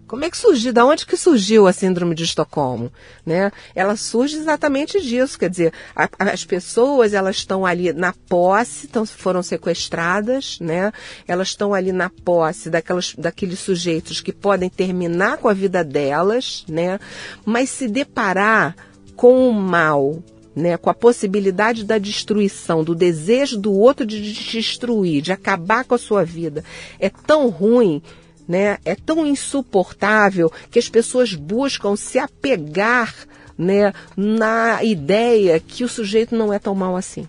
Como 0.06 0.24
é 0.24 0.30
que 0.30 0.36
surgiu? 0.36 0.72
Da 0.72 0.84
onde 0.84 1.04
que 1.04 1.16
surgiu 1.16 1.66
a 1.66 1.72
síndrome 1.72 2.14
de 2.14 2.22
Estocolmo? 2.22 2.92
Né? 3.24 3.50
Ela 3.74 3.96
surge 3.96 4.36
exatamente 4.36 5.00
disso, 5.00 5.38
quer 5.38 5.50
dizer, 5.50 5.72
a, 5.94 6.08
as 6.18 6.44
pessoas 6.44 7.12
elas 7.12 7.36
estão 7.36 7.66
ali 7.66 7.92
na 7.92 8.12
posse, 8.28 8.88
foram 9.06 9.42
sequestradas, 9.42 10.58
né? 10.60 10.92
Elas 11.26 11.48
estão 11.48 11.74
ali 11.74 11.90
na 11.90 12.08
posse 12.08 12.70
daquelas, 12.70 13.14
daqueles 13.16 13.58
sujeitos 13.58 14.20
que 14.20 14.32
podem 14.32 14.68
terminar 14.68 15.38
com 15.38 15.48
a 15.48 15.52
vida 15.52 15.82
delas, 15.82 16.64
né? 16.68 17.00
Mas 17.44 17.70
se 17.70 17.88
deparar 17.88 18.76
com 19.16 19.48
o 19.48 19.52
mal, 19.52 20.22
né, 20.54 20.76
com 20.76 20.88
a 20.88 20.94
possibilidade 20.94 21.84
da 21.84 21.98
destruição, 21.98 22.84
do 22.84 22.94
desejo 22.94 23.58
do 23.58 23.72
outro 23.72 24.06
de 24.06 24.32
destruir, 24.32 25.20
de 25.20 25.32
acabar 25.32 25.84
com 25.84 25.94
a 25.94 25.98
sua 25.98 26.24
vida, 26.24 26.64
é 26.98 27.10
tão 27.10 27.48
ruim 27.48 28.02
né, 28.46 28.78
é 28.84 28.94
tão 28.94 29.26
insuportável 29.26 30.52
que 30.70 30.78
as 30.78 30.88
pessoas 30.88 31.34
buscam 31.34 31.96
se 31.96 32.18
apegar 32.18 33.14
né, 33.58 33.92
na 34.16 34.82
ideia 34.84 35.58
que 35.58 35.84
o 35.84 35.88
sujeito 35.88 36.36
não 36.36 36.52
é 36.52 36.58
tão 36.58 36.74
mal 36.74 36.96
assim. 36.96 37.26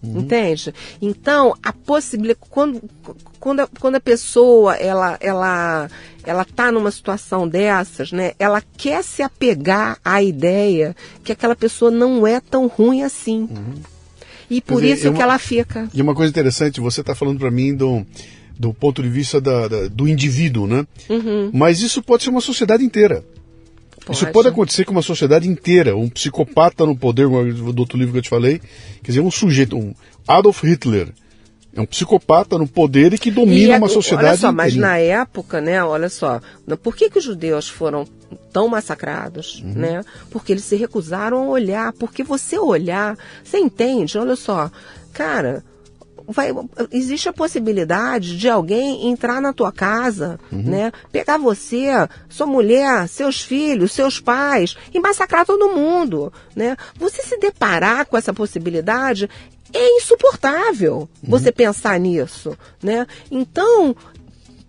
Uhum. 0.00 0.20
Entende? 0.20 0.72
Então, 1.02 1.56
a 1.60 1.72
possibilidade. 1.72 2.38
Quando, 2.48 2.80
quando, 3.40 3.60
a, 3.60 3.68
quando 3.80 3.96
a 3.96 4.00
pessoa 4.00 4.76
ela, 4.76 5.16
ela, 5.20 5.90
ela 6.24 6.44
tá 6.44 6.70
numa 6.70 6.90
situação 6.90 7.48
dessas, 7.48 8.12
né? 8.12 8.32
Ela 8.38 8.62
quer 8.76 9.02
se 9.02 9.22
apegar 9.22 9.98
à 10.04 10.22
ideia 10.22 10.94
que 11.24 11.32
aquela 11.32 11.56
pessoa 11.56 11.90
não 11.90 12.24
é 12.24 12.40
tão 12.40 12.68
ruim 12.68 13.02
assim. 13.02 13.48
Uhum. 13.50 13.74
E 14.48 14.60
por 14.60 14.80
dizer, 14.80 14.94
isso 14.94 15.08
uma, 15.08 15.16
que 15.16 15.22
ela 15.22 15.38
fica. 15.38 15.88
E 15.92 16.00
uma 16.00 16.14
coisa 16.14 16.30
interessante, 16.30 16.80
você 16.80 17.00
está 17.00 17.14
falando 17.14 17.38
para 17.38 17.50
mim 17.50 17.74
do, 17.74 18.06
do 18.58 18.74
ponto 18.74 19.02
de 19.02 19.08
vista 19.08 19.40
da, 19.40 19.68
da, 19.68 19.88
do 19.88 20.08
indivíduo, 20.08 20.66
né? 20.66 20.86
Uhum. 21.08 21.50
Mas 21.52 21.80
isso 21.80 22.02
pode 22.02 22.24
ser 22.24 22.30
uma 22.30 22.40
sociedade 22.40 22.84
inteira. 22.84 23.24
Pode. 24.04 24.16
Isso 24.16 24.26
pode 24.28 24.48
acontecer 24.48 24.84
com 24.84 24.92
uma 24.92 25.02
sociedade 25.02 25.48
inteira. 25.48 25.96
Um 25.96 26.08
psicopata 26.08 26.84
no 26.84 26.96
poder, 26.96 27.28
do 27.28 27.78
outro 27.78 27.98
livro 27.98 28.12
que 28.12 28.18
eu 28.18 28.22
te 28.22 28.28
falei, 28.28 28.60
quer 29.02 29.12
dizer, 29.12 29.20
um 29.20 29.30
sujeito, 29.30 29.76
um 29.76 29.94
Adolf 30.26 30.62
Hitler. 30.64 31.12
É 31.74 31.80
um 31.80 31.86
psicopata 31.86 32.58
no 32.58 32.66
poder 32.66 33.12
e 33.12 33.18
que 33.18 33.30
domina 33.30 33.74
e 33.74 33.78
uma 33.78 33.88
sociedade. 33.88 34.28
Olha 34.28 34.36
só, 34.36 34.50
mas 34.50 34.74
na 34.74 34.98
época, 34.98 35.60
né? 35.60 35.84
Olha 35.84 36.08
só, 36.08 36.40
por 36.82 36.96
que, 36.96 37.08
que 37.10 37.18
os 37.18 37.24
judeus 37.24 37.68
foram 37.68 38.06
tão 38.52 38.66
massacrados, 38.66 39.62
uhum. 39.62 39.74
né? 39.74 40.04
Porque 40.30 40.52
eles 40.52 40.64
se 40.64 40.74
recusaram 40.74 41.38
a 41.38 41.46
olhar. 41.46 41.92
Porque 41.92 42.24
você 42.24 42.58
olhar, 42.58 43.16
você 43.44 43.58
entende? 43.58 44.18
Olha 44.18 44.34
só, 44.34 44.70
cara, 45.12 45.62
vai, 46.28 46.50
existe 46.92 47.28
a 47.28 47.32
possibilidade 47.32 48.36
de 48.36 48.48
alguém 48.48 49.08
entrar 49.08 49.40
na 49.40 49.52
tua 49.52 49.72
casa, 49.72 50.38
uhum. 50.52 50.62
né? 50.62 50.92
Pegar 51.10 51.38
você, 51.38 51.88
sua 52.28 52.46
mulher, 52.46 53.08
seus 53.08 53.40
filhos, 53.40 53.92
seus 53.92 54.20
pais 54.20 54.76
e 54.92 55.00
massacrar 55.00 55.46
todo 55.46 55.74
mundo, 55.74 56.30
né? 56.54 56.76
Você 56.96 57.22
se 57.22 57.38
deparar 57.38 58.06
com 58.06 58.16
essa 58.16 58.32
possibilidade 58.32 59.28
é 59.72 59.96
insuportável 59.96 61.08
uhum. 61.22 61.30
você 61.30 61.50
pensar 61.50 61.98
nisso, 61.98 62.56
né? 62.82 63.06
Então, 63.30 63.96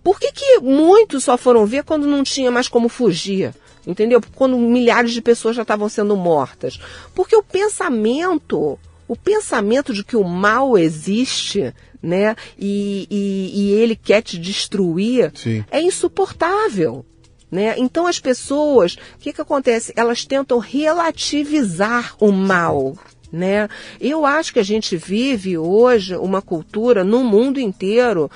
por 0.02 0.18
que, 0.18 0.32
que 0.32 0.58
muitos 0.60 1.24
só 1.24 1.36
foram 1.36 1.66
ver 1.66 1.84
quando 1.84 2.06
não 2.06 2.24
tinha 2.24 2.50
mais 2.50 2.68
como 2.68 2.88
fugir? 2.88 3.54
Entendeu? 3.86 4.20
Quando 4.34 4.58
milhares 4.58 5.12
de 5.12 5.22
pessoas 5.22 5.56
já 5.56 5.62
estavam 5.62 5.88
sendo 5.88 6.16
mortas. 6.16 6.78
Porque 7.14 7.34
o 7.34 7.42
pensamento 7.42 8.78
o 9.10 9.16
pensamento 9.16 9.92
de 9.92 10.04
que 10.04 10.16
o 10.16 10.22
mal 10.22 10.78
existe, 10.78 11.74
né, 12.00 12.36
e, 12.56 13.08
e, 13.10 13.50
e 13.54 13.72
ele 13.72 13.96
quer 13.96 14.22
te 14.22 14.38
destruir, 14.38 15.32
Sim. 15.34 15.64
é 15.68 15.82
insuportável. 15.82 17.04
Né? 17.50 17.74
Então 17.76 18.06
as 18.06 18.20
pessoas, 18.20 18.94
o 18.94 19.18
que, 19.18 19.32
que 19.32 19.40
acontece? 19.40 19.92
Elas 19.96 20.24
tentam 20.24 20.60
relativizar 20.60 22.14
o 22.20 22.30
mal. 22.30 22.96
Né? 23.32 23.68
Eu 24.00 24.24
acho 24.24 24.52
que 24.52 24.60
a 24.60 24.64
gente 24.64 24.96
vive 24.96 25.58
hoje 25.58 26.14
uma 26.14 26.40
cultura 26.40 27.02
no 27.02 27.24
mundo 27.24 27.58
inteiro 27.58 28.30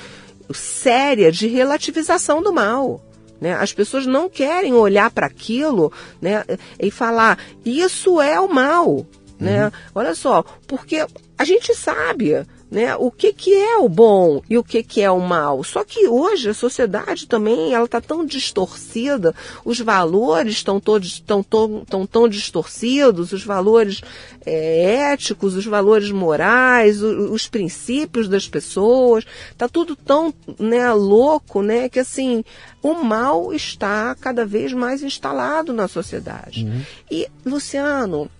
séria 0.52 1.30
de 1.30 1.46
relativização 1.46 2.42
do 2.42 2.52
mal. 2.52 3.00
Né? 3.40 3.54
As 3.54 3.72
pessoas 3.72 4.06
não 4.06 4.28
querem 4.28 4.72
olhar 4.72 5.12
para 5.12 5.28
aquilo 5.28 5.92
né, 6.20 6.42
e 6.80 6.90
falar, 6.90 7.38
isso 7.64 8.20
é 8.20 8.40
o 8.40 8.52
mal 8.52 9.06
né? 9.38 9.66
Uhum. 9.66 9.72
Olha 9.94 10.14
só, 10.14 10.44
porque 10.66 11.04
a 11.36 11.44
gente 11.44 11.74
sabe, 11.74 12.46
né, 12.70 12.96
o 12.96 13.10
que, 13.10 13.32
que 13.32 13.54
é 13.54 13.76
o 13.76 13.88
bom 13.88 14.42
e 14.48 14.56
o 14.58 14.64
que, 14.64 14.82
que 14.82 15.00
é 15.00 15.10
o 15.10 15.20
mal. 15.20 15.62
Só 15.62 15.84
que 15.84 16.08
hoje 16.08 16.50
a 16.50 16.54
sociedade 16.54 17.26
também 17.26 17.72
ela 17.72 17.84
está 17.84 18.00
tão 18.00 18.24
distorcida, 18.24 19.34
os 19.64 19.80
valores 19.80 20.54
estão 20.54 20.80
todos 20.80 21.20
tão, 21.20 21.42
tão, 21.42 21.84
tão, 21.84 22.06
tão 22.06 22.28
distorcidos, 22.28 23.32
os 23.32 23.44
valores 23.44 24.00
é, 24.44 25.10
éticos, 25.12 25.54
os 25.54 25.66
valores 25.66 26.10
morais, 26.10 27.02
os, 27.02 27.30
os 27.30 27.48
princípios 27.48 28.28
das 28.28 28.48
pessoas, 28.48 29.24
está 29.50 29.68
tudo 29.68 29.94
tão 29.96 30.32
né, 30.58 30.92
louco, 30.92 31.62
né, 31.62 31.88
que 31.88 32.00
assim 32.00 32.44
o 32.82 32.94
mal 32.94 33.52
está 33.52 34.14
cada 34.16 34.44
vez 34.44 34.72
mais 34.72 35.02
instalado 35.02 35.72
na 35.72 35.88
sociedade. 35.88 36.64
Uhum. 36.64 36.82
E 37.10 37.28
Luciano, 37.44 38.30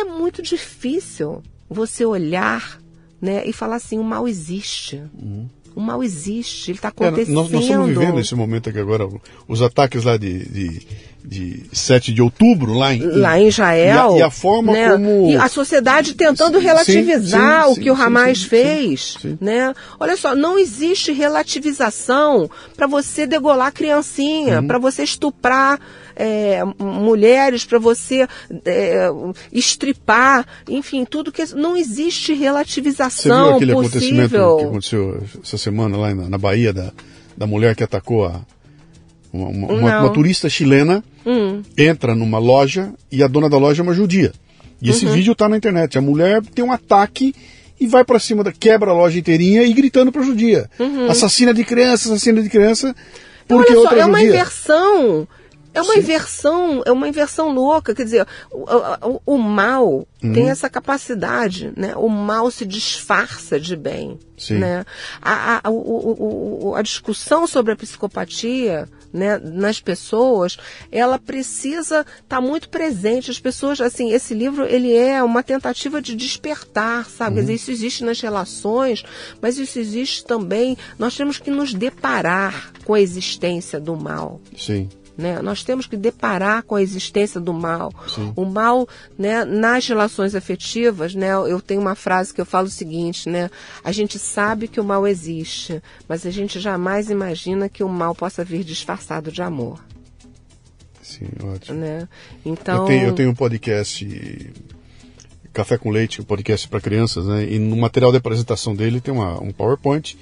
é 0.00 0.04
muito 0.04 0.42
difícil 0.42 1.42
você 1.68 2.04
olhar 2.04 2.80
né, 3.20 3.42
e 3.46 3.52
falar 3.52 3.76
assim, 3.76 3.98
o 3.98 4.04
mal 4.04 4.28
existe. 4.28 5.02
Uhum. 5.14 5.48
O 5.74 5.80
mal 5.80 6.04
existe, 6.04 6.70
ele 6.70 6.78
está 6.78 6.88
acontecendo. 6.88 7.32
É, 7.32 7.34
nós, 7.34 7.50
nós, 7.50 7.64
estamos 7.64 7.88
vivendo 7.88 8.20
esse 8.20 8.34
momento 8.34 8.68
aqui 8.68 8.78
agora, 8.78 9.08
os 9.48 9.60
ataques 9.60 10.04
lá 10.04 10.16
de, 10.16 10.48
de, 10.48 10.86
de 11.24 11.62
7 11.72 12.12
de 12.12 12.22
outubro, 12.22 12.74
lá 12.74 12.94
em, 12.94 13.00
lá 13.00 13.40
em 13.40 13.48
Israel. 13.48 14.12
E 14.12 14.14
a, 14.14 14.18
e 14.18 14.22
a 14.22 14.30
forma 14.30 14.72
né? 14.72 14.90
como. 14.90 15.30
E 15.30 15.36
a 15.36 15.48
sociedade 15.48 16.14
tentando 16.14 16.60
relativizar 16.60 17.64
sim, 17.64 17.66
sim, 17.66 17.72
o 17.72 17.74
que 17.74 17.82
sim, 17.84 17.90
o 17.90 18.00
Hamas 18.00 18.44
fez. 18.44 19.16
Né? 19.40 19.74
Olha 19.98 20.16
só, 20.16 20.36
não 20.36 20.56
existe 20.56 21.10
relativização 21.10 22.48
para 22.76 22.86
você 22.86 23.26
degolar 23.26 23.72
criancinha, 23.72 24.60
uhum. 24.60 24.66
para 24.68 24.78
você 24.78 25.02
estuprar 25.02 25.80
é, 26.16 26.62
mulheres, 26.78 27.64
para 27.64 27.78
você 27.78 28.26
é, 28.64 29.08
estripar, 29.52 30.46
enfim, 30.68 31.04
tudo 31.04 31.32
que. 31.32 31.44
Não 31.54 31.76
existe 31.76 32.34
relativização. 32.34 33.58
Você 33.58 33.64
viu 33.64 33.72
aquele 33.72 33.72
possível. 33.72 33.88
acontecimento 33.88 34.56
que 34.58 34.64
aconteceu 34.64 35.22
essa 35.42 35.58
semana 35.58 35.96
lá 35.96 36.14
na, 36.14 36.28
na 36.28 36.38
Bahia, 36.38 36.72
da, 36.72 36.92
da 37.36 37.46
mulher 37.46 37.74
que 37.74 37.84
atacou 37.84 38.26
a. 38.26 38.40
Uma, 39.32 39.48
uma, 39.48 40.00
uma 40.00 40.12
turista 40.12 40.48
chilena 40.48 41.02
hum. 41.26 41.60
entra 41.76 42.14
numa 42.14 42.38
loja 42.38 42.94
e 43.10 43.20
a 43.20 43.26
dona 43.26 43.50
da 43.50 43.58
loja 43.58 43.82
é 43.82 43.84
uma 43.84 43.92
judia. 43.92 44.32
E 44.80 44.90
esse 44.90 45.06
uhum. 45.06 45.12
vídeo 45.12 45.32
está 45.32 45.48
na 45.48 45.56
internet. 45.56 45.98
A 45.98 46.00
mulher 46.00 46.40
tem 46.54 46.64
um 46.64 46.70
ataque 46.70 47.34
e 47.80 47.86
vai 47.86 48.04
para 48.04 48.18
cima 48.18 48.44
da 48.44 48.52
quebra 48.52 48.90
a 48.90 48.94
loja 48.94 49.18
inteirinha 49.18 49.62
e 49.64 49.72
gritando 49.72 50.12
para 50.12 50.22
judia. 50.22 50.70
Uhum. 50.78 51.10
Assassina 51.10 51.52
de 51.52 51.64
criança, 51.64 52.08
assassina 52.08 52.42
de 52.42 52.48
criança. 52.48 52.94
Porque 53.48 53.72
Olha 53.72 53.80
só, 53.80 53.82
outra 53.82 54.00
é 54.00 54.04
uma 54.04 54.22
inversão 54.22 55.26
é 55.74 55.82
uma 55.82 55.94
Sim. 55.94 55.98
inversão, 55.98 56.82
é 56.86 56.92
uma 56.92 57.08
inversão 57.08 57.52
louca. 57.52 57.94
Quer 57.94 58.04
dizer, 58.04 58.26
o, 58.50 58.64
o, 59.02 59.34
o 59.34 59.38
mal 59.38 60.06
uhum. 60.22 60.32
tem 60.32 60.48
essa 60.48 60.70
capacidade, 60.70 61.72
né? 61.76 61.94
O 61.96 62.08
mal 62.08 62.50
se 62.50 62.64
disfarça 62.64 63.58
de 63.58 63.76
bem. 63.76 64.18
Sim. 64.38 64.58
Né? 64.58 64.84
A, 65.20 65.60
a, 65.64 65.70
o, 65.70 66.74
a 66.76 66.82
discussão 66.82 67.46
sobre 67.46 67.72
a 67.72 67.76
psicopatia 67.76 68.88
né, 69.12 69.38
nas 69.38 69.80
pessoas, 69.80 70.56
ela 70.90 71.18
precisa 71.18 72.00
estar 72.00 72.24
tá 72.26 72.40
muito 72.40 72.68
presente. 72.68 73.30
As 73.30 73.38
pessoas, 73.38 73.80
assim, 73.80 74.12
esse 74.12 74.34
livro 74.34 74.64
ele 74.64 74.92
é 74.92 75.22
uma 75.22 75.42
tentativa 75.42 76.02
de 76.02 76.16
despertar, 76.16 77.08
sabe? 77.08 77.30
Uhum. 77.30 77.36
Quer 77.36 77.40
dizer, 77.42 77.54
isso 77.54 77.70
existe 77.70 78.04
nas 78.04 78.20
relações, 78.20 79.04
mas 79.40 79.58
isso 79.58 79.78
existe 79.78 80.24
também. 80.24 80.76
Nós 80.98 81.16
temos 81.16 81.38
que 81.38 81.50
nos 81.50 81.74
deparar 81.74 82.72
com 82.84 82.94
a 82.94 83.00
existência 83.00 83.78
do 83.80 83.96
mal. 83.96 84.40
Sim. 84.56 84.88
Né? 85.16 85.40
Nós 85.40 85.62
temos 85.62 85.86
que 85.86 85.96
deparar 85.96 86.64
com 86.64 86.74
a 86.74 86.82
existência 86.82 87.40
do 87.40 87.52
mal. 87.52 87.92
Sim. 88.08 88.32
O 88.34 88.44
mal, 88.44 88.88
né, 89.16 89.44
nas 89.44 89.86
relações 89.86 90.34
afetivas, 90.34 91.14
né, 91.14 91.32
eu 91.32 91.60
tenho 91.60 91.80
uma 91.80 91.94
frase 91.94 92.34
que 92.34 92.40
eu 92.40 92.46
falo 92.46 92.66
o 92.66 92.70
seguinte, 92.70 93.28
né, 93.28 93.48
a 93.84 93.92
gente 93.92 94.18
sabe 94.18 94.66
que 94.66 94.80
o 94.80 94.84
mal 94.84 95.06
existe, 95.06 95.80
mas 96.08 96.26
a 96.26 96.30
gente 96.30 96.58
jamais 96.58 97.10
imagina 97.10 97.68
que 97.68 97.84
o 97.84 97.88
mal 97.88 98.14
possa 98.14 98.44
vir 98.44 98.64
disfarçado 98.64 99.30
de 99.30 99.40
amor. 99.40 99.78
Sim, 101.00 101.28
ótimo. 101.44 101.78
Né? 101.78 102.08
Então, 102.44 102.78
eu 102.78 102.84
tenho, 102.86 103.06
eu 103.08 103.12
tenho 103.12 103.30
um 103.30 103.34
podcast 103.34 104.52
Café 105.52 105.78
com 105.78 105.90
Leite, 105.90 106.20
um 106.20 106.24
podcast 106.24 106.66
para 106.66 106.80
crianças, 106.80 107.26
né? 107.26 107.46
E 107.48 107.60
no 107.60 107.76
material 107.76 108.10
de 108.10 108.18
apresentação 108.18 108.74
dele 108.74 109.00
tem 109.00 109.14
uma, 109.14 109.40
um 109.40 109.52
PowerPoint 109.52 110.18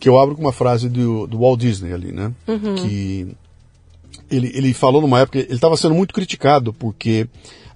que 0.00 0.08
eu 0.08 0.18
abro 0.18 0.34
com 0.34 0.40
uma 0.40 0.52
frase 0.52 0.88
do, 0.88 1.28
do 1.28 1.38
Walt 1.38 1.60
Disney 1.60 1.92
ali, 1.92 2.10
né? 2.10 2.32
Uhum. 2.48 2.74
Que 2.74 3.36
ele, 4.32 4.50
ele 4.54 4.74
falou 4.74 5.00
numa 5.02 5.20
época, 5.20 5.38
ele 5.38 5.54
estava 5.54 5.76
sendo 5.76 5.94
muito 5.94 6.14
criticado 6.14 6.72
porque 6.72 7.26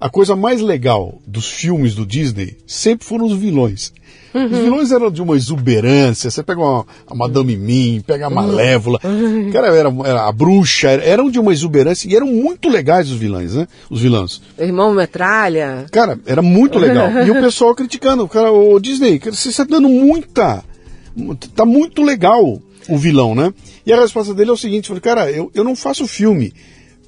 a 0.01 0.09
coisa 0.09 0.37
mais 0.37 0.61
legal 0.61 1.21
dos 1.27 1.49
filmes 1.49 1.95
do 1.95 2.07
Disney 2.07 2.57
sempre 2.67 3.07
foram 3.07 3.27
os 3.27 3.37
vilões. 3.37 3.93
Uhum. 4.35 4.45
Os 4.47 4.59
vilões 4.59 4.93
eram 4.93 5.11
de 5.11 5.23
uma 5.23 5.35
exuberância. 5.35 6.31
Você 6.31 6.43
pega 6.43 6.61
uma, 6.61 6.85
a 7.07 7.15
Madame 7.15 7.57
Mim, 7.57 8.03
pega 8.07 8.27
a 8.27 8.31
Malévola, 8.31 9.01
uhum. 9.03 9.51
cara, 9.51 9.69
era, 9.69 9.89
era, 10.05 10.29
a 10.29 10.33
bruxa, 10.33 10.89
eram 10.89 11.31
de 11.31 11.39
uma 11.39 11.53
exuberância 11.53 12.07
e 12.09 12.15
eram 12.15 12.27
muito 12.27 12.69
legais 12.69 13.11
os 13.11 13.17
vilões, 13.17 13.55
né? 13.55 13.67
Os 13.89 14.03
vilãs. 14.03 14.43
Irmão 14.59 14.93
Metralha. 14.93 15.87
Cara, 15.91 16.19
era 16.27 16.43
muito 16.43 16.79
legal. 16.79 17.11
e 17.27 17.31
o 17.31 17.35
pessoal 17.41 17.75
criticando, 17.75 18.29
cara, 18.29 18.53
o 18.53 18.79
Disney, 18.79 19.19
você 19.19 19.49
está 19.49 19.65
dando 19.65 19.89
muita. 19.89 20.63
Tá 21.55 21.65
muito 21.65 22.03
legal 22.03 22.61
o 22.89 22.97
vilão, 22.97 23.35
né? 23.35 23.53
E 23.85 23.93
a 23.93 24.01
resposta 24.01 24.35
dele 24.35 24.51
é 24.51 24.53
o 24.53 24.57
seguinte: 24.57 24.89
falei, 24.89 25.01
cara, 25.01 25.31
eu, 25.31 25.51
eu 25.55 25.65
não 25.65 25.77
faço 25.77 26.07
filme 26.07 26.53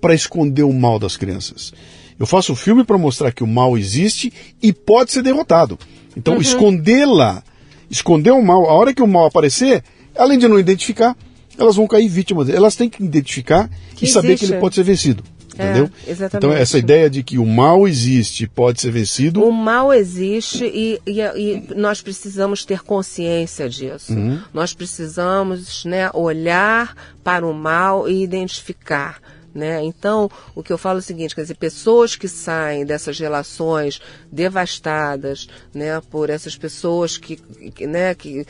para 0.00 0.14
esconder 0.14 0.62
o 0.62 0.72
mal 0.72 0.98
das 0.98 1.16
crianças. 1.16 1.72
Eu 2.18 2.26
faço 2.26 2.54
filme 2.56 2.84
para 2.84 2.98
mostrar 2.98 3.30
que 3.32 3.44
o 3.44 3.46
mal 3.46 3.78
existe 3.78 4.32
e 4.60 4.72
pode 4.72 5.12
ser 5.12 5.22
derrotado. 5.22 5.78
Então, 6.16 6.34
uhum. 6.34 6.40
escondê-la, 6.40 7.44
esconder 7.88 8.32
o 8.32 8.42
mal, 8.42 8.68
a 8.68 8.72
hora 8.72 8.92
que 8.92 9.02
o 9.02 9.06
mal 9.06 9.26
aparecer, 9.26 9.84
além 10.16 10.38
de 10.38 10.48
não 10.48 10.58
identificar, 10.58 11.16
elas 11.56 11.76
vão 11.76 11.86
cair 11.86 12.08
vítimas. 12.08 12.48
Elas 12.48 12.74
têm 12.74 12.88
que 12.88 13.02
identificar 13.02 13.70
que 13.94 14.04
e 14.04 14.08
saber 14.08 14.28
existe. 14.28 14.46
que 14.46 14.52
ele 14.52 14.60
pode 14.60 14.74
ser 14.74 14.82
vencido. 14.82 15.22
Entendeu? 15.58 15.90
É, 16.06 16.10
exatamente. 16.10 16.46
Então, 16.46 16.52
essa 16.52 16.78
ideia 16.78 17.10
de 17.10 17.22
que 17.22 17.38
o 17.38 17.44
mal 17.44 17.88
existe 17.88 18.46
pode 18.46 18.80
ser 18.80 18.92
vencido. 18.92 19.42
O 19.42 19.50
mal 19.50 19.92
existe 19.92 20.64
e, 20.64 21.00
e, 21.04 21.20
e 21.20 21.74
nós 21.74 22.00
precisamos 22.00 22.64
ter 22.64 22.82
consciência 22.82 23.68
disso. 23.68 24.12
Uhum. 24.12 24.40
Nós 24.54 24.72
precisamos 24.72 25.84
né, 25.84 26.10
olhar 26.14 26.94
para 27.24 27.44
o 27.44 27.52
mal 27.52 28.08
e 28.08 28.22
identificar. 28.22 29.20
Né? 29.54 29.82
Então, 29.82 30.30
o 30.54 30.62
que 30.62 30.72
eu 30.72 30.78
falo 30.78 30.98
é 30.98 31.00
o 31.00 31.02
seguinte, 31.02 31.34
quer 31.34 31.40
dizer, 31.40 31.56
pessoas 31.56 32.14
que 32.14 32.28
saem 32.28 32.84
dessas 32.84 33.18
relações 33.18 34.00
devastadas, 34.30 35.48
né, 35.74 36.00
por 36.10 36.30
essas 36.30 36.56
pessoas 36.56 37.18
que, 37.18 37.36
que 37.74 37.86
né, 37.86 38.14
que 38.14 38.46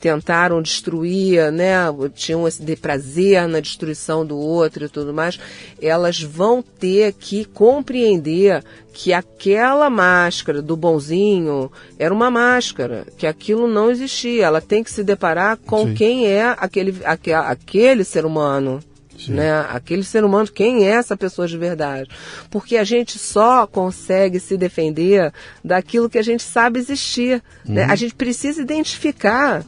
tentaram 0.00 0.62
destruir, 0.62 1.52
né, 1.52 1.74
tinham 2.14 2.46
esse 2.48 2.76
prazer 2.76 3.46
na 3.46 3.60
destruição 3.60 4.24
do 4.24 4.38
outro 4.38 4.84
e 4.84 4.88
tudo 4.88 5.12
mais, 5.12 5.38
elas 5.80 6.22
vão 6.22 6.62
ter 6.62 7.12
que 7.12 7.44
compreender 7.44 8.64
que 8.92 9.12
aquela 9.12 9.88
máscara 9.88 10.60
do 10.60 10.76
bonzinho 10.76 11.70
era 11.98 12.12
uma 12.12 12.30
máscara, 12.30 13.06
que 13.16 13.26
aquilo 13.26 13.66
não 13.66 13.90
existia. 13.90 14.46
Ela 14.46 14.60
tem 14.60 14.84
que 14.84 14.92
se 14.92 15.02
deparar 15.02 15.56
com 15.56 15.86
Sim. 15.86 15.94
quem 15.94 16.26
é 16.26 16.54
aquele, 16.58 16.94
aquele, 17.04 17.34
aquele 17.34 18.04
ser 18.04 18.24
humano. 18.26 18.80
Né? 19.28 19.50
Aquele 19.68 20.02
ser 20.02 20.24
humano, 20.24 20.48
quem 20.50 20.86
é 20.86 20.90
essa 20.90 21.16
pessoa 21.16 21.46
de 21.46 21.56
verdade? 21.56 22.10
Porque 22.50 22.76
a 22.76 22.84
gente 22.84 23.18
só 23.18 23.66
consegue 23.66 24.40
se 24.40 24.56
defender 24.56 25.32
daquilo 25.64 26.10
que 26.10 26.18
a 26.18 26.22
gente 26.22 26.42
sabe 26.42 26.78
existir. 26.78 27.42
Né? 27.64 27.82
Uhum. 27.82 27.86
Né? 27.86 27.92
A 27.92 27.94
gente 27.94 28.14
precisa 28.14 28.60
identificar 28.60 29.64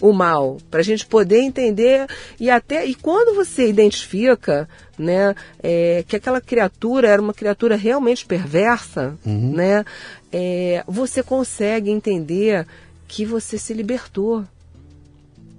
o 0.00 0.12
mal 0.12 0.56
para 0.70 0.80
a 0.80 0.82
gente 0.82 1.06
poder 1.06 1.40
entender 1.40 2.06
e 2.38 2.48
até 2.50 2.86
e 2.86 2.94
quando 2.94 3.34
você 3.34 3.68
identifica 3.68 4.68
né 4.98 5.34
é, 5.62 6.02
que 6.08 6.16
aquela 6.16 6.40
criatura 6.40 7.08
era 7.08 7.20
uma 7.20 7.34
criatura 7.34 7.76
realmente 7.76 8.24
perversa 8.24 9.14
uhum. 9.24 9.52
né 9.54 9.84
é, 10.32 10.82
você 10.88 11.22
consegue 11.22 11.90
entender 11.90 12.66
que 13.06 13.26
você 13.26 13.58
se 13.58 13.74
libertou 13.74 14.44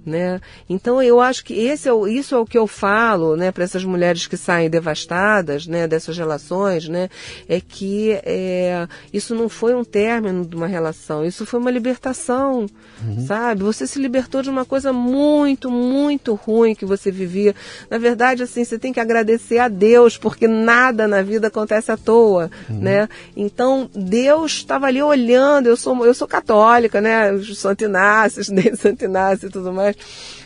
né? 0.04 0.40
Então 0.68 1.02
eu 1.02 1.20
acho 1.20 1.44
que 1.44 1.54
esse 1.54 1.88
é 1.88 1.92
o, 1.92 2.06
isso 2.06 2.34
é 2.34 2.38
o 2.38 2.46
que 2.46 2.58
eu 2.58 2.66
falo, 2.66 3.36
né, 3.36 3.50
para 3.50 3.64
essas 3.64 3.84
mulheres 3.84 4.26
que 4.26 4.36
saem 4.36 4.68
devastadas, 4.68 5.66
né, 5.66 5.86
dessas 5.86 6.16
relações, 6.18 6.88
né, 6.88 7.08
é 7.48 7.60
que 7.60 8.12
é, 8.24 8.86
isso 9.12 9.34
não 9.34 9.48
foi 9.48 9.74
um 9.74 9.84
término 9.84 10.44
de 10.44 10.56
uma 10.56 10.66
relação, 10.66 11.24
isso 11.24 11.46
foi 11.46 11.60
uma 11.60 11.70
libertação, 11.70 12.66
uhum. 13.02 13.26
sabe? 13.26 13.62
Você 13.62 13.86
se 13.86 13.98
libertou 13.98 14.42
de 14.42 14.50
uma 14.50 14.64
coisa 14.64 14.92
muito, 14.92 15.70
muito 15.70 16.34
ruim 16.34 16.74
que 16.74 16.84
você 16.84 17.10
vivia. 17.10 17.54
Na 17.90 17.98
verdade, 17.98 18.42
assim, 18.42 18.64
você 18.64 18.78
tem 18.78 18.92
que 18.92 19.00
agradecer 19.00 19.58
a 19.58 19.68
Deus 19.68 20.16
porque 20.16 20.48
nada 20.48 21.06
na 21.06 21.22
vida 21.22 21.46
acontece 21.48 21.92
à 21.92 21.96
toa, 21.96 22.50
uhum. 22.68 22.78
né? 22.78 23.08
Então 23.36 23.88
Deus 23.94 24.52
estava 24.52 24.86
ali 24.86 25.02
olhando. 25.02 25.66
Eu 25.66 25.76
sou 25.76 26.04
eu 26.04 26.14
sou 26.14 26.26
católica, 26.26 27.00
né? 27.00 27.38
Santo 27.54 27.84
Inácio, 27.84 28.42
Santo 28.76 29.04
Inácio 29.04 29.48
e 29.48 29.50
tudo 29.50 29.72
mais 29.72 29.91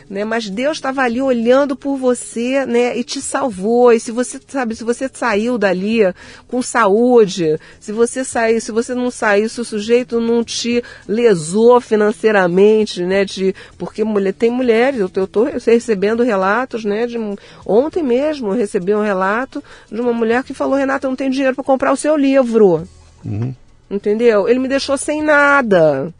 né? 0.09 0.23
Mas 0.23 0.49
Deus 0.49 0.77
estava 0.77 1.01
ali 1.01 1.21
olhando 1.21 1.75
por 1.75 1.97
você, 1.97 2.65
né? 2.65 2.97
E 2.97 3.03
te 3.03 3.21
salvou. 3.21 3.91
E 3.91 3.99
se 3.99 4.11
você 4.11 4.39
sabe, 4.47 4.75
se 4.75 4.83
você 4.83 5.09
saiu 5.11 5.57
dali 5.57 5.99
com 6.47 6.61
saúde, 6.61 7.59
se 7.79 7.91
você 7.91 8.23
saiu, 8.23 8.61
se 8.61 8.71
você 8.71 8.93
não 8.95 9.11
saiu, 9.11 9.49
se 9.49 9.59
o 9.59 9.65
sujeito 9.65 10.19
não 10.19 10.43
te 10.43 10.83
lesou 11.07 11.79
financeiramente, 11.81 13.03
né? 13.03 13.25
De, 13.25 13.53
porque 13.77 14.03
mulher, 14.03 14.33
tem 14.33 14.49
mulheres, 14.49 14.99
eu 14.99 15.23
estou 15.23 15.43
recebendo 15.43 16.23
relatos, 16.23 16.85
né? 16.85 17.05
De, 17.05 17.17
ontem 17.65 18.03
mesmo 18.03 18.49
eu 18.49 18.57
recebi 18.57 18.95
um 18.95 19.03
relato 19.03 19.63
de 19.91 19.99
uma 19.99 20.13
mulher 20.13 20.43
que 20.43 20.53
falou, 20.53 20.77
Renata, 20.77 21.07
eu 21.07 21.09
não 21.09 21.15
tenho 21.17 21.31
dinheiro 21.31 21.55
para 21.55 21.63
comprar 21.63 21.91
o 21.91 21.97
seu 21.97 22.15
livro. 22.15 22.87
Uhum. 23.25 23.53
Entendeu? 23.89 24.47
Ele 24.47 24.59
me 24.59 24.67
deixou 24.67 24.97
sem 24.97 25.21
nada, 25.21 26.13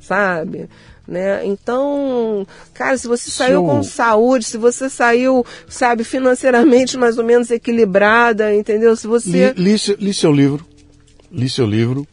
sabe? 0.00 0.68
Né? 1.06 1.46
Então, 1.46 2.46
cara, 2.74 2.96
se 2.98 3.06
você 3.06 3.30
saiu 3.30 3.64
com 3.64 3.82
saúde, 3.82 4.44
se 4.44 4.58
você 4.58 4.90
saiu, 4.90 5.44
sabe, 5.68 6.04
financeiramente 6.04 6.96
mais 6.98 7.18
ou 7.18 7.24
menos 7.24 7.50
equilibrada, 7.50 8.54
entendeu? 8.54 8.96
Se 8.96 9.06
você 9.06 9.52
li, 9.56 9.76
li, 9.76 9.96
li 9.98 10.14
seu 10.14 10.32
livro, 10.32 10.66
li 11.30 11.48
seu 11.48 11.66
livro, 11.66 12.06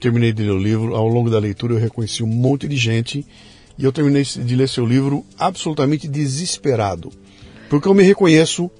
terminei 0.00 0.32
de 0.32 0.42
ler 0.42 0.52
o 0.52 0.58
livro. 0.58 0.94
Ao 0.94 1.06
longo 1.06 1.28
da 1.28 1.38
leitura 1.38 1.74
eu 1.74 1.78
reconheci 1.78 2.22
um 2.22 2.26
monte 2.26 2.66
de 2.66 2.76
gente 2.76 3.26
e 3.78 3.84
eu 3.84 3.92
terminei 3.92 4.22
de 4.22 4.56
ler 4.56 4.68
seu 4.68 4.86
livro 4.86 5.24
absolutamente 5.38 6.08
desesperado, 6.08 7.10
porque 7.68 7.88
eu 7.88 7.94
me 7.94 8.02
reconheço 8.02 8.70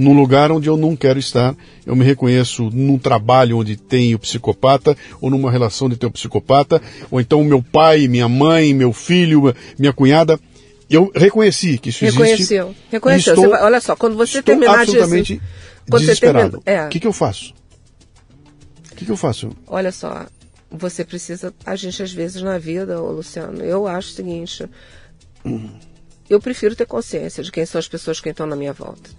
num 0.00 0.14
lugar 0.14 0.50
onde 0.50 0.68
eu 0.68 0.76
não 0.76 0.96
quero 0.96 1.18
estar. 1.18 1.54
Eu 1.84 1.94
me 1.94 2.04
reconheço 2.04 2.70
num 2.70 2.98
trabalho 2.98 3.58
onde 3.58 3.76
tem 3.76 4.14
o 4.14 4.18
psicopata, 4.18 4.96
ou 5.20 5.30
numa 5.30 5.50
relação 5.50 5.88
de 5.88 5.96
ter 5.96 6.06
o 6.06 6.10
psicopata, 6.10 6.80
ou 7.10 7.20
então 7.20 7.44
meu 7.44 7.62
pai, 7.62 8.08
minha 8.08 8.28
mãe, 8.28 8.72
meu 8.72 8.92
filho, 8.92 9.54
minha 9.78 9.92
cunhada. 9.92 10.40
Eu 10.88 11.12
reconheci 11.14 11.78
que 11.78 11.90
isso 11.90 12.04
Reconheceu. 12.04 12.34
existe. 12.34 12.54
Reconheceu. 12.90 13.34
Reconheceu. 13.34 13.50
Vai, 13.50 13.62
olha 13.62 13.80
só, 13.80 13.94
quando 13.94 14.16
você 14.16 14.42
terminar 14.42 14.80
absolutamente 14.80 15.40
de... 15.86 15.98
desesperado. 15.98 16.58
O 16.58 16.62
é. 16.64 16.88
que, 16.88 16.98
que 16.98 17.06
eu 17.06 17.12
faço? 17.12 17.54
O 18.90 18.96
que, 18.96 19.04
que 19.04 19.12
eu 19.12 19.16
faço? 19.16 19.50
Olha 19.66 19.92
só, 19.92 20.26
você 20.70 21.04
precisa... 21.04 21.54
A 21.64 21.76
gente, 21.76 22.02
às 22.02 22.12
vezes, 22.12 22.42
na 22.42 22.58
vida, 22.58 23.00
ô 23.00 23.12
Luciano, 23.12 23.62
eu 23.62 23.86
acho 23.86 24.08
o 24.08 24.12
seguinte... 24.12 24.64
Hum. 25.44 25.70
Eu 26.28 26.40
prefiro 26.40 26.76
ter 26.76 26.86
consciência 26.86 27.42
de 27.42 27.50
quem 27.50 27.66
são 27.66 27.78
as 27.78 27.88
pessoas 27.88 28.20
que 28.20 28.28
estão 28.28 28.46
na 28.46 28.54
minha 28.54 28.72
volta. 28.72 29.10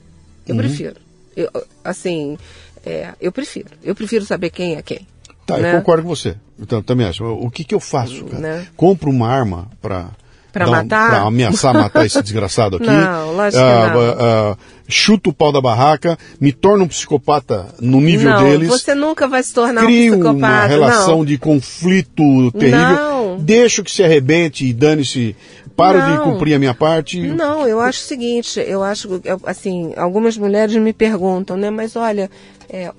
Eu 0.47 0.55
uhum. 0.55 0.61
prefiro. 0.61 0.95
Eu, 1.35 1.49
assim, 1.83 2.37
é, 2.85 3.09
eu 3.19 3.31
prefiro. 3.31 3.69
Eu 3.83 3.95
prefiro 3.95 4.25
saber 4.25 4.49
quem 4.49 4.75
é 4.75 4.81
quem. 4.81 5.07
Tá, 5.45 5.57
né? 5.57 5.73
eu 5.73 5.79
concordo 5.79 6.03
com 6.03 6.09
você. 6.09 6.35
Então, 6.59 6.81
também 6.81 7.07
acho. 7.07 7.23
O 7.25 7.49
que, 7.49 7.63
que 7.63 7.73
eu 7.73 7.79
faço, 7.79 8.25
cara? 8.25 8.39
Né? 8.39 8.67
Compro 8.75 9.09
uma 9.09 9.27
arma 9.27 9.67
para 9.81 10.11
para 10.51 10.67
matar? 10.67 11.09
Para 11.09 11.21
ameaçar 11.21 11.73
matar 11.73 12.05
esse 12.05 12.21
desgraçado 12.21 12.75
aqui. 12.75 12.85
Não, 12.91 13.33
lógico 13.35 13.63
que 13.63 13.93
não. 13.93 14.51
Uh, 14.51 14.57
chuto 14.87 15.29
o 15.29 15.33
pau 15.33 15.51
da 15.51 15.61
barraca, 15.61 16.17
me 16.39 16.51
torno 16.51 16.83
um 16.83 16.87
psicopata 16.87 17.67
no 17.79 18.01
nível 18.01 18.31
não, 18.31 18.43
deles. 18.43 18.67
Você 18.67 18.93
nunca 18.93 19.27
vai 19.27 19.41
se 19.41 19.53
tornar 19.53 19.85
crio 19.85 20.15
um 20.15 20.17
psicopata. 20.17 20.37
uma 20.37 20.65
relação 20.65 21.17
não. 21.19 21.25
de 21.25 21.37
conflito 21.37 22.51
terrível. 22.51 22.79
Não. 22.79 23.37
Deixo 23.39 23.83
que 23.83 23.91
se 23.91 24.03
arrebente 24.03 24.65
e 24.65 24.73
dane-se. 24.73 25.35
Paro 25.75 25.99
não. 25.99 26.11
de 26.11 26.23
cumprir 26.23 26.53
a 26.55 26.59
minha 26.59 26.73
parte. 26.73 27.19
Não, 27.21 27.67
eu 27.67 27.79
acho 27.79 27.99
o 27.99 28.03
seguinte, 28.03 28.59
eu 28.59 28.83
acho, 28.83 29.21
assim, 29.45 29.93
algumas 29.95 30.37
mulheres 30.37 30.75
me 30.75 30.93
perguntam, 30.93 31.57
né, 31.57 31.69
mas 31.69 31.95
olha, 31.95 32.29
é, 32.69 32.91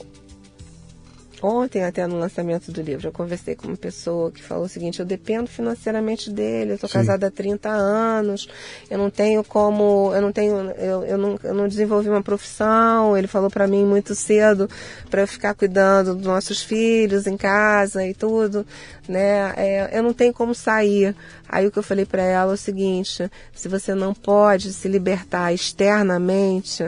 Ontem, 1.43 1.82
até 1.82 2.06
no 2.06 2.20
lançamento 2.20 2.70
do 2.70 2.81
livro, 2.81 3.09
eu 3.09 3.12
conversei 3.12 3.56
com 3.56 3.66
uma 3.66 3.77
pessoa 3.77 4.31
que 4.31 4.40
falou 4.40 4.66
o 4.66 4.69
seguinte: 4.69 5.01
eu 5.01 5.05
dependo 5.05 5.48
financeiramente 5.48 6.31
dele, 6.31 6.70
eu 6.70 6.74
estou 6.77 6.89
casada 6.89 7.27
há 7.27 7.31
30 7.32 7.69
anos, 7.69 8.48
eu 8.89 8.97
não 8.97 9.10
tenho 9.10 9.43
como, 9.43 10.12
eu 10.14 10.23
não 10.23 10.31
tenho, 10.31 10.70
eu, 10.73 11.02
eu, 11.02 11.19
não, 11.19 11.36
eu 11.43 11.52
não 11.52 11.66
desenvolvi 11.66 12.09
uma 12.09 12.23
profissão. 12.23 13.19
Ele 13.19 13.27
falou 13.27 13.51
para 13.51 13.66
mim 13.66 13.85
muito 13.85 14.14
cedo 14.14 14.70
para 15.10 15.23
eu 15.23 15.27
ficar 15.27 15.52
cuidando 15.55 16.14
dos 16.14 16.27
nossos 16.27 16.62
filhos 16.62 17.27
em 17.27 17.36
casa 17.36 18.06
e 18.06 18.14
tudo, 18.14 18.64
né? 19.09 19.52
É, 19.56 19.98
eu 19.98 20.02
não 20.05 20.12
tenho 20.12 20.32
como 20.32 20.55
sair. 20.55 21.12
Aí 21.48 21.66
o 21.66 21.73
que 21.73 21.78
eu 21.78 21.82
falei 21.82 22.06
para 22.06 22.23
ela 22.23 22.52
é 22.52 22.55
o 22.55 22.56
seguinte: 22.56 23.28
se 23.52 23.69
você 23.69 23.97
não 23.97 24.14
pode 24.14 24.73
se 24.73 24.86
libertar 24.86 25.52
externamente, 25.52 26.85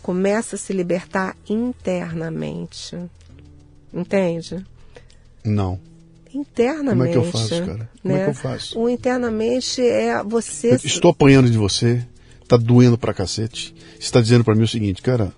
começa 0.00 0.54
a 0.54 0.58
se 0.58 0.72
libertar 0.72 1.34
internamente. 1.48 2.96
Entende? 3.96 4.64
Não. 5.42 5.80
Internamente. 6.34 6.90
Como 6.90 7.04
é 7.04 7.10
que 7.10 7.16
eu 7.16 7.24
faço, 7.24 7.66
cara? 7.66 7.90
Como 8.02 8.14
né? 8.14 8.20
é 8.20 8.24
que 8.24 8.30
eu 8.30 8.34
faço? 8.34 8.78
O 8.78 8.88
internamente 8.90 9.80
é 9.80 10.22
você. 10.22 10.72
Eu 10.72 10.76
estou 10.76 11.10
apanhando 11.10 11.50
de 11.50 11.56
você, 11.56 12.04
tá 12.46 12.58
doendo 12.58 12.98
pra 12.98 13.14
cacete. 13.14 13.74
Você 13.98 14.12
tá 14.12 14.20
dizendo 14.20 14.44
para 14.44 14.54
mim 14.54 14.64
o 14.64 14.68
seguinte, 14.68 15.00
cara, 15.00 15.32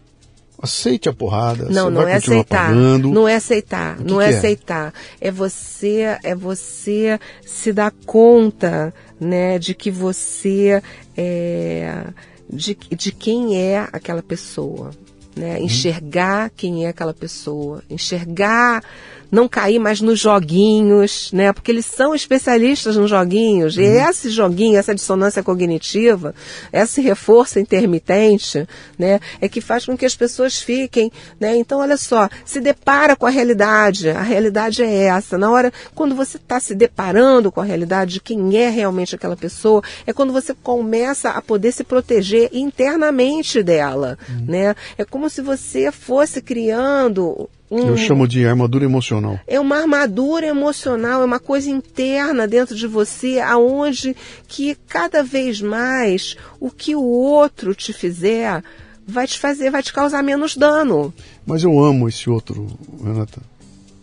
aceite 0.60 1.08
a 1.08 1.12
porrada. 1.12 1.68
Não, 1.70 1.88
não 1.88 2.06
é 2.06 2.14
aceitar. 2.14 2.68
Pagando. 2.68 3.12
Não 3.12 3.28
é 3.28 3.36
aceitar. 3.36 3.96
Que 3.96 4.04
não 4.04 4.18
que 4.18 4.24
é, 4.24 4.32
é 4.32 4.36
aceitar. 4.36 4.94
É 5.20 5.30
você, 5.30 6.18
é 6.24 6.34
você 6.34 7.20
se 7.46 7.72
dar 7.72 7.92
conta, 8.04 8.92
né, 9.20 9.58
de 9.58 9.74
que 9.74 9.90
você 9.90 10.82
é, 11.16 12.06
de, 12.50 12.74
de 12.74 13.12
quem 13.12 13.56
é 13.56 13.88
aquela 13.92 14.22
pessoa, 14.22 14.90
né? 15.38 15.58
Uhum. 15.58 15.64
Enxergar 15.64 16.50
quem 16.50 16.84
é 16.84 16.88
aquela 16.88 17.14
pessoa, 17.14 17.82
enxergar, 17.88 18.82
não 19.30 19.48
cair 19.48 19.78
mais 19.78 20.00
nos 20.00 20.18
joguinhos, 20.18 21.30
né? 21.32 21.52
Porque 21.52 21.70
eles 21.70 21.86
são 21.86 22.14
especialistas 22.14 22.96
nos 22.96 23.10
joguinhos. 23.10 23.76
Uhum. 23.76 23.82
E 23.82 23.86
esse 23.86 24.30
joguinho, 24.30 24.78
essa 24.78 24.94
dissonância 24.94 25.42
cognitiva, 25.42 26.34
esse 26.72 27.00
reforço 27.00 27.58
intermitente, 27.58 28.66
né, 28.98 29.20
é 29.40 29.48
que 29.48 29.60
faz 29.60 29.84
com 29.84 29.96
que 29.96 30.06
as 30.06 30.14
pessoas 30.14 30.60
fiquem, 30.60 31.10
né? 31.38 31.56
Então, 31.56 31.80
olha 31.80 31.96
só, 31.96 32.28
se 32.44 32.60
depara 32.60 33.14
com 33.14 33.26
a 33.26 33.30
realidade. 33.30 34.10
A 34.10 34.22
realidade 34.22 34.82
é 34.82 35.04
essa. 35.04 35.36
Na 35.36 35.50
hora, 35.50 35.72
quando 35.94 36.14
você 36.14 36.36
está 36.36 36.58
se 36.58 36.74
deparando 36.74 37.52
com 37.52 37.60
a 37.60 37.64
realidade 37.64 38.14
de 38.14 38.20
quem 38.20 38.56
é 38.56 38.68
realmente 38.68 39.14
aquela 39.14 39.36
pessoa, 39.36 39.82
é 40.06 40.12
quando 40.12 40.32
você 40.32 40.54
começa 40.54 41.30
a 41.30 41.42
poder 41.42 41.72
se 41.72 41.84
proteger 41.84 42.50
internamente 42.52 43.62
dela, 43.62 44.18
uhum. 44.28 44.44
né? 44.46 44.74
É 44.96 45.04
como 45.04 45.28
se 45.28 45.42
você 45.42 45.92
fosse 45.92 46.40
criando 46.40 47.48
um, 47.70 47.88
Eu 47.88 47.96
chamo 47.96 48.26
de 48.26 48.46
armadura 48.46 48.84
emocional. 48.84 49.38
É 49.46 49.60
uma 49.60 49.76
armadura 49.78 50.46
emocional, 50.46 51.22
é 51.22 51.24
uma 51.24 51.38
coisa 51.40 51.68
interna 51.68 52.46
dentro 52.46 52.74
de 52.74 52.86
você, 52.86 53.40
aonde 53.40 54.16
que 54.46 54.76
cada 54.88 55.22
vez 55.22 55.60
mais 55.60 56.36
o 56.58 56.70
que 56.70 56.96
o 56.96 57.02
outro 57.02 57.74
te 57.74 57.92
fizer 57.92 58.62
vai 59.06 59.26
te 59.26 59.38
fazer, 59.38 59.70
vai 59.70 59.82
te 59.82 59.92
causar 59.92 60.22
menos 60.22 60.56
dano. 60.56 61.12
Mas 61.46 61.62
eu 61.62 61.78
amo 61.78 62.08
esse 62.08 62.28
outro, 62.28 62.66
Renata. 63.02 63.40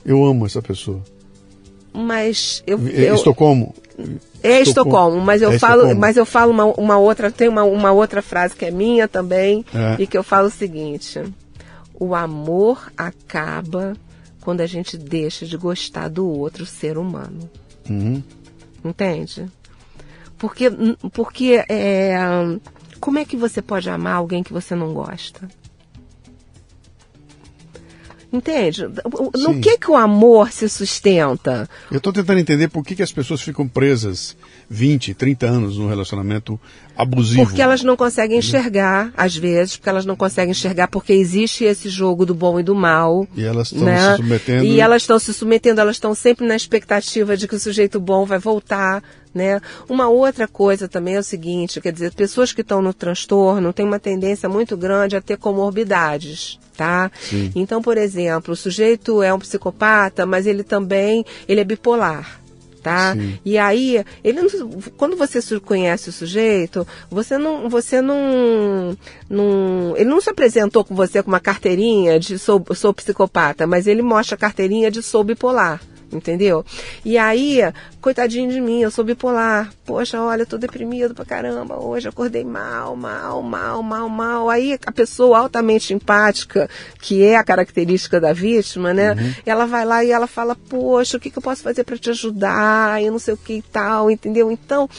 Eu 0.06 0.24
amo 0.26 0.46
essa 0.46 0.62
pessoa. 0.62 1.02
Mas 1.94 2.64
eu, 2.68 2.80
é, 2.88 3.10
eu 3.10 3.16
Estocolmo. 3.16 3.74
É 4.44 4.62
Estocolmo, 4.62 5.22
mas 5.22 5.42
eu 5.42 5.52
é 5.52 5.60
falo, 5.60 5.82
Estocolmo. 5.82 6.02
mas 6.02 6.18
eu 6.18 6.26
falo 6.26 6.52
uma, 6.52 6.66
uma, 6.66 6.98
outra, 6.98 7.32
tem 7.32 7.48
uma, 7.48 7.64
uma 7.64 7.92
outra 7.92 8.22
frase 8.22 8.56
que 8.56 8.66
é 8.66 8.72
minha 8.72 9.08
também 9.08 9.66
é. 9.74 9.96
e 10.02 10.06
que 10.06 10.18
eu 10.18 10.24
falo 10.24 10.48
o 10.48 10.52
seguinte: 10.52 11.22
o 12.00 12.16
amor 12.16 12.92
acaba 12.98 13.96
quando 14.42 14.62
a 14.62 14.68
gente 14.68 14.98
deixa 14.98 15.46
de 15.46 15.58
gostar 15.58 16.08
do 16.08 16.28
outro 16.28 16.66
ser 16.66 16.98
humano. 16.98 17.50
Uhum. 17.90 18.22
Entende? 18.84 19.46
Porque, 20.38 20.70
porque 21.14 21.64
é, 21.68 22.16
como 23.00 23.18
é 23.18 23.26
que 23.26 23.36
você 23.36 23.62
pode 23.62 23.90
amar 23.90 24.16
alguém 24.16 24.44
que 24.44 24.54
você 24.54 24.76
não 24.76 24.94
gosta? 24.94 25.48
Entende? 28.36 28.86
No 29.38 29.54
Sim. 29.54 29.62
que 29.62 29.78
que 29.78 29.90
o 29.90 29.96
amor 29.96 30.52
se 30.52 30.68
sustenta? 30.68 31.70
Eu 31.90 31.98
estou 31.98 32.12
tentando 32.12 32.40
entender 32.40 32.68
por 32.68 32.84
que, 32.84 32.94
que 32.94 33.02
as 33.02 33.12
pessoas 33.12 33.42
ficam 33.42 33.66
presas 33.66 34.36
20, 34.70 35.14
30 35.14 35.46
anos 35.46 35.78
num 35.78 35.88
relacionamento 35.88 36.60
abusivo. 36.98 37.46
Porque 37.46 37.62
elas 37.62 37.82
não 37.82 37.96
conseguem 37.96 38.40
enxergar, 38.40 39.14
às 39.16 39.38
vezes, 39.38 39.78
porque 39.78 39.88
elas 39.88 40.06
não 40.06 40.18
conseguem 40.18 40.52
enxergar 40.52 40.90
porque 40.90 41.14
existe 41.14 41.64
esse 41.64 41.88
jogo 41.88 42.26
do 42.26 42.36
bom 42.36 42.60
e 42.60 42.64
do 42.64 42.76
mal. 42.76 43.26
E 43.36 43.46
elas 43.46 43.72
estão 43.72 43.86
né? 43.86 44.12
se 44.12 44.18
submetendo. 44.18 44.66
E 44.66 44.82
elas 44.82 45.04
estão 45.04 45.18
se 45.18 45.34
submetendo, 45.34 45.80
elas 45.80 45.96
estão 45.96 46.14
sempre 46.14 46.46
na 46.46 46.58
expectativa 46.58 47.38
de 47.38 47.48
que 47.48 47.56
o 47.56 47.60
sujeito 47.60 48.00
bom 48.02 48.26
vai 48.26 48.38
voltar, 48.40 49.02
né? 49.34 49.62
Uma 49.88 50.10
outra 50.10 50.46
coisa 50.46 50.90
também 50.90 51.16
é 51.16 51.20
o 51.20 51.24
seguinte, 51.24 51.80
quer 51.80 51.94
dizer, 51.94 52.14
pessoas 52.14 52.52
que 52.52 52.62
estão 52.62 52.82
no 52.82 52.94
transtorno 52.94 53.72
têm 53.72 53.86
uma 53.86 54.00
tendência 54.00 54.50
muito 54.50 54.76
grande 54.76 55.16
a 55.16 55.22
ter 55.22 55.38
comorbidades, 55.38 56.60
tá? 56.76 57.12
Sim. 57.20 57.52
Então, 57.56 57.82
por 57.82 57.98
exemplo, 57.98 58.54
o 58.54 58.58
sujeito 58.58 59.22
é 59.22 59.34
um 59.34 59.40
psicopata, 59.40 60.26
mas 60.26 60.46
ele 60.46 60.64
também 60.64 61.26
ele 61.48 61.62
é 61.62 61.64
bipolar. 61.64 62.42
Tá? 62.84 63.14
Sim. 63.14 63.40
E 63.44 63.58
aí, 63.58 64.06
ele 64.24 64.42
quando 64.96 65.18
você 65.18 65.40
conhece 65.60 66.10
o 66.10 66.14
sujeito, 66.14 66.86
você 67.10 67.36
não, 67.36 67.68
você 67.68 68.00
não, 68.00 68.96
não, 69.28 69.96
ele 69.98 70.08
não 70.08 70.22
se 70.22 70.30
apresentou 70.30 70.86
com 70.86 70.94
você 70.94 71.24
com 71.24 71.30
uma 71.32 71.40
carteirinha 71.40 72.20
de 72.20 72.38
sou, 72.38 72.64
sou 72.76 72.94
psicopata, 72.94 73.66
mas 73.66 73.88
ele 73.88 74.04
mostra 74.04 74.36
a 74.36 74.38
carteirinha 74.38 74.92
de 74.92 75.02
sou 75.02 75.24
bipolar 75.24 75.82
entendeu? 76.16 76.66
E 77.04 77.18
aí, 77.18 77.62
coitadinho 78.02 78.50
de 78.50 78.62
mim, 78.62 78.82
eu 78.82 78.92
sou 78.92 79.04
bipolar. 79.04 79.72
Poxa, 79.86 80.22
olha, 80.22 80.44
eu 80.44 80.46
tô 80.46 80.58
deprimido 80.58 81.14
pra 81.14 81.26
caramba. 81.26 81.78
Hoje 81.78 82.08
acordei 82.08 82.44
mal, 82.44 82.96
mal, 82.96 83.42
mal, 83.42 83.84
mal, 83.84 84.10
mal. 84.10 84.50
Aí 84.50 84.78
a 84.86 84.92
pessoa 84.92 85.40
altamente 85.40 85.94
empática, 85.94 86.70
que 87.02 87.24
é 87.24 87.36
a 87.36 87.44
característica 87.44 88.20
da 88.20 88.34
vítima, 88.34 88.94
né? 88.94 89.14
Uhum. 89.14 89.34
Ela 89.46 89.66
vai 89.66 89.86
lá 89.86 90.04
e 90.04 90.12
ela 90.12 90.28
fala, 90.28 90.56
poxa, 90.56 91.18
o 91.18 91.20
que, 91.20 91.30
que 91.30 91.38
eu 91.38 91.44
posso 91.44 91.64
fazer 91.64 91.84
para 91.84 91.98
te 91.98 92.10
ajudar? 92.10 93.02
E 93.02 93.10
não 93.10 93.20
sei 93.20 93.34
o 93.34 93.38
que 93.38 93.54
e 93.54 93.62
tal, 93.62 94.10
entendeu? 94.10 94.52
Então, 94.52 94.90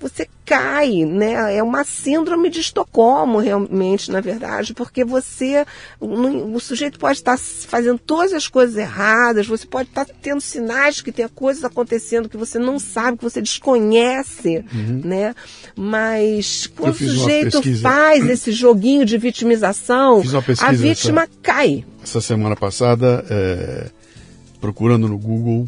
você 0.00 0.28
cai, 0.44 1.04
né? 1.04 1.56
É 1.56 1.62
uma 1.62 1.84
síndrome 1.84 2.50
de 2.50 2.60
Estocolmo, 2.60 3.38
realmente, 3.38 4.10
na 4.10 4.20
verdade, 4.20 4.74
porque 4.74 5.04
você, 5.04 5.64
o, 5.98 6.60
sujeito 6.60 6.98
pode 6.98 7.18
estar 7.18 7.38
fazendo 7.38 7.98
todas 7.98 8.32
as 8.32 8.46
coisas 8.46 8.76
erradas, 8.76 9.46
você 9.46 9.66
pode 9.66 9.88
estar 9.88 10.04
tendo 10.04 10.40
sinais 10.40 11.00
que 11.00 11.10
tem 11.10 11.26
coisas 11.28 11.64
acontecendo 11.64 12.28
que 12.28 12.36
você 12.36 12.58
não 12.58 12.78
sabe, 12.78 13.18
que 13.18 13.24
você 13.24 13.40
desconhece, 13.40 14.64
uhum. 14.72 15.00
né? 15.04 15.34
Mas 15.74 16.66
quando 16.66 16.92
o 16.92 16.96
sujeito 16.96 17.62
faz 17.80 18.28
esse 18.28 18.52
joguinho 18.52 19.04
de 19.04 19.16
vitimização, 19.16 20.22
a 20.60 20.72
vítima 20.72 21.22
essa, 21.22 21.32
cai. 21.42 21.84
Essa 22.02 22.20
semana 22.20 22.54
passada, 22.54 23.24
é, 23.30 23.86
procurando 24.60 25.08
no 25.08 25.18
Google, 25.18 25.66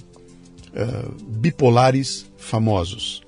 é, 0.74 0.86
bipolares 1.27 2.27
famosos. 2.36 3.26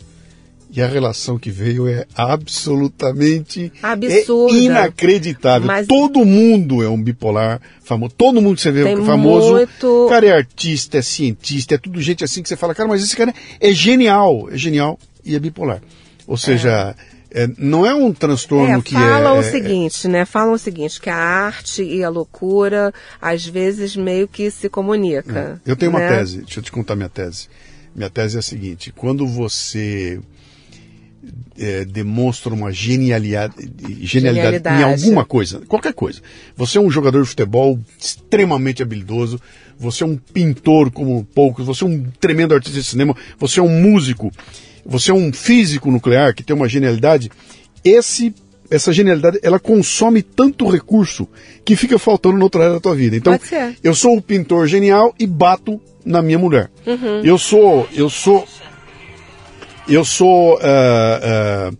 E 0.70 0.82
a 0.82 0.86
relação 0.86 1.38
que 1.38 1.50
veio 1.50 1.88
é 1.88 2.04
absolutamente 2.14 3.72
Absurda. 3.82 4.54
É 4.54 4.60
inacreditável. 4.60 5.66
Mas... 5.66 5.86
Todo 5.86 6.24
mundo 6.24 6.82
é 6.82 6.88
um 6.88 7.02
bipolar 7.02 7.60
famoso. 7.82 8.14
Todo 8.16 8.40
mundo 8.42 8.56
que 8.56 8.62
você 8.62 8.70
vê 8.70 8.84
Tem 8.84 9.04
famoso. 9.04 9.52
Muito... 9.52 10.06
Cara, 10.10 10.26
é 10.26 10.32
artista, 10.32 10.98
é 10.98 11.02
cientista, 11.02 11.74
é 11.74 11.78
tudo 11.78 12.00
gente 12.02 12.22
assim 12.22 12.42
que 12.42 12.48
você 12.48 12.56
fala, 12.56 12.74
cara, 12.74 12.88
mas 12.88 13.02
esse 13.02 13.16
cara 13.16 13.34
é 13.58 13.72
genial, 13.72 14.48
é 14.50 14.58
genial 14.58 14.98
e 15.24 15.34
é 15.34 15.38
bipolar. 15.38 15.80
Ou 16.26 16.36
seja, 16.36 16.94
é. 17.14 17.18
É, 17.30 17.48
não 17.58 17.84
é 17.84 17.94
um 17.94 18.12
transtorno 18.12 18.78
é, 18.78 18.82
que 18.82 18.94
falam 18.94 19.36
é. 19.36 19.40
o 19.40 19.42
seguinte, 19.42 20.08
né? 20.08 20.24
Falam 20.24 20.54
o 20.54 20.58
seguinte, 20.58 21.00
que 21.00 21.10
a 21.10 21.16
arte 21.16 21.82
e 21.82 22.02
a 22.02 22.08
loucura 22.08 22.92
às 23.20 23.44
vezes 23.44 23.94
meio 23.94 24.26
que 24.26 24.50
se 24.50 24.68
comunica. 24.68 25.60
É. 25.66 25.70
Eu 25.70 25.76
tenho 25.76 25.92
né? 25.92 25.98
uma 25.98 26.08
tese, 26.08 26.38
deixa 26.38 26.60
eu 26.60 26.64
te 26.64 26.72
contar 26.72 26.96
minha 26.96 27.08
tese. 27.08 27.48
Minha 27.94 28.08
tese 28.08 28.36
é 28.36 28.38
a 28.38 28.42
seguinte: 28.42 28.92
quando 28.96 29.26
você 29.26 30.20
é, 31.58 31.84
demonstra 31.84 32.52
uma 32.54 32.72
genialidade, 32.72 33.54
genialidade, 34.00 34.06
genialidade, 34.06 34.80
em 34.80 34.84
alguma 34.84 35.24
coisa, 35.24 35.60
qualquer 35.66 35.92
coisa. 35.92 36.20
Você 36.56 36.78
é 36.78 36.80
um 36.80 36.90
jogador 36.90 37.22
de 37.22 37.28
futebol 37.28 37.78
extremamente 37.98 38.82
habilidoso, 38.82 39.40
você 39.78 40.04
é 40.04 40.06
um 40.06 40.16
pintor 40.16 40.90
como 40.90 41.24
poucos, 41.34 41.66
você 41.66 41.84
é 41.84 41.86
um 41.86 42.04
tremendo 42.20 42.54
artista 42.54 42.78
de 42.78 42.86
cinema, 42.86 43.16
você 43.38 43.60
é 43.60 43.62
um 43.62 43.80
músico, 43.80 44.30
você 44.84 45.10
é 45.10 45.14
um 45.14 45.32
físico 45.32 45.90
nuclear 45.90 46.34
que 46.34 46.42
tem 46.42 46.54
uma 46.54 46.68
genialidade. 46.68 47.30
Esse 47.84 48.34
essa 48.70 48.92
genialidade, 48.92 49.38
ela 49.42 49.58
consome 49.58 50.22
tanto 50.22 50.68
recurso 50.68 51.26
que 51.64 51.74
fica 51.74 51.98
faltando 51.98 52.36
na 52.36 52.44
outra 52.44 52.64
área 52.64 52.74
da 52.74 52.80
tua 52.80 52.94
vida. 52.94 53.16
Então, 53.16 53.32
eu 53.82 53.94
sou 53.94 54.16
o 54.16 54.22
pintor 54.22 54.66
genial 54.66 55.14
e 55.18 55.26
bato 55.26 55.80
na 56.04 56.20
minha 56.20 56.38
mulher. 56.38 56.70
Uhum. 56.86 57.24
Eu 57.24 57.38
sou, 57.38 57.88
eu 57.94 58.10
sou 58.10 58.46
eu 59.88 60.04
sou 60.04 60.56
uh, 60.56 61.70
uh, 61.72 61.78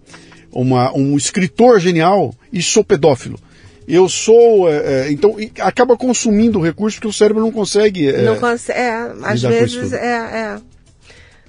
uma, 0.53 0.93
um 0.97 1.17
escritor 1.17 1.79
genial 1.79 2.35
e 2.53 2.63
sou 2.63 2.83
pedófilo. 2.83 3.39
Eu 3.87 4.09
sou. 4.09 4.67
Uh, 4.67 5.11
então, 5.11 5.37
acaba 5.61 5.97
consumindo 5.97 6.61
recursos 6.61 6.99
que 6.99 7.07
o 7.07 7.13
cérebro 7.13 7.43
não 7.43 7.53
consegue. 7.53 8.13
não 8.13 8.37
consegue. 8.37 8.79
É, 8.79 9.13
às 9.23 9.43
vezes 9.43 9.93
é, 9.93 10.07
é. 10.07 10.59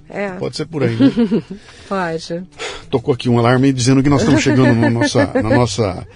É. 0.10 0.30
Pode 0.31 0.57
ser 0.57 0.65
por 0.65 0.84
aí. 0.84 0.95
Né? 0.95 1.44
Pode. 1.88 2.44
Tocou 2.90 3.14
aqui 3.14 3.30
um 3.30 3.38
alarme 3.38 3.72
dizendo 3.72 4.02
que 4.02 4.10
nós 4.10 4.22
estamos 4.22 4.41
chegando 4.41 4.73
no, 4.73 4.90
nossa, 4.90 5.26
na 5.36 5.49
nossa, 5.56 6.07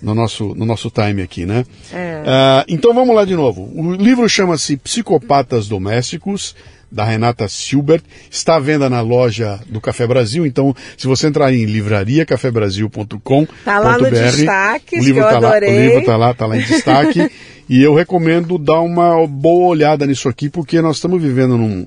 no, 0.00 0.14
nosso, 0.14 0.54
no 0.54 0.64
nosso 0.64 0.88
time 0.88 1.20
aqui, 1.22 1.44
né? 1.44 1.64
É. 1.92 2.20
Uh, 2.20 2.64
então 2.68 2.94
vamos 2.94 3.14
lá 3.14 3.24
de 3.24 3.34
novo. 3.34 3.68
O 3.74 3.92
livro 3.94 4.28
chama-se 4.28 4.76
Psicopatas 4.76 5.66
Domésticos 5.66 6.54
da 6.90 7.04
Renata 7.04 7.48
Silbert, 7.48 8.02
está 8.30 8.56
à 8.56 8.60
venda 8.60 8.90
na 8.90 9.00
loja 9.00 9.60
do 9.66 9.80
Café 9.80 10.06
Brasil, 10.06 10.44
então 10.44 10.74
se 10.96 11.06
você 11.06 11.28
entrar 11.28 11.52
em 11.52 11.64
livrariacafebrasil.com 11.64 13.46
tá 13.64 13.78
lá 13.78 13.98
no 13.98 14.10
destaque, 14.10 14.98
o 14.98 15.02
livro 15.02 15.22
está 15.22 15.38
lá, 15.38 15.52
o 15.56 15.60
livro 15.60 16.04
tá 16.04 16.16
lá, 16.16 16.34
tá 16.34 16.46
lá 16.46 16.56
em 16.56 16.62
destaque, 16.62 17.30
e 17.68 17.82
eu 17.82 17.94
recomendo 17.94 18.58
dar 18.58 18.80
uma 18.80 19.26
boa 19.26 19.68
olhada 19.68 20.06
nisso 20.06 20.28
aqui, 20.28 20.48
porque 20.48 20.80
nós 20.80 20.96
estamos 20.96 21.22
vivendo 21.22 21.56
num, 21.56 21.86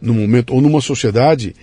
num 0.00 0.14
momento, 0.14 0.54
ou 0.54 0.60
numa 0.60 0.80
sociedade 0.80 1.54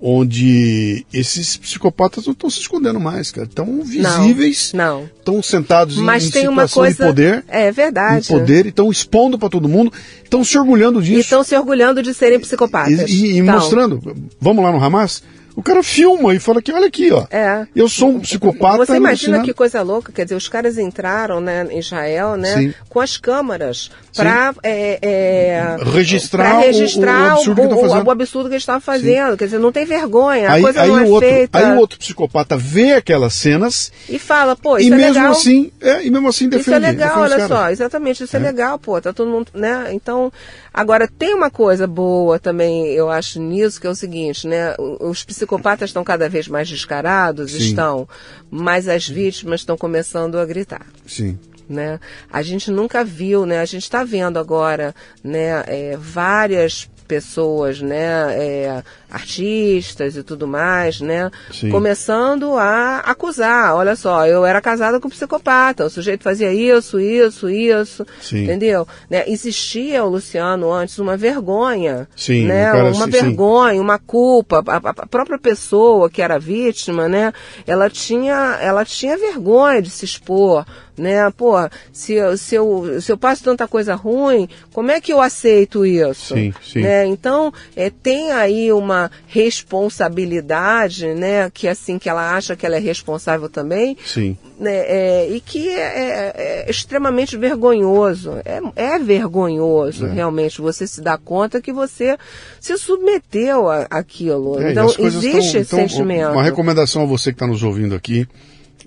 onde 0.00 1.06
esses 1.12 1.56
psicopatas 1.56 2.26
não 2.26 2.32
estão 2.32 2.50
se 2.50 2.60
escondendo 2.60 3.00
mais, 3.00 3.30
cara. 3.30 3.46
Estão 3.46 3.82
visíveis, 3.82 4.72
não, 4.72 5.08
estão 5.18 5.42
sentados 5.42 5.96
Mas 5.96 6.24
em, 6.24 6.26
em 6.26 6.30
situação 6.30 6.52
uma 6.52 6.68
coisa, 6.68 6.96
de 6.96 7.02
poder. 7.02 7.44
É 7.48 7.72
verdade. 7.72 8.26
Em 8.26 8.38
poder, 8.38 8.66
estão 8.66 8.90
expondo 8.90 9.38
para 9.38 9.48
todo 9.48 9.68
mundo, 9.68 9.92
estão 10.22 10.44
se 10.44 10.58
orgulhando 10.58 11.00
disso. 11.00 11.16
E 11.16 11.20
estão 11.20 11.42
se 11.42 11.56
orgulhando 11.56 12.02
de 12.02 12.12
serem 12.12 12.38
psicopatas. 12.38 13.10
E, 13.10 13.26
e, 13.26 13.32
e 13.32 13.38
então. 13.38 13.54
mostrando, 13.54 14.00
vamos 14.40 14.64
lá 14.64 14.70
no 14.70 14.82
Hamas? 14.82 15.22
O 15.56 15.62
cara 15.62 15.82
filma 15.82 16.34
e 16.34 16.38
fala 16.38 16.60
que, 16.60 16.70
olha 16.70 16.86
aqui, 16.86 17.10
ó. 17.10 17.26
É. 17.30 17.66
Eu 17.74 17.88
sou 17.88 18.10
um 18.10 18.20
psicopata. 18.20 18.84
Você 18.84 18.96
imagina 18.96 19.42
que 19.42 19.54
coisa 19.54 19.80
louca, 19.80 20.12
quer 20.12 20.24
dizer, 20.24 20.34
os 20.34 20.50
caras 20.50 20.76
entraram 20.76 21.40
né, 21.40 21.66
em 21.70 21.78
Israel, 21.78 22.36
né, 22.36 22.54
Sim. 22.54 22.74
com 22.90 23.00
as 23.00 23.16
câmaras 23.16 23.90
para 24.16 24.54
é, 24.62 24.98
é, 25.02 25.76
registrar, 25.84 26.60
registrar 26.60 27.34
o, 27.34 27.36
o, 27.36 27.38
absurdo 27.38 27.62
o, 27.62 27.84
o, 27.84 28.04
o, 28.04 28.10
absurdo 28.10 28.48
que 28.48 28.54
eles 28.54 28.62
estavam 28.62 28.80
fazendo. 28.80 29.32
Sim. 29.32 29.36
Quer 29.36 29.44
dizer, 29.44 29.58
não 29.58 29.70
tem 29.70 29.84
vergonha, 29.84 30.50
aí, 30.50 30.60
a 30.60 30.62
coisa 30.62 30.82
aí 30.82 30.88
não 30.88 30.94
o 30.94 30.98
é 30.98 31.02
outro, 31.02 31.28
feita. 31.28 31.58
Aí 31.58 31.72
o 31.72 31.78
outro 31.78 31.98
psicopata 31.98 32.56
vê 32.56 32.92
aquelas 32.92 33.34
cenas 33.34 33.92
e 34.08 34.18
fala, 34.18 34.56
pô, 34.56 34.78
isso 34.78 34.88
e 34.88 34.92
é 34.92 34.96
mesmo 34.96 35.14
legal. 35.14 35.32
assim, 35.32 35.70
é, 35.80 36.06
e 36.06 36.10
mesmo 36.10 36.28
assim 36.28 36.48
defende. 36.48 36.62
Isso 36.62 36.74
é 36.74 36.78
legal, 36.78 37.20
olha 37.20 37.46
só, 37.46 37.70
exatamente, 37.70 38.24
isso 38.24 38.36
é. 38.36 38.40
é 38.40 38.42
legal, 38.42 38.78
pô, 38.78 39.00
tá 39.00 39.12
todo 39.12 39.30
mundo, 39.30 39.48
né? 39.54 39.88
Então, 39.92 40.32
agora 40.72 41.06
tem 41.06 41.34
uma 41.34 41.50
coisa 41.50 41.86
boa 41.86 42.38
também, 42.38 42.86
eu 42.86 43.10
acho 43.10 43.40
nisso, 43.40 43.80
que 43.80 43.86
é 43.86 43.90
o 43.90 43.94
seguinte, 43.94 44.46
né? 44.46 44.74
Os 45.00 45.24
psicopatas 45.24 45.90
estão 45.90 46.02
cada 46.02 46.28
vez 46.28 46.48
mais 46.48 46.68
descarados, 46.68 47.52
Sim. 47.52 47.58
estão, 47.58 48.08
mas 48.50 48.88
as 48.88 49.06
vítimas 49.08 49.60
estão 49.60 49.76
começando 49.76 50.38
a 50.38 50.44
gritar. 50.44 50.86
Sim. 51.06 51.38
Né? 51.68 51.98
A 52.32 52.42
gente 52.42 52.70
nunca 52.70 53.02
viu, 53.04 53.44
né? 53.44 53.60
A 53.60 53.64
gente 53.64 53.82
está 53.82 54.04
vendo 54.04 54.38
agora, 54.38 54.94
né? 55.22 55.64
É, 55.66 55.96
várias 55.98 56.88
pessoas, 57.06 57.80
né, 57.80 58.34
é, 58.36 58.82
artistas 59.08 60.16
e 60.16 60.24
tudo 60.24 60.46
mais, 60.48 61.00
né, 61.00 61.30
Sim. 61.52 61.70
começando 61.70 62.56
a 62.56 62.98
acusar. 62.98 63.76
Olha 63.76 63.94
só, 63.94 64.26
eu 64.26 64.44
era 64.44 64.60
casada 64.60 64.98
com 64.98 65.06
um 65.06 65.10
psicopata, 65.10 65.84
o 65.86 65.90
sujeito 65.90 66.24
fazia 66.24 66.52
isso, 66.52 66.98
isso, 66.98 67.48
isso, 67.48 68.04
Sim. 68.20 68.42
entendeu? 68.42 68.88
Né, 69.08 69.22
existia 69.28 70.02
o 70.04 70.08
Luciano 70.08 70.72
antes 70.72 70.98
uma 70.98 71.16
vergonha, 71.16 72.08
Sim, 72.16 72.46
né, 72.46 72.72
cara- 72.72 72.92
uma 72.92 73.04
sim, 73.04 73.10
vergonha, 73.10 73.80
uma 73.80 74.00
culpa. 74.00 74.64
A, 74.66 74.76
a- 74.76 74.94
a 74.98 75.06
própria 75.06 75.38
pessoa 75.38 76.10
que 76.10 76.20
era 76.20 76.40
vítima, 76.40 77.08
né, 77.08 77.32
ela 77.68 77.88
tinha, 77.88 78.58
ela 78.60 78.84
tinha 78.84 79.16
vergonha 79.16 79.80
de 79.80 79.90
se 79.90 80.04
expor. 80.04 80.66
Né, 80.98 81.30
pô, 81.36 81.52
se, 81.92 82.14
eu- 82.14 82.38
se, 82.38 82.54
eu, 82.54 83.00
se 83.02 83.12
eu 83.12 83.18
passo 83.18 83.44
tanta 83.44 83.68
coisa 83.68 83.94
ruim, 83.94 84.48
como 84.72 84.90
é 84.90 84.98
que 85.00 85.12
eu 85.12 85.20
aceito 85.20 85.84
isso? 85.84 86.34
Sim, 86.34 86.54
sim. 86.64 86.80
Né? 86.80 87.04
Então, 87.06 87.52
é, 87.76 87.90
tem 87.90 88.32
aí 88.32 88.72
uma 88.72 89.10
responsabilidade, 89.26 91.06
né? 91.14 91.50
Que 91.52 91.68
assim, 91.68 91.98
que 91.98 92.08
ela 92.08 92.34
acha 92.34 92.56
que 92.56 92.64
ela 92.64 92.76
é 92.76 92.78
responsável 92.80 93.48
também, 93.48 93.96
Sim. 94.04 94.36
né, 94.58 94.74
é, 94.74 95.28
e 95.30 95.40
que 95.40 95.68
é, 95.68 95.80
é- 95.80 96.64
é 96.66 96.70
extremamente 96.70 97.36
vergonhoso. 97.36 98.34
É, 98.44 98.60
é 98.94 98.98
vergonhoso, 98.98 100.06
É. 100.06 100.12
realmente, 100.12 100.60
você 100.60 100.86
se 100.86 101.00
dá 101.00 101.16
conta 101.18 101.60
que 101.60 101.72
você 101.72 102.16
se 102.60 102.76
submeteu 102.78 103.68
a- 103.68 103.86
àquilo. 103.90 104.60
É, 104.60 104.72
então, 104.72 104.86
existe 104.98 105.30
tão- 105.30 105.38
esse 105.40 105.58
então, 105.58 105.78
sentimento. 105.78 106.32
Uma 106.32 106.42
recomendação 106.42 107.02
a 107.02 107.06
você 107.06 107.30
que 107.30 107.36
está 107.36 107.46
nos 107.46 107.62
ouvindo 107.62 107.94
aqui 107.94 108.26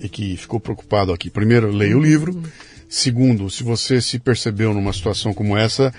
que 0.08 0.38
ficou 0.38 0.60
preocupado 0.60 1.12
aqui. 1.12 1.30
Primeiro, 1.30 1.72
leia 1.72 1.98
o 1.98 2.02
livro. 2.02 2.42
Segundo, 2.88 3.50
se 3.50 3.64
você 3.64 4.02
se 4.02 4.18
percebeu 4.18 4.74
numa 4.74 4.94
situação 4.94 5.34
como 5.34 5.56
essa, 5.58 5.94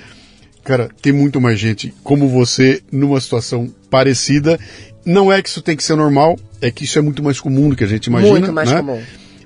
cara, 0.65 0.89
tem 1.01 1.13
muito 1.13 1.41
mais 1.41 1.59
gente 1.59 1.95
como 2.03 2.29
você 2.29 2.83
numa 2.91 3.21
situação 3.21 3.73
parecida. 3.91 4.59
Não 5.05 5.33
é 5.33 5.41
que 5.43 5.49
isso 5.49 5.63
tem 5.63 5.77
que 5.77 5.85
ser 5.85 5.95
normal, 5.97 6.39
é 6.61 6.71
que 6.71 6.85
isso 6.85 6.99
é 6.99 7.03
muito 7.03 7.23
mais 7.23 7.39
comum 7.41 7.69
do 7.69 7.77
que 7.77 7.85
a 7.85 7.87
gente 7.87 8.07
imagina. 8.07 8.33
Muito 8.33 8.53
mais 8.53 8.71
né? 8.71 8.79
comum. 8.79 9.01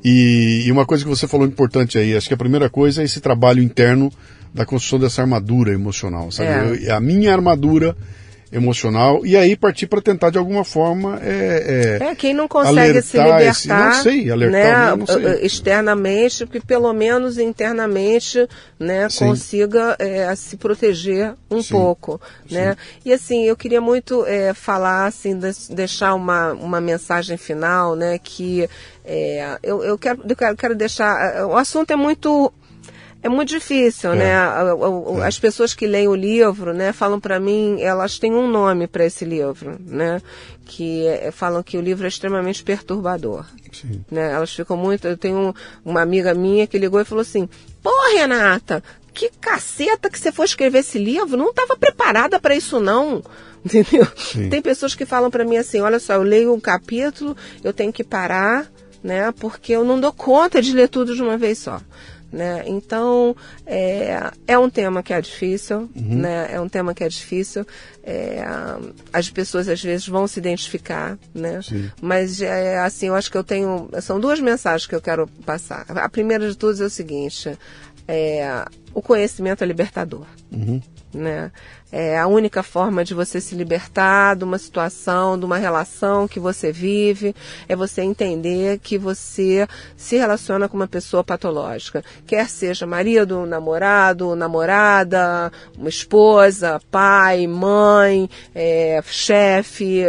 E, 0.05 0.65
e 0.67 0.73
uma 0.73 0.85
coisa 0.85 1.03
que 1.03 1.09
você 1.09 1.27
falou 1.27 1.47
importante 1.47 1.97
aí, 1.97 2.15
acho 2.17 2.29
que 2.29 2.35
a 2.35 2.37
primeira 2.37 2.69
coisa 2.69 3.03
é 3.03 3.05
esse 3.05 3.21
trabalho 3.21 3.63
interno 3.63 4.13
da 4.53 4.65
construção 4.65 4.99
dessa 4.99 5.23
armadura 5.23 5.73
emocional, 5.73 6.31
sabe? 6.31 6.49
É. 6.49 6.89
Eu- 6.89 6.95
a 6.97 7.01
minha 7.01 7.33
armadura 7.33 7.97
emocional 8.55 9.27
e 9.27 9.37
aí 9.37 9.57
partir 9.57 9.87
para 9.89 10.01
tentar 10.01 10.31
de 10.31 10.39
alguma 10.39 10.65
forma 10.65 11.19
é, 11.21 11.99
é- 12.01 12.05
É, 12.11 12.15
quem 12.15 12.33
não 12.33 12.47
consegue 12.47 13.03
se 13.03 13.19
alertar 13.19 13.43
esse- 13.43 13.69
libertar, 13.69 13.85
não 13.97 14.03
sei, 14.03 14.31
alertar, 14.31 14.91
né, 14.91 14.97
não 14.97 15.07
sei. 15.07 15.27
eh, 15.27 15.45
externamente, 15.45 16.47
que 16.47 16.61
pelo 16.61 16.93
menos 16.93 17.37
internamente, 17.37 18.49
né, 18.79 19.09
Sim. 19.11 19.27
consiga 19.27 19.97
eh, 19.99 20.33
se 20.37 20.57
proteger 20.57 21.35
um 21.51 21.63
Sim, 21.63 21.73
pouco, 21.73 22.21
né? 22.51 22.77
E 23.05 23.13
assim, 23.13 23.45
eu 23.45 23.57
queria 23.57 23.81
muito 23.81 24.25
eh, 24.27 24.55
falar, 24.55 25.07
assim, 25.07 25.39
deixar 25.71 26.15
uma, 26.15 26.53
uma 26.53 26.81
mensagem 26.81 27.37
final, 27.37 27.97
né, 27.97 28.19
que 28.23 28.69
eh, 29.05 29.59
eu, 29.63 29.83
eu, 29.83 29.99
quero, 29.99 30.23
eu 30.29 30.57
quero, 30.57 30.75
deixar, 30.75 31.37
eh, 31.37 31.45
o 31.45 31.57
assunto 31.57 31.91
é 31.91 31.97
muito 31.97 32.53
é 33.25 33.29
muito 33.29 33.49
difícil, 33.49 34.13
É. 34.13 34.17
né? 34.17 34.35
A- 34.37 34.61
a- 35.23 35.27
As 35.27 35.39
pessoas 35.39 35.75
que 35.75 35.87
leem 35.87 36.07
o 36.07 36.15
livro, 36.15 36.73
né, 36.73 36.93
falam 36.93 37.19
para 37.19 37.41
mim, 37.41 37.81
elas 37.81 38.19
têm 38.19 38.33
um 38.33 38.47
nome 38.47 38.87
para 38.87 39.05
esse 39.07 39.25
livro, 39.25 39.77
né? 39.85 40.21
Que 40.67 41.07
é- 41.07 41.31
falam 41.31 41.63
que 41.63 41.77
o 41.77 41.81
livro 41.81 42.05
é 42.05 42.09
extremamente 42.09 42.63
perturbador. 42.63 43.45
Sim. 43.73 44.05
Né? 44.11 44.33
Elas 44.33 44.53
ficam 44.55 44.77
muito. 44.77 45.09
Eu 45.09 45.17
tenho 45.17 45.39
um- 45.49 45.55
uma 45.85 46.01
amiga 46.03 46.33
minha 46.35 46.67
que 46.67 46.79
ligou 46.79 47.01
e 47.01 47.05
falou 47.05 47.23
assim: 47.23 47.49
Pô, 47.83 47.91
Renata, 48.15 48.83
que 49.13 49.31
caceta 49.41 50.09
que 50.11 50.19
você 50.19 50.31
foi 50.31 50.45
escrever 50.45 50.79
esse 50.79 50.99
livro? 50.99 51.37
Não 51.37 51.51
estava 51.51 51.77
preparada 51.77 52.39
para 52.39 52.55
isso, 52.55 52.79
não. 52.81 53.23
Entendeu? 53.65 54.07
Sim. 54.17 54.49
Tem 54.51 54.61
pessoas 54.63 54.95
que 54.95 55.07
falam 55.07 55.31
para 55.31 55.45
mim 55.45 55.57
assim: 55.57 55.81
Olha 55.81 55.99
só, 55.99 56.13
eu 56.15 56.23
leio 56.23 56.53
um 56.55 56.61
capítulo, 56.61 57.35
eu 57.63 57.73
tenho 57.73 57.93
que 57.93 58.05
parar, 58.05 58.67
né? 59.03 59.33
Porque 59.39 59.73
eu 59.73 59.85
não 59.85 59.99
dou 60.01 60.13
conta 60.13 60.61
de 60.61 60.73
ler 60.75 60.89
tudo 60.89 61.15
de 61.15 61.23
uma 61.23 61.37
vez 61.39 61.59
só. 61.59 61.81
Né? 62.35 62.65
Então, 62.67 63.37
é, 63.65 64.33
é 64.45 64.59
um 64.59 64.69
tema 64.69 65.05
que 65.05 65.13
é 65.13 65.21
difícil, 65.21 65.89
né? 65.95 66.49
É 66.51 66.61
um 66.61 66.69
tema 66.69 66.93
que 66.93 67.05
é 67.05 67.09
difícil. 67.09 67.65
É, 68.03 68.45
as 69.13 69.31
pessoas 69.31 69.69
às 69.69 69.81
vezes 69.81 70.09
vão 70.09 70.27
se 70.27 70.41
identificar, 70.41 71.17
né? 71.33 71.63
Sim. 71.63 71.89
Mas, 72.03 72.43
é, 72.43 72.81
assim, 72.81 73.07
eu 73.07 73.15
acho 73.15 73.31
que 73.31 73.39
eu 73.39 73.45
tenho... 73.45 73.89
São 74.03 74.19
duas 74.19 74.41
mensagens 74.41 74.85
que 74.85 74.97
eu 74.97 75.01
quero 75.01 75.29
passar. 75.47 75.87
A 75.89 76.09
primeira 76.09 76.49
de 76.49 76.57
todas 76.57 76.81
é 76.81 76.87
o 76.87 76.91
seguinte. 76.91 77.57
É, 78.09 78.65
o 78.93 79.01
conhecimento 79.01 79.63
é 79.63 79.67
libertador. 79.67 80.27
Né? 81.15 81.51
É 81.93 82.19
a 82.19 82.27
única 82.27 82.61
forma 82.63 83.05
de 83.05 83.15
você 83.15 83.41
se 83.41 83.55
libertar 83.55 84.35
de 84.35 84.43
uma 84.43 84.59
situação, 84.59 85.39
de 85.39 85.45
uma 85.45 85.59
relação 85.59 86.27
que 86.27 86.41
você 86.41 86.73
vive, 86.73 87.35
é 87.69 87.77
você 87.77 88.03
entender 88.03 88.81
que 88.81 88.99
você 88.99 89.69
se 89.97 90.17
relaciona 90.17 90.69
com 90.69 90.77
uma 90.77 90.89
pessoa 90.89 91.23
patológica. 91.23 92.05
Quer 92.27 92.49
seja 92.49 92.85
marido, 92.85 93.47
namorado, 93.47 94.35
namorada, 94.35 95.53
uma 95.79 95.89
esposa, 95.89 96.81
pai, 96.91 97.47
mãe, 97.47 98.29
é, 98.53 99.01
chefe, 99.07 100.03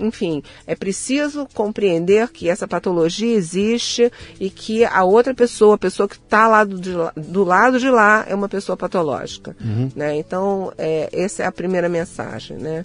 enfim, 0.00 0.42
é 0.66 0.74
preciso 0.74 1.46
compreender 1.54 2.28
que 2.28 2.48
essa 2.48 2.66
patologia 2.66 3.34
existe 3.34 4.10
e 4.38 4.50
que 4.50 4.84
a 4.84 5.04
outra 5.04 5.34
pessoa, 5.34 5.74
a 5.74 5.78
pessoa 5.78 6.08
que 6.08 6.16
está 6.16 6.48
lá 6.48 6.64
do, 6.64 6.78
de 6.80 6.90
do 7.16 7.44
lado 7.44 7.78
de 7.78 7.90
lá, 7.90 8.24
é 8.28 8.34
uma 8.34 8.48
pessoa 8.48 8.76
patológica. 8.76 9.56
Né? 9.94 10.16
Então, 10.16 10.72
é, 10.76 11.08
essa 11.12 11.42
é 11.42 11.46
a 11.46 11.52
primeira 11.52 11.88
mensagem. 11.88 12.56
Né? 12.56 12.84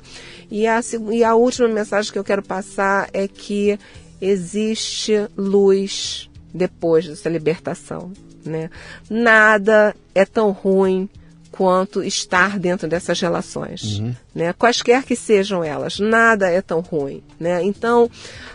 E, 0.51 0.67
a, 0.67 0.79
e 1.11 1.23
a 1.23 1.35
última 1.35 1.67
mensagem 1.67 2.11
que 2.11 2.19
eu 2.19 2.23
quero 2.23 2.43
passar 2.43 3.09
é 3.13 3.27
que 3.27 3.79
existe 4.21 5.27
luz 5.37 6.29
depois 6.53 7.07
dessa 7.07 7.29
libertação. 7.29 8.11
Né? 8.45 8.69
Nada 9.09 9.95
é 10.13 10.25
tão 10.25 10.51
ruim 10.51 11.09
quanto 11.57 12.03
estar 12.03 12.60
dentro 12.60 12.86
dessas 12.88 13.19
relações, 13.22 14.02
né? 14.34 14.52
Quaisquer 14.52 15.03
que 15.03 15.15
sejam 15.15 15.64
elas, 15.64 15.99
nada 15.99 16.49
é 16.49 16.61
tão 16.61 16.82
ruim, 16.82 17.23
né? 17.40 17.64
Então, 17.64 18.11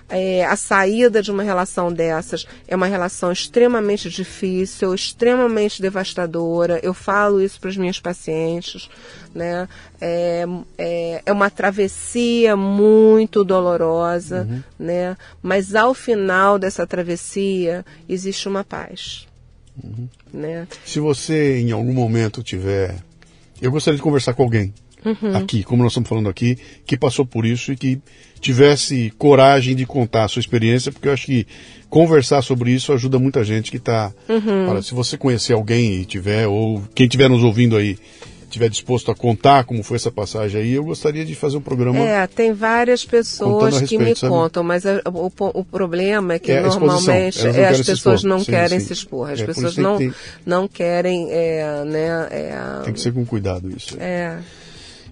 é, 0.09 0.45
a 0.45 0.55
saída 0.55 1.23
de 1.23 1.31
uma 1.31 1.43
relação 1.43 1.91
dessas 1.91 2.47
é 2.69 2.77
uma 2.77 2.87
relação 2.87 3.33
extremamente 3.33 4.11
difícil, 4.11 4.95
extremamente 4.95 5.81
devastadora. 5.81 6.79
Eu 6.83 6.93
falo 6.93 7.41
isso 7.41 7.59
para 7.59 7.71
os 7.71 7.77
meus 7.77 7.99
pacientes, 7.99 8.91
né? 9.35 9.67
É, 9.99 10.45
é, 10.77 11.23
é 11.25 11.33
uma 11.33 11.49
travessia 11.49 12.55
muito 12.55 13.43
dolorosa, 13.43 14.47
né? 14.79 15.17
Mas 15.41 15.75
ao 15.75 15.95
final 15.95 16.59
dessa 16.59 16.87
travessia 16.87 17.83
existe 18.07 18.47
uma 18.47 18.63
paz, 18.63 19.27
né? 20.33 20.67
Se 20.85 21.01
você 21.01 21.61
em 21.61 21.73
algum 21.73 21.93
momento 21.93 22.43
tiver. 22.43 22.97
Eu 23.61 23.71
gostaria 23.71 23.97
de 23.97 24.03
conversar 24.03 24.33
com 24.35 24.43
alguém 24.43 24.73
Uhum. 25.05 25.35
aqui, 25.35 25.63
como 25.63 25.83
nós 25.83 25.93
estamos 25.93 26.09
falando 26.09 26.29
aqui, 26.29 26.59
que 26.85 26.97
passou 26.97 27.25
por 27.25 27.47
isso 27.47 27.73
e 27.73 27.77
que 27.77 27.99
tivesse 28.41 29.13
coragem 29.17 29.75
de 29.75 29.87
contar 29.87 30.25
a 30.25 30.29
sua 30.29 30.41
experiência, 30.41 30.93
porque 30.93 31.09
eu 31.09 31.13
acho 31.13 31.27
que 31.27 31.47
conversar 31.89 32.43
sobre 32.43 32.71
isso 32.71 32.93
ajuda 32.93 33.19
muita 33.19 33.43
gente 33.43 33.71
que 33.71 33.77
está. 33.79 34.13
Uhum. 34.29 34.83
Se 34.83 34.95
você 34.95 35.17
conhecer 35.17 35.55
alguém 35.55 36.01
e 36.01 36.05
tiver, 36.05 36.47
ou 36.47 36.83
quem 36.95 37.07
estiver 37.07 37.29
nos 37.29 37.43
ouvindo 37.43 37.77
aí, 37.77 37.97
estiver 38.51 38.69
disposto 38.69 39.11
a 39.11 39.15
contar 39.15 39.65
como 39.65 39.83
foi 39.83 39.97
essa 39.97 40.11
passagem 40.11 40.61
aí, 40.61 40.73
eu 40.73 40.85
gostaria 40.85 41.25
de 41.25 41.35
fazer 41.35 41.57
um 41.57 41.61
programa. 41.61 41.99
É, 41.99 42.27
tem 42.27 42.53
várias 42.53 43.05
pessoas 43.05 43.75
a 43.75 43.79
que 43.79 43.97
respeito, 43.97 44.03
me 44.05 44.17
sabe? 44.17 44.33
contam, 44.33 44.63
mas 44.63 44.85
a- 44.87 45.01
o, 45.07 45.33
o 45.55 45.65
problema 45.65 46.35
é 46.35 46.39
que 46.39 46.53
É 46.53 46.61
normalmente 46.61 47.43
não 47.45 47.51
é, 47.55 47.69
as 47.69 47.83
pessoas 47.83 48.25
não 48.25 48.41
Sim, 48.41 48.53
querem 48.53 48.81
sim. 48.81 48.87
se 48.87 48.93
expor, 48.93 49.31
as 49.31 49.41
É, 49.41 49.47
pessoas 49.47 49.73
isso 49.73 49.97
tem 49.99 50.09
não, 50.09 50.15
não 50.63 50.69
querem, 50.69 51.29
é, 51.31 51.85
né, 51.85 52.29
é, 52.31 52.59
Tem 52.85 52.93
que 52.93 53.01
ser 53.01 53.13
com 53.13 53.25
cuidado 53.25 53.71
isso. 53.71 53.97
é, 54.01 54.37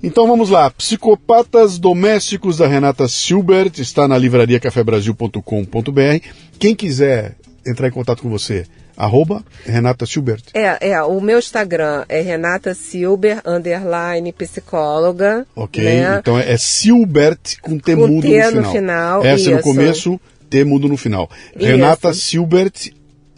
Então 0.02 0.26
vamos 0.28 0.50
lá. 0.50 0.70
Psicopatas 0.70 1.78
Domésticos 1.78 2.58
da 2.58 2.66
Renata 2.66 3.08
Silbert 3.08 3.78
está 3.78 4.06
na 4.06 4.18
livrariacafebrasil.com.br. 4.18 6.26
Quem 6.58 6.74
quiser 6.74 7.36
entrar 7.66 7.88
em 7.88 7.92
contato 7.92 8.22
com 8.22 8.28
você, 8.30 8.66
Arroba 8.98 9.44
Renata 9.64 10.04
Silbert. 10.04 10.42
É, 10.52 10.90
é, 10.90 11.02
o 11.04 11.20
meu 11.20 11.38
Instagram 11.38 12.04
é 12.08 12.20
Renata 12.20 12.74
Silber, 12.74 13.40
underline 13.46 14.32
psicóloga. 14.32 15.46
Ok, 15.54 15.84
né? 15.84 16.18
então 16.18 16.36
é 16.36 16.56
Silbert 16.56 17.60
com 17.62 17.78
T 17.78 17.94
mudo 17.94 18.22
T 18.22 18.28
no 18.28 18.50
final. 18.50 18.62
no 18.62 18.72
final, 18.72 19.22
no 19.22 19.34
isso. 19.36 19.60
começo, 19.60 20.20
T 20.50 20.64
mudo 20.64 20.88
no 20.88 20.96
final. 20.96 21.30
Renata 21.56 22.12
Silbert, 22.12 22.90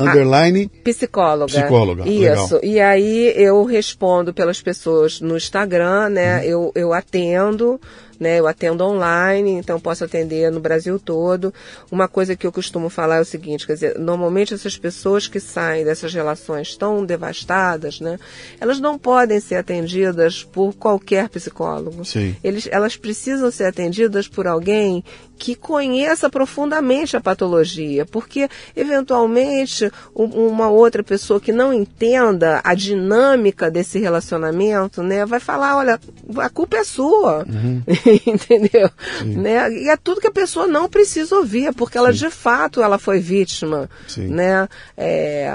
underline, 0.09 0.69
Psicóloga. 0.85 1.53
Psicóloga, 1.53 2.09
Isso. 2.09 2.55
legal. 2.55 2.61
E 2.63 2.81
aí 2.81 3.33
eu 3.37 3.65
respondo 3.65 4.33
pelas 4.33 4.61
pessoas 4.61 5.21
no 5.21 5.37
Instagram, 5.37 6.11
né? 6.11 6.39
Uhum. 6.39 6.45
Eu, 6.45 6.73
eu 6.75 6.93
atendo. 6.93 7.81
Né, 8.19 8.39
eu 8.39 8.47
atendo 8.47 8.85
online, 8.85 9.53
então 9.53 9.81
posso 9.81 10.05
atender 10.05 10.53
no 10.53 10.61
Brasil 10.61 11.01
todo. 11.01 11.55
Uma 11.91 12.07
coisa 12.07 12.37
que 12.37 12.47
eu 12.47 12.53
costumo 12.53 12.91
falar 12.91 13.17
é 13.17 13.21
o 13.21 13.25
seguinte, 13.25 13.67
quer 13.67 13.73
dizer, 13.73 13.99
normalmente 13.99 14.53
essas 14.53 14.77
pessoas 14.77 15.27
que 15.27 15.41
saem 15.41 15.87
dessas 15.87 16.13
relações 16.13 16.77
tão 16.77 17.03
devastadas, 17.03 17.99
né, 17.99 18.19
elas 18.61 18.79
não 18.79 18.99
podem 18.99 19.41
ser 19.41 19.55
atendidas 19.55 20.45
por 20.45 20.75
qualquer 20.75 21.31
psicólogo. 21.31 22.05
Sim. 22.05 22.37
Eles, 22.45 22.69
elas 22.71 22.95
precisam 22.95 23.51
ser 23.51 23.65
atendidas 23.65 24.29
por 24.29 24.47
alguém 24.47 25.03
que 25.43 25.55
conheça 25.55 26.29
profundamente 26.29 27.17
a 27.17 27.21
patologia, 27.21 28.05
porque 28.05 28.47
eventualmente 28.77 29.91
um- 30.15 30.49
uma 30.49 30.69
outra 30.69 31.03
pessoa 31.03 31.41
que 31.41 31.51
não 31.51 31.73
entenda 31.73 32.61
a 32.63 32.75
dinâmica 32.75 33.71
desse 33.71 33.99
relacionamento, 33.99 35.03
né, 35.03 35.25
vai 35.25 35.41
falar, 35.41 35.79
olha, 35.79 35.99
a 36.37 36.51
culpa 36.51 36.77
é 36.77 36.85
sua, 36.85 37.47
entendeu? 38.27 38.91
Né? 39.25 39.73
E 39.73 39.89
é 39.89 39.97
tudo 39.97 40.21
que 40.21 40.27
a 40.27 40.31
pessoa 40.31 40.67
não 40.67 40.91
precisa 40.91 41.35
ouvir, 41.37 41.73
porque 41.75 41.97
ela 41.97 42.13
de 42.13 42.29
fato 42.29 42.83
ela 42.83 42.99
foi 42.99 43.19
vítima, 43.19 43.89
Sim. 44.07 44.29
né, 44.29 44.69
é, 44.95 45.51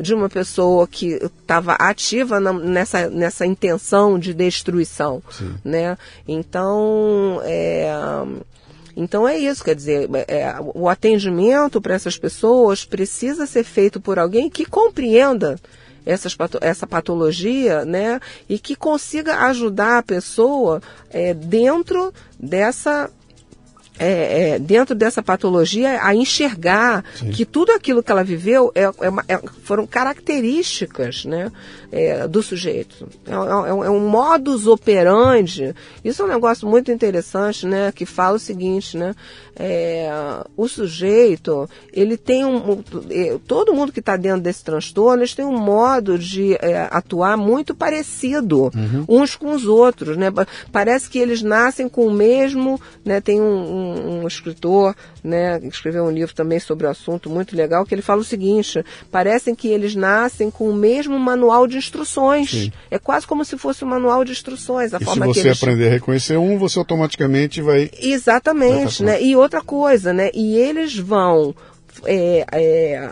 de 0.00 0.14
uma 0.14 0.28
pessoa 0.28 0.88
que 0.88 1.10
estava 1.22 1.74
ativa 1.74 2.40
na- 2.40 2.52
nessa, 2.52 3.08
nessa 3.08 3.46
intenção 3.46 4.18
de 4.18 4.34
destruição, 4.34 5.22
Sim. 5.30 5.54
né? 5.64 5.96
Então, 6.26 7.40
é, 7.44 7.88
então 9.00 9.28
é 9.28 9.38
isso, 9.38 9.62
quer 9.62 9.76
dizer, 9.76 10.10
é, 10.26 10.56
o 10.74 10.88
atendimento 10.88 11.80
para 11.80 11.94
essas 11.94 12.18
pessoas 12.18 12.84
precisa 12.84 13.46
ser 13.46 13.62
feito 13.62 14.00
por 14.00 14.18
alguém 14.18 14.50
que 14.50 14.64
compreenda 14.64 15.56
essas, 16.04 16.36
essa 16.60 16.84
patologia, 16.84 17.84
né? 17.84 18.18
E 18.48 18.58
que 18.58 18.74
consiga 18.74 19.46
ajudar 19.46 19.98
a 19.98 20.02
pessoa 20.02 20.82
é, 21.10 21.32
dentro 21.32 22.12
dessa 22.36 23.08
é, 24.00 24.50
é, 24.50 24.58
dentro 24.58 24.94
dessa 24.94 25.22
patologia 25.22 26.00
a 26.02 26.14
enxergar 26.14 27.04
que 27.32 27.44
tudo 27.44 27.72
aquilo 27.72 28.02
que 28.02 28.12
ela 28.12 28.22
viveu 28.22 28.70
é, 28.74 28.84
é 28.84 29.34
é- 29.34 29.42
foram 29.64 29.86
características 29.86 31.24
né, 31.24 31.50
é, 31.90 32.26
do 32.28 32.42
sujeito. 32.42 33.08
É, 33.26 33.32
é 33.32 33.38
um- 33.74 33.84
é 33.84 33.90
um 33.90 34.08
modus 34.08 34.66
operandi. 34.66 35.74
Isso 36.04 36.22
é 36.22 36.24
um 36.24 36.28
negócio 36.28 36.68
muito 36.68 36.90
interessante, 36.92 37.66
né? 37.66 37.90
Que 37.92 38.04
fala 38.04 38.36
o 38.36 38.40
seguinte, 38.40 38.96
né? 38.96 39.14
é, 39.60 40.08
o 40.56 40.68
sujeito, 40.68 41.68
ele 41.92 42.16
tem 42.16 42.44
um. 42.44 42.80
é, 43.10 43.36
todo 43.46 43.74
mundo 43.74 43.90
que 43.92 43.98
está 43.98 44.16
dentro 44.16 44.40
desse 44.40 44.62
transtorno, 44.62 45.20
eles 45.22 45.34
têm 45.34 45.44
um 45.44 45.58
modo 45.58 46.16
de 46.16 46.54
é, 46.60 46.86
atuar 46.92 47.36
muito 47.36 47.74
parecido 47.74 48.70
uns 49.08 49.34
com 49.34 49.50
os 49.52 49.66
outros, 49.66 50.16
né? 50.16 50.30
Pa- 50.30 50.46
Parece 50.70 51.10
que 51.10 51.18
eles 51.18 51.42
nascem 51.42 51.88
com 51.88 52.06
o 52.06 52.12
mesmo, 52.12 52.80
né? 53.04 53.20
Tem 53.20 53.40
um, 53.40 53.44
um- 53.44 54.22
um 54.22 54.26
escritor, 54.28 54.94
né? 55.24 55.58
Que 55.58 55.66
escreveu 55.66 56.04
um 56.04 56.10
livro 56.10 56.34
também 56.34 56.60
sobre 56.60 56.86
o 56.86 56.90
assunto 56.90 57.28
muito 57.28 57.56
legal, 57.56 57.84
que 57.84 57.94
ele 57.94 58.02
fala 58.02 58.20
o 58.20 58.24
seguinte: 58.24 58.84
parecem 59.10 59.56
que 59.56 59.66
eles 59.68 59.94
nascem 59.96 60.50
com 60.52 60.68
o 60.70 60.74
mesmo 60.74 61.18
manual 61.18 61.66
de 61.66 61.77
instruções. 61.78 62.50
Sim. 62.50 62.72
É 62.90 62.98
quase 62.98 63.26
como 63.26 63.44
se 63.44 63.56
fosse 63.56 63.84
um 63.84 63.88
manual 63.88 64.24
de 64.24 64.32
instruções. 64.32 64.92
A 64.92 64.96
E 64.96 65.00
se 65.00 65.04
forma 65.04 65.26
que 65.26 65.34
você 65.34 65.48
eles 65.48 65.62
aprender 65.62 65.86
a 65.86 65.90
reconhecer 65.90 66.36
um, 66.36 66.58
você 66.58 66.78
automaticamente 66.78 67.62
vai. 67.62 67.90
Exatamente, 68.00 69.02
Vai 69.02 69.14
né? 69.14 69.22
E 69.22 69.36
outra 69.36 69.62
coisa, 69.62 70.12
né? 70.12 70.30
E 70.34 70.56
eles 70.56 70.96
vão. 70.96 71.54
É, 72.04 72.44
é, 72.52 73.10